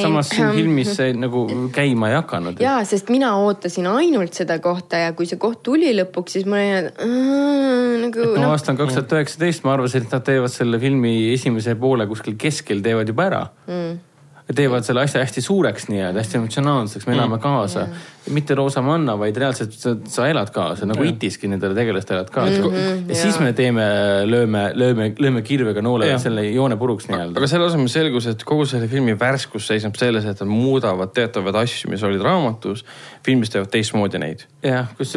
samas 0.03 0.31
siin 0.32 0.51
filmis 0.57 0.93
see 0.98 1.12
nagu 1.16 1.44
käima 1.74 2.11
ei 2.11 2.19
hakanud. 2.19 2.61
ja 2.62 2.78
sest 2.89 3.11
mina 3.12 3.35
ootasin 3.43 3.86
ainult 3.90 4.36
seda 4.36 4.59
kohta 4.62 5.01
ja 5.05 5.12
kui 5.16 5.28
see 5.28 5.40
koht 5.40 5.62
tuli 5.66 5.93
lõpuks, 5.97 6.39
siis 6.39 6.48
ma 6.48 6.59
olin 6.61 6.90
et, 6.90 7.01
"Aa, 7.03 8.01
nagu 8.03 8.27
no 8.32 8.43
noh, 8.43 8.51
aasta 8.55 8.73
on 8.73 8.81
kaks 8.81 8.98
tuhat 8.98 9.16
üheksateist, 9.19 9.65
ma 9.65 9.77
arvasin, 9.77 10.07
et 10.07 10.12
nad 10.12 10.27
teevad 10.27 10.53
selle 10.53 10.81
filmi 10.82 11.15
esimese 11.32 11.77
poole 11.81 12.07
kuskil 12.11 12.36
keskel, 12.40 12.82
teevad 12.85 13.09
juba 13.09 13.31
ära 13.31 13.43
mm.. 13.66 14.06
Teevad 14.55 14.85
selle 14.86 15.02
asja 15.02 15.20
hästi 15.24 15.43
suureks 15.43 15.89
nii-öelda, 15.90 16.23
hästi 16.23 16.39
emotsionaalseks, 16.39 17.06
me 17.09 17.16
elame 17.16 17.39
kaasa 17.43 17.82
mm.. 17.82 18.35
mitte 18.35 18.55
roosa 18.55 18.82
manna, 18.85 19.16
vaid 19.18 19.36
reaalselt 19.43 19.74
sa, 19.74 19.94
sa 20.10 20.28
elad 20.31 20.52
kaasa 20.55 20.86
nagu 20.86 21.02
Itiski 21.02 21.51
nendele 21.51 21.74
tegelastele 21.74 22.20
elad 22.20 22.31
kaasa 22.31 22.60
mm. 22.60 22.77
-hmm, 22.77 23.01
ja 23.10 23.16
siis 23.18 23.40
me 23.43 23.52
teeme, 23.59 23.86
lööme, 24.31 24.68
lööme, 24.74 25.09
lööme 25.18 25.43
kirvega 25.43 25.82
noole 25.82 26.06
Jah. 26.06 26.20
selle 26.23 26.44
joone 26.47 26.77
puruks 26.78 27.09
nii-öelda 27.10 27.40
aga 27.40 27.48
selle 27.51 27.66
asemel 27.66 27.90
selgus, 27.90 28.28
et 28.31 28.44
kogu 28.47 28.68
selle 28.70 28.89
filmi 28.89 29.16
värskus 29.18 29.66
seisneb 29.66 29.98
selles, 29.98 30.24
et 30.24 30.40
nad 30.40 30.51
muudavad 30.51 31.10
teatavaid 31.16 31.59
asju, 31.64 31.90
mis 31.90 32.05
olid 32.06 32.23
raamatus, 32.23 32.85
filmis 33.27 33.51
teevad 33.51 33.73
teistmoodi 33.74 34.23
neid. 34.23 34.47
jah, 34.62 34.94
kus, 34.98 35.16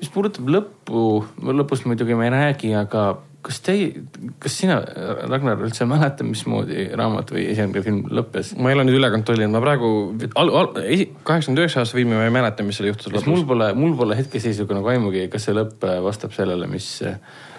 mis 0.00 0.12
puudutab 0.12 0.52
lõppu, 0.58 1.24
lõpust 1.40 1.88
muidugi 1.88 2.14
ma 2.14 2.28
ei 2.28 2.36
räägi, 2.36 2.74
aga 2.76 3.14
kas 3.46 3.60
teie, 3.64 4.02
kas 4.42 4.56
sina, 4.60 4.78
Ragnar, 5.30 5.60
üldse 5.62 5.86
mäletad, 5.88 6.26
mismoodi 6.26 6.88
raamat 6.98 7.30
või 7.34 7.46
esialgne 7.52 7.82
film 7.84 8.02
lõppes? 8.18 8.54
ma 8.58 8.72
ei 8.72 8.78
ole 8.78 8.86
nüüd 8.88 8.98
üle 8.98 9.10
kontrollinud, 9.14 9.54
ma 9.54 9.62
praegu 9.62 9.90
al, 10.38 10.52
al, 10.60 10.70
kaheksakümmend 10.76 11.62
üheksa 11.62 11.82
aasta 11.82 11.98
filmi 11.98 12.16
ma 12.16 12.26
ei 12.26 12.34
mäleta, 12.34 12.66
mis 12.66 12.80
seal 12.80 12.90
juhtus 12.90 13.12
kas 13.12 13.26
mul 13.28 13.42
lõpus. 13.42 13.50
pole, 13.52 13.68
mul 13.78 13.94
pole 13.98 14.18
hetkeseisuga 14.18 14.78
nagu 14.78 14.90
aimugi, 14.92 15.26
kas 15.32 15.46
see 15.46 15.54
lõpp 15.56 15.86
vastab 16.06 16.34
sellele, 16.36 16.68
mis, 16.70 16.88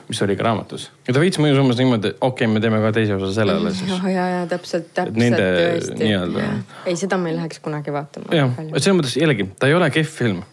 mis 0.09 0.21
oli 0.25 0.35
ka 0.39 0.49
raamatus? 0.49 0.89
ja 1.07 1.15
ta 1.15 1.23
veits 1.23 1.39
mõjus 1.43 1.61
umbes 1.63 1.79
niimoodi, 1.81 2.13
et 2.13 2.19
okei 2.19 2.49
okay,, 2.49 2.53
me 2.57 2.63
teeme 2.63 2.83
ka 2.83 2.91
teise 2.99 3.15
osa 3.19 3.31
sellele 3.39 3.73
siis. 3.77 3.95
ja, 4.03 4.11
ja, 4.11 4.27
ja 4.35 4.43
täpselt, 4.51 4.91
täpselt 4.97 5.23
nende 5.23 5.47
tõesti 5.61 6.11
ei, 6.11 6.99
seda 6.99 7.21
ma 7.21 7.31
ei 7.31 7.39
läheks 7.39 7.63
kunagi 7.63 7.95
vaatama. 7.95 8.31
jah, 8.35 8.53
et 8.67 8.81
selles 8.81 8.99
mõttes 8.99 9.17
jällegi, 9.19 9.49
ta 9.55 9.71
ei 9.71 9.79
ole 9.79 9.91
kehv 9.93 10.13
film. 10.19 10.45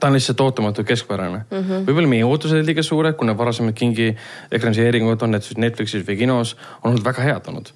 Ta 0.00 0.06
on 0.06 0.12
lihtsalt 0.12 0.40
ootamatu 0.40 0.84
keskpärane 0.84 1.38
mm 1.38 1.58
-hmm.. 1.58 1.84
võib-olla 1.88 2.08
meie 2.08 2.24
ootused 2.24 2.56
olid 2.56 2.68
liiga 2.68 2.82
suured, 2.82 3.16
kuna 3.16 3.36
varasemad 3.38 3.74
Kingi 3.74 4.14
ekraniseeringud 4.52 5.22
on 5.22 5.36
need 5.36 5.46
siis 5.46 5.58
Netflixis 5.58 6.06
või 6.08 6.18
kinos, 6.24 6.56
on 6.82 6.90
olnud 6.90 7.04
väga 7.04 7.24
head 7.24 7.48
olnud. 7.48 7.72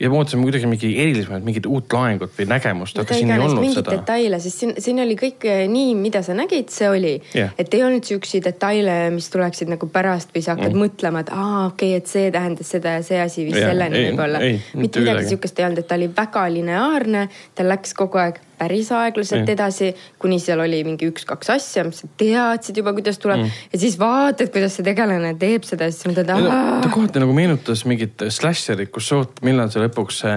ja 0.00 0.08
me 0.10 0.16
ootasime 0.16 0.42
kuidagi 0.42 0.66
mingi 0.66 0.90
erilisemaid, 1.02 1.44
mingit 1.44 1.66
uut 1.66 1.92
laengut 1.92 2.32
või 2.38 2.46
nägemust, 2.48 2.98
aga 2.98 3.14
siin 3.14 3.30
ei 3.30 3.38
olnud 3.38 3.74
seda. 3.74 3.90
detaile, 3.90 4.40
sest 4.40 4.62
siin, 4.64 4.74
siin 4.78 5.00
oli 5.04 5.16
kõik 5.20 5.44
eh, 5.44 5.66
nii, 5.68 5.94
mida 5.94 6.22
sa 6.22 6.34
nägid, 6.34 6.72
see 6.72 6.88
oli 6.88 7.14
Jah. 7.34 7.52
et 7.58 7.74
ei 7.74 7.84
olnud 7.84 8.08
siukseid 8.08 8.48
detaile, 8.48 9.10
mis 9.12 9.28
tuleksid 9.30 9.68
nagu 9.68 9.86
pärast 9.92 10.32
või 10.34 10.42
sa 10.46 10.56
hakkad 10.56 10.72
mm. 10.72 10.84
mõtlema, 10.86 11.20
et 11.20 11.32
aa, 11.36 11.66
okei 11.66 11.88
okay,, 11.88 11.96
et 12.00 12.06
see 12.06 12.30
tähendas 12.32 12.72
seda 12.76 12.96
ja 12.96 13.02
see 13.02 13.20
asi 13.20 13.44
viis 13.44 13.60
Jah, 13.60 13.74
selleni 13.74 14.06
võib-olla 14.08 14.40
mitte 14.74 15.04
midagi. 15.04 15.28
siukest 15.34 15.60
ei 15.60 15.68
olnud, 15.68 15.84
et 15.84 15.92
ta 15.92 16.00
oli 16.00 16.08
väga 16.16 16.48
lineaarne, 16.56 17.28
ta 17.54 17.68
läks 17.68 17.92
kogu 17.94 18.24
aeg 18.24 18.40
päris 18.60 18.90
aeglaselt 18.94 19.46
Jah. 19.46 19.54
edasi, 19.56 19.90
kuni 20.20 20.40
seal 20.42 20.60
oli 20.60 20.82
mingi 20.86 21.08
üks-kaks 21.10 21.52
asja, 21.56 21.84
mis 21.88 22.02
sa 22.02 22.10
teadsid 22.20 22.80
juba, 22.82 22.92
kuidas 22.96 23.20
tuleb 23.22 23.42
mm. 23.44 23.62
ja 23.72 23.80
siis 23.82 23.96
vaatad, 24.00 24.52
kuidas 24.54 24.76
see 24.76 24.86
tegelane 24.86 25.32
teeb 25.40 25.64
seda 25.68 25.88
ja 25.88 25.94
siis 25.96 26.10
mõtled, 26.10 26.28
ta 26.28 26.92
kohati 26.92 27.22
nagu 27.22 27.36
meenutas 27.36 27.86
mingit 27.88 28.26
slasherit, 28.28 28.92
kus 28.92 29.10
sa 29.10 29.22
ootad, 29.22 29.40
millal 29.46 29.72
see 29.72 29.82
lõpuks 29.84 30.22
see 30.24 30.36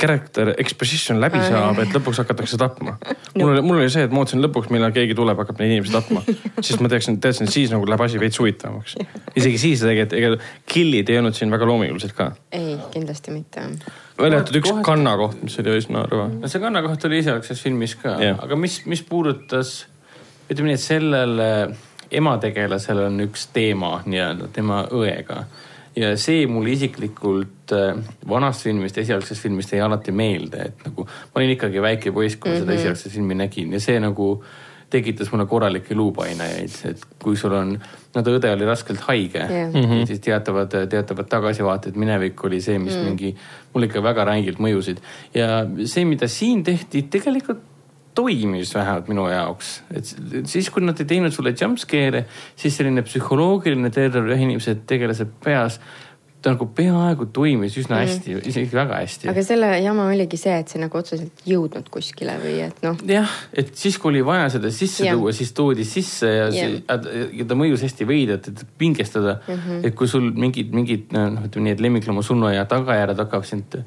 character 0.00 0.52
exposition 0.58 1.20
läbi 1.20 1.40
saab, 1.44 1.78
et 1.82 1.94
lõpuks 1.94 2.20
hakatakse 2.22 2.58
tapma. 2.60 2.96
mul 3.38 3.52
oli, 3.52 3.62
mul 3.64 3.80
oli 3.80 3.90
see, 3.92 4.06
et 4.06 4.14
ma 4.14 4.22
ootasin 4.22 4.42
lõpuks, 4.44 4.70
millal 4.74 4.94
keegi 4.94 5.16
tuleb, 5.18 5.40
hakkab 5.42 5.60
neid 5.62 5.74
inimesi 5.74 5.94
tapma. 5.94 6.22
siis 6.66 6.80
ma 6.82 6.90
teadsin, 6.92 7.18
teadsin, 7.22 7.48
et 7.48 7.54
siis 7.54 7.72
nagu 7.72 7.88
läheb 7.88 8.04
asi 8.06 8.20
veits 8.22 8.40
huvitavamaks. 8.42 8.96
isegi 9.34 9.60
siis 9.62 9.84
tegelikult, 9.84 10.16
ega 10.18 10.70
kill'id 10.72 11.12
ei 11.12 11.20
olnud 11.20 11.38
siin 11.38 11.52
väga 11.54 11.68
loomingulised 11.70 12.14
ka. 12.16 12.30
ei, 12.56 12.76
kindlasti 12.94 13.34
mitte. 13.34 13.66
välja 14.18 14.40
arvatud 14.40 14.60
üks 14.60 14.70
Kohati- 14.70 14.88
kannakoht, 14.90 15.42
mis 15.44 15.58
oli 15.62 15.76
üsna 15.80 16.06
rõve. 16.10 16.28
no 16.40 16.50
see 16.52 16.62
kannakoht 16.62 17.08
oli 17.08 17.20
esialgses 17.24 17.62
filmis 17.62 17.96
ka 18.00 18.16
Jah. 18.22 18.40
aga 18.42 18.58
mis, 18.60 18.80
mis 18.86 19.04
puudutas, 19.06 19.78
ütleme 20.50 20.72
nii, 20.72 20.80
et 20.80 20.84
sellel 20.84 21.38
äh, 21.42 21.86
emategelasel 22.10 23.06
on 23.08 23.24
üks 23.26 23.48
teema 23.54 24.00
nii-öelda 24.06 24.50
tema 24.54 24.84
õega 24.94 25.44
ja 25.96 26.12
see 26.20 26.46
mulle 26.50 26.74
isiklikult 26.76 27.72
äh, 27.72 27.96
vanast 28.28 28.66
filmist, 28.66 28.98
esialgsest 29.00 29.42
filmist 29.42 29.72
jäi 29.72 29.82
alati 29.84 30.12
meelde, 30.12 30.70
et 30.70 30.86
nagu 30.88 31.06
ma 31.08 31.40
olin 31.40 31.56
ikkagi 31.56 31.82
väike 31.82 32.12
poiss, 32.12 32.38
kui 32.40 32.52
ma 32.52 32.62
seda 32.62 32.76
esialgset 32.76 33.12
filmi 33.14 33.36
nägin 33.38 33.72
ja 33.72 33.80
see 33.82 34.00
nagu 34.02 34.34
tekitas 34.90 35.32
mulle 35.32 35.48
korralikke 35.50 35.96
luupainajaid, 35.98 36.74
et 36.90 37.06
kui 37.22 37.36
sul 37.36 37.54
on, 37.58 37.72
no 38.14 38.22
ta 38.22 38.34
õde 38.36 38.52
oli 38.54 38.68
raskelt 38.68 39.00
haige 39.08 39.40
Jah. 39.42 39.72
mm, 39.72 39.80
-hmm. 39.82 40.04
siis 40.06 40.20
teatavad, 40.22 40.76
teatavad 40.90 41.28
tagasivaated, 41.28 41.96
minevik 41.96 42.44
oli 42.44 42.60
see, 42.60 42.78
mis 42.78 42.94
mm. 42.94 43.04
mingi 43.04 43.32
mulle 43.74 43.90
ikka 43.90 44.02
väga 44.02 44.24
rängilt 44.24 44.60
mõjusid 44.62 45.02
ja 45.34 45.64
see, 45.84 46.04
mida 46.04 46.28
siin 46.28 46.62
tehti, 46.64 47.02
tegelikult 47.10 47.64
toimis 48.16 48.72
vähemalt 48.74 49.10
minu 49.12 49.28
jaoks, 49.28 49.76
et 49.94 50.08
siis, 50.48 50.70
kui 50.72 50.84
nad 50.84 50.98
ei 51.00 51.08
teinud 51.08 51.34
sulle 51.34 51.52
jumpscare'e, 51.52 52.24
siis 52.56 52.80
selline 52.80 53.04
psühholoogiline 53.06 53.92
terror 53.94 54.32
ühe 54.32 54.48
inimese 54.48 54.76
tegelase 54.88 55.28
peas, 55.44 55.80
ta 56.46 56.52
nagu 56.54 56.68
peaaegu 56.76 57.26
toimis 57.34 57.74
üsna 57.80 57.98
hästi 58.02 58.34
mm, 58.36 58.42
isegi 58.50 58.76
väga 58.76 59.00
hästi. 59.00 59.28
aga 59.32 59.42
selle 59.42 59.70
jama 59.82 60.06
oligi 60.12 60.38
see, 60.38 60.54
et 60.62 60.70
see 60.70 60.78
nagu 60.78 60.98
otseselt 60.98 61.42
jõudnud 61.48 61.88
kuskile 61.92 62.36
või 62.42 62.60
et 62.68 62.82
noh, 62.84 62.98
jah, 63.08 63.32
et 63.56 63.72
siis, 63.78 63.96
kui 63.98 64.12
oli 64.12 64.22
vaja 64.26 64.50
seda 64.54 64.70
sisse 64.74 65.08
Jah. 65.08 65.16
tuua, 65.16 65.32
siis 65.36 65.50
toodi 65.56 65.86
sisse 65.88 66.30
ja, 66.30 66.50
see, 66.54 66.82
ja 67.40 67.48
ta 67.48 67.58
mõjus 67.58 67.82
hästi 67.86 68.06
veidralt, 68.08 68.50
et 68.52 68.62
pingestada 68.78 69.38
mm. 69.40 69.56
Mhm. 69.56 69.70
-hmm. 69.70 69.88
et 69.88 69.98
kui 69.98 70.10
sul 70.12 70.28
mingid, 70.30 70.70
mingid 70.76 71.16
noh, 71.16 71.48
ütleme 71.48 71.70
nii, 71.70 71.78
et 71.78 71.84
lemmiklooma 71.88 72.22
surnuaia 72.26 72.66
tagajärjed 72.70 73.24
hakkavad 73.24 73.50
sind 73.50 73.80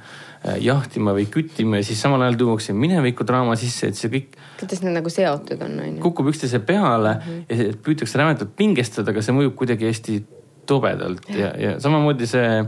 jahtima 0.63 1.11
või 1.17 1.25
küttima 1.31 1.81
ja 1.81 1.83
siis 1.83 1.99
samal 2.01 2.21
ajal 2.23 2.37
tuuakse 2.39 2.73
minevikudraama 2.73 3.57
sisse, 3.59 3.89
et 3.91 3.99
see 3.99 4.11
kõik 4.13 4.37
kuidas 4.59 4.83
need 4.83 4.95
nagu 4.95 5.11
seotud 5.11 5.61
on, 5.65 5.79
on 5.83 5.97
ju. 5.97 6.01
kukub 6.03 6.29
üksteise 6.31 6.61
peale 6.63 7.13
mm 7.17 7.31
-hmm. 7.49 7.65
ja 7.67 7.73
püütakse 7.83 8.17
rämetult 8.17 8.55
pingestada, 8.55 9.11
aga 9.11 9.21
see 9.21 9.35
mõjub 9.35 9.55
kuidagi 9.59 9.89
hästi 9.89 10.23
tobedalt 10.65 11.29
ja, 11.35 11.51
ja 11.59 11.79
samamoodi 11.79 12.27
see 12.29 12.63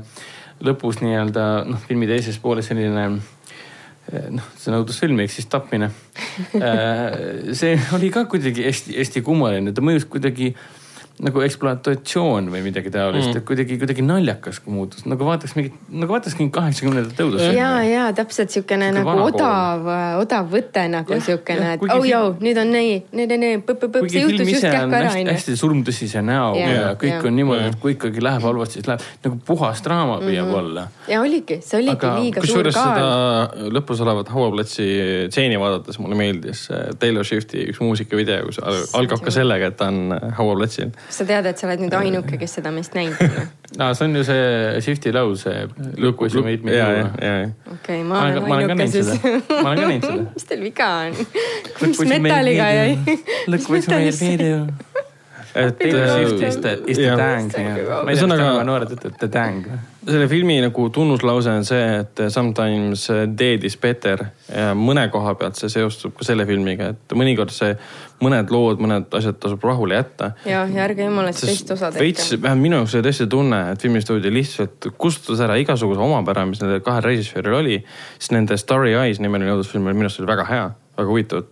lõpus 0.61 1.01
nii-öelda 1.01 1.45
noh, 1.69 1.79
filmi 1.87 2.09
teises 2.09 2.37
pooles 2.41 2.67
selline 2.67 3.05
eh, 4.11 4.27
noh, 4.29 4.51
see 4.57 4.71
on 4.71 4.81
õudusfilm 4.81 5.23
ehk 5.23 5.31
siis 5.31 5.47
tapmine. 5.51 5.91
see 7.59 7.79
oli 7.95 8.11
ka 8.13 8.25
kuidagi 8.25 8.67
hästi-hästi 8.67 9.23
kummaline, 9.25 9.73
ta 9.73 9.81
mõjus 9.81 10.05
kuidagi 10.11 10.53
nagu 11.21 11.43
ekspluatatsioon 11.45 12.49
või 12.53 12.63
midagi 12.65 12.91
taolist 12.93 13.29
mm., 13.29 13.41
et 13.41 13.45
kuidagi, 13.47 13.77
kuidagi 13.81 14.05
naljakas 14.05 14.61
muutus, 14.65 15.05
nagu 15.09 15.25
vaataks 15.27 15.55
mingit, 15.57 15.75
nagu 15.89 16.15
vaataks 16.15 16.37
mingit 16.39 16.53
kaheksakümnendate 16.55 17.25
õudusfilmi. 17.27 17.59
ja, 17.59 17.71
ja 17.85 18.07
täpselt 18.17 18.53
siukene 18.53 18.91
Sihuke 18.91 19.03
nagu 19.05 19.27
odav, 19.27 19.89
odav 20.21 20.49
võte 20.51 20.85
nagu 20.91 21.17
jah, 21.17 21.73
et 21.75 21.85
oh 21.93 22.07
joo, 22.07 22.33
nüüd 22.41 22.57
on 22.61 22.73
nii, 22.73 22.95
nii, 23.17 23.27
nii, 23.43 23.59
põpp-põpp, 23.67 23.99
kuigi 23.99 24.17
see 24.17 24.25
juhtus 24.25 24.51
just 24.53 24.67
on 24.67 24.75
kähku 24.77 24.97
ära, 24.97 25.11
hästi, 25.11 25.21
onju. 25.21 25.35
hästi 25.37 25.57
surmtõsise 25.61 26.23
näoga 26.25 26.63
ja, 26.63 26.71
ja 26.77 26.89
kõik 26.99 27.13
jah. 27.13 27.27
on 27.29 27.37
niimoodi, 27.37 27.69
et 27.71 27.79
kui 27.83 27.95
ikkagi 27.97 28.23
läheb 28.23 28.47
halvasti, 28.47 28.79
siis 28.79 28.89
läheb 28.89 29.05
nagu 29.27 29.39
puhas 29.45 29.83
draama 29.85 30.19
püüab 30.23 30.47
mm 30.47 30.51
-hmm. 30.51 30.59
olla 30.63 30.87
ja 31.11 31.21
oligi, 31.21 31.59
see 31.65 31.81
oligi 31.81 31.97
Aga 31.97 32.15
liiga 32.19 32.41
suur 32.41 32.61
kusjuures 32.61 32.75
kaal. 32.75 32.95
seda 32.95 33.69
lõpus 33.77 34.01
olevat 34.05 34.29
hauaplatsi 34.33 34.87
stseeni 35.29 35.59
vaadates 35.59 35.99
mulle 36.01 36.15
meeldis 36.15 36.65
äh, 36.71 36.89
Taylor 36.99 37.25
Swifti 37.27 37.65
üks 37.71 37.81
muusikavideo, 37.83 38.45
kus 38.49 38.59
al- 38.63 38.83
algab 39.01 39.23
ka 39.25 39.33
sellega, 39.33 39.71
et 39.71 39.77
ta 39.79 39.89
on 39.91 40.15
äh, 40.15 40.27
hauaplatsil. 40.37 40.91
Sa 41.15 41.27
tead, 41.27 41.49
et 41.51 41.61
sa 41.61 41.67
oled 41.67 41.83
nüüd 41.85 41.95
ainuke, 41.97 42.39
kes 42.41 42.57
seda 42.59 42.71
meist 42.75 42.95
näinud 42.97 43.19
on. 43.25 43.47
no,. 43.79 43.91
see 43.93 44.07
on 44.07 44.15
ju 44.15 44.23
see 44.27 44.81
Shifty 44.87 45.13
laul, 45.15 45.35
see 45.39 45.67
Look 45.97 46.21
what 46.21 46.33
you 46.33 46.43
made 46.43 46.63
me 46.63 46.75
ja, 46.75 46.89
ja 46.95 47.05
do., 47.21 47.51
okei, 47.75 48.01
ma 48.03 48.25
ma 48.41 48.57
olen 48.57 48.75
ainuke 48.77 48.89
siis., 48.91 49.13
ma 49.21 49.73
olen 49.73 49.83
ka 49.83 49.87
näinud 49.87 50.09
seda. 50.09 50.27
mis 50.35 50.49
teil 50.49 50.65
viga 50.65 50.89
on? 51.05 51.21
Mis 51.85 52.03
metalliga 52.15 52.71
me 52.71 52.79
jäi? 52.79 53.17
Look 53.47 53.69
what 53.69 53.87
you 53.87 53.99
made 53.99 54.19
me 54.21 54.37
do. 54.41 55.07
Et 55.55 55.77
Taylor 55.79 56.07
Swift 56.07 56.43
is 56.47 56.57
the, 56.63 56.77
is 56.87 56.97
the 56.97 57.15
dang. 57.17 57.51
ma 57.51 57.61
ei 57.63 57.75
tea, 57.75 58.13
Ühesõnaga- 58.13 58.43
tänapäeva 58.45 58.67
noored 58.67 58.93
ütlevad 58.95 59.17
the 59.19 59.27
dang. 59.31 59.65
selle 60.05 60.27
filmi 60.27 60.59
nagu 60.63 60.89
tunnuslause 60.89 61.49
on 61.51 61.65
see, 61.65 61.99
et 61.99 62.21
sometimes 62.33 63.07
dead 63.37 63.63
is 63.63 63.77
better 63.77 64.25
ja 64.49 64.71
mõne 64.77 65.07
koha 65.13 65.35
pealt 65.35 65.59
see 65.59 65.69
seostub 65.69 66.15
ka 66.17 66.25
selle 66.25 66.45
filmiga, 66.49 66.91
et 66.95 67.15
mõnikord 67.17 67.53
see 67.53 67.75
mõned 68.21 68.51
lood, 68.53 68.81
mõned 68.81 69.13
asjad 69.17 69.37
tasub 69.41 69.63
rahule 69.65 69.95
jätta. 69.97 70.31
ja, 70.45 70.63
ja 70.69 70.83
ärge 70.85 71.05
jumala 71.05 71.33
eest 71.33 71.45
teist 71.45 71.71
osa 71.73 71.91
veits, 71.93 72.29
tehke. 72.29 72.41
vähemalt 72.43 72.61
minu 72.67 72.81
jaoks 72.81 72.95
oli 72.97 73.07
tõesti 73.09 73.27
tunne, 73.29 73.61
et 73.71 73.81
filmistuudio 73.81 74.33
lihtsalt 74.33 74.91
kustutas 74.97 75.41
ära 75.45 75.57
igasuguse 75.61 76.01
omapära, 76.01 76.45
mis 76.49 76.61
nendel 76.61 76.81
kahel 76.85 77.03
režissööril 77.05 77.59
oli. 77.61 77.83
siis 78.19 78.31
nende 78.31 78.57
Starry 78.57 78.93
Eyes 78.93 79.19
nimeline 79.19 79.51
õudusfilm 79.53 79.85
oli 79.89 79.97
minu 79.97 80.09
arust 80.09 80.21
oli 80.21 80.29
väga 80.33 80.45
hea, 80.49 80.69
väga 80.97 81.07
huvitav, 81.07 81.45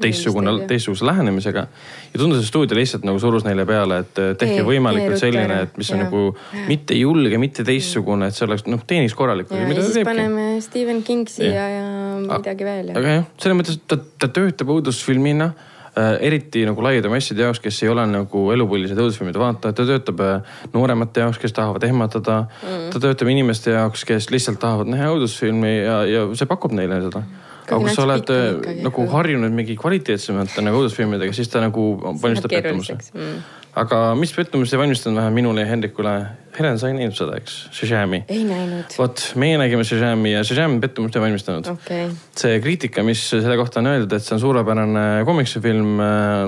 teistsugune 0.00 0.52
teistsuguse 0.70 1.06
lähenemisega. 1.06 1.66
ja 2.12 2.20
tundus, 2.20 2.40
et 2.40 2.48
stuudio 2.48 2.78
lihtsalt 2.78 3.04
nagu 3.08 3.18
surus 3.22 3.44
neile 3.46 3.66
peale, 3.66 4.00
et 4.04 4.20
eh, 4.22 4.32
tehke 4.38 4.64
võimalikult 4.66 5.18
selline, 5.20 5.60
et 5.66 5.78
mis 5.78 5.90
on 5.92 6.02
ära. 6.02 6.08
nagu 6.08 6.66
mitte 6.70 6.98
julge, 6.98 7.38
mitte 7.42 7.64
teistsugune, 7.66 8.30
et 8.30 8.38
see 8.38 8.46
oleks 8.46 8.66
noh, 8.70 8.82
teeniks 8.86 9.16
korralikult. 9.18 9.58
ja, 9.58 9.68
ja 9.74 9.86
siis 9.86 10.06
paneme 10.06 10.48
Stephen 10.64 11.02
King 11.06 11.30
siia 11.30 11.54
Jah. 11.54 11.72
ja 11.76 11.86
midagi 12.22 12.68
veel 12.68 12.92
ja 12.92 13.00
aga 13.00 13.16
jah, 13.18 13.32
selles 13.42 13.58
mõttes, 13.58 13.80
ta, 13.90 13.98
ta 14.22 14.28
töötab 14.38 14.70
õudusfilmina 14.76 15.48
äh, 15.50 16.12
eriti 16.28 16.62
nagu 16.68 16.84
laiade 16.86 17.10
masside 17.12 17.42
jaoks, 17.42 17.60
kes 17.64 17.82
ei 17.82 17.90
ole 17.90 18.04
nagu 18.10 18.44
elupõlised 18.54 18.98
õudusfilmide 19.02 19.42
vaatajad, 19.42 19.80
ta 19.80 19.88
töötab 19.88 20.22
äh, 20.22 20.60
nooremate 20.76 21.26
jaoks, 21.26 21.42
kes 21.42 21.56
tahavad 21.58 21.88
ehmatada 21.88 22.44
mm.. 22.46 22.86
ta 22.94 23.02
töötab 23.02 23.34
inimeste 23.34 23.74
jaoks, 23.74 24.06
kes 24.08 24.30
lihtsalt 24.30 24.62
tahavad 24.62 24.94
näha 24.94 25.10
õudusfilmi 25.16 25.74
ja, 25.80 25.98
ja 26.06 26.24
see 26.38 26.48
pakub 26.54 26.76
neile 26.76 27.02
seda. 27.08 27.26
Aga 27.66 27.82
kui 27.82 27.92
sa 27.94 28.04
oled 28.06 28.32
äh, 28.32 28.80
nagu 28.84 29.04
harjunud 29.10 29.54
mingi 29.54 29.76
kvaliteetsemate 29.78 30.64
nagu 30.64 30.80
õudusfilmidega, 30.82 31.34
siis 31.36 31.50
ta 31.52 31.62
nagu 31.64 31.86
valmistab 32.22 32.52
pettumuse. 32.52 32.96
Mm. 33.14 33.38
aga 33.82 34.00
mis 34.18 34.32
pettumust 34.32 34.72
ei 34.72 34.80
valmistanud 34.80 35.18
vähe 35.20 35.32
minule 35.34 35.64
ja 35.64 35.70
Hendrikule, 35.70 36.14
Helen, 36.56 36.78
sa 36.80 36.90
ei 36.90 36.96
näinud 36.96 37.16
seda, 37.18 37.36
eks, 37.40 37.56
Shazami. 37.76 38.22
ei 38.32 38.44
näinud. 38.48 38.96
vot, 38.98 39.24
meie 39.42 39.58
nägime 39.60 39.84
Shazami 39.84 40.32
ja 40.32 40.44
Shazam 40.46 40.78
pettumust 40.82 41.18
ei 41.18 41.24
valmistanud 41.26 41.70
okei, 41.74 42.10
see 42.38 42.60
kriitika, 42.64 43.04
mis 43.06 43.24
selle 43.32 43.58
kohta 43.60 43.82
on 43.82 43.92
öeldud, 43.92 44.16
et 44.16 44.26
see 44.26 44.36
on 44.38 44.44
suurepärane 44.44 45.06
komiksifilm, 45.28 45.96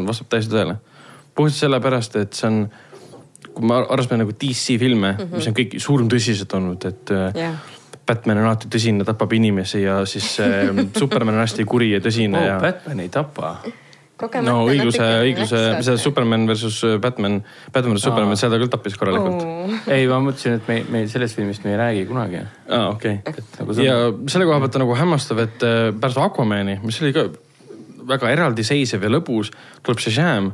vastab 0.08 0.30
täiesti 0.34 0.54
tõele. 0.54 0.78
puhtalt 1.34 1.58
sellepärast, 1.58 2.20
et 2.22 2.38
see 2.38 2.48
on, 2.48 2.62
kui 3.54 3.66
me 3.66 3.82
arvestame 3.82 4.22
nagu 4.22 4.32
DC 4.34 4.78
filme 4.78 5.12
mm, 5.12 5.24
-hmm. 5.24 5.34
mis 5.36 5.50
on 5.50 5.58
kõik 5.58 5.76
surmtõsised 5.82 6.54
olnud, 6.54 6.88
et 6.88 7.14
äh, 7.14 7.42
jah. 7.46 7.74
Batman 8.08 8.40
on 8.42 8.48
alati 8.50 8.70
tõsine, 8.72 9.04
tapab 9.06 9.34
inimesi 9.36 9.82
ja 9.84 10.00
siis 10.08 10.38
äh, 10.44 10.70
Superman 11.00 11.36
on 11.36 11.44
hästi 11.44 11.66
kuri 11.68 11.92
ja 11.96 12.00
tõsine 12.04 12.40
oh, 12.40 12.46
ja. 12.46 12.56
Batman 12.62 13.04
ei 13.04 13.12
tapa. 13.12 13.58
no 14.42 14.54
õigluse, 14.66 15.08
õigluse, 15.26 15.60
see 15.86 15.98
Superman 16.02 16.46
versus 16.48 16.80
Batman, 17.02 17.40
Batman 17.72 17.94
versus 17.94 18.08
Aa. 18.08 18.14
Superman, 18.14 18.40
seal 18.40 18.54
ta 18.54 18.60
küll 18.60 18.72
tappis 18.72 18.96
korralikult. 18.98 19.44
ei, 19.94 20.06
ma 20.10 20.22
mõtlesin, 20.24 20.58
et 20.58 20.70
me, 20.70 20.80
me 20.90 21.04
sellest 21.10 21.38
filmist 21.38 21.66
me 21.66 21.76
ei 21.76 21.82
räägi 21.82 22.06
kunagi. 22.08 22.40
aa, 22.66 22.88
okei 22.94 23.20
nagu 23.60 23.76
see 23.76 23.86
ja 23.86 23.98
selle 24.30 24.48
koha 24.48 24.62
pealt 24.64 24.80
on 24.80 24.86
nagu 24.86 24.96
hämmastav, 25.02 25.44
et 25.44 25.68
äh, 25.68 25.90
pärast 25.92 26.22
Aquamani, 26.24 26.80
mis 26.82 27.02
oli 27.04 27.14
ka 27.16 27.28
väga 28.08 28.32
eraldiseisev 28.32 29.04
ja 29.04 29.12
lõbus, 29.12 29.52
tuleb 29.84 30.00
Shazam, 30.02 30.52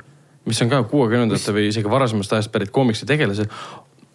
mis 0.48 0.60
on 0.64 0.70
ka 0.72 0.82
kuuekümnendate 0.90 1.54
või 1.56 1.68
isegi 1.70 1.90
varasemast 1.90 2.34
ajast 2.36 2.52
pärit 2.52 2.72
koomikse 2.74 3.06
tegelased 3.08 3.48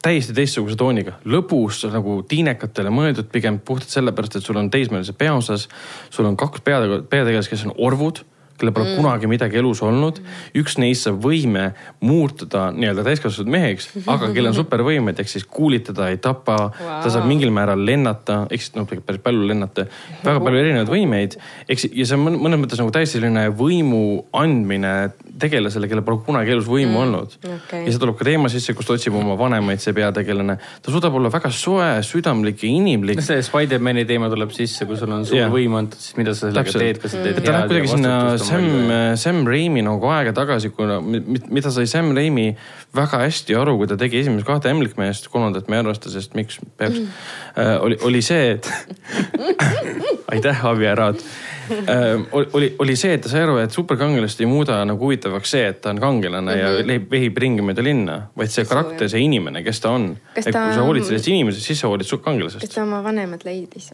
täiesti 0.01 0.33
teistsuguse 0.33 0.77
tooniga, 0.79 1.17
lõbus 1.27 1.81
nagu 1.91 2.21
tiinekatele 2.29 2.91
mõeldud 2.93 3.29
pigem 3.31 3.59
puhtalt 3.59 3.91
sellepärast, 3.91 4.39
et 4.39 4.47
sul 4.47 4.59
on 4.59 4.69
teismelised 4.71 5.17
peaosas. 5.19 5.67
sul 6.09 6.25
on 6.25 6.37
kaks 6.37 6.61
peatege- 6.61 7.03
peategelast, 7.09 7.49
kes 7.49 7.65
on 7.65 7.73
orvud, 7.77 8.23
kellel 8.59 8.75
pole 8.75 8.89
mm. 8.89 8.99
kunagi 8.99 9.29
midagi 9.31 9.59
elus 9.61 9.81
olnud. 9.85 10.19
üks 10.59 10.77
neist 10.81 11.07
saab 11.07 11.19
võime 11.23 11.69
muutuda 12.05 12.69
nii-öelda 12.75 13.05
täiskasvanud 13.07 13.53
meheks, 13.55 13.89
aga 14.05 14.29
kellel 14.35 14.51
on 14.51 14.57
supervõimed 14.59 15.19
ehk 15.21 15.31
siis 15.31 15.47
kuulitada, 15.47 16.09
ei 16.11 16.19
tapa 16.21 16.57
wow., 16.69 16.99
ta 17.03 17.13
saab 17.13 17.27
mingil 17.29 17.53
määral 17.55 17.83
lennata, 17.85 18.43
ehk 18.51 18.65
siis 18.65 18.75
noh, 18.77 18.87
päris 18.89 19.23
palju 19.23 19.47
lennata, 19.49 19.87
väga 20.25 20.43
palju 20.43 20.63
erinevaid 20.63 20.93
võimeid. 20.93 21.39
eks 21.69 21.89
ja 21.93 22.07
see 22.09 22.19
on 22.19 22.25
mõn- 22.27 22.39
mõnes 22.45 22.63
mõttes 22.63 22.81
nagu 22.81 22.93
täiesti 22.93 23.19
selline 23.19 23.47
võimu 23.55 24.03
andmine 24.37 24.93
tegelasele, 25.39 25.87
kellel 25.89 26.05
pole 26.05 26.23
kunagi 26.25 26.53
elus 26.53 26.67
võimu 26.69 26.97
mm. 26.97 27.01
olnud 27.03 27.37
okei. 27.39 27.85
ja 27.85 27.93
see 27.93 28.01
tuleb 28.01 28.17
ka 28.19 28.27
teema 28.27 28.51
sisse, 28.51 28.75
kus 28.77 28.87
ta 28.87 28.95
otsib 28.97 29.15
oma 29.17 29.37
vanemaid, 29.39 29.81
see 29.83 29.95
peategelane. 29.95 30.57
ta 30.83 30.93
suudab 30.93 31.15
olla 31.19 31.31
väga 31.33 31.51
soe, 31.55 31.89
südamlik 32.05 32.63
ja 32.65 32.71
inimlik 32.71 33.23
see 33.23 33.41
Spider-man'i 33.45 34.05
teema 34.09 34.29
tuleb 34.31 34.51
sisse, 34.55 34.87
kui 34.89 34.99
sul 34.99 35.13
on 35.15 35.25
suur 35.27 35.39
Jah. 35.39 35.51
võim 35.53 35.75
antud, 35.79 36.01
siis 36.01 36.17
mida 36.19 36.33
sa 36.35 36.47
sellega 36.47 36.67
Täpselt. 36.67 36.85
teed, 36.85 37.01
kas 37.03 37.15
sa 37.15 37.23
teed 37.23 37.39
et 37.39 37.45
ta 37.45 37.55
läheb 37.55 37.71
kuidagi 37.71 37.91
sinna 37.93 38.13
Sam 38.49 38.65
rolli., 38.65 39.17
Sam 39.21 39.43
Raimi 39.47 39.83
nagu 39.85 40.11
aega 40.13 40.33
tagasi, 40.35 40.71
kuna, 40.75 40.99
mida 41.01 41.71
sai 41.73 41.87
Sam 41.89 42.11
Raimi 42.17 42.49
väga 42.95 43.21
hästi 43.23 43.57
aru, 43.59 43.77
kui 43.77 43.89
ta 43.89 43.97
tegi 43.99 44.19
esimest 44.23 44.47
kahte 44.47 44.71
Ämblikmeest, 44.71 45.29
kolmandat 45.33 45.69
me 45.69 45.77
ei 45.77 45.83
arvesta, 45.83 46.11
sest 46.13 46.35
miks 46.37 46.59
peaks 46.79 46.99
mm., 46.99 47.77
oli, 47.85 47.99
oli 48.09 48.21
see, 48.25 48.55
et 48.55 48.69
aitäh, 50.33 50.65
Avi 50.65 50.89
Äraad. 50.89 51.23
oli, 52.31 52.75
oli 52.81 52.95
see, 52.97 53.13
et 53.13 53.21
ta 53.21 53.29
sai 53.29 53.43
aru, 53.45 53.59
et 53.61 53.73
superkangelast 53.73 54.41
ei 54.41 54.49
muuda 54.49 54.79
nagu 54.89 55.05
huvitavaks 55.05 55.53
see, 55.53 55.67
et 55.69 55.81
ta 55.83 55.93
on 55.93 56.01
kangelane 56.01 56.55
mm 56.55 56.61
-hmm. 56.61 56.79
ja 56.79 56.87
lehib, 56.87 57.09
vehib 57.11 57.37
ringi 57.37 57.65
mööda 57.65 57.85
linna, 57.85 58.21
vaid 58.37 58.49
see 58.49 58.65
karakter, 58.65 59.09
see 59.09 59.21
inimene, 59.21 59.63
kes 59.63 59.79
ta 59.79 59.93
on. 59.93 60.15
Et 60.35 60.45
kui 60.45 60.73
sa 60.73 60.81
hoolid 60.81 61.05
sellest 61.05 61.27
inimesest, 61.27 61.65
siis 61.65 61.79
sa 61.79 61.87
hoolid 61.87 62.05
su 62.05 62.17
kas 62.17 62.25
kangelasest. 62.25 62.73
ta 62.75 62.83
oma 62.83 63.03
vanemad 63.03 63.45
leidis? 63.45 63.93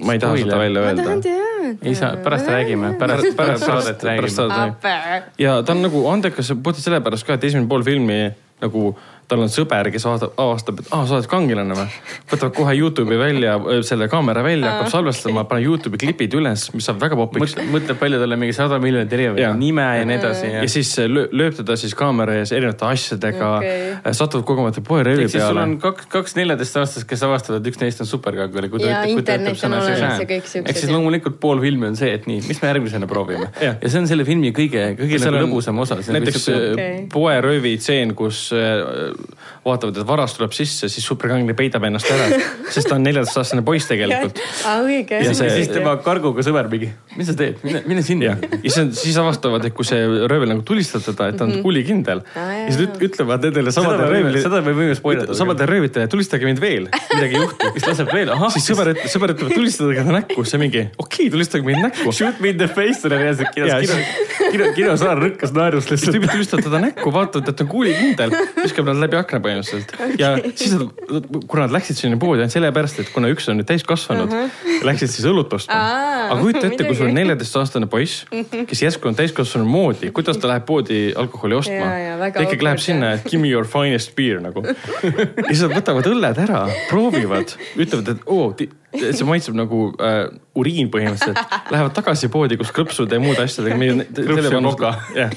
Ma 0.00 0.16
ei 0.16 0.18
taha 0.22 0.36
seda 0.40 0.56
Spoiler. 0.56 0.82
välja 0.82 0.82
ma 0.82 1.10
öelda 1.12 1.72
ei 1.82 1.94
saa, 1.94 2.16
pärast 2.16 2.48
räägime, 2.48 2.94
pärast, 2.98 3.36
pärast 3.36 3.66
saadet 3.66 4.04
räägime. 4.04 5.22
ja 5.38 5.62
ta 5.62 5.72
on 5.72 5.82
nagu 5.82 6.06
andekas 6.10 6.52
puhtalt 6.62 6.84
sellepärast 6.84 7.26
ka, 7.26 7.36
et 7.36 7.44
esimene 7.44 7.68
pool 7.68 7.84
filmi 7.84 8.32
nagu 8.62 8.92
tal 9.32 9.42
on 9.46 9.52
sõber, 9.52 9.88
kes 9.92 10.06
avastab, 10.08 10.34
avastab, 10.40 10.82
et 10.82 10.90
aa, 10.92 11.06
sa 11.08 11.18
oled 11.18 11.28
kangelane 11.30 11.76
või? 11.76 11.86
võtab 12.32 12.54
kohe 12.56 12.74
Youtube'i 12.76 13.18
välja, 13.20 13.56
selle 13.86 14.08
kaamera 14.12 14.44
välja, 14.44 14.76
hakkab 14.76 14.92
salvestama, 14.92 15.44
paneb 15.48 15.66
Youtube'i 15.68 16.00
klipid 16.02 16.36
üles, 16.38 16.68
mis 16.76 16.88
saab 16.88 17.00
väga 17.02 17.18
popiks. 17.18 17.56
mõtleb, 17.72 17.98
palju 18.00 18.20
talle 18.22 18.38
mingi 18.40 18.56
sada 18.56 18.78
miljonit 18.82 19.12
erinevat 19.12 19.42
Jaa. 19.42 19.54
nime 19.58 19.86
ja 19.98 20.06
nii 20.08 20.18
edasi. 20.18 20.50
ja 20.54 20.68
siis 20.70 20.92
löö, 21.08 21.28
lööb 21.32 21.56
teda 21.58 21.76
siis 21.80 21.96
kaamera 21.98 22.36
ees 22.40 22.52
erinevate 22.54 22.88
asjadega 22.90 23.50
okay., 23.58 24.14
satuvad 24.18 24.46
kogemata 24.48 24.84
poeröövi 24.86 25.26
siis 25.26 25.38
sul 25.38 25.46
peale 25.48 25.64
on. 25.66 25.76
kaks, 25.82 26.08
kaks 26.12 26.36
neljateistaastast, 26.40 27.08
kes 27.08 27.26
avastavad, 27.28 27.66
üks 27.72 27.80
neist 27.82 28.02
on 28.04 28.10
superkangelane. 28.10 28.70
Ja 28.82 29.02
internet 29.08 29.64
on 29.66 29.78
olemas 29.78 30.20
ja 30.22 30.28
kõik 30.28 30.48
siuksed 30.48 30.70
ehk 30.72 30.80
siis 30.80 30.92
loomulikult 30.92 31.38
pool 31.42 31.62
filmi 31.62 31.88
on 31.90 31.98
see, 31.98 32.12
et 32.16 32.28
nii, 32.30 32.42
mis 32.46 32.60
me 32.62 32.70
järgmisena 32.72 33.08
proovime. 33.10 33.50
Ja 33.62 33.76
see 33.80 34.02
on 34.02 34.08
selle 34.10 34.26
filmi 34.28 34.52
kõige, 34.56 34.92
kõige 34.98 35.20
lõbusam 35.36 35.80
osa. 35.82 35.98
näiteks 36.12 36.48
poeröövi 37.12 37.76
tseen, 37.80 38.14
kus 38.18 38.44
äh, 38.56 39.12
vaatavad, 39.64 39.96
et 40.02 40.06
varas 40.08 40.34
tuleb 40.36 40.52
sisse, 40.56 40.88
siis 40.92 41.04
superkangelane 41.06 41.54
peidab 41.58 41.84
ennast 41.88 42.10
ära, 42.12 42.28
sest 42.72 42.88
ta 42.90 42.96
on 42.98 43.04
neljateistaastane 43.06 43.62
poiss 43.66 43.88
tegelikult. 43.90 44.40
õige. 44.88 45.20
Ja 45.22 45.34
see- 45.36 45.50
siis 45.56 45.70
tema 45.72 45.94
karguga 46.02 46.42
sõber 46.46 46.68
mingi, 46.72 46.90
mis 47.16 47.28
sa 47.30 47.34
teed, 47.38 47.60
mine, 47.66 47.82
mine 47.88 48.02
sinna 48.06 48.32
ja 48.32 48.36
siis, 48.64 48.78
siis 49.00 49.16
avastavad, 49.20 49.64
et 49.68 49.74
kui 49.76 49.86
see 49.86 50.00
röövel 50.30 50.50
nagu 50.52 50.64
tulistab 50.66 51.04
teda, 51.06 51.28
et 51.32 51.38
ta 51.40 51.46
on 51.46 51.58
kuulikindel 51.64 52.22
Aa, 52.22 52.42
jaa, 52.42 52.58
ja 52.64 52.72
siis 52.72 52.82
üt- 52.86 53.00
ütlevad 53.08 53.44
nendele 53.46 53.72
samadele 53.74 54.08
röövlile, 54.10 54.42
seda 54.44 54.60
me 54.64 54.74
võime 54.76 54.96
spoilida. 54.98 55.36
samadele 55.38 55.68
röövlitele, 55.70 56.08
tulistage 56.12 56.48
mind 56.48 56.60
veel, 56.62 56.88
midagi 57.12 57.36
ei 57.38 57.42
juhtu. 57.42 57.70
mis 57.76 57.86
laseb 57.88 58.12
veel, 58.14 58.32
ahah, 58.34 58.52
siis 58.54 58.66
sõber 58.70 58.92
ütleb, 58.94 59.10
sõber 59.12 59.34
ütleb, 59.36 59.52
et 59.52 59.58
tulistage 59.60 60.04
ta 60.08 60.16
näkku, 60.18 60.44
see 60.48 60.60
mingi 60.62 60.82
okei 60.96 61.04
okay,, 61.06 61.30
tulistage 61.36 61.66
mind 61.66 61.84
näkku. 61.86 62.12
shoot 62.16 62.40
me 62.42 62.52
in 62.54 62.58
the 62.60 62.68
face 62.72 63.04
oli 63.08 63.20
reaalselt 63.22 63.56
Jaa, 63.58 63.78
kinos, 63.82 63.96
kino, 64.38 64.52
kino, 64.56 64.70
kinosaal 64.78 65.20
rõkkas 65.22 65.52
naerust 65.56 65.88
siis 65.92 66.00
lihtsalt. 66.02 66.16
tüübid 66.16 66.32
tulistavad 66.36 66.66
teda 66.68 66.80
näkku, 66.86 67.12
vaatavad, 67.14 67.48
et 67.52 67.58
ta 67.60 67.64
on 67.66 67.70
kuulikindel, 67.72 68.34
viskab 68.62 68.88
nad 68.90 69.00
läbi 69.02 69.11
akna 69.20 69.40
põhimõtteliselt. 69.44 69.94
ja 70.20 70.32
siis 70.58 70.74
nad, 70.76 71.28
kuna 71.46 71.66
nad 71.66 71.76
läksid 71.76 71.98
sinna 71.98 72.18
poodi 72.20 72.44
ainult 72.44 72.56
sellepärast, 72.56 73.02
et 73.04 73.12
kuna 73.14 73.30
üks 73.32 73.48
on 73.52 73.60
nüüd 73.60 73.68
täiskasvanud 73.70 74.32
uh, 74.32 74.44
-huh. 74.44 74.84
läksid 74.88 75.12
siis 75.12 75.28
õlut 75.28 75.52
ostma. 75.56 75.78
Aga 76.28 76.40
kujuta 76.40 76.66
ette, 76.68 76.86
kui 76.86 76.96
sul 76.98 77.10
on 77.10 77.16
neljateistaastane 77.18 77.88
poiss, 77.92 78.26
kes 78.68 78.82
järsku 78.82 79.10
on 79.10 79.18
täiskasvanu 79.18 79.68
moodi, 79.68 80.12
kuidas 80.14 80.40
ta 80.42 80.50
läheb 80.50 80.66
poodi 80.68 81.00
alkoholi 81.16 81.58
ostma 81.58 81.90
ta 82.30 82.44
ikkagi 82.44 82.64
läheb 82.64 82.82
sinna, 82.82 83.14
et 83.16 83.26
give 83.28 83.42
me 83.42 83.50
your 83.50 83.66
finest 83.68 84.14
beer 84.18 84.40
nagu. 84.42 84.62
ja 84.66 85.48
siis 85.48 85.64
nad 85.66 85.74
võtavad 85.76 86.08
õlled 86.12 86.44
ära, 86.46 86.62
proovivad, 86.90 87.56
ütlevad, 87.76 88.14
et 88.14 88.24
oo, 88.26 88.52
see 88.92 89.26
maitseb 89.28 89.56
nagu 89.56 89.84
äh, 89.96 90.26
uriin 90.58 90.90
põhimõtteliselt. 90.92 91.38
Lähevad 91.72 91.94
tagasi 91.96 92.28
poodi, 92.32 92.58
kus 92.60 92.72
krõpsude 92.76 93.16
ja 93.16 93.22
muude 93.22 93.44
asjadega. 93.44 93.78
Krõps 94.18 94.50
ja 95.16 95.28
jah, 95.28 95.36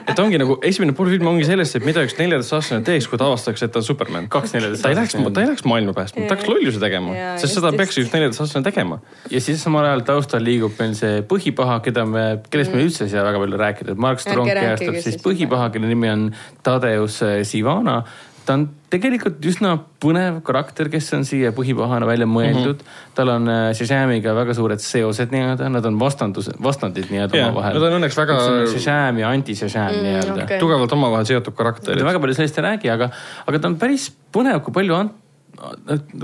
et 0.00 0.18
ongi 0.18 0.40
nagu 0.40 0.58
esimene 0.66 0.94
pool 0.96 1.12
filmi 1.12 1.30
ongi 1.30 1.46
sellest, 1.48 1.78
et 1.78 1.86
mida 1.86 2.02
üks 2.06 2.16
neljateistaastane 2.18 2.82
teeks, 2.86 3.06
kui 3.10 3.20
ta 3.20 3.28
avastaks, 3.30 3.62
et 3.66 3.74
ta 3.74 3.82
on 3.82 3.86
Superman. 3.86 4.28
kaks 4.32 4.54
ta 4.54 4.58
ei 4.58 4.64
läheks, 4.66 4.82
neljateistaastast. 4.82 5.34
ta 5.34 5.44
ei 5.44 5.50
läheks 5.50 5.66
maailma 5.70 5.94
päästma, 5.96 6.26
ta 6.26 6.38
läks 6.38 6.50
lollusi 6.50 6.82
tegema 6.82 7.14
sest 7.40 7.58
seda 7.58 7.72
peaks 7.76 8.00
üks 8.02 8.10
neljateistaastane 8.14 8.66
tegema. 8.66 9.00
ja 9.30 9.42
siis 9.44 9.62
samal 9.62 9.86
ajal 9.86 10.04
taustal 10.08 10.44
liigub 10.44 10.74
meil 10.80 10.96
see 10.98 11.22
põhipaha, 11.30 11.78
keda 11.84 12.06
me, 12.08 12.24
kellest 12.50 12.74
me 12.74 12.82
üldse 12.84 13.06
ei 13.06 13.14
saa 13.14 13.24
väga 13.26 13.42
palju 13.44 13.60
rääkida, 13.60 13.94
et 13.94 14.02
Mark 14.02 14.22
Strong 14.24 14.50
kehastab 14.50 14.98
siis 14.98 15.10
siis 15.10 15.22
põhipaha, 15.24 15.70
kelle 15.74 15.90
nimi 15.90 16.10
on 16.10 16.26
Tadeusz 16.66 17.20
Sivana. 17.48 18.02
Ta 18.50 18.56
on 18.58 18.64
tegelikult 18.90 19.44
üsna 19.46 19.76
põnev 20.02 20.40
karakter, 20.46 20.88
kes 20.90 21.12
on 21.14 21.22
siia 21.26 21.52
põhipahana 21.54 22.08
välja 22.08 22.26
mõeldud 22.26 22.80
mm. 22.80 22.88
-hmm. 22.88 23.12
tal 23.14 23.30
on 23.36 23.46
äh, 23.52 23.60
Shazamiga 23.78 24.34
väga 24.34 24.56
suured 24.58 24.82
seosed 24.82 25.30
nii-öelda, 25.34 25.68
nad 25.70 25.86
on 25.86 25.98
vastandus, 26.00 26.50
vastandid 26.62 27.12
nii-öelda 27.12 27.38
Jaa, 27.38 27.52
omavahel. 27.52 27.78
nad 27.78 27.86
on 27.86 27.98
õnneks 28.00 28.18
väga- 28.18 28.40
Shazam 28.72 29.22
ja 29.22 29.30
anti-Shazam 29.30 29.94
mm, 29.94 30.02
nii-öelda 30.08 30.44
okei. 30.48 30.60
tugevalt 30.62 30.96
omavahel 30.98 31.30
seotud 31.30 31.54
karakterid. 31.54 32.04
väga 32.04 32.22
palju 32.24 32.38
sellest 32.40 32.58
ei 32.58 32.66
räägi, 32.66 32.92
aga, 32.96 33.10
aga 33.46 33.62
ta 33.62 33.70
on 33.70 33.78
päris 33.78 34.10
põnev, 34.34 34.60
kui 34.66 34.74
palju 34.80 34.98
ant-, 34.98 35.16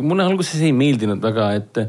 mulle 0.00 0.26
alguses 0.26 0.60
ei 0.66 0.74
meeldinud 0.74 1.22
väga, 1.22 1.50
et 1.60 1.82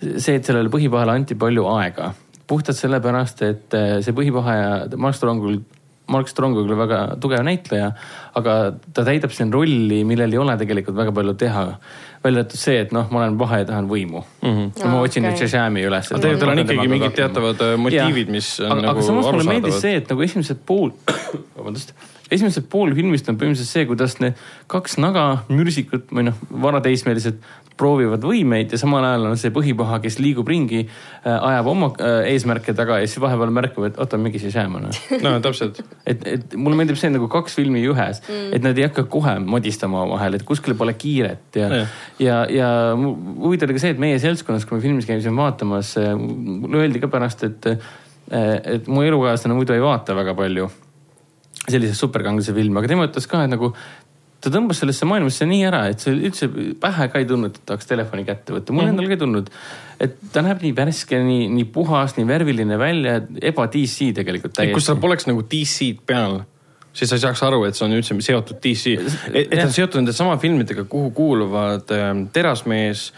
see, 0.00 0.38
et 0.38 0.44
sellele 0.44 0.72
põhipahale 0.72 1.12
anti 1.12 1.36
palju 1.36 1.68
aega. 1.76 2.14
puhtalt 2.46 2.76
sellepärast, 2.76 3.40
et 3.42 3.76
see 4.04 4.12
põhipahaja, 4.16 4.96
Mark 5.00 5.16
Strongul, 5.16 5.62
Mark 6.12 6.28
Strong 6.28 6.58
on 6.58 6.66
küll 6.68 6.76
väga 6.76 6.98
tugev 7.20 7.44
näitleja, 7.46 7.92
aga 8.36 8.56
ta 8.92 9.04
täidab 9.06 9.32
siin 9.32 9.52
rolli, 9.52 10.02
millel 10.04 10.34
ei 10.34 10.40
ole 10.40 10.56
tegelikult 10.60 10.98
väga 10.98 11.14
palju 11.16 11.34
teha. 11.40 11.64
välja 12.24 12.40
arvatud 12.40 12.60
see, 12.60 12.78
et 12.80 12.92
noh, 12.96 13.08
ma 13.12 13.20
olen 13.20 13.34
paha 13.40 13.58
ja 13.60 13.64
tahan 13.68 13.88
võimu 13.88 14.22
mm. 14.22 14.50
-hmm. 14.50 14.68
ja 14.80 14.88
ma 14.88 15.00
otsin 15.04 15.24
nüüd 15.26 15.36
okei. 15.36 15.48
Shazami 15.48 15.84
üles. 15.84 16.08
Aga 16.12 16.20
tegelikult 16.20 16.40
tal 16.40 16.52
on 16.52 16.62
ikkagi 16.62 16.88
mingid 16.88 17.16
teatavad, 17.18 17.60
äh, 17.60 17.76
motiivid, 17.76 18.32
mis 18.32 18.48
on 18.60 18.72
aga, 18.72 18.80
nagu 18.80 18.90
aga 18.92 19.06
samas 19.06 19.24
mulle 19.24 19.36
arusaadavad. 19.36 19.62
meeldis 19.62 19.80
see, 19.80 19.96
et 20.00 20.12
nagu 20.12 20.22
esimesed 20.28 20.62
pool, 20.66 20.92
vabandust, 21.58 21.92
esimesed 22.30 22.68
pool 22.72 22.94
filmist 22.96 23.28
on 23.28 23.36
põhimõtteliselt 23.40 23.72
see, 23.72 23.84
kuidas 23.88 24.16
need 24.20 24.40
kaks 24.72 24.96
naga 25.02 25.26
mürsikut 25.48 26.08
või 26.12 26.28
noh, 26.30 26.40
varateismelised 26.64 27.40
proovivad 27.80 28.22
võimeid 28.22 28.72
ja 28.74 28.78
samal 28.78 29.04
ajal 29.06 29.26
on 29.30 29.38
see 29.40 29.52
põhipaha, 29.54 29.98
kes 30.04 30.20
liigub 30.22 30.48
ringi, 30.50 30.84
ajab 31.24 31.70
oma 31.72 31.88
äh, 31.98 32.28
eesmärke 32.30 32.74
taga 32.76 33.00
ja 33.02 33.08
siis 33.08 33.22
vahepeal 33.22 33.50
märkab, 33.54 33.88
et 33.88 33.98
oota, 34.02 34.20
mingi 34.20 34.38
siis 34.42 34.54
jääma 34.54 34.82
noh. 34.84 35.00
no 35.24 35.34
täpselt. 35.44 35.80
et, 36.06 36.22
et 36.36 36.54
mulle 36.54 36.78
meeldib 36.78 36.98
see 37.00 37.10
nagu 37.14 37.28
kaks 37.32 37.58
filmi 37.58 37.82
ühes 37.90 38.22
mm., 38.22 38.54
et 38.54 38.66
nad 38.66 38.78
ei 38.78 38.86
hakka 38.86 39.06
kohe 39.10 39.36
modistama 39.42 40.04
omavahel, 40.04 40.38
et 40.38 40.46
kuskil 40.46 40.78
pole 40.78 40.94
kiiret 40.98 41.58
ja 41.58 41.82
ja, 42.22 42.38
ja 42.50 42.70
mu- 42.98 43.16
huvitav 43.42 43.68
oli 43.70 43.78
ka 43.78 43.86
see, 43.86 43.96
et 43.96 44.02
meie 44.02 44.22
seltskonnas, 44.22 44.68
kui 44.68 44.78
me 44.78 44.84
filmis 44.84 45.10
käisime 45.10 45.42
vaatamas, 45.42 45.96
mulle 46.14 46.84
öeldi 46.84 47.02
ka 47.02 47.10
pärast, 47.10 47.42
et, 47.48 47.70
et 48.30 48.90
mu 48.90 49.02
elukaaslane 49.02 49.58
muidu 49.58 49.74
ei 49.74 49.82
vaata 49.82 50.14
väga 50.16 50.36
palju 50.38 50.70
selliseid 51.64 51.96
superkangelase 51.96 52.52
filme, 52.52 52.80
aga 52.80 52.90
tema 52.90 53.06
ütles 53.08 53.26
ka, 53.30 53.44
et 53.44 53.52
nagu 53.52 53.70
ta 54.44 54.52
tõmbas 54.52 54.80
sellesse 54.82 55.08
maailmasse 55.08 55.46
nii 55.48 55.64
ära, 55.70 55.84
et 55.90 56.04
see 56.04 56.14
üldse 56.14 56.48
pähe 56.80 57.08
ka 57.12 57.22
ei 57.22 57.26
tulnud, 57.28 57.56
et 57.56 57.66
tahaks 57.66 57.88
telefoni 57.90 58.24
kätte 58.28 58.54
võtta. 58.56 58.72
mul 58.76 58.84
Mhm. 58.84 58.94
endal 58.94 59.06
ka 59.10 59.16
ei 59.16 59.22
tulnud. 59.24 59.50
et 60.00 60.16
ta 60.32 60.42
näeb 60.42 60.60
nii 60.62 60.72
värske, 60.76 61.20
nii, 61.22 61.48
nii 61.54 61.64
puhas, 61.72 62.16
nii 62.16 62.26
värviline 62.28 62.78
välja, 62.78 63.20
eba 63.40 63.66
DC 63.66 64.10
tegelikult 64.14 64.56
kui 64.56 64.66
seal 64.66 64.74
täiesti. 64.74 65.00
poleks 65.00 65.26
nagu 65.30 65.42
DC-d 65.42 66.00
peal, 66.06 66.40
siis 66.92 67.08
sa 67.10 67.16
ei 67.16 67.22
saaks 67.22 67.42
aru, 67.46 67.64
et 67.64 67.74
see 67.78 67.86
on 67.86 67.92
üldse 67.94 68.14
seotud 68.22 68.58
DC, 68.62 68.98
et 69.34 69.50
ta 69.50 69.64
on 69.66 69.72
seotud 69.72 70.00
nende 70.02 70.12
sama 70.12 70.36
filmidega, 70.38 70.84
kuhu 70.84 71.10
kuuluvad 71.14 71.90
ähm, 71.90 72.26
Terasmees, 72.32 73.12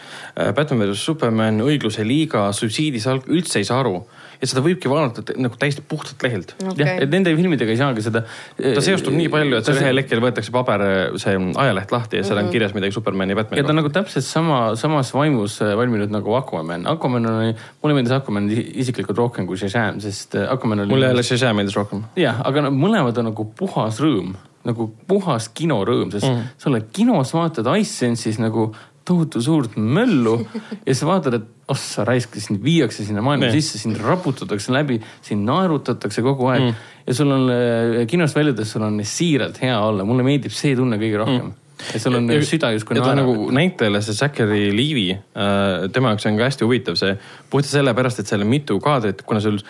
Batman 0.55 0.79
versus 0.85 1.05
Superman, 1.05 1.61
Õigluse 1.61 2.05
liiga, 2.07 2.53
Suitsiidisalk, 2.53 3.27
üldse 3.29 3.59
ei 3.59 3.65
saa 3.65 3.81
aru. 3.81 4.05
Et 4.41 4.51
seda 4.51 4.63
võibki 4.65 4.91
vaadata 4.91 5.37
nagu 5.41 5.59
täiesti 5.61 5.85
puhtalt 5.87 6.23
lehelt. 6.27 6.55
jah, 6.79 6.97
et 7.03 7.13
nende 7.13 7.35
filmidega 7.37 7.73
ei 7.73 7.81
saagi 7.81 8.05
seda. 8.05 8.25
ta 8.59 8.85
seostub 8.85 9.17
nii 9.17 9.31
palju, 9.33 9.61
et 9.61 9.69
seal 9.69 9.81
ühel 9.81 10.03
hetkel 10.03 10.23
võetakse 10.25 10.55
paber, 10.55 10.87
see 11.21 11.37
ajaleht 11.37 11.95
lahti 11.95 12.21
ja 12.21 12.27
seal 12.27 12.43
on 12.43 12.51
kirjas 12.53 12.75
midagi 12.77 12.95
Supermani 12.97 13.37
ja 13.37 13.37
ja 13.37 13.45
ta 13.45 13.51
Batmani 13.51 13.71
on 13.71 13.81
nagu 13.81 13.93
täpselt 13.93 14.25
sama, 14.25 14.59
samas 14.77 15.13
vaimus 15.15 15.61
äh, 15.63 15.77
valminud 15.77 16.13
nagu 16.13 16.35
Aquaman. 16.39 16.87
Aquaman 16.87 17.27
on, 17.27 17.55
mulle 17.83 17.97
meeldis 17.99 18.15
Aquaman 18.17 18.49
isiklikult 18.51 19.19
rohkem 19.19 19.47
kui 19.49 19.59
Shazam, 19.61 20.01
sest 20.01 20.37
äh, 20.39 20.51
Aquaman 20.53 20.85
oli. 20.85 20.95
mulle 20.95 21.13
jälle 21.13 21.23
Shazam 21.27 21.57
meeldis 21.61 21.77
rohkem. 21.77 22.05
jah, 22.17 22.41
aga 22.47 22.67
no 22.67 22.75
mõlemad 22.75 23.19
on 23.21 23.31
nagu 23.31 23.49
puhas 23.59 24.01
rõõm, 24.03 24.35
nagu 24.67 24.91
puhas 25.09 25.49
kinorõõm, 25.57 26.13
sest 26.15 26.29
mm. 26.29 26.53
sa 26.59 26.71
oled 26.71 26.91
kinos, 26.97 27.35
vaatad 27.37 27.69
iSense'is 27.77 28.41
nagu 28.43 28.71
tohutu 29.07 29.43
suurt 29.43 29.77
möllu 29.77 30.39
ja 30.89 30.95
sa 30.97 31.09
vaatad, 31.09 31.39
et 31.39 31.71
ossa 31.73 32.05
raisk, 32.07 32.37
sind 32.43 32.63
viiakse 32.63 33.05
sinna 33.07 33.23
maailma 33.25 33.49
Nii. 33.49 33.61
sisse, 33.61 33.81
sind 33.83 33.99
raputatakse 34.03 34.75
läbi, 34.75 34.99
sind 35.25 35.47
naerutatakse 35.49 36.25
kogu 36.27 36.51
aeg 36.53 36.67
mm. 36.69 36.83
ja 37.07 37.17
sul 37.19 37.33
on 37.35 37.47
äh, 37.53 38.01
kinost 38.11 38.39
väljudes, 38.39 38.75
sul 38.75 38.87
on 38.87 39.01
siiralt 39.07 39.61
hea 39.63 39.79
olla, 39.79 40.07
mulle 40.07 40.27
meeldib 40.27 40.55
see 40.55 40.77
tunne 40.79 41.01
kõige 41.03 41.23
rohkem 41.23 41.43
mm.. 41.49 41.83
ja 41.95 42.03
sul 42.03 42.21
on 42.21 42.31
süda 42.47 42.71
justkui 42.77 42.99
ja 42.99 43.03
ta 43.03 43.13
on 43.13 43.21
naerab 43.21 43.35
nagu 43.35 43.51
näitlejale 43.59 44.05
see 44.07 44.21
Zachary 44.21 44.71
Levi 44.75 45.11
äh,, 45.17 45.91
tema 45.95 46.15
jaoks 46.15 46.31
on 46.31 46.39
ka 46.39 46.51
hästi 46.51 46.69
huvitav 46.69 46.99
see 47.01 47.19
puhtalt 47.51 47.73
sellepärast, 47.73 48.23
et 48.23 48.31
seal 48.31 48.47
on 48.47 48.51
mitu 48.53 48.79
kaadrit, 48.83 49.27
kuna 49.27 49.43
sul 49.43 49.61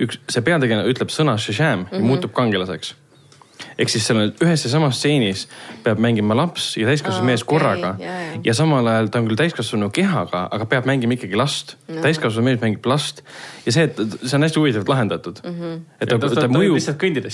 üks, 0.00 0.20
see 0.30 0.44
peategelane 0.46 0.88
ütleb 0.90 1.12
sõna 1.14 1.36
Shazam 1.38 1.84
mm 1.84 1.86
-hmm. 1.90 2.02
ja 2.02 2.10
muutub 2.12 2.34
kangelaseks. 2.36 2.94
Ehk 3.78 3.92
siis 3.92 4.06
seal 4.06 4.20
on 4.20 4.32
ühes 4.44 4.64
ja 4.64 4.70
samas 4.72 4.98
stseenis 5.00 5.46
peab 5.84 6.00
mängima 6.02 6.36
laps 6.38 6.72
ja 6.80 6.88
täiskasvanud 6.88 7.24
Aa, 7.24 7.30
mees 7.32 7.44
okei, 7.44 7.50
korraga 7.54 7.92
jaa, 8.00 8.16
jaa. 8.26 8.40
ja 8.44 8.54
samal 8.56 8.86
ajal 8.92 9.10
ta 9.10 9.22
on 9.22 9.28
küll 9.30 9.40
täiskasvanu 9.40 9.90
kehaga, 9.94 10.46
aga 10.52 10.68
peab 10.70 10.88
mängima 10.90 11.16
ikkagi 11.18 11.38
last 11.38 11.76
no.. 11.88 12.00
täiskasvanud 12.04 12.50
mees 12.50 12.62
mängib 12.62 12.88
last 12.90 13.24
ja 13.66 13.74
see, 13.76 13.88
et 13.90 14.00
see 14.22 14.38
on 14.38 14.46
hästi 14.46 14.62
huvitavalt 14.62 14.94
lahendatud 14.94 15.42
mm. 15.44 15.60
-hmm. 15.60 15.84
et 16.00 16.08
ta, 16.08 16.18
ta, 16.18 16.32
ta 16.40 16.48
mõjub, 16.48 16.78
lihtsalt 16.78 17.00
kõndida. 17.02 17.32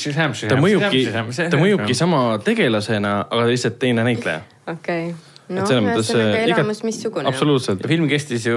ta 0.49 0.61
mõjubki, 0.61 1.07
ta 1.39 1.63
mõjubki 1.63 1.97
sama 1.99 2.27
tegelasena, 2.45 3.17
aga 3.31 3.49
lihtsalt 3.53 3.81
teine 3.83 4.05
näitleja. 4.07 4.45
okei 4.67 5.11
okay. 5.13 5.35
Noh, 5.47 5.63
mõttes, 5.63 6.09
ühesõnaga 6.11 6.39
elamus 6.43 6.81
missugune. 6.83 7.29
absoluutselt, 7.31 7.85
film 7.87 8.09
kestis 8.11 8.49
ju 8.49 8.57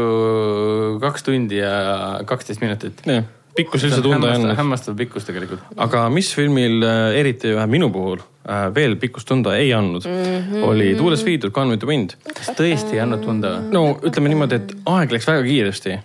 kaks 1.04 1.28
tundi 1.28 1.60
ja 1.60 1.74
kaksteist 2.26 2.64
minutit. 2.66 3.04
jah, 3.06 3.28
pikkus 3.58 3.86
üldse 3.88 4.02
tunda 4.04 4.32
ei 4.32 4.40
olnud. 4.40 4.56
hämmastav 4.58 4.98
pikkus 5.00 5.28
tegelikult. 5.28 5.64
aga 5.78 6.06
mis 6.14 6.32
filmil 6.36 6.84
äh, 6.86 7.20
eriti 7.20 7.56
vähe 7.56 7.70
minu 7.72 7.90
puhul 7.94 8.20
äh, 8.20 8.68
veel 8.76 8.96
pikkust 9.02 9.30
tunda 9.30 9.56
ei 9.58 9.74
andnud 9.74 10.06
mm, 10.06 10.38
-hmm. 10.52 10.68
oli 10.70 10.94
Tuules 10.96 11.26
viidud 11.26 11.54
Gone 11.56 11.70
with 11.76 11.84
the 11.84 11.90
Wind. 11.90 12.16
kas 12.34 12.54
tõesti 12.60 12.98
ei 12.98 13.04
andnud 13.06 13.26
tunda 13.26 13.58
või? 13.58 13.74
no 13.74 13.84
ütleme 14.04 14.32
niimoodi, 14.34 14.62
et 14.62 14.78
aeg 14.86 15.18
läks 15.18 15.28
väga 15.28 15.44
kiiresti. 15.44 16.00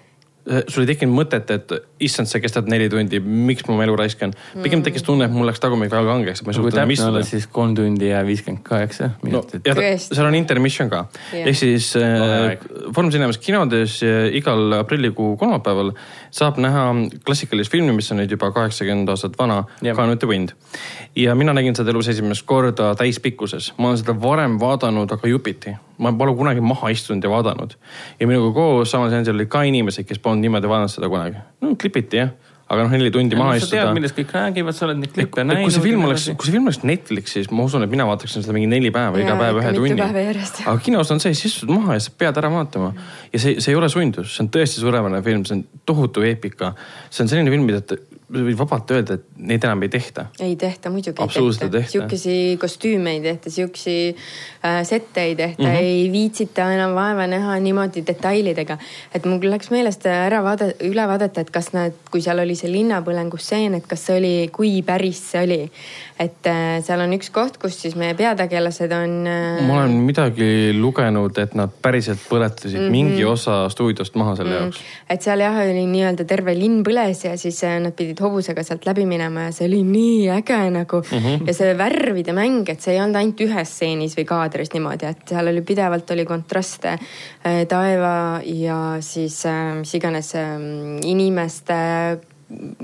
sul 0.69 0.83
ei 0.83 0.87
tekkinud 0.91 1.15
mõtet, 1.16 1.49
et 1.55 1.71
issand, 2.05 2.29
see 2.29 2.41
kestab 2.45 2.66
neli 2.69 2.91
tundi, 2.93 3.16
miks 3.21 3.65
ma 3.65 3.73
oma 3.75 3.87
elu 3.87 3.95
raiskan. 3.97 4.35
pigem 4.62 4.83
tekkis 4.85 5.03
tunne, 5.03 5.25
et 5.25 5.33
mul 5.33 5.49
läks 5.49 5.61
tagumik 5.61 5.89
väga 5.93 6.05
kangeks, 6.05 6.43
et 6.43 6.47
ma 6.47 6.53
ei 6.53 6.59
kui 6.59 6.71
suutnud 6.71 6.81
enam 6.83 6.91
täpne 6.93 7.07
olla, 7.07 7.23
istuda. 7.25 7.31
siis 7.31 7.47
kolm 7.47 7.73
tundi 7.79 8.11
ja 8.11 8.21
viiskümmend 8.27 8.61
kaheksa 8.66 9.09
no 9.09 9.31
minutit 9.31 9.65
Tõesti. 9.65 10.19
seal 10.19 10.29
on 10.29 10.35
intermission 10.35 10.91
ka 10.93 11.07
Jah. 11.33 11.49
ehk 11.49 11.57
siis 11.57 11.97
äh, 11.97 12.21
Vaheaeg. 12.21 12.69
Foorum 12.93 13.11
Cinemas 13.15 13.41
kinodes 13.41 14.03
äh, 14.05 14.29
igal 14.37 14.81
aprillikuu 14.83 15.37
kolmapäeval 15.41 15.95
saab 16.35 16.59
näha 16.59 16.89
klassikalist 17.27 17.73
filmi, 17.73 17.93
mis 17.94 18.11
on 18.12 18.19
nüüd 18.19 18.32
juba 18.35 18.51
kaheksakümmend 18.55 19.11
aastat 19.12 19.36
vana. 19.39 19.61
Gone 19.85 20.15
with 20.15 20.20
the 20.24 20.28
Wind. 20.28 20.55
ja 21.16 21.35
mina 21.35 21.52
nägin 21.55 21.77
seda 21.77 21.90
elus 21.90 22.09
esimest 22.11 22.43
korda 22.47 22.94
täispikkuses, 22.98 23.73
ma 23.78 23.93
olen 23.93 24.01
seda 24.01 24.16
varem 24.20 24.59
vaadanud, 24.61 25.12
aga 25.12 25.28
jupiti. 25.28 25.77
ma 25.98 26.12
pole 26.12 26.35
kunagi 26.35 26.61
maha 26.61 26.90
istunud 26.90 27.24
ja 27.24 27.31
vaadanud. 27.31 27.77
ja 28.20 28.27
minuga 28.27 28.52
koos 28.55 28.90
samal 28.90 29.11
seansil 29.11 29.35
olid 29.35 29.48
ka 29.48 29.62
inimesed, 29.62 30.06
kes 30.09 30.19
polnud 30.19 30.43
niimoodi 30.43 30.69
vaadanud 30.69 30.90
seda 30.90 31.09
kunagi. 31.09 31.44
no 31.61 31.77
klipiti 31.81 32.16
jah, 32.16 32.35
aga 32.65 32.85
noh, 32.86 32.93
neli 32.95 33.11
tundi 33.12 33.36
maha 33.36 33.59
sa 33.59 33.66
tead, 33.66 33.82
istuda 33.82 33.95
millest 33.97 34.16
kõik 34.16 34.31
räägivad, 34.35 34.77
sa 34.77 34.86
oled 34.86 35.01
neid 35.03 35.12
klippe 35.12 35.45
näinud. 35.45 35.66
kui 35.66 35.74
see 35.74 35.85
film 35.85 36.07
oleks, 36.09 36.24
kui 36.32 36.49
see 36.49 36.55
film 36.57 36.70
oleks 36.70 36.81
Netflixis, 36.89 37.51
ma 37.53 37.66
usun, 37.69 37.85
et 37.85 37.93
mina 37.93 38.07
vaataksin 38.09 38.45
seda 38.47 38.57
mingi 38.57 38.70
neli 38.70 38.93
päeva, 38.95 39.20
iga 39.20 39.36
päev 39.41 39.61
ühe 39.61 39.74
tunni 39.77 40.01
aga 40.01 40.77
kinos 40.86 41.12
on 41.12 41.20
see, 41.20 41.36
sa 41.36 41.49
istud 41.51 41.74
maha 41.74 41.99
ja 41.99 42.07
sa 42.07 42.15
pead 42.24 42.41
ära 42.41 42.51
vaatama 42.55 42.95
ja 42.97 43.43
see, 43.43 43.59
see 43.61 43.74
ei 43.74 43.78
ole 43.81 43.91
sundus, 43.93 44.32
see 44.32 44.47
on 44.47 44.51
tõesti 44.57 44.81
suurepärane 44.81 45.20
film, 45.27 45.45
see 45.49 45.59
on 45.59 45.65
tohutu 45.85 46.24
eepika. 46.24 46.73
see 47.11 47.27
on 47.27 47.32
selline 47.35 47.53
film, 47.53 47.69
mida 47.69 47.85
võid 48.33 48.57
vabalt 48.57 48.91
öelda, 48.95 49.19
et 49.19 49.25
neid 49.37 49.65
enam 49.67 49.83
ei 49.85 49.91
tehta. 49.93 50.27
ei 50.41 50.57
tehta, 50.57 50.91
muidugi 50.91 51.23
Absoluutselt 51.23 51.69
ei 51.69 51.81
tehta. 51.81 51.93
sihukesi 51.93 52.37
kostüüme 52.61 53.13
ei 53.19 53.21
tehta, 53.21 53.51
sihukesi 53.51 53.97
äh, 54.65 54.81
sette 54.89 55.21
ei 55.29 55.37
tehta 55.37 55.63
mm, 55.63 55.69
-hmm. 55.69 55.81
ei 55.81 56.13
viitsita 56.13 56.71
enam 56.73 56.95
vaeva 56.95 57.27
näha 57.27 57.59
niimoodi 57.61 58.05
detailidega. 58.07 58.79
et 59.15 59.25
mul 59.25 59.51
läks 59.51 59.71
meelest 59.71 60.07
ära 60.07 60.43
vaadata, 60.43 60.85
üle 60.85 61.07
vaadata, 61.09 61.41
et 61.41 61.51
kas 61.51 61.73
nad, 61.73 61.93
kui 62.11 62.21
seal 62.21 62.39
oli 62.39 62.57
see 62.57 62.73
linnapõlengu 62.73 63.39
stseen, 63.39 63.75
et 63.75 63.87
kas 63.87 64.07
see 64.07 64.19
oli, 64.19 64.35
kui 64.53 64.83
päris 64.83 65.21
see 65.31 65.43
oli. 65.45 65.61
Et 66.15 66.47
äh, 66.47 66.78
seal 66.86 67.01
on 67.03 67.12
üks 67.16 67.31
koht, 67.35 67.57
kus 67.59 67.74
siis 67.82 67.97
meie 67.99 68.15
peategelased 68.15 68.93
on 68.95 69.15
äh, 69.27 69.62
ma 69.66 69.81
olen 69.81 69.97
midagi 70.07 70.70
lugenud, 70.77 71.35
et 71.43 71.57
nad 71.59 71.73
päriselt 71.82 72.23
põletasid 72.28 72.78
mm 72.78 72.85
-hmm. 72.85 72.93
mingi 72.95 73.24
osa 73.27 73.65
stuudiost 73.69 74.15
maha 74.15 74.36
selle 74.39 74.55
jaoks. 74.55 74.78
et 75.11 75.23
seal 75.23 75.43
jah, 75.43 75.57
oli 75.65 75.82
nii-öelda 75.91 76.24
terve 76.24 76.55
linn 76.55 76.85
põles 76.86 77.24
ja 77.27 77.35
siis 77.36 77.59
äh, 77.65 77.81
nad 77.82 77.97
pidid 77.99 78.20
hobusega 78.23 78.62
sealt 78.62 78.86
läbi 78.86 79.07
minema 79.07 79.49
ja 79.49 79.53
see 79.53 79.66
oli 79.66 79.82
nii 79.82 80.31
äge 80.31 80.61
nagu 80.70 81.03
mm. 81.03 81.19
-hmm. 81.19 81.47
ja 81.47 81.55
see 81.55 81.78
värvide 81.78 82.32
mäng, 82.32 82.69
et 82.69 82.81
see 82.81 82.95
ei 82.95 83.01
olnud 83.01 83.16
ainult 83.16 83.41
ühes 83.41 83.74
stseenis 83.74 84.15
või 84.16 84.24
kaadris 84.24 84.70
niimoodi, 84.73 85.07
et 85.11 85.28
seal 85.28 85.49
oli 85.51 85.62
pidevalt 85.62 86.11
oli 86.11 86.24
kontraste 86.24 86.99
taeva 87.69 88.41
ja 88.45 88.97
siis 89.01 89.43
mis 89.81 89.95
iganes 89.95 90.32
inimeste, 91.03 91.74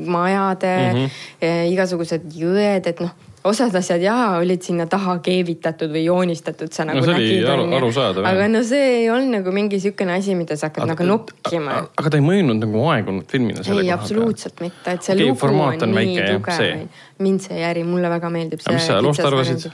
majade 0.07 0.77
mm, 0.77 1.01
-hmm. 1.01 1.73
igasugused 1.73 2.31
jõed, 2.35 2.87
et 2.87 3.01
noh 3.01 3.11
osad 3.45 3.75
asjad 3.75 4.03
jaa 4.05 4.37
olid 4.39 4.63
sinna 4.65 4.85
taha 4.91 5.17
keevitatud 5.25 5.93
või 5.93 6.03
joonistatud, 6.05 6.73
sa 6.77 6.85
nagu 6.89 7.01
oli 7.01 7.15
nägid 7.15 7.47
aru- 7.49 7.69
arusaadav, 7.79 8.27
aga 8.29 8.49
no 8.53 8.61
see 8.67 8.91
ei 8.99 9.07
olnud 9.13 9.39
nagu 9.39 9.55
mingi 9.57 9.81
siukene 9.81 10.19
asi, 10.19 10.35
mida 10.37 10.59
sa 10.61 10.69
hakkad 10.69 10.91
nagu 10.91 11.07
nokkima. 11.09 11.79
aga 11.97 12.13
ta 12.13 12.21
ei 12.21 12.27
mõjunud 12.27 12.61
nagu 12.67 12.85
aegunud 12.93 13.33
filmina 13.33 13.65
selle 13.65 13.87
ei, 13.87 13.89
koha 13.89 13.97
peal. 13.97 14.05
absoluutselt 14.05 14.61
mitte, 14.61 14.93
et 14.93 15.09
see 15.09 15.17
okay, 15.17 15.31
lugu 15.31 15.49
on, 15.49 15.89
on 15.89 15.97
nii 15.97 15.99
väike, 16.03 16.29
tugev 16.35 17.25
mind 17.25 17.47
see 17.47 17.57
ei 17.57 17.67
häiri, 17.69 17.87
mulle 17.89 18.13
väga 18.13 18.33
meeldib 18.37 18.61
Aga 18.61 18.69
see. 18.69 18.77
mis 18.77 18.93
sa 18.93 19.01
loost 19.05 19.25
arvasid?? 19.25 19.71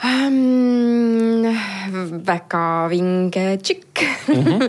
Um, 0.00 1.44
väga 2.24 2.88
vinge 2.88 3.42
tšikk 3.60 4.00
mm. 4.28 4.44
-hmm. 4.44 4.62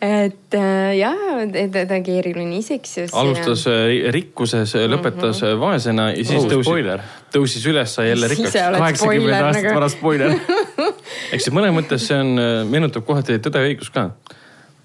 et 0.00 0.54
äh, 0.56 0.96
jaa, 0.96 1.44
ta 1.72 1.84
ta 1.86 2.00
keeruline 2.00 2.56
isiksus. 2.56 3.12
alustas 3.12 3.66
äh, 3.66 4.12
rikkuses, 4.12 4.74
lõpetas 4.74 5.42
äh, 5.44 5.58
vaesena 5.60 6.10
ja 6.10 6.24
siis 6.24 6.44
Oh, 6.44 6.48
tõusis 6.48 6.64
spoiler., 6.64 7.00
tõusis 7.34 7.66
üles, 7.68 7.94
sai 7.94 8.08
jälle 8.08 8.28
rikkaks 8.32 8.56
kaheksakümmend 8.78 8.96
spoiler 8.96 9.44
aastat 9.44 9.64
nagu. 9.64 9.74
pärast 9.74 9.98
spoiler. 9.98 10.34
eks 11.32 11.44
see 11.44 11.54
mõnes 11.54 11.76
mõttes 11.76 12.06
see 12.08 12.16
on, 12.16 12.40
meenutab 12.70 13.04
kohati 13.04 13.38
Tõde 13.38 13.60
ja 13.60 13.74
õigus 13.74 13.92
ka. 13.92 14.10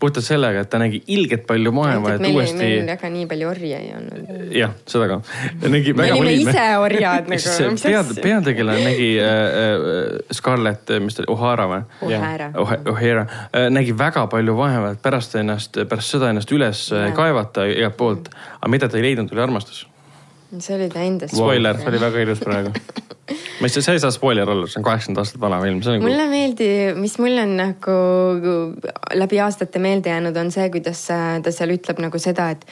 Puhtalt 0.05 0.25
sellega, 0.25 0.63
et 0.65 0.69
ta 0.69 0.79
nägi 0.81 1.01
ilgelt 1.15 1.45
palju 1.49 1.73
vaeva, 1.75 2.15
et 2.15 2.23
meil, 2.23 2.37
uuesti 2.37 2.59
meil 2.59 2.89
väga 2.91 3.11
nii 3.13 3.25
palju 3.31 3.49
orje 3.49 3.79
ei 3.79 3.91
olnud. 3.97 4.43
jah, 4.55 4.75
seda 4.89 5.07
ka. 5.09 5.19
nägi 5.65 5.95
me 5.95 6.05
väga 6.05 6.19
olime 6.19 6.33
oliidne. 6.35 6.53
ise 6.53 6.65
orjad 6.83 7.31
siis 7.33 7.47
nagu, 7.59 7.71
mis 7.75 7.85
pead, 7.85 8.13
peategelane 8.27 8.85
nägi 8.85 9.09
äh, 9.21 9.31
äh, 9.31 10.35
Scarlett, 10.35 10.93
mis 11.01 11.17
ta 11.17 11.25
oli, 11.25 11.31
O'Hara 11.35 11.67
või? 11.71 11.81
O'Hara. 12.09 12.51
O'Hara 12.93 13.25
äh, 13.25 13.67
nägi 13.73 13.95
väga 13.97 14.27
palju 14.31 14.57
vaeva, 14.57 14.93
et 14.95 15.03
pärast 15.03 15.35
ennast, 15.41 15.81
pärast 15.89 16.15
seda 16.15 16.31
ennast 16.33 16.53
üles 16.55 16.87
äh, 16.93 17.09
Jaa. 17.09 17.17
kaevata 17.17 17.67
igalt 17.71 17.99
poolt. 17.99 18.31
aga 18.61 18.71
mida 18.71 18.89
ta 18.89 19.01
ei 19.01 19.09
leidnud, 19.09 19.33
oli 19.33 19.45
armastus. 19.45 19.85
See 20.59 20.75
oli 20.77 20.89
ta 20.93 21.03
enda. 21.05 21.29
Spoiler. 21.31 21.79
see 21.81 21.91
oli 21.93 22.01
väga 22.01 22.25
ilus 22.25 22.43
praegu. 22.47 22.73
ma 23.59 23.67
ei 23.67 23.73
saa, 23.73 23.81
see 23.81 23.95
ei 23.97 24.03
saa 24.03 24.13
spoiler 24.13 24.49
olla, 24.49 24.67
see 24.69 24.79
on 24.79 24.85
kaheksakümmend 24.85 25.23
aastat 25.23 25.41
vana 25.41 25.61
film, 25.63 25.81
see 25.81 25.93
on 25.93 25.99
nagu 25.99 26.09
mulle 26.11 26.27
meeldib, 26.29 26.99
mis 27.01 27.17
mulle 27.21 27.47
on 27.47 27.55
nagu 27.57 27.95
läbi 29.17 29.41
aastate 29.41 29.81
meelde 29.81 30.13
jäänud, 30.13 30.37
on 30.37 30.53
see, 30.53 30.67
kuidas 30.73 31.01
äh, 31.13 31.39
ta 31.43 31.53
seal 31.55 31.73
ütleb 31.77 32.03
nagu 32.05 32.21
seda, 32.21 32.51
et 32.53 32.67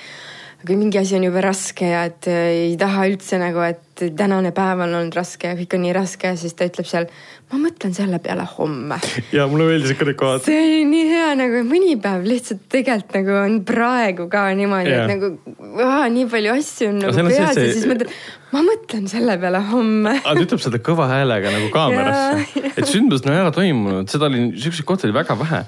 kui 0.64 0.78
mingi 0.80 1.00
asi 1.00 1.18
on 1.18 1.26
jube 1.28 1.42
raske 1.44 1.88
ja 1.90 2.04
et 2.08 2.28
äh, 2.32 2.50
ei 2.70 2.76
taha 2.80 3.08
üldse 3.12 3.40
nagu, 3.42 3.64
et 3.66 4.04
tänane 4.18 4.54
päev 4.56 4.84
on 4.86 4.94
olnud 4.98 5.16
raske 5.18 5.50
ja 5.52 5.58
kõik 5.58 5.76
on 5.78 5.84
nii 5.86 5.96
raske 5.96 6.34
siis 6.40 6.56
ta 6.58 6.68
ütleb 6.70 6.88
seal, 6.90 7.08
ma 7.52 7.60
mõtlen 7.62 7.94
selle 7.96 8.20
peale 8.24 8.46
homme. 8.56 9.00
ja 9.36 9.48
mulle 9.52 9.68
meeldisid 9.72 10.00
ka 10.00 10.08
need 10.10 10.20
kohad. 10.20 10.46
see 10.48 10.62
oli 10.62 10.86
nii 10.90 11.10
hea 11.12 11.34
nagu 11.40 11.64
mõni 11.68 11.98
päev 12.04 12.28
lihtsalt 12.30 12.64
tegelikult 12.74 13.18
nagu 13.20 13.36
on 13.42 13.60
praegu 13.68 14.30
ka 14.32 14.46
niimoodi 14.58 14.94
yeah., 14.94 15.04
et 15.04 15.14
nagu 15.14 15.34
ah, 15.84 16.08
nii 16.14 16.30
palju 16.32 16.56
asju 16.56 16.90
on 16.94 17.04
Aga 17.04 17.18
nagu 17.20 17.36
peas 17.36 17.44
ja 17.44 17.52
see- 17.60 17.76
siis 17.76 17.90
mõtled, 17.90 18.16
ma 18.54 18.62
mõtlen 18.66 19.08
selle 19.10 19.36
peale 19.42 19.60
homme. 19.72 20.14
aga 20.20 20.36
ta 20.38 20.46
ütleb 20.46 20.62
seda 20.62 20.80
kõva 20.84 21.08
häälega 21.10 21.54
nagu 21.56 21.70
kaamerasse, 21.74 22.62
et 22.74 22.90
sündmused 22.90 23.28
on 23.30 23.36
ära 23.38 23.54
toimunud, 23.56 24.10
seda 24.12 24.30
oli, 24.30 24.46
siukseid 24.62 24.88
kohti 24.90 25.10
oli 25.10 25.16
väga 25.18 25.38
vähe. 25.40 25.64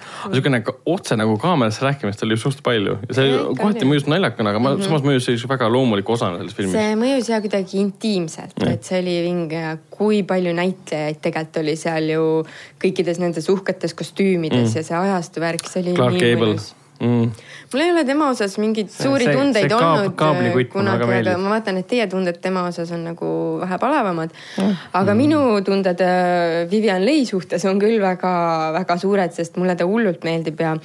ka- 0.66 0.76
otse 0.86 1.18
nagu 1.18 1.38
kaamerasse 1.42 1.86
rääkimist 1.86 2.24
oli 2.28 2.38
suht 2.38 2.62
palju 2.66 2.98
ja 3.10 3.18
see 3.18 3.34
ikka 3.34 3.58
kohati 3.62 3.90
mõjus 3.90 4.08
naljakana, 4.12 4.54
aga 4.54 4.62
ma, 4.62 4.76
samas 4.86 5.06
mõjus 5.06 5.28
sellise 5.30 5.50
väga 5.50 5.70
loomuliku 5.72 6.16
osana 6.16 6.40
selles 6.42 6.58
filmis. 6.58 6.78
see 6.78 6.96
mõjus 7.00 7.32
ja 7.34 7.42
kuidagi 7.42 7.82
intiimselt, 7.82 8.56
et 8.70 8.88
see 8.88 9.02
oli 9.02 9.18
vinge 9.26 9.66
kui 9.90 10.24
palju 10.28 10.54
näitlejaid 10.56 11.22
tegelikult 11.26 11.62
oli 11.64 11.76
seal 11.80 12.10
ju 12.14 12.24
kõikides 12.82 13.22
nendes 13.22 13.50
uhketes 13.50 13.96
kostüümides 13.98 14.70
mm. 14.70 14.78
ja 14.78 14.88
see 14.88 14.98
ajastu 15.02 15.44
värk, 15.44 15.70
see 15.70 15.86
oli 15.86 15.96
Clark 15.98 16.20
nii 16.20 16.26
Gable 16.26 16.52
mõnus. 16.54 16.74
mm.. 17.06 17.32
mul 17.74 17.82
ei 17.84 17.92
ole 17.92 18.04
tema 18.08 18.30
osas 18.34 18.58
mingeid 18.62 18.90
See- 18.90 19.06
suuri 19.08 19.26
see- 19.30 19.36
tundeid 19.38 19.68
see 19.68 19.72
kaab- 19.74 20.00
olnud 20.00 20.16
väga 20.16 20.70
kunagi, 20.74 21.08
aga 21.22 21.38
ma 21.42 21.54
vaatan, 21.56 21.80
et 21.82 21.88
teie 21.92 22.08
tunded 22.12 22.40
tema 22.42 22.66
osas 22.70 22.92
on 22.96 23.04
nagu 23.10 23.30
vähe 23.62 23.78
palavamad. 23.82 24.34
aga 24.94 25.16
minu 25.18 25.40
tunded 25.66 26.02
äh, 26.02 26.66
Vivian 26.72 27.06
Leigh 27.06 27.30
suhtes 27.30 27.66
on 27.70 27.80
küll 27.82 28.00
väga-väga 28.02 28.98
suured, 29.02 29.34
sest 29.36 29.58
mulle 29.62 29.76
ta 29.76 29.88
hullult 29.90 30.24
meeldib 30.28 30.62
ja, 30.62 30.76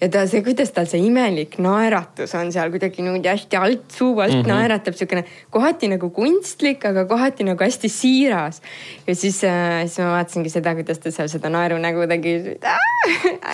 ja 0.00 0.08
ta 0.12 0.26
see, 0.30 0.42
kuidas 0.46 0.72
tal 0.76 0.88
see 0.90 1.02
imelik 1.06 1.58
naeratus 1.62 2.34
on 2.38 2.52
seal 2.52 2.70
kuidagi 2.74 3.02
niimoodi 3.04 3.30
hästi 3.32 3.56
alt, 3.60 3.86
suu 3.94 4.12
alt 4.20 4.34
mm 4.34 4.42
-hmm. 4.42 4.48
naeratab, 4.54 4.94
siukene 4.94 5.24
kohati 5.50 5.88
nagu 5.88 6.10
kunstlik, 6.10 6.84
aga 6.84 7.04
kohati 7.04 7.44
nagu 7.44 7.64
hästi 7.64 7.88
siiras. 7.88 8.62
ja 9.06 9.14
siis 9.14 9.42
äh,, 9.44 9.86
siis 9.86 9.98
ma 9.98 10.10
vaatasingi 10.16 10.50
seda, 10.50 10.74
kuidas 10.74 10.98
ta 10.98 11.10
seal 11.10 11.28
seda 11.28 11.48
naerunägu 11.48 12.06
tegi. 12.08 12.34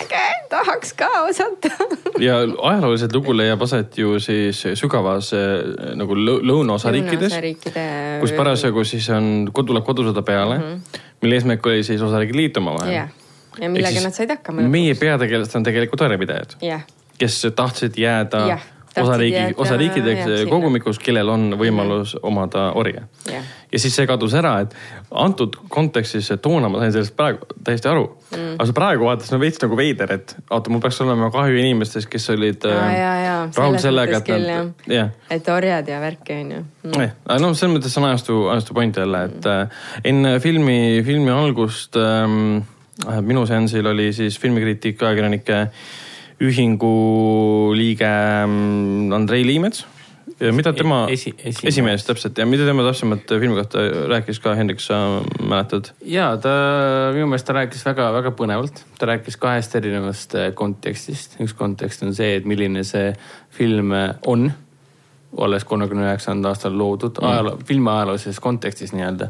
äge, 0.01 0.23
tahaks 0.49 0.93
ka 0.93 1.07
osata 1.29 1.69
ja 2.19 2.37
ajalooliselt 2.41 3.13
lugu 3.15 3.35
leiab 3.37 3.61
aset 3.65 3.97
ju 3.97 4.19
siis 4.23 4.63
sügavas 4.79 5.31
eh, 5.37 5.93
nagu 5.99 6.15
lõ- 6.17 6.39
lõunaosa 6.45 6.91
riikides, 6.93 7.37
riikide 7.43 7.85
kus 8.21 8.33
parasjagu 8.37 8.83
siis 8.87 9.09
on, 9.13 9.49
tuleb 9.53 9.85
kodusõda 9.87 10.23
peale 10.27 10.57
mm, 10.57 10.63
-hmm. 10.63 11.01
mille 11.21 11.39
eesmärk 11.41 11.65
oli 11.65 11.83
siis 11.83 12.01
osariigid 12.01 12.35
liituma 12.35 12.73
vahel 12.79 12.93
jah, 12.93 13.13
ja 13.61 13.69
millega 13.69 14.01
nad 14.03 14.15
said 14.15 14.33
hakkama. 14.33 14.67
meie 14.67 14.95
peategelased 14.95 15.55
on 15.59 15.67
tegelikult 15.67 16.01
orjapidajad, 16.07 16.57
jah, 16.61 16.83
kes 17.17 17.41
tahtsid 17.55 17.97
jääda 17.97 18.47
tahtsid 18.47 19.03
osariigi 19.03 19.53
osariikideks 19.57 20.49
kogumikus, 20.49 20.99
kellel 20.99 21.29
on 21.29 21.53
võimalus 21.59 22.15
omada 22.23 22.71
orje. 22.75 23.03
jah. 23.31 23.55
Ja 23.71 23.79
siis 23.81 23.95
see 23.97 24.07
kadus 24.07 24.35
ära, 24.37 24.53
et 24.63 24.75
antud 25.11 25.55
kontekstis 25.71 26.29
toona 26.43 26.69
ma 26.71 26.79
sain 26.81 26.93
sellest 26.95 27.15
praegu 27.17 27.47
täiesti 27.67 27.89
aru. 27.91 28.05
Mm.. 28.31 28.55
aga 28.59 28.75
praegu 28.75 29.07
vaatas 29.07 29.31
no 29.31 29.39
veits 29.41 29.59
nagu 29.63 29.77
veider, 29.79 30.13
et 30.17 30.33
oota, 30.49 30.71
mul 30.71 30.81
peaks 30.83 31.01
olema 31.03 31.29
kahju 31.33 31.59
inimestest, 31.61 32.09
kes 32.11 32.29
olid 32.33 32.67
ja, 32.67 32.87
ja, 32.91 33.11
äh, 33.43 33.51
rahul 33.57 33.77
sellega, 33.83 34.21
et 34.21 34.31
nad, 34.47 34.87
jah. 34.91 35.11
et 35.33 35.51
orjad 35.51 35.91
ja 35.91 35.99
värki 36.03 36.39
on 36.41 36.55
ju. 36.55 36.63
Mm. 36.87 37.05
aga 37.25 37.39
noh, 37.43 37.55
selles 37.57 37.75
mõttes 37.75 37.99
on 37.99 38.09
ajastu, 38.09 38.39
ajastu 38.55 38.77
point 38.77 39.03
jälle, 39.03 39.23
et 39.31 39.51
äh, 39.51 39.85
enne 40.11 40.37
filmi, 40.43 40.79
filmi 41.07 41.31
algust 41.35 41.99
ähm, 41.99 42.61
äh, 43.07 43.21
minu 43.23 43.45
seansil 43.49 43.87
oli 43.93 44.11
siis 44.15 44.39
filmikriitik 44.39 45.03
ajakirjanike 45.03 45.63
ühingu 46.43 46.95
liige 47.75 48.07
ähm, 48.07 49.13
Andrei 49.15 49.43
Liimets. 49.47 49.85
Mida 50.39 50.73
tema 50.73 50.99
E-, 51.09 51.15
Esi- 51.15 51.33
esimees. 51.37 51.63
esimees 51.71 52.05
täpselt 52.07 52.37
ja 52.37 52.45
mida 52.49 52.65
tema 52.67 52.85
täpsemalt 52.85 53.25
filmi 53.29 53.57
kohta 53.57 53.83
rääkis 54.11 54.39
ka, 54.43 54.53
Hendrik, 54.57 54.81
sa 54.83 55.21
mäletad? 55.41 55.91
ja 56.05 56.29
ta 56.41 56.53
minu 57.15 57.29
meelest 57.31 57.47
ta 57.47 57.57
rääkis 57.57 57.85
väga-väga 57.87 58.33
põnevalt, 58.37 58.83
ta 58.99 59.09
rääkis 59.09 59.39
kahest 59.41 59.75
erinevast 59.79 60.35
eh, 60.37 60.51
kontekstist, 60.57 61.39
üks 61.43 61.57
kontekst 61.57 62.05
on 62.05 62.15
see, 62.17 62.37
et 62.37 62.45
milline 62.49 62.85
see 62.87 63.11
film 63.57 63.93
eh, 63.97 64.13
on 64.27 64.51
olles 65.35 65.65
kolmekümne 65.67 66.05
üheksandal 66.07 66.53
aastal 66.53 66.77
loodud 66.77 67.19
Mm. 67.21 67.27
ajaloo, 67.27 67.57
filmi 67.65 67.89
ajaloolises 67.89 68.39
kontekstis 68.39 68.93
nii-öelda. 68.93 69.29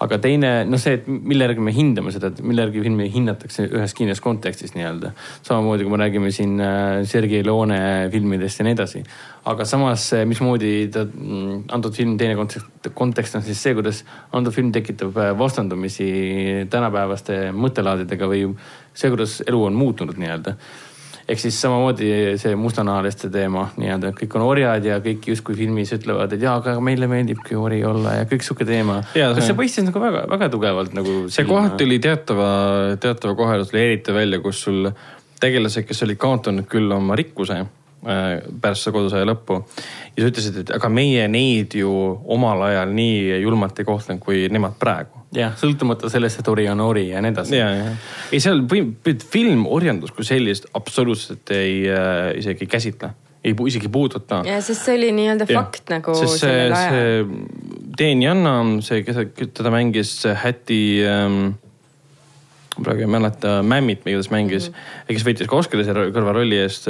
aga 0.00 0.18
teine, 0.18 0.64
noh, 0.64 0.78
see, 0.78 0.94
et 0.94 1.06
mille 1.06 1.44
järgi 1.46 1.60
me 1.60 1.72
hindame 1.72 2.12
seda, 2.12 2.26
et 2.26 2.42
mille 2.42 2.60
järgi 2.60 2.82
filmi 2.82 3.06
hinnatakse 3.12 3.68
ühes 3.68 3.94
kindlas 3.94 4.20
kontekstis 4.20 4.74
nii-öelda. 4.74 5.12
samamoodi, 5.42 5.84
kui 5.84 5.96
me 5.96 6.02
räägime 6.02 6.30
siin 6.30 6.60
äh, 6.60 7.04
Sergei 7.04 7.44
Leone 7.44 8.08
filmidest 8.12 8.58
ja 8.58 8.64
nii 8.64 8.76
edasi. 8.76 9.04
aga 9.44 9.64
samas, 9.64 10.10
mismoodi 10.24 10.88
ta, 10.92 11.06
antud 11.72 11.94
film 11.94 12.16
teine 12.18 12.34
kontekst, 12.34 12.90
kontekst 12.94 13.34
on 13.36 13.42
siis 13.42 13.62
see, 13.62 13.74
kuidas 13.74 14.04
antud 14.32 14.52
film 14.52 14.72
tekitab 14.72 15.16
äh, 15.16 15.38
vastandumisi 15.38 16.66
tänapäevaste 16.70 17.52
mõttelaadidega 17.52 18.28
või 18.28 18.50
see, 18.94 19.08
kuidas 19.14 19.42
elu 19.46 19.64
on 19.64 19.78
muutunud 19.78 20.18
nii-öelda 20.18 20.56
ehk 21.28 21.40
siis 21.42 21.56
samamoodi 21.60 22.08
see 22.38 22.54
mustanahaliste 22.58 23.30
teema 23.34 23.66
nii-öelda, 23.76 24.12
kõik 24.14 24.36
on 24.38 24.44
orjad 24.46 24.84
ja 24.86 24.98
kõik 25.02 25.26
justkui 25.32 25.56
filmis 25.58 25.90
ütlevad, 25.96 26.36
et 26.36 26.44
jaa, 26.46 26.56
aga 26.60 26.76
meile 26.80 27.08
meeldibki 27.10 27.58
ori 27.58 27.80
olla 27.84 28.20
ja 28.20 28.28
kõik 28.30 28.46
sihuke 28.46 28.66
teema. 28.68 29.00
Kas 29.10 29.48
see- 29.50 29.58
paistis 29.58 29.88
nagu 29.88 30.02
väga, 30.02 30.26
väga 30.30 30.48
tugevalt 30.52 30.94
nagu. 30.94 31.16
see 31.28 31.44
kohati 31.48 31.84
oli 31.84 31.98
teatava, 31.98 32.50
teatava 33.02 33.34
koha 33.34 33.56
juures 33.58 33.74
oli 33.74 33.82
eriti 33.82 34.14
välja, 34.14 34.40
kus 34.40 34.62
sul 34.68 34.92
tegelased, 35.40 35.84
kes 35.88 36.02
olid 36.06 36.18
kaotanud 36.22 36.70
küll 36.70 36.92
oma 36.92 37.16
rikkuse 37.18 37.66
pärast 38.06 38.86
seda 38.86 38.94
kodusõja 38.94 39.26
lõppu. 39.26 39.60
ja 40.16 40.22
sa 40.22 40.30
ütlesid, 40.30 40.60
et 40.62 40.72
aga 40.76 40.90
meie 40.92 41.26
neid 41.28 41.74
ju 41.74 41.90
omal 42.36 42.62
ajal 42.68 42.94
nii 42.94 43.40
julmalt 43.42 43.78
ei 43.82 43.88
kohtlenud, 43.88 44.22
kui 44.22 44.46
nemad 44.52 44.78
praegu. 44.78 45.24
jah, 45.34 45.54
sõltumata 45.58 46.10
sellest, 46.12 46.40
et 46.40 46.48
ori 46.52 46.68
on 46.70 46.80
ori 46.84 47.08
ja 47.10 47.22
nii 47.24 47.34
edasi. 47.34 47.58
ja, 47.58 47.68
ja, 47.74 47.92
ei 48.32 48.42
seal 48.42 48.62
film 49.32 49.66
orjandus 49.66 50.14
kui 50.14 50.26
sellist 50.28 50.70
absoluutselt 50.78 51.50
ei 51.56 51.82
äh, 51.90 52.32
isegi 52.38 52.66
ei 52.66 52.72
käsitle, 52.76 53.12
ei 53.44 53.54
pu- 53.58 53.68
isegi 53.72 53.90
puuduta. 53.92 54.42
ja 54.46 54.60
sest 54.62 54.86
see 54.86 54.98
oli 55.00 55.12
nii-öelda 55.16 55.50
fakt 55.50 55.90
nagu 55.96 56.14
sest 56.22 56.44
see, 56.44 56.66
see 56.70 57.76
Teen 57.96 58.20
Janna, 58.22 58.58
see, 58.84 59.02
kes 59.06 59.22
teda 59.56 59.70
mängis 59.72 60.18
Häti 60.36 61.00
ähm,, 61.08 61.54
praegu 62.82 63.04
ei 63.04 63.10
mäleta, 63.10 63.62
Mämmit, 63.62 64.02
igatahes 64.06 64.30
mängis 64.30 64.68
mm, 64.68 64.74
-hmm. 64.74 65.14
kes 65.14 65.26
võitis 65.26 65.50
ka 65.50 65.56
Oscari 65.56 65.84
selle 65.84 66.08
kõrvarolli 66.14 66.58
eest. 66.60 66.88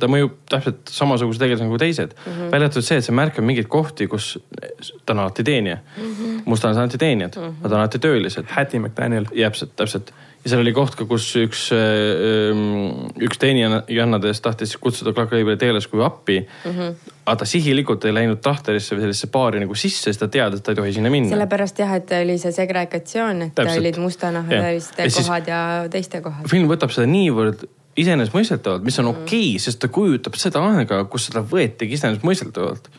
ta 0.00 0.10
mõjub 0.10 0.36
täpselt 0.50 0.92
samasuguse 0.92 1.42
tegelasena 1.42 1.70
kui 1.70 1.78
teised 1.82 2.14
mm 2.14 2.32
-hmm.. 2.32 2.50
välja 2.52 2.68
arvatud 2.68 2.86
see, 2.86 2.98
et 2.98 3.04
sa 3.04 3.12
märkad 3.12 3.44
mingeid 3.44 3.68
kohti, 3.68 4.06
kus 4.06 4.38
ta 5.04 5.12
on 5.12 5.24
alati 5.24 5.44
teenija 5.44 5.76
mm. 5.76 6.02
-hmm. 6.02 6.42
mustanahalased 6.44 6.78
on 6.78 6.82
alati 6.82 6.98
teenijad 6.98 7.36
mm, 7.36 7.42
-hmm. 7.42 7.62
nad 7.62 7.72
on 7.72 7.78
alati 7.78 7.98
töölised. 7.98 8.44
Hattie 8.48 8.80
McDaniel. 8.80 9.24
täpselt, 9.24 9.76
täpselt 9.76 10.12
ja 10.46 10.52
seal 10.52 10.62
oli 10.62 10.72
koht 10.76 10.94
ka, 10.94 11.04
kus 11.10 11.26
üks, 11.40 11.66
üks 13.26 13.40
teenijannadest 13.42 14.44
tahtis 14.44 14.76
kutsuda 14.78 15.10
Clark 15.16 15.32
Gable'i 15.34 15.58
tegelast 15.58 15.90
kui 15.90 16.04
appi 16.06 16.38
mm. 16.38 16.70
Mhm. 16.70 16.80
-hmm. 16.80 17.14
aga 17.26 17.36
ta 17.40 17.48
sihilikult 17.50 18.04
ei 18.06 18.14
läinud 18.14 18.38
tahterisse 18.42 18.94
või 18.94 19.06
sellisesse 19.06 19.30
baari 19.34 19.62
nagu 19.64 19.74
sisse, 19.74 20.04
sest 20.06 20.22
ta 20.22 20.28
teadis, 20.28 20.62
et 20.62 20.66
ta 20.68 20.72
ei 20.74 20.78
tohi 20.78 20.92
sinna 20.94 21.10
minna. 21.10 21.32
sellepärast 21.34 21.82
jah, 21.82 21.96
et 21.98 22.12
oli 22.20 22.38
see 22.38 22.52
segregatsioon, 22.52 23.42
et 23.48 23.54
Täpselt. 23.54 23.80
olid 23.82 23.98
mustanahaliste 23.98 25.08
kohad 25.16 25.50
ja 25.50 25.62
teiste 25.90 26.20
kohad. 26.22 26.46
film 26.50 26.70
võtab 26.70 26.94
seda 26.94 27.10
niivõrd 27.10 27.66
iseenesestmõistetavalt, 27.96 28.84
mis 28.84 28.98
on 29.02 29.10
okei 29.10 29.48
okay,, 29.50 29.58
sest 29.58 29.80
ta 29.82 29.88
kujutab 29.88 30.36
seda 30.38 30.62
aega, 30.76 31.02
kus 31.10 31.26
seda 31.30 31.42
võetigi 31.42 31.98
iseenesestmõistetavalt. 31.98 32.90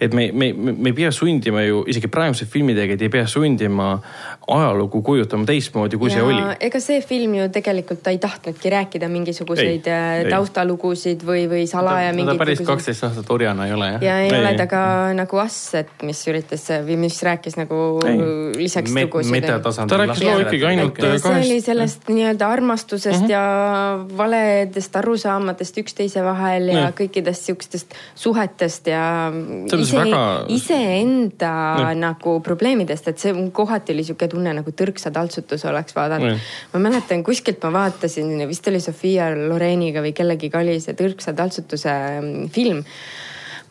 Et 0.00 0.12
me, 0.14 0.30
me, 0.32 0.52
me 0.52 0.88
ei 0.90 0.92
pea 0.92 1.10
sundima 1.12 1.62
ju, 1.62 1.84
isegi 1.88 2.08
praegused 2.08 2.48
filmitegijad 2.52 3.02
ei 3.02 3.08
pea 3.08 3.26
sundima 3.26 4.00
ajalugu 4.46 5.02
kujutama 5.02 5.44
teistmoodi, 5.48 5.96
kui 5.98 6.10
see 6.10 6.22
oli. 6.22 6.42
ega 6.60 6.80
see 6.80 7.00
film 7.02 7.34
ju 7.34 7.48
tegelikult 7.52 8.02
ta 8.02 8.10
ei 8.14 8.18
tahtnudki 8.22 8.70
rääkida 8.70 9.08
mingisuguseid 9.10 9.86
Ei, 9.86 9.92
äh, 9.92 10.24
ei. 10.24 10.30
taustalugusid 10.30 11.24
või, 11.26 11.46
või 11.50 11.66
salaja 11.70 12.10
ta 12.12 12.16
mingeid. 12.16 12.38
päris 12.38 12.60
kaksteist 12.66 13.04
aastat 13.08 13.30
orjana 13.30 13.66
ei 13.66 13.72
ole 13.72 13.90
jah 13.96 14.02
ja 14.02 14.18
ei 14.20 14.30
Ei, 14.30 14.38
ole 14.40 14.50
ei. 14.54 14.56
ta 14.56 14.66
ka 14.70 14.82
nagu 15.16 15.38
Asset, 15.42 15.90
mis 16.02 16.20
üritas 16.30 16.64
või 16.86 16.96
mis 17.06 17.18
rääkis 17.22 17.56
nagu 17.58 17.80
Ei. 18.06 18.18
lisaks 18.62 18.92
Met- 18.92 19.06
lugusid. 19.10 19.44
Ta 19.46 19.96
rääkis 20.00 20.22
loo 20.24 20.38
ikkagi 20.40 20.64
ainult, 20.66 20.98
et 20.98 21.04
äh, 21.04 21.16
see 21.20 21.30
oli 21.30 21.48
kahest- 21.48 21.64
sellest 21.66 22.08
nii-öelda 22.08 22.48
armastusest 22.48 23.20
mm 23.20 23.26
-hmm. 23.26 23.30
ja 23.30 24.06
valedest 24.16 24.96
arusaamadest 24.96 25.78
üksteise 25.78 26.22
vahel 26.24 26.68
ja 26.68 26.78
Jah. 26.78 26.92
kõikidest 26.94 27.50
siukestest 27.50 27.94
suhetest 28.14 28.86
ja 28.86 29.32
Selles 29.76 29.92
ise, 29.92 29.98
väga- 30.00 30.46
iseenda 30.56 31.52
Jah. 31.80 31.92
nagu 31.98 32.38
probleemidest, 32.44 33.08
et 33.12 33.18
see 33.22 33.34
kohati 33.52 33.92
oli 33.94 34.04
sihuke 34.06 34.28
tunne 34.32 34.54
nagu 34.56 34.70
tõrksa 34.70 35.12
taltsutus 35.14 35.64
oleks 35.68 35.96
vaadata 35.96 36.32
Jah.. 36.32 36.48
ma 36.72 36.82
mäletan 36.88 37.22
kuskilt 37.26 37.62
ma 37.66 37.72
vaatasin, 37.80 38.48
vist 38.48 38.66
oli 38.68 38.80
Sofia 38.80 39.30
Loreniga 39.36 40.02
või 40.04 40.14
kellegiga 40.16 40.64
oli 40.64 40.80
see 40.80 40.96
tõrksa 40.98 41.34
taltsutuse 41.36 41.94
mm, 42.20 42.48
film 42.54 42.82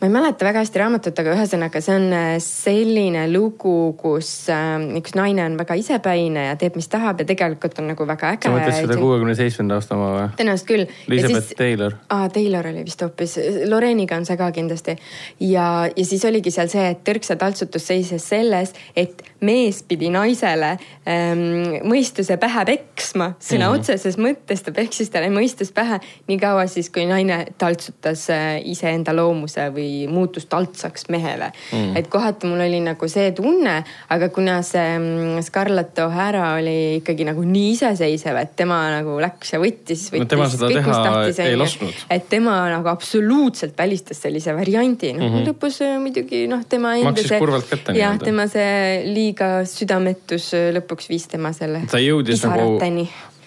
ma 0.06 0.18
ei 0.20 0.22
mäleta 0.22 0.44
väga 0.46 0.60
hästi 0.62 0.78
raamatut, 0.78 1.18
aga 1.18 1.32
ühesõnaga 1.34 1.80
see 1.82 1.94
on 1.98 2.04
äh, 2.14 2.26
selline 2.42 3.24
lugu, 3.32 3.74
kus 3.98 4.28
äh, 4.54 4.76
üks 5.00 5.16
naine 5.18 5.42
on 5.48 5.56
väga 5.58 5.74
isepäine 5.80 6.46
ja 6.46 6.56
teeb, 6.60 6.76
mis 6.78 6.86
tahab 6.92 7.22
ja 7.22 7.26
tegelikult 7.26 7.80
on 7.82 7.90
nagu 7.90 8.06
väga 8.06 8.30
äge. 8.36 8.46
sa 8.46 8.54
mõtled 8.54 8.78
seda 8.78 8.98
kuuekümne 9.00 9.34
seitsmenda 9.38 9.80
aasta 9.80 9.96
oma 9.98 10.12
või? 10.14 10.28
tõenäoliselt 10.38 10.70
küll. 10.70 10.86
Elizabeth 11.10 11.58
Taylor. 11.58 11.98
aa, 12.14 12.28
Taylor 12.30 12.70
oli 12.70 12.84
vist 12.86 13.02
hoopis, 13.02 13.38
Loreniga 13.66 14.20
on 14.20 14.28
see 14.28 14.38
ka 14.38 14.50
kindlasti. 14.54 14.96
ja, 15.42 15.66
ja 15.90 16.06
siis 16.06 16.24
oligi 16.30 16.54
seal 16.54 16.70
see, 16.70 16.86
et 16.94 17.02
tõrksa 17.06 17.38
taltsutus 17.40 17.90
seisis 17.90 18.30
selles, 18.30 18.76
et 18.94 19.24
mees 19.44 19.82
pidi 19.88 20.08
naisele 20.12 20.76
ähm, 21.08 21.40
mõistuse 21.88 22.36
pähe 22.40 22.64
peksma, 22.68 23.32
sõna 23.40 23.66
mm 23.66 23.72
-hmm. 23.72 23.78
otseses 23.78 24.18
mõttes 24.18 24.62
ta 24.64 24.72
peksis 24.72 25.10
talle 25.10 25.30
mõistus 25.32 25.72
pähe 25.74 25.98
nii 26.28 26.38
kaua 26.40 26.66
siis, 26.66 26.90
kui 26.90 27.06
naine 27.06 27.46
taltsutas 27.58 28.28
äh, 28.30 28.60
iseenda 28.64 29.16
loomuse 29.16 29.68
või 29.74 30.06
muutus 30.08 30.46
taltsaks 30.46 31.08
mehele 31.08 31.50
mm. 31.52 31.78
-hmm. 31.78 31.98
et 31.98 32.08
kohati 32.08 32.46
mul 32.46 32.60
oli 32.60 32.80
nagu 32.80 33.08
see 33.08 33.32
tunne, 33.32 33.84
aga 34.08 34.28
kuna 34.28 34.62
see 34.62 34.98
mm, 34.98 35.42
Scarlett 35.42 35.98
O'Hara 35.98 36.54
oli 36.60 36.96
ikkagi 37.00 37.24
nagu 37.24 37.42
nii 37.42 37.72
iseseisev, 37.72 38.36
et 38.36 38.56
tema 38.56 38.80
nagu 38.90 39.20
läks 39.20 39.52
ja 39.52 39.60
võttis, 39.60 40.12
No 40.12 40.18
võttis 40.18 40.28
tema 40.28 40.48
seda 40.48 40.66
kõik, 40.66 40.74
teha 40.74 41.02
tahtis, 41.02 41.38
ei 41.38 41.56
lasknud. 41.56 41.94
et 42.10 42.28
tema 42.28 42.70
nagu 42.70 42.88
absoluutselt 42.88 43.78
välistas 43.78 44.22
sellise 44.22 44.54
variandi, 44.54 45.12
noh 45.12 45.28
mm 45.28 45.34
-hmm. 45.34 45.48
lõpus 45.48 45.82
äh, 45.82 45.98
muidugi 46.00 46.46
noh, 46.46 46.64
tema 46.68 46.96
enda 46.96 47.06
Mhm. 47.06 47.16
Maksis 47.16 47.38
kurvalt 47.38 47.68
kätte 47.70 47.92
jah, 47.92 48.14
nii-öelda. 48.14 48.24
tema 48.24 48.46
see 48.50 49.14
liiga 49.26 49.52
südametus 49.68 50.52
äh, 50.56 50.70
lõpuks 50.78 51.10
viis 51.12 51.26
tema 51.30 51.52
selle 51.56 51.84
ta 51.90 52.02
jõudis 52.02 52.46
nagu 52.46 52.78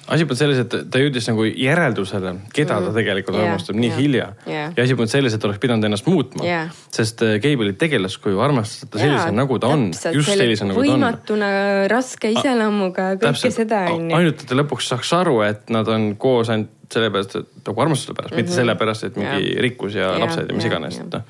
asi 0.10 0.26
polnud 0.26 0.40
selles, 0.40 0.60
et 0.64 0.74
ta 0.90 1.02
jõudis 1.02 1.28
nagu 1.30 1.44
järeldusele, 1.46 2.32
keda 2.56 2.80
ta 2.82 2.94
tegelikult 2.96 3.38
Jaa, 3.38 3.52
armastab 3.52 3.78
nii 3.78 3.92
jaa, 3.92 4.00
hilja. 4.00 4.30
jaa. 4.50 4.64
ja 4.74 4.86
asi 4.86 4.96
polnud 4.98 5.12
selles, 5.12 5.36
et 5.38 5.46
oleks 5.46 5.62
pidanud 5.62 5.86
ennast 5.86 6.10
muutma 6.10 6.48
Jaa.. 6.48 6.64
sest 6.96 7.22
äh, 7.26 7.36
Gable'i 7.44 7.76
tegelaskuju 7.80 8.42
armastas 8.42 8.90
ta 8.90 9.02
sellisena, 9.02 9.36
nagu 9.44 9.60
ta 9.62 9.70
on, 9.76 9.90
just 9.94 10.34
sellisena, 10.34 10.74
nagu 10.74 10.82
ta 10.82 10.88
on. 10.88 10.98
võimatuna, 10.98 11.52
raske 11.94 12.34
iseloomuga, 12.34 13.12
kõike 13.22 13.54
seda 13.54 13.86
onju. 13.94 14.18
ainult, 14.18 14.42
et 14.42 14.50
ta 14.50 14.58
lõpuks 14.58 14.90
saaks 14.96 15.14
aru, 15.20 15.40
et 15.46 15.70
nad 15.74 15.88
on 15.94 16.12
koos 16.22 16.50
ainult 16.50 16.76
sellepärast, 16.90 17.36
et 17.38 17.70
nagu 17.70 17.82
armastuse 17.86 18.18
pärast 18.18 18.34
mm, 18.34 18.38
-hmm. 18.40 18.50
mitte 18.50 18.58
sellepärast, 18.58 19.04
et 19.12 19.16
mingi 19.20 19.30
Mhm. 19.30 19.50
Jaa. 19.54 19.62
rikkus 19.62 19.96
ja 19.96 20.08
Jaa, 20.08 20.20
lapsed 20.26 20.50
ja 20.50 20.56
mis 20.58 20.66
jaa, 20.66 20.74
iganes, 20.74 20.98
jaa. 20.98 21.06
et 21.06 21.14
noh. 21.14 21.22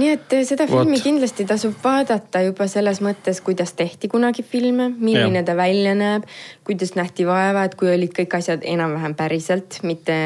Nii 0.00 0.10
et 0.14 0.34
äh, 0.36 0.44
seda 0.48 0.66
filmi 0.70 0.98
kindlasti 1.02 1.44
tasub 1.48 1.76
vaadata 1.84 2.42
juba 2.44 2.66
selles 2.70 3.00
mõttes, 3.04 3.40
kuidas 3.44 3.74
tehti 3.78 4.08
kunagi 4.10 4.44
filme, 4.46 4.88
milline 4.96 5.40
Jah. 5.40 5.46
ta 5.46 5.56
välja 5.58 5.94
näeb, 5.98 6.26
kuidas 6.66 6.94
nähti 6.98 7.26
vaeva, 7.28 7.64
et 7.68 7.76
kui 7.78 7.90
olid 7.92 8.14
kõik 8.16 8.36
asjad 8.38 8.64
enam-vähem 8.66 9.14
päriselt, 9.18 9.80
mitte 9.86 10.16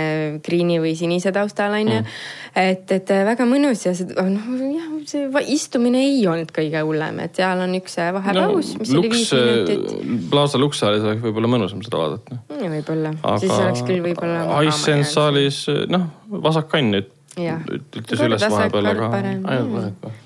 kriini 0.47 0.79
või 0.83 0.95
sinise 0.99 1.33
taustal 1.35 1.75
onju 1.79 2.01
mm.. 2.01 2.21
et, 2.65 2.95
et 2.99 3.15
äh, 3.15 3.25
väga 3.29 3.49
mõnus 3.51 3.85
ja 3.89 3.95
see 3.97 4.09
noh 4.15 4.49
jah, 4.75 4.91
see 5.11 5.45
istumine 5.55 6.05
ei 6.07 6.23
olnud 6.31 6.55
kõige 6.55 6.85
hullem, 6.87 7.21
et 7.27 7.41
seal 7.41 7.65
on 7.65 7.75
üks 7.81 7.99
äh, 8.03 8.13
vahepaus 8.17 8.75
no,, 8.75 8.85
mis 8.85 8.95
oli 8.95 9.13
viis 9.13 9.35
minutit. 9.35 10.31
Plaza 10.31 10.61
Luxalis 10.61 11.05
oleks 11.05 11.25
võib-olla 11.25 11.51
mõnusam 11.57 11.83
seda 11.85 12.01
vaadata. 12.01 12.41
võib-olla, 12.55 13.17
aga 13.21 13.41
siis 13.43 13.57
oleks 13.57 13.85
küll 13.89 14.05
võib-olla. 14.05 14.47
Hisense 14.65 15.11
saalis, 15.15 15.65
noh, 15.91 16.09
vasak 16.45 16.71
kann 16.73 16.95
Jah. 16.95 17.11
Ütles 17.39 18.29
üles 18.29 18.47
vahepeal, 18.51 18.93
aga 18.95 19.11
ainult 19.19 19.75
vasak 19.79 20.07
või? 20.07 20.21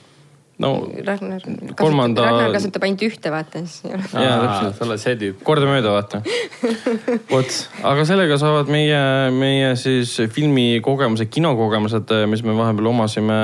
no 0.59 0.89
Ragnar 1.07 1.41
Kolmanda- 1.79 2.23
kasutab, 2.23 2.33
Ragnar 2.33 2.53
kasutab 2.57 2.87
ainult 2.89 3.07
ühte, 3.07 3.31
vaata 3.33 3.63
siis. 3.63 3.81
Jaa, 3.87 4.37
täpselt. 4.43 4.77
sa 4.79 4.87
oled 4.89 5.03
see 5.03 5.17
tüüp. 5.23 5.41
kordamööda 5.47 5.95
vaata. 5.95 6.23
vot, 7.33 7.57
aga 7.93 8.07
sellega 8.09 8.39
saavad 8.41 8.71
meie, 8.73 9.01
meie 9.35 9.73
siis 9.79 10.17
filmikogemused, 10.35 11.31
kinokogemused, 11.35 12.15
mis 12.31 12.45
me 12.47 12.57
vahepeal 12.59 12.91
omasime, 12.91 13.41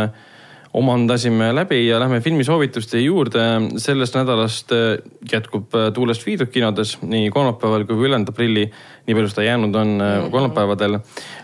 omandasime 0.74 1.52
läbi 1.54 1.84
ja 1.86 2.00
lähme 2.02 2.18
filmisoovituste 2.20 2.98
juurde. 2.98 3.44
sellest 3.78 4.18
nädalast 4.18 4.74
äh, 4.74 4.96
jätkub 5.30 5.74
äh, 5.74 5.92
Tuulest 5.94 6.26
viidud 6.26 6.50
kinodes 6.50 6.96
nii 7.02 7.30
kolmapäeval 7.30 7.86
kui 7.86 7.94
ka 7.94 8.08
ülejäänud 8.08 8.34
aprilli. 8.34 8.70
nii 9.06 9.14
palju 9.14 9.30
seda 9.30 9.46
jäänud 9.46 9.74
on 9.74 10.00
äh, 10.02 10.30
kolmapäevadel. 10.30 10.98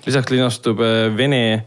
lisaks 0.06 0.34
linastub 0.34 0.82
Vene 1.16 1.62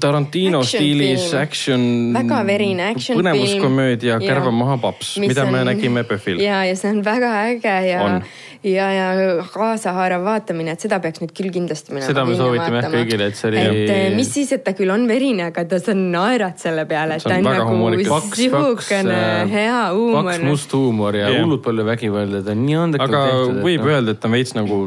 Tarantino 0.00 0.58
Action 0.60 0.80
stiilis 0.80 1.28
film. 1.30 1.42
action. 1.42 1.84
Väga 2.14 2.40
verine 2.48 2.88
action 2.90 3.18
põnevuskomöödia 3.20 4.18
film. 4.18 4.28
Kärva 4.28 4.50
Jaa. 4.50 4.58
maha 4.58 4.76
paps, 4.82 5.14
mida 5.22 5.44
me 5.46 5.60
on- 5.60 5.66
nägime 5.70 6.02
PÖFFil. 6.04 6.40
ja, 6.40 6.64
ja 6.64 6.74
see 6.76 6.90
on 6.90 7.02
väga 7.04 7.30
äge 7.52 7.76
ja 7.90 8.02
On., 8.04 8.22
ja, 8.64 8.86
ja 8.92 9.44
kaasahaarav 9.52 10.24
vaatamine, 10.24 10.72
et 10.72 10.80
seda 10.80 10.98
peaks 11.00 11.20
nüüd 11.22 11.32
küll 11.36 11.52
kindlasti 11.54 11.92
minema. 11.92 12.06
Seda 12.08 12.24
me 12.26 12.34
soovitame 12.36 12.82
jah 12.82 12.92
kõigile, 12.92 13.28
et 13.30 13.36
see 13.36 13.50
oli- 13.50 13.64
et 13.64 13.90
eh, 13.90 14.16
mis 14.16 14.32
siis, 14.32 14.52
et 14.52 14.64
ta 14.64 14.72
küll 14.76 14.90
on 14.90 15.06
verine, 15.08 15.44
aga 15.52 15.64
ta, 15.64 15.78
sa 15.78 15.94
naerad 15.94 16.58
selle 16.58 16.84
peale, 16.86 17.16
et 17.16 17.22
See 17.22 17.30
ta 17.30 17.36
on 17.38 17.46
on 17.46 17.52
väga 17.52 17.64
nagu 17.64 18.20
sihukene 18.34 19.18
äh, 19.18 19.50
hea 19.50 19.82
huumor 19.94 20.32
paks. 20.32 20.42
must 20.42 20.72
huumor 20.72 21.14
ja 21.16 21.28
hullult 21.40 21.62
palju 21.62 21.84
vägivalda, 21.84 22.42
ta 22.44 22.50
on 22.56 22.64
nii 22.66 22.76
andekalt 22.76 23.08
aga 23.14 23.26
tehtud. 23.26 23.62
võib 23.62 23.86
öelda, 23.92 24.10
et 24.16 24.20
ta 24.20 24.28
veits 24.28 24.54
nagu 24.54 24.86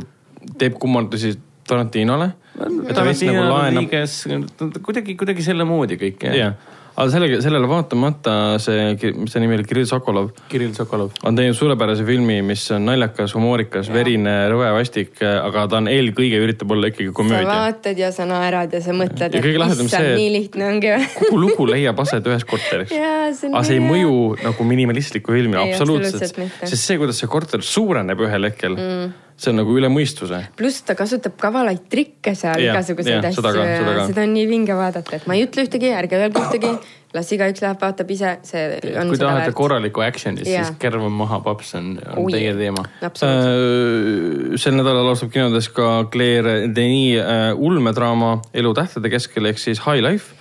teeb 0.57 0.74
kummardusi 0.80 1.38
Tarantinole. 1.70 2.32
et 2.60 2.91
ta 2.96 3.06
veits 3.08 3.24
nagu 3.28 3.46
laenab, 3.54 4.84
kuidagi, 4.84 5.16
kuidagi 5.20 5.46
selle 5.46 5.68
moodi 5.68 6.00
kõik 6.02 6.28
jah 6.28 6.38
jah. 6.40 6.76
aga 7.00 7.12
sellega, 7.14 7.38
sellele 7.44 7.68
vaatamata 7.70 8.34
see, 8.60 9.12
mis 9.16 9.32
ta 9.32 9.40
nimi 9.40 9.56
oli, 9.56 9.66
Kirill 9.68 9.88
Sokolov 9.88 10.32
Kirill 10.52 10.74
Sokolov. 10.76 11.14
on 11.24 11.38
teinud 11.38 11.56
suurepärase 11.56 12.04
filmi, 12.08 12.40
mis 12.46 12.66
on 12.76 12.90
naljakas, 12.90 13.36
humoorikas, 13.38 13.91
verine, 13.94 14.34
rõve, 14.52 14.72
vastik, 14.76 15.14
aga 15.24 15.68
ta 15.72 15.80
on 15.80 15.88
eelkõige 15.91 16.41
üritab 16.44 16.74
olla 16.76 16.91
ikkagi 16.91 17.12
sa 17.12 17.18
komöödia. 17.22 17.48
vaatad 17.48 18.04
ja 18.04 18.12
sa 18.16 18.28
naerad 18.30 18.76
ja 18.76 18.84
sa 18.84 18.96
mõtled, 18.98 19.38
Ja 19.38 19.44
et 19.46 19.86
issand, 19.86 20.12
nii 20.20 20.34
lihtne 20.36 20.68
ongi 20.74 20.91
või? 20.96 21.08
kogu 21.22 21.41
lugu 21.46 21.70
leiab 21.72 22.04
aset 22.04 22.28
ühes 22.28 22.46
korteris. 22.50 22.91
on 22.91 23.56
aga 23.56 23.64
see 23.70 23.80
ei 23.80 23.86
mõju 23.86 24.20
nagu 24.44 24.70
minimalistliku 24.74 25.38
filmina, 25.38 25.64
absoluutselt 25.70 26.28
sest 26.28 26.84
see, 26.84 27.00
kuidas 27.00 27.22
see 27.22 27.32
korter 27.32 27.64
suureneb 27.64 28.28
ühel 28.28 28.52
hetkel 28.52 28.76
mm., 28.76 29.28
see 29.40 29.53
on 29.53 29.61
nagu 29.61 29.76
üle 29.80 29.90
mõistuse. 29.91 30.41
pluss 30.60 30.84
ta 30.86 30.95
kasutab 30.99 31.38
kavalaid 31.40 31.86
trikke 31.91 32.36
seal, 32.36 32.60
Jah, 32.60 32.76
igasuguseid 32.76 33.30
seda 33.32 33.52
asju 33.52 33.66
ja 33.66 34.07
seda 34.10 34.26
on 34.26 34.34
nii 34.36 34.48
vinge 34.49 34.76
vaadata, 34.76 35.20
et 35.20 35.28
ma 35.30 35.38
ei 35.38 35.45
ütle 35.48 35.66
ühtegi, 35.66 35.91
ärge 35.95 36.20
öelge 36.20 36.44
ühtegi, 36.44 36.72
las 37.16 37.32
igaüks 37.34 37.64
läheb, 37.64 37.80
vaatab 37.82 38.11
ise, 38.14 38.34
see 38.45 38.66
on 38.99 39.14
kui 39.14 39.22
tahate 39.22 39.53
korralikku 39.57 40.03
action'it, 40.06 40.44
Jaa. 40.48 40.68
siis 40.68 40.82
Kärv 40.82 41.07
on 41.07 41.16
maha 41.22 41.40
paps 41.45 41.74
on, 41.80 41.94
on 42.11 42.26
Oi. 42.26 42.34
teie 42.36 42.53
teema. 42.60 42.84
Äh, 43.06 44.57
sel 44.60 44.78
nädalal 44.78 45.07
alustab 45.07 45.32
kinodes 45.34 45.72
ka 45.74 46.03
Claire 46.11 46.60
Denis 46.76 47.24
äh, 47.24 47.53
ulmedraama 47.56 48.36
Elu 48.53 48.76
tähtede 48.78 49.11
keskel 49.14 49.49
ehk 49.49 49.61
siis 49.61 49.82
High 49.88 50.03
Life. 50.06 50.36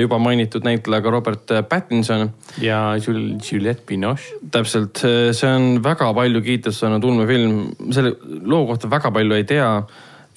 Juba 0.00 0.18
mainitud 0.22 0.62
näitleja 0.66 1.02
ka 1.02 1.10
Robert 1.10 1.52
Pattinson. 1.68 2.30
ja 2.60 2.94
Jul-, 2.96 3.38
Juliette 3.42 3.82
Binoche. 3.88 4.38
täpselt, 4.50 5.02
see 5.32 5.50
on 5.50 5.82
väga 5.84 6.12
palju 6.14 6.42
kiitust 6.42 6.84
saanud 6.84 7.04
ulmefilm, 7.04 7.58
selle 7.90 8.14
loo 8.46 8.66
kohta 8.66 8.90
väga 8.90 9.10
palju 9.10 9.38
ei 9.38 9.44
tea 9.44 9.68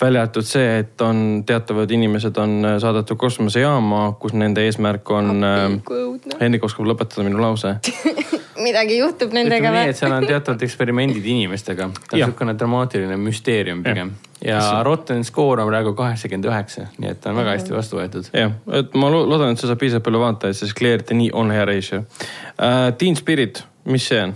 välja 0.01 0.26
arvatud 0.26 0.47
see, 0.47 0.80
et 0.80 1.01
on 1.01 1.43
teatavad 1.47 1.91
inimesed 1.91 2.38
on 2.41 2.57
saadetud 2.84 3.17
kosmosejaama, 3.17 4.01
kus 4.19 4.34
nende 4.35 4.65
eesmärk 4.67 5.11
on. 5.15 5.45
kui 5.85 6.01
õudne. 6.01 6.39
Hendrik 6.41 6.67
oskab 6.67 6.89
lõpetada 6.89 7.23
minu 7.27 7.39
lause. 7.41 7.77
midagi 8.65 8.97
juhtub 8.99 9.34
nendega 9.35 9.67
ütleme 9.67 9.76
nii, 9.76 9.88
või 9.89 9.93
et? 9.93 9.99
seal 9.99 10.15
on 10.15 10.27
teatavad 10.27 10.63
eksperimendid 10.65 11.27
inimestega. 11.34 11.89
ta 12.07 12.15
on 12.15 12.22
niisugune 12.22 12.55
dramaatiline 12.59 13.17
müsteerium 13.19 13.84
pigem. 13.85 14.13
ja 14.45 14.59
Rotten 14.85 15.23
Score 15.27 15.63
on 15.63 15.69
praegu 15.72 15.93
kaheksakümmend 15.97 16.49
üheksa, 16.49 16.88
nii 17.01 17.11
et 17.13 17.22
ta 17.22 17.31
on 17.34 17.39
väga 17.41 17.55
hästi 17.57 17.76
vastu 17.76 17.99
võetud. 17.99 18.31
jah, 18.34 18.55
et 18.80 18.97
ma 18.99 19.11
lo- 19.11 19.26
loodan, 19.30 19.53
et 19.53 19.61
see 19.61 19.69
saab 19.69 19.81
piisavalt 19.81 20.07
palju 20.07 20.23
vaatajaid, 20.23 20.59
sest 20.61 20.77
Claire 20.77 21.05
Denis 21.09 21.34
on 21.34 21.53
hea 21.55 21.65
reisija 21.67 22.03
uh,. 22.03 22.91
Teen 22.97 23.17
Spirit, 23.19 23.63
mis 23.91 24.07
see 24.11 24.22
on? 24.23 24.35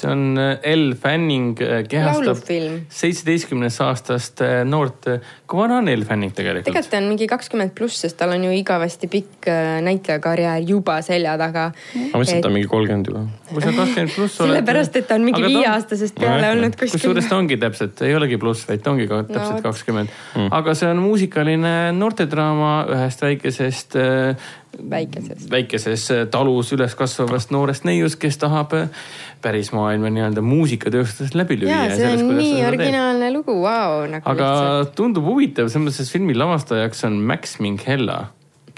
See 0.00 0.10
on 0.10 0.38
äh, 0.38 0.58
Elle 0.62 0.94
Fanning 0.96 1.60
äh, 1.60 1.82
kehastab 1.88 2.40
seitsmeteistkümnest 2.88 3.82
aastast 3.84 4.40
äh, 4.44 4.62
noort, 4.64 5.06
kui 5.46 5.60
vana 5.60 5.80
on 5.80 5.88
Elle 5.88 6.06
Fanning 6.08 6.32
tegelikult? 6.34 6.68
tegelikult 6.68 6.90
ta 6.92 7.00
on 7.00 7.08
mingi 7.12 7.28
kakskümmend 7.30 7.74
pluss, 7.76 8.00
sest 8.04 8.18
tal 8.20 8.34
on 8.34 8.44
ju 8.46 8.52
igavesti 8.56 9.10
pikk 9.12 9.48
näitlejakarjäär 9.86 10.64
juba 10.68 11.00
selja 11.06 11.36
taga. 11.40 11.70
ma 11.94 12.20
mõtlesin, 12.20 12.40
et 12.40 12.46
ta 12.46 12.50
on 12.50 12.56
mingi 12.56 12.70
kolmkümmend 12.70 13.10
juba. 13.10 13.24
kui 13.50 13.64
sa 13.64 13.74
kakskümmend 13.76 14.14
pluss 14.16 14.40
oled. 14.40 14.54
sellepärast, 14.54 15.00
et 15.00 15.08
ta 15.10 15.18
on 15.20 15.26
mingi 15.28 15.44
viieaastasest 15.46 16.18
peale 16.20 16.40
Nojah. 16.40 16.56
olnud 16.56 16.78
kuskil 16.80 16.98
kusjuures. 16.98 17.30
ta 17.30 17.40
ongi 17.40 17.60
täpselt, 17.60 18.04
ei 18.06 18.16
olegi 18.16 18.40
pluss, 18.40 18.66
vaid 18.68 18.84
ta 18.84 18.94
ongi 18.94 19.08
ka 19.10 19.22
täpselt 19.28 19.64
kakskümmend 19.66 20.14
no,. 20.36 20.48
aga 20.60 20.76
see 20.78 20.90
on 20.90 21.02
muusikaline 21.04 21.74
noortedraama 21.96 22.72
ühest 22.96 23.26
väikesest, 23.26 23.98
väikesest. 24.90 25.50
väikeses 25.50 26.06
äh, 26.14 26.24
talus 26.30 26.72
üles 26.76 26.94
kasvavast 26.98 27.52
noorest 27.54 27.86
neiust, 27.88 28.18
kes 28.22 28.38
tahab 28.40 28.74
äh, 28.76 28.88
päris 29.42 29.72
maailma 29.76 30.10
nii-öelda 30.12 30.44
muusikatööstusest 30.44 31.36
läbi 31.38 31.58
lüüa. 31.60 31.86
ja 31.90 31.96
see 31.96 32.10
on 32.14 32.34
nii 32.38 32.64
originaalne 32.68 33.32
lugu, 33.34 33.56
vau, 33.62 34.04
nagu 34.10 34.28
aga 34.30 34.50
lihtsalt. 34.50 34.94
tundub 34.98 35.26
huvitav, 35.28 35.70
selles 35.72 35.88
mõttes, 35.88 36.06
et 36.06 36.18
filmi 36.18 36.36
lavastajaks 36.38 37.04
on 37.08 37.18
Max 37.30 37.58
Minghella, 37.62 38.20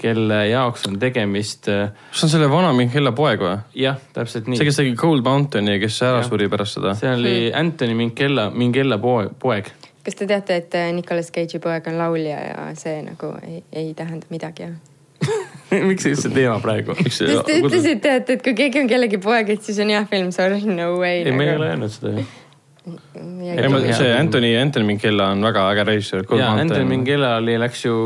kelle 0.01 0.39
jaoks 0.49 0.87
on 0.89 0.97
tegemist, 0.99 1.69
see 1.69 2.27
on 2.27 2.33
selle 2.33 2.49
vana 2.51 2.73
Minghella 2.75 3.13
poeg 3.15 3.43
või? 3.43 3.57
jah, 3.85 4.01
täpselt 4.15 4.49
nii 4.49 4.59
see, 4.59 4.69
kes 4.69 4.81
tegi 4.81 4.95
Cold 4.99 5.25
Mountaini 5.27 5.77
ja 5.77 5.83
kes 5.83 6.01
ära 6.03 6.21
Jah. 6.21 6.29
suri 6.29 6.49
pärast 6.51 6.79
seda. 6.79 6.95
see 6.99 7.11
oli 7.13 7.37
Anthony 7.55 7.97
Minghella, 7.99 8.49
Minghella 8.51 8.99
poeg, 8.99 9.71
kas 10.03 10.19
te 10.19 10.27
teate, 10.27 10.57
et 10.63 10.79
äh, 10.79 10.89
Nicolas 10.95 11.31
Cage'i 11.31 11.61
poeg 11.63 11.87
on 11.91 12.01
laulja 12.01 12.39
ja 12.49 12.65
see 12.79 12.99
nagu 13.05 13.35
ei, 13.43 13.61
ei 13.71 13.93
tähenda 13.97 14.27
midagi, 14.33 14.67
jah? 14.67 14.81
miks 15.89 16.05
see 16.05 16.13
üldse 16.15 16.31
teema 16.33 16.59
praegu? 16.63 16.95
see 17.07 17.27
sest 17.31 17.43
te 17.49 17.57
ütlesite, 17.61 18.15
et, 18.21 18.31
et 18.37 18.45
kui 18.45 18.55
keegi 18.57 18.83
on 18.83 18.89
kellegi 18.91 19.19
poeg, 19.23 19.51
et 19.55 19.65
siis 19.65 19.81
on 19.83 19.91
hea 19.93 20.05
film, 20.11 20.31
sorry, 20.35 20.61
no 20.69 20.93
way. 21.01 21.23
ei, 21.23 21.35
me 21.35 21.49
ei 21.49 21.57
ole 21.57 21.73
öelnud 21.73 21.93
seda 21.93 22.15
ju. 22.15 22.25
ei, 22.85 23.67
ma, 23.71 23.83
see 23.95 24.15
Anthony, 24.15 24.55
Anthony 24.59 24.87
Minghella 24.87 25.29
on 25.35 25.43
väga 25.45 25.67
äge 25.73 25.85
režissöör. 25.91 26.25
ja 26.39 26.53
Anthony 26.53 26.87
Minghella 26.89 27.35
oli, 27.41 27.57
läks 27.61 27.85
ju, 27.85 27.97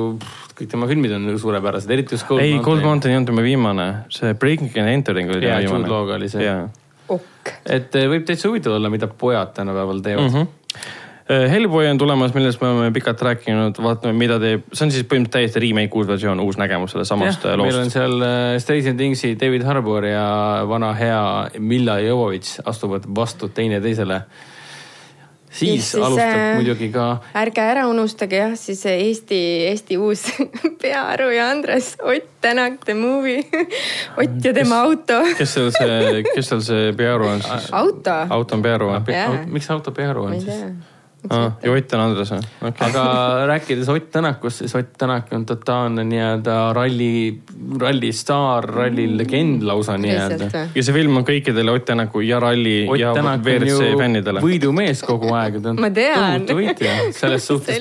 kõik 0.57 0.73
tema 0.73 0.89
filmid 0.89 1.13
on 1.17 1.29
suurepärased, 1.37 1.93
eriti 1.93 2.17
just 2.17 2.27
Cold 2.29 2.45
ei, 2.45 2.57
Mountain. 2.57 2.65
Cold 2.71 2.89
Mountain 2.89 3.15
ei 3.15 3.21
olnud 3.21 3.31
tema 3.33 3.45
viimane, 3.45 3.87
see 4.13 4.33
Breaking 4.33 4.75
and 4.83 4.93
Entering 4.95 5.33
oli 5.33 5.45
Jaa, 5.45 5.61
tema 5.61 5.63
Jude 5.65 5.79
viimane. 5.79 5.95
Law'ga 5.95 6.19
oli 6.21 6.29
see. 6.33 6.45
jaa 6.45 6.67
okk. 7.13 7.51
et 7.65 7.95
eh, 7.97 8.07
võib 8.11 8.25
täitsa 8.27 8.49
huvitav 8.51 8.77
olla, 8.77 8.91
mida 8.93 9.09
pojad 9.09 9.53
tänapäeval 9.57 10.01
teevad 10.05 10.29
mm. 10.29 10.35
-hmm. 10.35 10.95
Eh, 11.29 11.51
Hellboy 11.51 11.89
on 11.91 11.97
tulemas, 11.97 12.31
millest 12.33 12.61
me 12.61 12.69
oleme 12.69 12.91
pikalt 12.95 13.21
rääkinud, 13.21 13.81
vaatame, 13.83 14.13
mida 14.15 14.37
teeb, 14.39 14.61
see 14.71 14.85
on 14.85 14.93
siis 14.95 15.03
põhimõtteliselt 15.03 15.33
täiesti 15.35 15.59
remake 15.65 15.99
uus 15.99 16.07
versioon, 16.07 16.39
uus 16.39 16.55
nägemus 16.55 16.93
sellest 16.95 17.11
samast 17.11 17.43
jah, 17.43 17.57
äh, 17.57 17.59
meil 17.59 17.75
on 17.75 17.83
loost. 17.83 17.95
seal 17.97 18.23
äh, 18.23 18.51
Stranger 18.63 18.95
Thingsi 18.95 19.33
David 19.41 19.65
Harbour 19.67 20.07
ja 20.07 20.21
vana 20.69 20.93
hea 20.95 21.19
Milla 21.59 21.97
Jovovitš 21.99 22.61
astuvad 22.71 23.11
vastu 23.19 23.51
teineteisele. 23.51 24.21
siis, 25.51 25.91
Siis, 25.91 25.91
alustab 25.99 26.31
äh, 26.31 26.47
äh... 26.47 26.55
muidugi 26.61 26.91
ka 26.95 27.11
ärge 27.43 27.69
ära 27.75 27.87
unustage 27.91 28.39
jah, 28.45 28.55
siis 28.55 28.87
see 28.87 28.97
Eesti, 29.09 29.43
Eesti 29.67 29.99
uus 29.99 30.29
Peaaru 30.81 31.31
ja 31.35 31.51
Andres 31.51 31.97
Ott 31.99 32.37
Tänak, 32.41 32.85
The 32.85 32.93
Movie. 32.93 33.43
Ott 34.23 34.45
ja 34.45 34.53
tema 34.53 34.85
auto. 34.87 35.25
kes 35.35 35.59
seal 35.59 35.73
see, 35.75 36.27
kes 36.31 36.55
seal 36.55 36.63
see 36.63 36.91
Pearu 36.95 37.33
on 37.35 37.41
siis? 37.43 37.71
auto? 37.71 38.21
auto 38.29 38.55
on 38.55 38.61
Pearu 38.63 38.93
või? 38.95 39.47
Miks 39.51 39.75
auto 39.75 39.91
Pearu 39.91 40.29
ma 40.29 40.37
on 40.37 40.45
siis? 40.47 40.95
tea. 41.21 41.51
ja 41.63 41.71
Ott 41.71 41.93
on 41.93 41.99
Andres 41.99 42.31
või? 42.31 42.45
okei. 42.61 42.87
aga 42.87 43.03
rääkides 43.49 43.89
Ott 43.89 44.09
Tänakust, 44.11 44.63
siis 44.63 44.75
Ott 44.75 44.93
Tänak 44.97 45.31
on 45.33 45.45
totaalne 45.45 46.03
nii-öelda 46.07 46.57
ralli, 46.73 47.41
rallistaar, 47.79 48.65
rallilegend 48.69 49.65
lausa 49.67 49.97
nii-öelda. 49.97 50.49
ja 50.75 50.83
see 50.83 50.95
film 50.95 51.17
on 51.21 51.25
kõikidele 51.27 51.73
Ott 51.73 51.85
Tänaku 51.89 52.23
ja 52.25 52.39
ralli 52.43 52.85
Ott 52.89 52.99
ja 53.01 53.13
WRC 53.13 53.91
fännidele. 53.99 54.43
võidumees 54.43 55.03
kogu 55.05 55.33
aeg. 55.33 55.59
Ma 55.77 55.89
tean. 55.93 56.45
tohutu 56.47 56.59
võitja, 56.61 56.97
selles 57.21 57.47
suhtes 57.47 57.79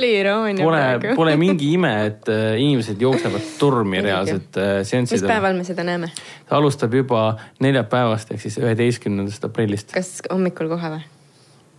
pole, 0.63 1.15
pole 1.17 1.37
mingi 1.41 1.73
ime, 1.77 1.93
et 2.11 2.31
äh, 2.33 2.55
inimesed 2.61 3.01
jooksevad 3.01 3.51
turmi 3.61 4.01
reaalselt 4.05 4.57
äh, 4.61 4.79
mis 4.81 4.93
seanssidele. 4.93 5.33
päeval 5.33 5.59
me 5.59 5.67
seda 5.67 5.85
näeme? 5.87 6.11
ta 6.49 6.57
alustab 6.61 6.95
juba 6.95 7.27
neljapäevast 7.61 8.33
ehk 8.35 8.47
siis 8.47 8.59
üheteistkümnendast 8.63 9.45
aprillist. 9.49 9.93
kas 9.97 10.19
hommikul 10.31 10.71
kohe 10.73 10.97
või? 10.97 11.05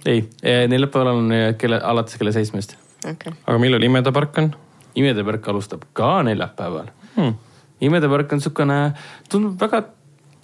ei, 0.08 0.24
neljapäeval 0.72 1.14
on 1.14 1.36
äh, 1.36 1.50
kella, 1.60 1.82
alates 1.84 2.18
kella 2.20 2.32
seitsmest. 2.36 2.78
okei 3.04 3.14
okay.. 3.14 3.34
aga 3.46 3.60
millal 3.62 3.84
Imede 3.84 4.14
park 4.16 4.38
on 4.44 4.54
imede 4.98 5.24
park 5.26 5.48
alustab 5.52 5.86
ka 5.94 6.22
neljapäeval 6.28 6.90
hmm.? 7.16 7.36
imede 7.82 8.10
park 8.10 8.34
on 8.34 8.42
niisugune, 8.42 8.80
tundub 9.30 9.62
väga 9.62 9.84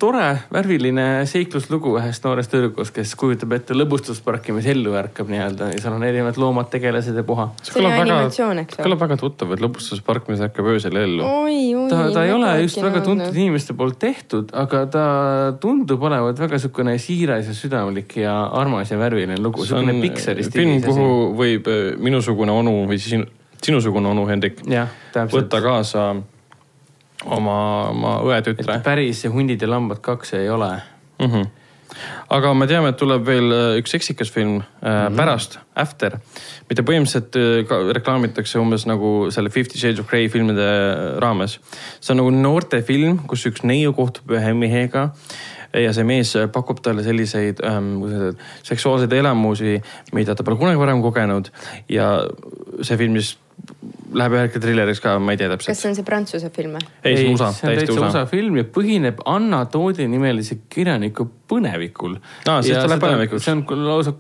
tore 0.04 0.26
värviline 0.52 1.06
seikluslugu 1.30 1.94
ühest 2.00 2.26
noorest 2.28 2.52
tüdrukust, 2.52 2.92
kes 2.96 3.14
kujutab 3.20 3.54
ette 3.56 3.76
lõbustusparki, 3.78 4.56
mis 4.56 4.68
ellu 4.74 4.96
ärkab 5.00 5.30
nii-öelda 5.32 5.70
ja 5.72 5.80
seal 5.80 5.96
on 5.96 6.04
erinevad 6.04 6.40
loomad, 6.42 6.68
tegelased 6.74 7.16
ja 7.16 7.24
puha. 7.28 7.48
See 7.64 7.80
oli 7.80 7.92
animatsioon, 8.02 8.64
eks 8.66 8.80
ole? 8.80 8.88
kõlab 8.88 9.04
väga 9.06 9.18
tuttav, 9.22 9.54
et 9.56 9.64
lõbustuspark, 9.64 10.28
mis 10.32 10.44
ärkab 10.44 10.68
öösel 10.74 11.00
ellu. 11.00 11.24
oi, 11.24 11.56
oi. 11.80 11.86
ta, 11.92 12.02
ta 12.16 12.26
ei 12.28 12.34
ole 12.36 12.52
just 12.66 12.82
väga 12.84 13.04
tuntud 13.06 13.40
inimeste 13.46 13.78
poolt 13.80 14.00
tehtud, 14.02 14.52
aga 14.64 14.84
ta 14.92 15.06
tundub 15.64 16.04
olevat 16.10 16.42
väga 16.44 16.60
sihukene 16.66 16.98
siiras 17.02 17.48
ja 17.48 17.56
südamlik 17.56 18.18
ja 18.20 18.36
armas 18.60 18.92
ja 18.92 19.00
värviline 19.00 19.40
lugu, 19.40 19.64
see 19.70 19.80
on 19.80 20.04
Pixari 20.04 20.44
film, 20.50 20.82
kuhu 20.84 21.08
võib 21.40 21.72
äh, 21.72 21.82
minusugune 22.04 22.52
onu 22.52 22.82
või 22.92 23.00
siis 23.00 23.16
sinu, 23.16 23.32
sinusugune 23.64 24.12
onu, 24.12 24.28
Hendrik, 24.28 24.60
võtta. 25.32 25.64
kaasa 25.64 26.12
oma, 27.26 27.58
oma 27.90 28.14
õetütre 28.28 28.78
et 28.78 28.86
päris 28.86 29.24
Hundid 29.32 29.62
ja 29.62 29.70
lambad 29.70 30.02
kaks 30.04 30.34
ei 30.40 30.50
ole. 30.50 30.72
mm. 31.20 31.28
-hmm. 31.28 31.48
aga 32.30 32.54
me 32.54 32.68
teame, 32.68 32.90
et 32.90 32.98
tuleb 32.98 33.26
veel 33.26 33.52
äh, 33.52 33.78
üks 33.82 33.92
seksikas 33.96 34.32
film 34.32 34.50
mm 34.50 34.62
-hmm. 34.62 35.16
pärast, 35.16 35.60
After, 35.76 36.18
mida 36.70 36.84
põhimõtteliselt 36.84 37.36
äh, 37.36 37.94
reklaamitakse 37.94 38.60
umbes 38.60 38.86
nagu 38.86 39.32
selle 39.32 39.50
Fifty 39.50 39.78
Shades 39.78 40.00
of 40.00 40.10
Grey 40.10 40.30
filmide 40.30 40.70
raames. 41.20 41.60
see 42.00 42.14
on 42.14 42.18
nagu 42.18 42.30
noortefilm, 42.30 43.20
kus 43.28 43.46
üks 43.46 43.64
neiu 43.64 43.94
kohtub 43.94 44.32
ühe 44.32 44.54
mehega 44.54 45.10
ja 45.74 45.94
see 45.94 46.04
mees 46.04 46.36
pakub 46.54 46.82
talle 46.82 47.04
selliseid 47.04 47.64
ähm, 47.66 48.04
seksuaalseid 48.64 49.12
elamusi, 49.12 49.82
mida 50.14 50.36
ta 50.36 50.44
pole 50.44 50.58
kunagi 50.58 50.80
varem 50.80 51.02
kogenud 51.02 51.50
ja 51.90 52.28
see 52.82 52.98
film 52.98 53.18
siis 53.18 53.38
läheb 54.14 54.36
ühel 54.36 54.48
hetkel 54.48 54.64
trileriks 54.64 55.02
ka, 55.04 55.16
ma 55.20 55.34
ei 55.34 55.40
tea 55.40 55.50
kas 55.52 55.64
täpselt. 55.64 55.80
see 55.80 55.92
on 55.92 55.98
see 55.98 56.08
prantsuse 56.08 56.50
film 56.54 56.78
või? 56.78 56.88
ei, 57.04 57.18
see 57.18 57.28
on 57.28 57.38
USA, 57.38 57.50
täiesti 57.54 57.86
täitsa 57.88 57.96
USA 57.96 58.10
USA 58.10 58.26
film 58.30 58.60
ja 58.60 58.66
põhineb 58.78 59.24
Anna 59.30 59.64
Toodi 59.72 60.08
nimelise 60.12 60.60
kirjaniku 60.74 61.28
põnevikul. 61.50 62.20
Põnevikuks. 62.46 63.48
see 63.48 63.56
on 63.56 63.64
lausa 63.88 64.14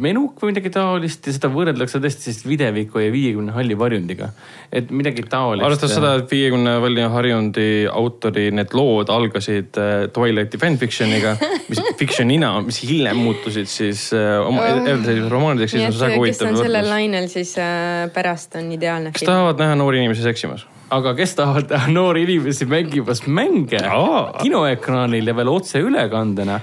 kultusmenuk 0.00 0.40
või 0.40 0.52
midagi 0.54 0.70
taolist 0.72 1.26
ja 1.26 1.32
seda 1.34 1.50
võrreldakse 1.52 2.00
tõesti 2.00 2.30
siis 2.30 2.44
videviku 2.46 3.00
ja 3.00 3.10
viiekümne 3.12 3.52
halli 3.52 3.76
varjundiga. 3.76 4.30
et 4.72 4.90
midagi 4.90 5.22
taolist. 5.22 5.64
arvestades 5.64 5.94
seda, 5.94 6.14
et 6.16 6.30
viiekümne 6.30 6.80
Valli 6.80 7.02
Harjundi 7.02 7.86
autori 7.90 8.50
need 8.50 8.72
lood 8.72 9.10
algasid 9.10 9.76
äh, 9.76 10.08
Twilighti 10.12 10.58
fanfiction'iga, 10.58 11.36
mis 11.68 11.82
fiction'ina, 12.00 12.60
mis 12.64 12.82
hiljem 12.82 13.16
muutusid 13.16 13.68
siis 13.68 14.12
äh, 14.12 14.40
oma 14.40 14.60
Oh. 14.70 15.30
romaanideks, 15.30 15.72
siis 15.72 15.84
on 15.84 15.92
see 15.92 16.00
väga 16.00 16.12
kes 16.12 16.18
huvitav 16.20 16.48
on 16.50 16.58
sellel 16.60 16.88
lainel, 16.88 17.28
siis 17.28 17.56
äh, 17.58 18.08
pärast 18.14 18.54
on 18.56 18.70
ideaalne 18.72 19.12
kes 19.12 19.24
film. 19.24 19.32
tahavad 19.32 19.60
näha 19.60 19.74
noori 19.80 19.98
inimesi 19.98 20.22
seksimas? 20.22 20.66
Aga 20.90 21.12
kes 21.14 21.34
tahavad 21.38 21.70
näha 21.70 21.92
noori 21.92 22.24
inimesi 22.26 22.66
mängimas 22.66 23.22
mänge 23.26 23.80
Aa. 23.86 24.38
kinoekraanil 24.42 25.30
ja 25.30 25.36
veel 25.36 25.50
otseülekandena, 25.52 26.60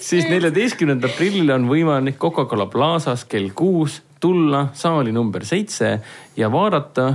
siis 0.00 0.28
neljateistkümnendal 0.30 1.12
aprillil 1.12 1.52
on 1.54 1.68
võimalik 1.70 2.18
Coca-Cola 2.22 2.66
Plazas 2.72 3.26
kell 3.28 3.52
kuus 3.54 4.00
tulla 4.22 4.68
saali 4.78 5.12
number 5.12 5.44
seitse 5.44 5.98
ja 6.36 6.48
vaadata, 6.52 7.12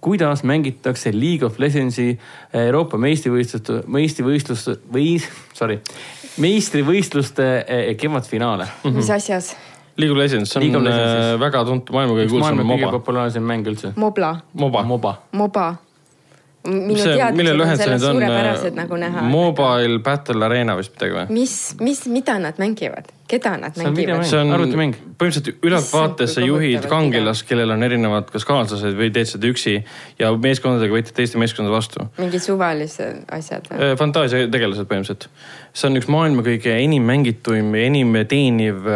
kuidas 0.00 0.42
mängitakse 0.46 1.12
League 1.14 1.46
of 1.46 1.58
Legendsi 1.58 2.12
Euroopa 2.54 2.98
meistrivõistluste, 2.98 3.82
meistrivõistluste 3.86 4.78
või 4.94 5.18
sorry, 5.52 5.80
meistrivõistluste 6.38 7.48
eh, 7.66 7.96
kevadfinaale. 7.98 8.68
mis 8.94 9.10
asjas? 9.10 9.54
League 9.98 10.12
of 10.12 10.18
Legends, 10.18 10.52
see 10.52 10.60
League 10.60 10.76
on 10.76 10.86
of 10.86 10.92
Legends, 10.92 11.34
äh, 11.34 11.40
väga 11.40 11.64
tuntud, 11.66 11.94
maailma 11.96 12.14
kõige 12.14 12.30
kuulsam 12.30 12.54
maailma 12.54 12.70
kõige 12.70 12.86
moba. 12.86 12.98
populaarsem 13.00 13.44
mäng 13.50 13.66
üldse. 13.66 13.92
Mobla, 13.98 14.32
moba. 14.54 14.82
moba. 14.86 15.14
moba. 15.32 15.66
minu 16.68 16.98
mille 16.98 17.04
teadmised 17.16 17.60
on 17.60 17.76
sellest 17.78 18.04
on 18.04 18.10
äh, 18.10 18.12
suurepärased, 18.12 18.74
nagu 18.76 18.96
näha. 19.00 19.22
Mobile 19.26 19.98
Battle 20.04 20.44
Arena 20.44 20.74
vist 20.78 20.92
midagi 20.94 21.14
või? 21.16 21.26
mis, 21.34 21.54
mis, 21.80 22.02
mida 22.12 22.34
nad 22.42 22.58
mängivad, 22.60 23.08
keda 23.30 23.54
nad 23.62 23.74
See 23.78 23.86
on 23.88 23.94
mängivad 23.96 24.26
see 24.28 24.40
on 24.42 24.52
Arvutimäng. 24.54 24.98
põhimõtteliselt 25.18 25.64
ülaltvaates 25.66 26.34
sa 26.36 26.44
juhid 26.44 26.86
kangelast, 26.90 27.46
kellel 27.48 27.72
on 27.74 27.86
erinevad 27.86 28.28
kas 28.34 28.46
kaaslased 28.46 28.98
või 28.98 29.10
teed 29.14 29.30
seda 29.30 29.48
üksi 29.50 29.78
ja 30.20 30.32
meeskondadega 30.34 30.98
võitled 30.98 31.16
teiste 31.16 31.40
meeskondade 31.40 31.74
vastu. 31.74 32.06
mingid 32.18 32.44
suvalised 32.44 33.24
asjad 33.38 33.70
või? 33.70 33.80
Äh, 33.80 33.96
fantaasiategelased 34.02 34.90
põhimõtteliselt. 34.90 35.30
See 35.72 35.88
on 35.88 35.98
üks 36.00 36.08
maailma 36.10 36.44
kõige 36.46 36.74
enim 36.78 37.06
mängituim 37.08 37.72
ja 37.76 37.86
enim 37.88 38.14
teeniv, 38.28 38.86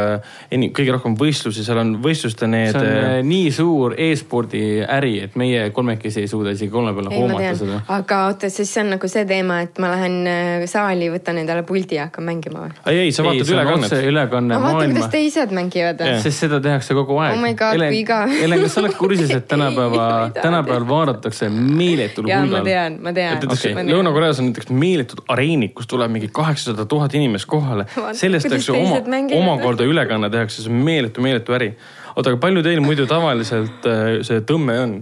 enim, 0.53 0.73
kõige 0.75 0.97
rohkem 0.97 1.17
võistlusi, 1.19 1.65
seal 1.67 1.81
on 1.83 1.95
võistluste 2.03 2.49
need 2.51 2.73
see 2.73 2.81
on 2.81 2.89
äh, 2.89 3.09
äh, 3.19 3.23
nii 3.27 3.51
suur 3.55 3.95
e-spordi 4.01 4.63
äri, 4.83 5.15
et 5.27 5.37
meie 5.41 5.69
kolmekesi 5.75 6.23
ei 6.25 6.31
suuda 6.31 6.55
isegi 6.57 6.71
kolme 6.73 6.95
peale 6.97 7.13
hoomata 7.15 7.53
seda., 7.59 7.81
aga 7.97 8.21
oota, 8.31 8.51
siis 8.53 8.73
see 8.73 8.85
on 8.85 8.93
nagu 8.97 9.11
see 9.11 9.25
teema, 9.29 9.61
et 9.67 9.81
ma 9.83 9.93
lähen 9.95 10.19
äh, 10.31 10.67
saali, 10.71 11.11
võtan 11.13 11.41
endale 11.43 11.65
puldi 11.69 11.99
ja 11.99 12.09
hakkan 12.09 12.27
mängima 12.29 12.67
või? 12.67 12.75
ei, 12.93 13.03
ei, 13.07 13.15
sa 13.15 13.27
vaatad 13.27 13.53
ülekannet. 13.55 13.97
ülekanne 14.13 14.61
maailma 14.63 14.99
kuidas, 14.99 15.13
teised 15.15 15.55
mängivad 15.57 16.03
Jah. 16.03 16.17
või? 16.17 16.25
sest 16.27 16.47
seda 16.47 16.61
tehakse 16.65 16.97
kogu 16.99 17.19
aeg. 17.23 17.37
Oh 17.37 17.43
my 17.43 17.55
god, 17.59 17.81
kui 17.83 18.03
igav. 18.03 18.33
Helen, 18.33 18.65
kas 18.67 18.77
sa 18.77 18.83
oled 18.85 18.97
kursis, 18.99 19.33
et 19.35 19.49
tänapäeva 19.53 20.09
tänapäeval 20.41 20.89
vaadatakse 20.89 21.49
meeletul 21.53 22.29
jaa, 22.31 22.41
ma 22.41 22.47
hulgal. 22.47 22.65
tean, 22.67 22.99
ma 23.03 23.13
tean. 23.17 23.39
näiteks 23.39 23.67
Lõuna-Koreas 23.93 24.41
on 24.43 24.51
näiteks 24.51 24.71
meeletud 24.75 25.25
areenid, 25.33 25.75
kus 25.77 25.89
tuleb 25.91 26.13
mingi 26.13 26.29
kaheksasada 26.63 26.87
tuhat 26.89 27.15
inimest 27.15 27.47
kohale 27.47 27.87
sellest 28.13 28.49
tehakse 28.49 28.73
oma 28.73 29.01
omakorda 29.39 29.85
ülekanne 29.85 30.31
tehakse, 30.31 30.63
see 30.63 30.71
on 30.71 30.83
meeletu, 30.85 31.23
meeletu 31.23 31.55
äri. 31.57 31.73
oota, 32.17 32.31
aga 32.31 32.39
palju 32.41 32.63
teil 32.63 32.81
muidu 32.85 33.07
tavaliselt 33.11 33.87
äh, 33.89 34.21
see 34.27 34.43
tõmme 34.47 34.79
on 34.83 34.95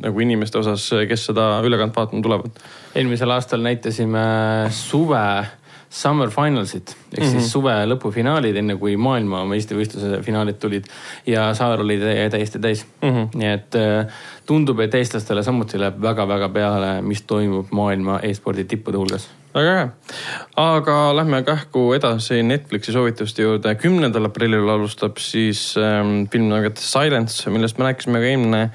nagu 0.00 0.20
inimeste 0.22 0.60
osas, 0.60 0.84
kes 1.08 1.24
seda 1.30 1.60
ülekannet 1.66 1.96
vaatama 1.96 2.22
tulevad? 2.22 2.60
eelmisel 2.94 3.30
aastal 3.34 3.64
näitasime 3.64 4.22
suve 4.74 5.24
Summer 5.90 6.30
Finalsit 6.30 6.92
ehk 7.12 7.24
Mhm. 7.24 7.30
siis 7.32 7.48
suve 7.52 7.72
lõpufinaalid, 7.90 8.56
enne 8.60 8.76
kui 8.78 8.92
maailma 8.96 9.40
meistrivõistluse 9.50 10.20
finaalid 10.22 10.60
tulid 10.62 10.84
ja 11.26 11.48
saar 11.54 11.80
oli 11.82 11.96
tä- 11.98 12.30
täiesti 12.30 12.58
täis 12.62 12.84
mm. 13.02 13.08
Mhm. 13.08 13.18
-hmm. 13.18 13.38
nii 13.38 13.48
et 13.52 13.74
äh, 13.74 14.06
tundub, 14.46 14.80
et 14.80 14.94
eestlastele 14.94 15.42
samuti 15.42 15.78
läheb 15.80 15.98
väga-väga 16.02 16.48
peale, 16.48 17.02
mis 17.02 17.22
toimub 17.22 17.66
maailma 17.70 18.20
e-spordi 18.22 18.64
tippude 18.64 18.96
hulgas. 18.96 19.28
väga 19.54 19.70
äge. 19.80 19.90
aga 20.56 21.16
lähme 21.16 21.42
kähku 21.42 21.92
edasi 21.92 22.42
Netflixi 22.42 22.92
soovituste 22.92 23.42
juurde. 23.42 23.74
kümnendal 23.74 24.24
aprillil 24.24 24.68
alustab 24.68 25.16
siis 25.18 25.74
ähm, 25.76 26.24
film 26.32 26.48
nagu 26.48 26.70
Silence, 26.76 27.50
millest 27.50 27.78
me 27.78 27.84
rääkisime 27.84 28.18
ka 28.18 28.24
eelmine 28.26 28.70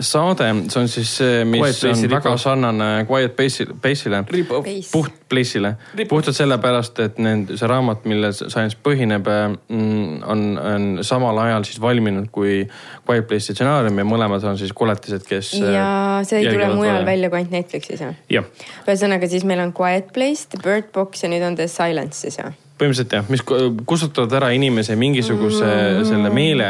saade, 0.00 0.48
see 0.70 0.80
on 0.80 0.88
siis 0.88 1.10
see, 1.20 1.44
mis 1.48 1.60
Quiet 1.62 1.84
on 1.90 2.02
väga 2.10 2.18
rip-off. 2.18 2.42
sarnane 2.42 3.06
Quiet 3.08 3.34
Place'i- 3.36 3.74
Place'ile. 3.82 4.22
Place. 4.28 4.90
puht 4.92 5.12
Place'ile, 5.28 5.74
puhtalt 6.08 6.36
sellepärast, 6.36 7.00
et 7.04 7.18
need, 7.18 7.50
see 7.56 7.68
raamat, 7.68 8.04
millel 8.08 8.32
see 8.36 8.48
Science 8.52 8.78
põhineb, 8.84 9.26
on, 9.68 10.44
on 10.58 10.86
samal 11.02 11.38
ajal 11.44 11.66
siis 11.68 11.80
valminud 11.82 12.30
kui 12.32 12.62
Quiet 13.08 13.26
Place'i 13.28 13.56
stsenaarium 13.56 13.98
ja 13.98 14.06
mõlemad 14.08 14.44
on 14.48 14.58
siis 14.60 14.72
koletised, 14.76 15.26
kes. 15.28 15.52
ja 15.60 16.22
see 16.28 16.40
ei 16.42 16.52
tule 16.52 16.70
mujal. 16.74 17.04
välja 17.06 17.30
kui 17.30 17.42
ainult 17.42 17.58
Netflixis 17.58 18.00
jah? 18.06 18.14
jah, 18.30 18.48
ühesõnaga 18.86 19.28
siis 19.28 19.44
meil 19.48 19.60
on 19.66 19.74
Quiet 19.76 20.12
Place, 20.14 20.48
The 20.54 20.62
Bird 20.64 20.92
Box 20.94 21.22
ja 21.24 21.32
nüüd 21.32 21.44
on 21.46 21.58
The 21.58 21.68
Silence 21.68 22.24
siis 22.24 22.38
jah? 22.40 22.54
põhimõtteliselt 22.78 23.14
jah, 23.16 23.26
mis 23.32 23.42
ku- 23.42 23.58
kustutavad 23.88 24.32
ära 24.38 24.52
inimese 24.54 24.94
mingisuguse 24.98 25.66
mm. 25.66 26.04
selle 26.06 26.30
meele, 26.30 26.68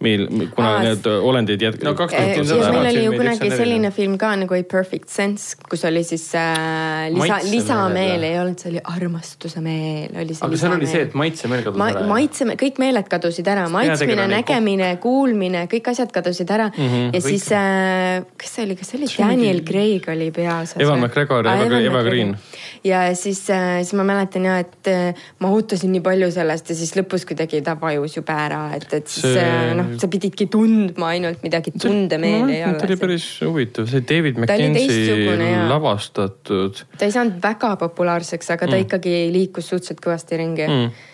mil, 0.00 0.22
kuna 0.54 0.68
Aa, 0.76 0.82
need 0.84 1.06
olendid 1.06 1.60
jätk-. 1.60 1.82
No 1.84 1.92
kaks 1.98 2.14
ja 2.16 2.20
tuhat 2.38 2.48
meil 2.48 2.78
ära, 2.80 2.92
oli 2.92 3.02
ju 3.04 3.12
kunagi 3.18 3.50
selline 3.52 3.90
film 3.92 4.16
ka 4.20 4.30
nagu 4.40 4.54
A 4.56 4.60
Perfect 4.64 5.10
Sense, 5.12 5.58
kus 5.68 5.84
oli 5.88 6.00
siis 6.08 6.24
äh, 6.40 7.10
lisa, 7.12 7.40
lisameel 7.44 8.24
ei 8.24 8.38
olnud, 8.40 8.56
see 8.60 8.70
oli 8.72 8.82
armastuse 8.94 9.60
meel, 9.64 10.14
oli 10.22 10.36
see 10.36 10.46
aga 10.46 10.60
seal 10.62 10.76
oli 10.78 10.88
see, 10.88 11.02
et 11.08 11.16
maitsemeel 11.20 11.64
kadus 11.66 11.80
ma, 11.82 11.90
ära. 11.92 12.04
maitse, 12.08 12.46
kõik 12.62 12.80
meeled 12.80 13.10
kadusid 13.12 13.50
ära, 13.52 13.66
maitsmine, 13.72 14.24
nägemine, 14.32 14.88
kuulmine, 15.04 15.66
kõik 15.74 15.92
asjad 15.92 16.14
kadusid 16.16 16.48
ära 16.56 16.70
mm. 16.72 16.88
-hmm, 16.88 17.12
ja 17.12 17.20
kõik. 17.20 17.28
siis 17.28 17.50
äh,, 17.60 18.24
kes 18.40 18.56
see 18.56 18.64
oli, 18.68 18.78
kas 18.80 18.92
see 18.94 19.02
oli 19.02 19.10
Daniel 19.18 19.62
Craig 19.68 20.08
oli 20.14 20.30
peaosas? 20.32 20.80
Evan 20.80 21.04
McGregor 21.04 21.44
ja 21.44 21.56
Eva- 21.66 21.82
Eva 21.90 22.02
Green.. 22.08 22.36
ja 22.84 23.02
siis 23.14 23.44
äh,, 23.52 23.82
siis 23.84 23.92
ma 24.00 24.08
mäletan 24.08 24.48
ja, 24.48 24.56
et 24.64 24.88
äh, 24.88 25.28
ma 25.44 25.52
ootasin 25.52 25.92
nii 25.92 26.04
palju 26.08 26.32
sellest 26.32 26.72
ja 26.72 26.78
siis 26.80 26.96
lõpus 26.96 27.28
kuidagi 27.28 27.60
ta 27.66 27.76
vajus 27.80 28.16
jube 28.16 28.32
ära, 28.32 28.64
et, 28.80 28.88
et 28.96 29.06
siis 29.06 29.28
See- 29.28 29.36
see... 29.36 29.74
noh, 29.76 29.89
sa 29.98 30.08
pididki 30.12 30.46
tundma 30.52 31.12
ainult 31.14 31.42
midagi, 31.46 31.72
tundemeeli 31.74 32.58
ei 32.58 32.64
ta 32.64 32.86
oli 32.86 32.96
ole. 32.96 33.00
päris 33.04 33.28
huvitav, 33.44 33.88
see 33.90 34.04
David 34.06 34.40
McKenzie 34.40 35.66
lavastatud 35.70 36.84
ta 36.96 37.08
ei 37.08 37.14
saanud 37.14 37.40
väga 37.42 37.74
populaarseks, 37.80 38.52
aga 38.54 38.68
ta 38.68 38.76
mm. 38.76 38.86
ikkagi 38.86 39.16
liikus 39.34 39.72
suhteliselt 39.72 40.04
kõvasti 40.04 40.42
ringi 40.42 40.68
mm.. 40.68 41.06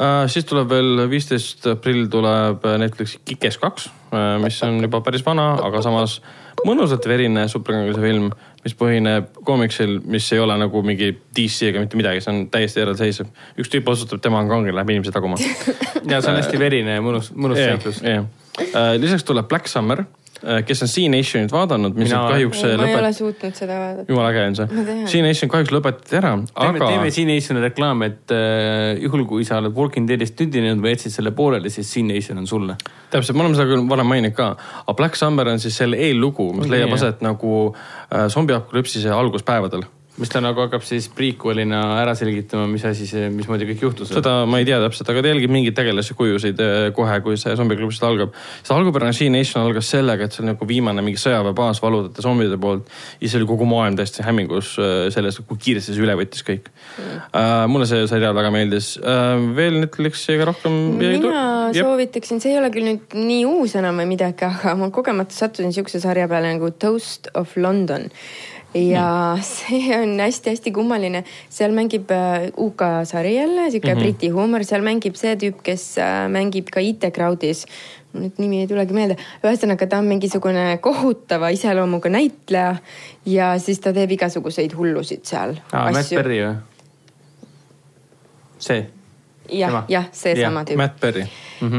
Uh, 0.00 0.22
siis 0.32 0.46
tuleb 0.48 0.70
veel 0.72 1.02
viisteist 1.12 1.66
aprill 1.74 2.06
tuleb 2.08 2.64
Netflixi 2.80 3.18
Kikes 3.28 3.58
kaks, 3.60 3.90
mis 4.40 4.56
on 4.64 4.78
juba 4.80 5.02
päris 5.04 5.20
vana, 5.26 5.50
aga 5.60 5.82
samas 5.84 6.22
mõnusalt 6.66 7.06
verine 7.08 7.46
superkangelase 7.50 8.02
film, 8.02 8.30
mis 8.64 8.76
põhineb 8.76 9.30
koomiksil, 9.46 9.98
mis 10.10 10.26
ei 10.34 10.42
ole 10.42 10.56
nagu 10.60 10.82
mingi 10.84 11.12
DC 11.36 11.70
ega 11.70 11.82
mitte 11.82 11.98
midagi, 11.98 12.22
see 12.24 12.32
on 12.34 12.40
täiesti 12.52 12.82
eraldiseisev. 12.82 13.30
üks 13.60 13.72
tüüp 13.72 13.88
otsustab, 13.92 14.22
tema 14.24 14.42
on 14.42 14.50
kangelane, 14.50 14.76
läheb 14.76 14.94
inimesi 14.96 15.14
taguma 15.14 15.40
ja 16.10 16.20
see 16.20 16.32
on 16.32 16.40
hästi 16.40 16.60
verine 16.60 16.98
ja 16.98 17.04
mõnus, 17.04 17.32
mõnus 17.34 17.60
seiklus. 17.62 18.02
jah, 18.04 18.26
lisaks 19.00 19.24
tuleb 19.28 19.48
Black 19.48 19.70
Summer, 19.72 20.04
kes 20.66 20.84
on 20.84 20.90
C-Nationit 20.90 21.52
vaadanud, 21.52 21.96
mis 21.98 22.08
Mina 22.08 22.22
kahjuks 22.30 22.62
ma 22.62 22.68
ei 22.68 22.76
ole 22.76 22.88
lõpet-, 22.88 23.16
suutnud 23.18 23.58
seda 23.58 23.76
vaadata. 23.80 24.06
jumala 24.08 24.30
äge 24.32 24.44
on 24.48 24.58
see. 24.58 24.84
C-Nation 25.12 25.52
kahjuks 25.52 25.74
lõpetati 25.74 26.18
ära, 26.20 26.32
aga 26.64 26.86
teeme 26.86 27.12
siin 27.14 27.30
Nationi 27.30 27.64
reklaam, 27.66 28.04
et 28.06 28.34
äh, 28.34 28.96
juhul 29.04 29.26
kui 29.28 29.46
sa 29.48 29.60
oled 29.60 29.76
Walking 29.76 30.08
Deadist 30.08 30.38
tüdinenud 30.40 30.82
või 30.84 30.94
jätsid 30.94 31.16
selle 31.18 31.34
pooleli, 31.36 31.72
siis 31.72 31.92
siin 31.92 32.10
Nation 32.10 32.40
on 32.40 32.48
sulle. 32.50 32.76
täpselt, 33.12 33.36
me 33.36 33.44
oleme 33.44 33.58
seda 33.58 33.68
küll 33.70 33.86
varem 33.90 34.08
maininud 34.10 34.36
ka, 34.36 34.50
aga 34.86 34.96
Black 34.98 35.20
Summer 35.20 35.52
on 35.52 35.62
siis 35.62 35.76
selle 35.76 36.00
eellugu, 36.00 36.50
mis 36.56 36.66
Okei, 36.66 36.78
leiab 36.78 36.96
aset 36.96 37.24
nagu 37.26 37.56
äh, 37.70 38.28
zombiapokalüpsise 38.32 39.12
alguspäevadel. 39.14 39.84
Mis 40.20 40.32
ta 40.32 40.42
nagu 40.44 40.60
hakkab 40.64 40.84
siis 40.86 41.08
prequel'ina 41.16 41.80
ära 42.00 42.14
selgitama, 42.18 42.66
mis 42.70 42.84
asi 42.88 43.08
see, 43.08 43.28
mismoodi 43.34 43.68
kõik 43.70 43.84
juhtus. 43.86 44.12
seda 44.12 44.44
ma 44.50 44.60
ei 44.60 44.68
tea 44.68 44.80
täpselt, 44.82 45.10
aga 45.12 45.24
ta 45.24 45.32
jälgib 45.32 45.52
mingeid 45.54 45.76
tegelasi 45.78 46.16
kujusid 46.18 46.60
äh, 46.64 46.88
kohe, 46.96 47.16
kui 47.24 47.38
see 47.40 47.56
zombiaklubist 47.58 48.04
algab. 48.06 48.36
see 48.62 48.76
algupärane 48.76 49.16
C-Nation 49.16 49.64
algas 49.64 49.90
sellega, 49.94 50.28
et 50.28 50.36
see 50.36 50.44
oli 50.44 50.52
nagu 50.52 50.68
viimane 50.68 51.04
mingi 51.06 51.20
sõjaväebaas 51.22 51.82
valudate 51.82 52.24
zombide 52.24 52.60
poolt. 52.60 52.88
ja 53.18 53.24
siis 53.26 53.38
oli 53.40 53.48
kogu 53.50 53.68
maailm 53.70 53.98
täiesti 53.98 54.26
hämmingus 54.26 54.74
äh, 54.78 55.06
sellest, 55.14 55.44
kui 55.48 55.60
kiiresti 55.60 55.96
see 55.96 56.04
üle 56.04 56.16
võttis 56.20 56.44
kõik 56.46 56.70
mm.. 56.70 57.72
mulle 57.72 57.88
see 57.88 58.06
seriaal 58.10 58.36
väga 58.36 58.52
meeldis. 58.54 58.92
veel 59.56 59.80
Netflixiga 59.80 60.48
rohkem 60.50 60.76
mina 61.00 61.18
tule- 61.22 61.50
soovitaksin, 61.74 62.40
see 62.42 62.54
ei 62.54 62.58
ole 62.60 62.70
küll 62.74 62.86
nüüd 62.86 63.16
nii 63.16 63.44
uus 63.48 63.74
enam 63.78 64.00
või 64.00 64.08
midagi, 64.14 64.46
aga 64.48 64.74
ma 64.78 64.90
kogemata 64.94 65.34
sattusin 65.36 65.74
siukse 65.74 66.00
sarja 66.02 66.28
peale 66.30 66.52
nagu 66.54 66.70
Toast 66.80 67.30
of 67.38 67.56
London. 67.56 68.08
Ja 68.74 69.38
see 69.42 69.90
on 69.96 70.14
hästi-hästi 70.20 70.72
kummaline, 70.74 71.24
seal 71.50 71.74
mängib 71.76 72.10
äh, 72.14 72.50
UK 72.56 72.84
sari 73.08 73.34
jälle, 73.36 73.70
sihuke 73.70 73.94
mm 73.94 73.98
-hmm. 73.98 74.02
Briti 74.02 74.28
huumor, 74.28 74.64
seal 74.64 74.84
mängib 74.86 75.16
see 75.18 75.34
tüüp, 75.36 75.62
kes 75.62 75.98
äh, 75.98 76.28
mängib 76.28 76.70
ka 76.70 76.80
IT 76.80 77.10
Crowdis. 77.14 77.66
nüüd 78.10 78.38
nimi 78.42 78.60
ei 78.60 78.66
tulegi 78.66 78.90
meelde, 78.90 79.14
ühesõnaga 79.44 79.86
ta 79.86 79.98
on 79.98 80.04
mingisugune 80.10 80.78
kohutava 80.82 81.48
iseloomuga 81.54 82.10
näitleja 82.10 82.76
ja 83.26 83.58
siis 83.58 83.78
ta 83.80 83.92
teeb 83.92 84.10
igasuguseid 84.10 84.74
hullusid 84.74 85.22
seal 85.22 85.54
aa, 85.72 85.92
Matt 85.92 86.10
Berry 86.10 86.40
või? 86.42 86.56
see. 88.58 88.99
Jah 89.52 89.84
jah, 89.90 90.10
seesama 90.12 90.64
tüüp. 90.68 90.80
Matt 90.80 91.00
Berry. 91.00 91.26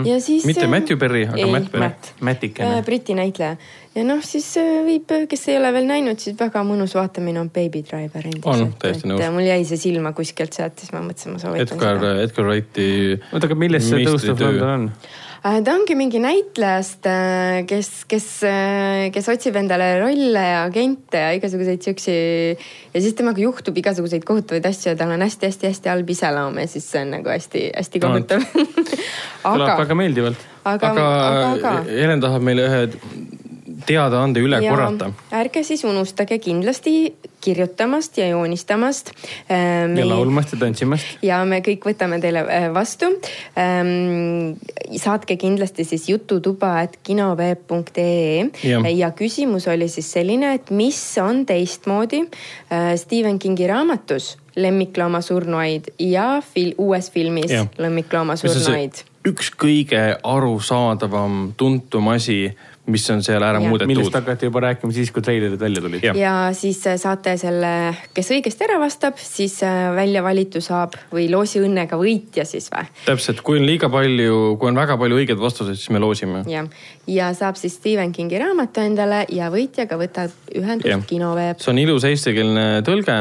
ja 0.06 0.20
siis. 0.22 0.46
Mitte 0.46 0.68
Matthew 0.68 1.00
Perry, 1.02 1.24
aga 1.28 1.40
ei, 1.40 1.52
Matt 1.52 1.72
Berry. 1.72 1.86
Matt. 1.86 2.12
Mattikene. 2.20 2.78
Äh, 2.78 2.84
Briti 2.86 3.16
näitleja 3.18 3.56
ja 3.96 4.04
noh, 4.08 4.22
siis 4.26 4.48
äh, 4.62 4.82
võib, 4.86 5.12
kes 5.30 5.48
ei 5.52 5.58
ole 5.60 5.72
veel 5.76 5.90
näinud, 5.90 6.22
siis 6.22 6.38
väga 6.40 6.64
mõnus 6.68 6.96
vaatamine 6.96 7.42
on 7.42 7.50
Baby 7.54 7.84
Driver 7.88 8.30
On, 8.44 8.70
täiesti 8.80 9.10
nõus. 9.10 9.26
mul 9.36 9.48
jäi 9.48 9.66
see 9.68 9.82
silma 9.82 10.14
kuskilt 10.18 10.56
sealt, 10.56 10.78
siis 10.80 10.94
ma 10.96 11.04
mõtlesin, 11.06 11.36
ma 11.36 11.44
soovitan 11.44 11.68
Edgar 11.68 12.00
seda., 12.00 12.14
Edgar 12.28 12.48
Wrighti. 12.48 12.88
oota, 13.32 13.50
aga 13.50 13.60
milles 13.60 13.90
see 13.90 14.06
of 14.08 14.40
London 14.40 14.70
on? 14.70 14.88
Äh, 15.42 15.58
ta 15.66 15.74
ongi 15.74 15.96
mingi 15.98 16.20
näitlejast, 16.22 17.08
kes, 17.66 17.88
kes, 18.06 18.26
kes 19.16 19.30
otsib 19.34 19.56
endale 19.58 19.88
rolle 19.98 20.44
ja 20.46 20.60
agente 20.68 21.18
ja 21.18 21.32
igasuguseid 21.34 21.82
siuksi. 21.82 22.14
ja 22.94 23.02
siis 23.02 23.16
temaga 23.18 23.42
juhtub 23.42 23.78
igasuguseid 23.82 24.22
kohutavaid 24.28 24.68
asju 24.70 24.92
ja 24.92 24.96
tal 25.00 25.16
on 25.16 25.26
hästi-hästi-hästi 25.26 25.90
halb 25.90 26.14
iseloom 26.14 26.62
ja 26.62 26.68
siis 26.70 26.86
see 26.94 27.02
on 27.02 27.16
nagu 27.18 27.34
hästi-hästi 27.34 28.04
No, 28.04 28.12
kohutav. 28.12 28.46
kõlab 29.42 29.66
aga, 29.66 29.80
väga 29.82 29.98
meeldivalt. 29.98 30.46
aga, 30.62 30.94
aga, 30.94 31.08
aga, 31.10 31.52
aga 31.56 31.74
Helen 31.90 32.22
tahab 32.22 32.46
meile 32.46 32.70
ühe 32.70 32.84
teadaande 33.86 34.40
üle 34.44 34.62
Ja 34.64 34.72
korrata. 34.72 35.12
ärge 35.32 35.64
siis 35.64 35.84
unustage 35.84 36.40
kindlasti 36.40 37.14
kirjutamast 37.42 38.18
ja 38.18 38.28
joonistamast. 38.28 39.12
ja 39.98 40.08
laulmast 40.10 40.54
ja 40.54 40.60
tantsimast. 40.60 41.06
ja 41.22 41.42
me 41.46 41.62
kõik 41.66 41.86
võtame 41.86 42.22
teile 42.22 42.46
äh, 42.46 42.68
vastu. 42.74 43.10
saatke 44.98 45.38
kindlasti 45.38 45.84
siis 45.84 46.10
jututuba, 46.10 46.82
et 46.82 47.00
kinoveeb.ee 47.04 48.50
Jah. 48.64 48.86
ja 48.98 49.12
küsimus 49.12 49.68
oli 49.68 49.88
siis 49.90 50.12
selline, 50.12 50.54
et 50.54 50.72
mis 50.72 51.02
on 51.22 51.46
teistmoodi 51.46 52.24
äh, 52.26 52.96
Stephen 52.96 53.40
Kingi 53.40 53.68
raamatus 53.68 54.38
Lemmiklooma 54.56 55.22
surnuaid 55.22 55.94
ja 56.00 56.42
fil 56.54 56.74
uues 56.78 57.12
filmis 57.12 57.52
Jah. 57.52 57.68
Lemmiklooma 57.78 58.36
surnuaid. 58.36 59.04
üks 59.28 59.52
kõige 59.56 60.18
arusaadavam, 60.24 61.54
tuntum 61.58 62.10
asi, 62.12 62.52
mis 62.92 63.08
on 63.14 63.24
seal 63.26 63.44
ära 63.44 63.60
millest 63.62 63.88
muudetud. 63.90 64.16
hakati 64.20 64.50
juba 64.50 64.64
rääkima 64.68 64.96
siis, 64.96 65.12
kui 65.14 65.24
treilerid 65.26 65.60
välja 65.62 65.84
tulid. 65.84 66.06
Ja 66.18 66.36
siis 66.58 66.82
äh, 66.90 66.98
saate 67.02 67.36
selle, 67.42 67.72
kes 68.16 68.32
õigesti 68.36 68.68
ära 68.68 68.78
vastab, 68.82 69.20
siis 69.22 69.58
äh, 69.66 69.90
välja 69.96 70.24
valitu 70.26 70.62
saab 70.64 70.98
või 71.14 71.28
loosi 71.32 71.62
õnnega 71.64 72.00
võitja 72.00 72.46
siis 72.48 72.70
või? 72.74 72.88
täpselt, 73.06 73.44
kui 73.46 73.62
on 73.62 73.68
liiga 73.68 73.90
palju, 73.92 74.58
kui 74.62 74.72
on 74.72 74.80
väga 74.80 74.98
palju 75.02 75.22
õigeid 75.22 75.42
vastuseid, 75.42 75.80
siis 75.80 75.94
me 75.94 76.02
loosime. 76.04 76.44
jah, 76.52 76.70
ja 77.08 77.32
saab 77.38 77.60
siis 77.60 77.80
Stephen 77.80 78.14
Kingi 78.16 78.40
raamatu 78.42 78.84
endale 78.84 79.26
ja 79.32 79.52
võitjaga 79.54 80.00
võtab 80.00 80.54
ühendust 80.56 81.08
kinoveeb. 81.10 81.62
see 81.62 81.74
on 81.74 81.82
ilus 81.82 82.08
eestikeelne 82.08 82.68
tõlge, 82.88 83.18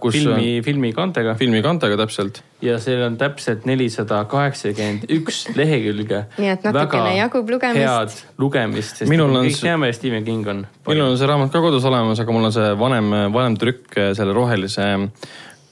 kus 0.00 0.12
filmi, 0.18 0.60
filmikandega 0.64 1.32
on 1.32 1.38
filmikantega 1.40 1.96
täpselt. 1.96 2.42
ja 2.62 2.76
seal 2.82 3.00
on 3.06 3.16
täpselt 3.20 3.64
nelisada 3.68 4.18
kaheksakümmend 4.28 5.06
üks 5.16 5.44
lehekülge. 5.56 6.24
Nii 6.36 6.50
et 6.52 6.66
natukene 6.68 7.14
jagub 7.16 7.48
lugemist. 7.48 7.80
head 7.80 8.40
lugemist, 8.42 9.00
sest 9.00 9.10
Minul 9.10 9.32
on 9.32 9.46
kõik 9.46 9.56
see- 9.56 9.70
teame, 9.70 9.92
Stephen 9.96 10.24
King 10.24 10.46
on. 10.48 10.66
minul 10.86 11.10
on 11.10 11.16
see 11.18 11.30
raamat 11.30 11.52
ka 11.52 11.62
kodus 11.64 11.84
olemas, 11.88 12.20
aga 12.20 12.32
mul 12.32 12.50
on 12.50 12.52
see 12.52 12.74
vanem, 12.78 13.10
vanem 13.32 13.56
trükk 13.56 13.96
selle 14.12 14.36
rohelise 14.36 14.90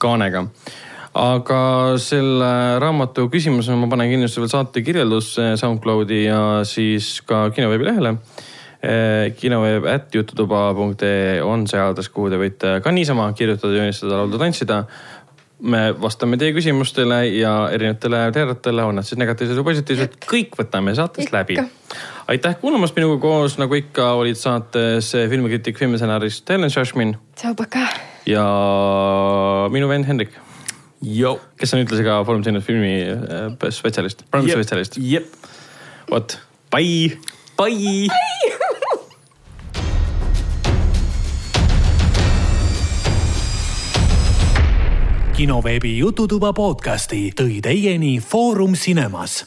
kaanega. 0.01 0.47
aga 1.13 1.59
selle 2.01 2.79
raamatu 2.81 3.27
küsimuse 3.29 3.75
ma 3.77 3.87
panen 3.87 4.09
kindlasti 4.09 4.41
veel 4.41 4.49
saate 4.49 4.81
kirjeldusse 4.81 5.53
SoundCloudi 5.61 6.23
ja 6.25 6.63
siis 6.65 7.21
ka 7.21 7.51
kinoveebi 7.53 7.91
lehele. 7.91 8.17
Kinoveeb 9.39 9.85
at 9.87 10.15
jututuba.ee 10.15 11.37
on 11.39 11.67
see 11.71 11.79
aadress, 11.79 12.11
kuhu 12.11 12.27
te 12.33 12.39
võite 12.41 12.77
ka 12.83 12.91
niisama 12.91 13.29
kirjutada, 13.37 13.77
joonistada, 13.77 14.17
laulda, 14.19 14.41
tantsida 14.41 14.81
me 15.63 15.83
vastame 15.95 16.37
teie 16.39 16.53
küsimustele 16.55 17.21
ja 17.37 17.53
erinevatele 17.71 18.25
teadetele, 18.35 18.83
on 18.83 18.99
nad 18.99 19.07
siis 19.07 19.19
negatiivsed 19.21 19.59
või 19.59 19.69
positiivsed, 19.71 20.17
kõik 20.27 20.57
võtame 20.59 20.95
saatest 20.97 21.31
läbi 21.33 21.55
Ikka.. 21.55 21.99
aitäh 22.33 22.57
kuulamast 22.59 22.97
minuga 22.99 23.19
koos, 23.23 23.55
nagu 23.61 23.77
ikka 23.79 24.09
olid 24.19 24.39
saates 24.39 25.13
filmikriitik, 25.31 25.79
filmistsenarist 25.79 26.49
Helen 26.51 26.73
Šašmin 26.73 27.15
tšau, 27.39 27.55
pakaa. 27.59 27.87
ja 28.27 28.45
minu 29.71 29.91
vend 29.91 30.09
Hendrik, 30.09 30.35
kes 31.59 31.75
on 31.75 31.85
ühtlasi 31.85 32.07
ka 32.07 32.19
Foorum 32.27 32.43
Cinemas 32.43 32.67
filmi 32.67 32.97
äh, 33.07 33.69
spetsialist, 33.71 34.27
spetsialist. 34.27 34.99
jep, 34.99 35.31
vot, 36.11 36.39
bye. 36.75 37.15
bye. 37.59 38.42
Kinoveebi 45.43 45.97
Jututuba 45.99 46.53
podcasti 46.55 47.33
tõi 47.35 47.59
teieni 47.59 48.15
Foorum 48.23 48.79
Cinemas 48.79 49.41